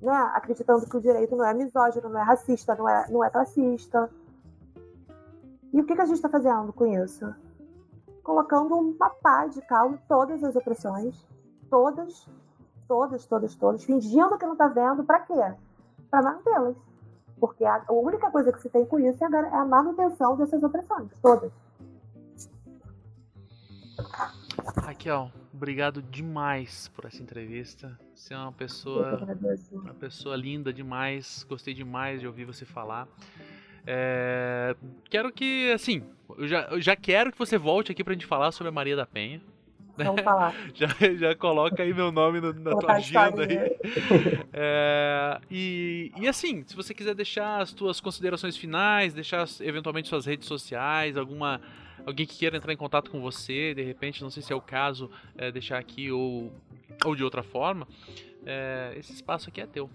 né? 0.00 0.30
acreditando 0.34 0.88
que 0.88 0.96
o 0.96 1.00
direito 1.00 1.36
não 1.36 1.44
é 1.44 1.54
misógino, 1.54 2.08
não 2.08 2.20
é 2.20 2.22
racista, 2.22 2.74
não 2.74 2.88
é, 2.88 3.06
não 3.10 3.24
é 3.24 3.30
classista. 3.30 4.10
E 5.72 5.80
o 5.80 5.84
que, 5.84 5.94
que 5.94 6.00
a 6.00 6.06
gente 6.06 6.16
está 6.16 6.28
fazendo 6.28 6.72
com 6.72 6.86
isso? 6.86 7.34
Colocando 8.22 8.74
uma 8.74 9.10
pá 9.10 9.46
de 9.46 9.60
cal 9.62 9.92
em 9.92 9.96
todas 10.08 10.42
as 10.42 10.56
opressões, 10.56 11.26
todas, 11.68 12.28
todas, 12.88 13.26
todas, 13.26 13.54
todas, 13.54 13.84
fingindo 13.84 14.36
que 14.36 14.46
não 14.46 14.52
está 14.52 14.68
vendo, 14.68 15.04
para 15.04 15.20
quê? 15.20 15.54
Para 16.10 16.22
mantê-las. 16.22 16.89
Porque 17.40 17.64
a, 17.64 17.82
a 17.88 17.92
única 17.92 18.30
coisa 18.30 18.52
que 18.52 18.60
se 18.60 18.68
tem 18.68 18.84
com 18.84 19.00
isso 19.00 19.24
é 19.24 19.26
a, 19.26 19.40
é 19.46 19.56
a 19.56 19.64
manutenção 19.64 20.36
dessas 20.36 20.62
opressões, 20.62 21.08
todas. 21.22 21.50
Raquel, 24.76 25.30
obrigado 25.52 26.02
demais 26.02 26.88
por 26.88 27.06
essa 27.06 27.22
entrevista. 27.22 27.98
Você 28.14 28.34
é 28.34 28.38
uma 28.38 28.52
pessoa, 28.52 29.26
uma 29.72 29.94
pessoa 29.94 30.36
linda 30.36 30.72
demais. 30.72 31.44
Gostei 31.48 31.74
demais 31.74 32.20
de 32.20 32.26
ouvir 32.26 32.44
você 32.44 32.64
falar. 32.64 33.08
É, 33.86 34.76
quero 35.08 35.32
que, 35.32 35.72
assim, 35.72 36.02
eu 36.36 36.46
já, 36.46 36.62
eu 36.70 36.80
já 36.80 36.94
quero 36.94 37.32
que 37.32 37.38
você 37.38 37.56
volte 37.56 37.90
aqui 37.90 38.04
pra 38.04 38.12
gente 38.12 38.26
falar 38.26 38.52
sobre 38.52 38.68
a 38.68 38.72
Maria 38.72 38.96
da 38.96 39.06
Penha. 39.06 39.40
Vamos 40.06 40.22
falar. 40.22 40.54
já, 40.74 40.88
já 41.16 41.34
coloca 41.34 41.82
aí 41.82 41.92
meu 41.92 42.10
nome 42.10 42.40
no, 42.40 42.52
na 42.52 42.76
tua 42.76 42.92
agenda 42.94 43.42
aí. 43.42 43.78
É, 44.52 45.40
e, 45.50 46.12
e 46.16 46.28
assim, 46.28 46.64
se 46.66 46.74
você 46.74 46.94
quiser 46.94 47.14
deixar 47.14 47.60
as 47.60 47.72
tuas 47.72 48.00
considerações 48.00 48.56
finais, 48.56 49.14
deixar 49.14 49.46
eventualmente 49.60 50.08
suas 50.08 50.26
redes 50.26 50.46
sociais, 50.46 51.16
alguma 51.16 51.60
alguém 52.06 52.26
que 52.26 52.36
queira 52.38 52.56
entrar 52.56 52.72
em 52.72 52.76
contato 52.76 53.10
com 53.10 53.20
você, 53.20 53.74
de 53.74 53.82
repente, 53.82 54.22
não 54.22 54.30
sei 54.30 54.42
se 54.42 54.52
é 54.52 54.56
o 54.56 54.60
caso, 54.60 55.10
é, 55.36 55.50
deixar 55.50 55.78
aqui 55.78 56.10
ou, 56.10 56.52
ou 57.04 57.14
de 57.14 57.22
outra 57.22 57.42
forma, 57.42 57.86
é, 58.46 58.94
esse 58.96 59.12
espaço 59.12 59.48
aqui 59.48 59.60
é 59.60 59.66
teu. 59.66 59.90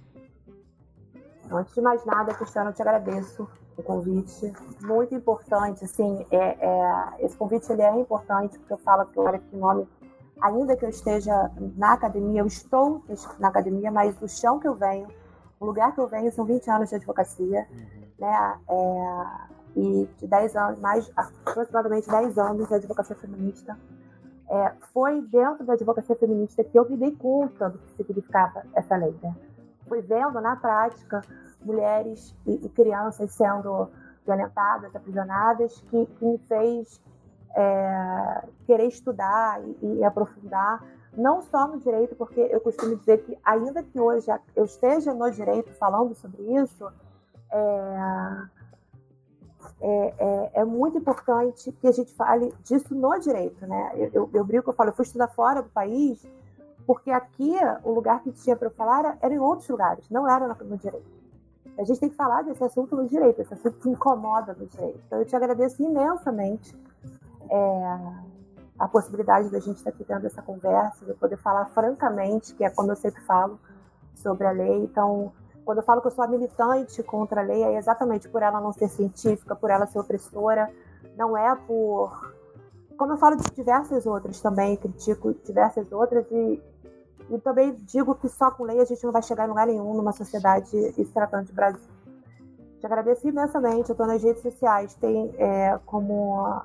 Antes 1.52 1.74
de 1.74 1.82
mais 1.82 2.06
nada, 2.06 2.34
Cristiano, 2.34 2.70
eu 2.70 2.74
te 2.74 2.82
agradeço 2.82 3.48
o 3.78 3.84
convite. 3.84 4.54
Muito 4.82 5.14
importante, 5.14 5.84
assim, 5.84 6.26
é, 6.32 6.38
é, 6.38 7.26
esse 7.26 7.36
convite 7.36 7.72
ele 7.72 7.82
é 7.82 8.00
importante, 8.00 8.58
porque 8.60 8.74
eu 8.74 8.78
falo 8.78 9.06
que 9.06 9.20
era 9.20 9.40
que 9.40 9.56
nome, 9.56 9.88
ainda 10.42 10.76
que 10.76 10.86
eu 10.86 10.90
esteja 10.90 11.52
na 11.78 11.94
academia, 11.94 12.42
eu 12.42 12.48
estou 12.48 13.04
na 13.40 13.50
academia, 13.50 13.92
mas 13.92 14.16
o 14.22 14.28
chão 14.28 14.60
que 14.60 14.68
eu 14.68 14.76
venho, 14.76 15.08
o 15.60 15.66
lugar 15.66 15.94
que 15.94 16.00
eu 16.00 16.08
venho 16.08 16.32
são 16.32 16.46
20 16.46 16.70
anos 16.70 16.90
de 16.90 16.96
advocacia, 16.96 17.68
né? 18.20 18.60
É, 18.70 19.56
e 19.76 20.08
de 20.18 20.28
10 20.28 20.56
anos, 20.56 20.80
mais 20.80 21.12
aproximadamente 21.16 22.08
10 22.08 22.38
anos 22.38 22.68
de 22.68 22.74
advocacia 22.74 23.16
feminista. 23.16 23.78
É, 24.50 24.74
foi 24.94 25.22
dentro 25.24 25.66
da 25.66 25.74
advocacia 25.74 26.16
feminista 26.16 26.64
que 26.64 26.78
eu 26.78 26.88
me 26.88 26.96
dei 26.96 27.12
conta 27.12 27.70
do 27.70 27.80
que 27.80 27.92
significava 27.98 28.64
essa 28.74 28.96
lei. 28.96 29.14
Né? 29.22 29.36
Fui 29.88 30.02
vendo 30.02 30.40
na 30.40 30.56
prática 30.56 31.22
mulheres 31.66 32.36
e, 32.46 32.66
e 32.66 32.70
crianças 32.70 33.32
sendo 33.32 33.90
violentadas, 34.26 34.96
aprisionadas, 34.96 35.82
que, 35.90 36.06
que 36.06 36.26
me 36.26 36.38
fez 36.40 37.02
é, 37.56 38.44
querer 38.66 38.88
estudar 38.88 39.62
e, 39.64 40.00
e, 40.00 40.04
aprofundar, 40.04 40.84
não 41.16 41.42
só 41.42 41.68
no 41.68 41.80
direito, 41.80 42.16
porque 42.16 42.40
eu 42.40 42.60
costumo 42.60 42.96
dizer 42.98 43.24
que, 43.24 43.38
ainda 43.44 43.82
que 43.82 44.00
hoje 44.00 44.28
eu 44.56 44.66
esteja 44.66 45.14
no 45.14 45.30
direito 45.32 45.72
falando 45.74 46.14
sobre 46.16 46.42
isso, 46.42 46.92
é, 47.52 48.48
é, 49.82 50.14
é, 50.18 50.52
é, 50.56 50.66
muito 50.66 50.98
importante 50.98 51.72
que 51.72 51.88
a 51.88 51.92
gente 51.92 52.14
fale 52.14 52.54
disso 52.64 52.94
no 52.94 53.18
direito, 53.20 53.66
né? 53.66 53.92
Eu, 53.96 54.10
eu, 54.14 54.30
eu 54.34 54.44
brinco, 54.44 54.70
eu 54.70 54.74
falo, 54.74 54.90
eu 54.90 54.94
fui 54.94 55.04
estudar 55.04 55.28
fora 55.28 55.62
do 55.62 55.70
país, 55.70 56.26
porque 56.86 57.12
aqui 57.12 57.56
o 57.84 57.92
lugar 57.92 58.22
que 58.22 58.32
tinha 58.32 58.56
para 58.56 58.68
eu 58.68 58.72
falar 58.72 59.18
era 59.22 59.34
em 59.34 59.40
outros 59.40 59.70
lugares, 59.70 60.10
não 60.10 60.30
era 60.30 60.48
no, 60.48 60.56
no 60.66 60.78
direito. 60.78 61.25
A 61.78 61.84
gente 61.84 62.00
tem 62.00 62.10
que 62.10 62.16
falar 62.16 62.42
desse 62.44 62.64
assunto 62.64 62.96
no 62.96 63.08
direito, 63.08 63.42
esse 63.42 63.54
assunto 63.54 63.78
que 63.80 63.90
incomoda 63.90 64.54
no 64.54 64.66
direito. 64.66 65.00
Então 65.06 65.20
eu 65.20 65.26
te 65.26 65.36
agradeço 65.36 65.82
imensamente 65.84 66.76
é, 67.50 68.26
a 68.78 68.88
possibilidade 68.88 69.50
da 69.50 69.60
gente 69.60 69.78
estar 69.78 69.90
aqui 69.90 70.04
tendo 70.04 70.26
essa 70.26 70.42
conversa, 70.42 71.06
de 71.06 71.14
poder 71.14 71.38
falar 71.38 71.66
francamente, 71.68 72.54
que 72.54 72.64
é 72.64 72.70
como 72.70 72.92
eu 72.92 72.96
sempre 72.96 73.22
falo, 73.22 73.60
sobre 74.16 74.48
a 74.48 74.52
lei. 74.52 74.84
Então, 74.84 75.32
quando 75.64 75.80
eu 75.80 75.84
falo 75.84 76.02
que 76.02 76.08
eu 76.08 76.12
sou 76.12 76.28
militante 76.28 77.02
contra 77.04 77.42
a 77.42 77.44
lei, 77.44 77.64
é 77.64 77.78
exatamente 77.78 78.28
por 78.30 78.42
ela 78.42 78.60
não 78.60 78.72
ser 78.72 78.90
científica, 78.90 79.56
por 79.56 79.70
ela 79.70 79.86
ser 79.86 80.00
opressora, 80.00 80.72
não 81.18 81.38
é 81.38 81.56
por. 81.56 82.34
Como 82.98 83.12
eu 83.12 83.18
falo 83.18 83.36
de 83.36 83.44
diversas 83.54 84.06
outras 84.06 84.40
também, 84.40 84.78
critico 84.78 85.34
diversas 85.44 85.92
outras 85.92 86.26
e, 86.32 86.62
e 87.30 87.40
também 87.40 87.76
digo 87.86 88.16
que 88.16 88.30
só 88.30 88.52
com 88.52 88.64
lei 88.64 88.80
a 88.80 88.86
gente 88.86 89.04
não 89.04 89.12
vai 89.12 89.24
chegar 89.24 89.46
em 89.46 89.50
lugar 89.50 89.68
nenhum 89.68 89.94
numa 89.94 90.12
sociedade 90.12 90.76
e 90.76 91.06
se 91.06 91.12
tratando 91.14 91.46
de 91.46 91.54
Brasil. 91.54 91.90
Te 92.80 92.86
agradeço 92.86 93.28
imensamente, 93.28 93.90
eu 93.90 93.94
estou 93.94 94.06
nas 94.06 94.22
redes 94.24 94.42
sociais, 94.42 94.94
tem 94.96 95.34
é, 95.38 95.80
como 95.86 96.62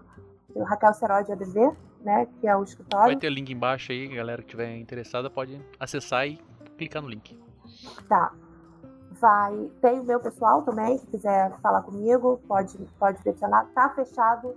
tem 0.52 0.62
o 0.62 0.64
Raquel 0.64 0.92
Serode 0.94 1.32
ADV, 1.32 1.72
né, 2.02 2.26
que 2.40 2.46
é 2.46 2.56
o 2.56 2.62
escritório. 2.62 3.06
Vai 3.06 3.16
ter 3.16 3.30
link 3.30 3.50
embaixo 3.50 3.92
aí, 3.92 4.08
galera 4.08 4.42
que 4.42 4.48
estiver 4.48 4.76
interessada 4.76 5.30
pode 5.30 5.60
acessar 5.78 6.26
e 6.26 6.38
clicar 6.76 7.02
no 7.02 7.08
link. 7.08 7.38
Tá 8.08 8.32
vai. 9.20 9.70
Tem 9.80 10.00
o 10.00 10.04
meu 10.04 10.18
pessoal 10.18 10.62
também, 10.62 10.98
se 10.98 11.06
quiser 11.06 11.52
falar 11.60 11.82
comigo, 11.82 12.40
pode, 12.48 12.76
pode 12.98 13.18
direcionar. 13.18 13.66
Tá 13.74 13.90
fechado, 13.90 14.56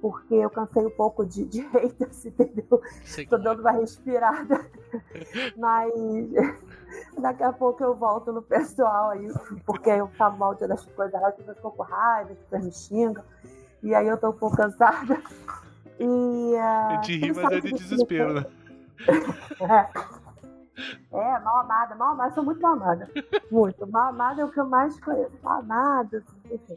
porque 0.00 0.34
eu 0.34 0.50
cansei 0.50 0.84
um 0.84 0.90
pouco 0.90 1.24
de, 1.24 1.44
de 1.44 1.60
haters, 1.68 2.26
entendeu? 2.26 2.80
Tô 3.28 3.38
dando 3.38 3.60
uma 3.60 3.72
respirada. 3.72 4.66
Mas 5.56 5.92
daqui 7.18 7.42
a 7.42 7.52
pouco 7.52 7.82
eu 7.82 7.94
volto 7.94 8.32
no 8.32 8.42
pessoal 8.42 9.10
aí, 9.10 9.28
porque 9.64 9.90
eu 9.90 10.08
falo 10.08 10.36
mal 10.36 10.54
das 10.54 10.84
coisas, 10.86 11.14
as 11.14 11.34
pessoas 11.34 11.56
ficam 11.56 11.70
com 11.70 11.82
raiva, 11.82 12.32
as 12.32 12.38
pessoas 12.38 12.64
me 12.64 12.72
xingam. 12.72 13.24
E 13.82 13.94
aí 13.94 14.06
eu 14.06 14.16
tô 14.16 14.30
um 14.30 14.32
pouco 14.32 14.56
cansada. 14.56 15.22
E. 15.98 16.04
Uh, 16.04 16.92
é 16.92 17.00
de 17.02 17.16
rir, 17.16 17.34
mas 17.34 17.52
é 17.52 17.60
de 17.60 17.72
desespero, 17.72 18.34
né? 18.34 18.46
é. 19.60 20.16
É, 21.10 21.38
mal 21.40 21.60
amada, 21.60 21.94
mal 21.94 22.12
amada, 22.12 22.34
sou 22.34 22.44
muito 22.44 22.60
mal 22.60 22.74
amada. 22.74 23.10
Muito. 23.50 23.86
Mal 23.86 24.10
amada 24.10 24.42
é 24.42 24.44
o 24.44 24.50
que 24.50 24.60
eu 24.60 24.66
mais 24.66 24.98
conheço. 25.00 25.32
Mal 25.42 25.60
amada, 25.60 26.22
enfim. 26.50 26.76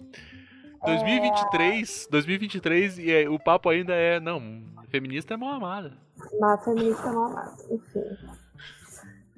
2023, 0.83 2.05
é... 2.07 2.11
2023 2.11 2.99
e 2.99 3.11
é, 3.11 3.29
o 3.29 3.39
papo 3.39 3.69
ainda 3.69 3.93
é, 3.93 4.19
não, 4.19 4.63
feminista 4.89 5.33
é 5.33 5.37
mal 5.37 5.53
amada. 5.53 5.93
Mas 6.39 6.63
feminista 6.63 7.07
é 7.07 7.11
mal 7.11 7.25
amada, 7.25 7.55
enfim. 7.69 8.03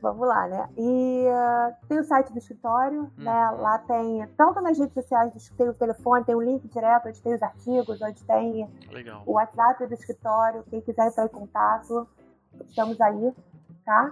Vamos 0.01 0.27
lá, 0.27 0.47
né? 0.47 0.67
E 0.77 1.25
uh, 1.27 1.87
tem 1.87 1.99
o 1.99 2.03
site 2.03 2.33
do 2.33 2.39
escritório, 2.39 3.03
hum. 3.03 3.11
né? 3.17 3.51
Lá 3.51 3.77
tem, 3.77 4.27
tanto 4.35 4.59
nas 4.59 4.77
redes 4.77 4.95
sociais, 4.95 5.31
tem 5.55 5.69
o 5.69 5.73
telefone, 5.75 6.25
tem 6.25 6.33
o 6.33 6.41
link 6.41 6.67
direto, 6.69 7.07
onde 7.07 7.21
tem 7.21 7.35
os 7.35 7.43
artigos, 7.43 8.01
onde 8.01 8.23
tem 8.23 8.67
Legal. 8.89 9.21
o 9.27 9.33
WhatsApp 9.33 9.85
do 9.85 9.93
escritório, 9.93 10.63
quem 10.71 10.81
quiser 10.81 11.07
entrar 11.07 11.25
em 11.25 11.29
contato, 11.29 12.07
estamos 12.67 12.99
aí, 12.99 13.31
tá? 13.85 14.11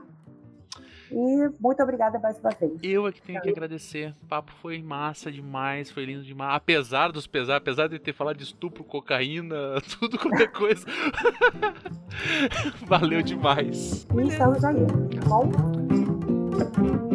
E 1.12 1.50
muito 1.60 1.82
obrigada 1.82 2.20
mais 2.20 2.40
uma 2.40 2.52
vez. 2.52 2.74
Eu 2.84 3.08
é 3.08 3.12
que 3.12 3.22
tenho 3.22 3.42
que 3.42 3.50
agradecer. 3.50 4.14
O 4.24 4.28
papo 4.28 4.52
foi 4.62 4.82
massa 4.82 5.32
demais, 5.32 5.90
foi 5.92 6.06
lindo 6.06 6.24
demais. 6.24 6.56
Apesar 6.56 7.12
dos 7.12 7.28
pesares, 7.28 7.62
apesar 7.62 7.88
de 7.88 8.00
ter 8.00 8.14
falado 8.14 8.38
de 8.38 8.44
estupro, 8.44 8.84
cocaína, 8.84 9.56
tudo 10.00 10.18
qualquer 10.18 10.52
coisa. 10.52 10.86
Valeu 12.86 13.22
demais. 13.22 14.08
E 14.16 14.28
estamos 14.28 14.64
aí, 14.64 14.86
tá 14.86 15.28
bom? 15.28 17.09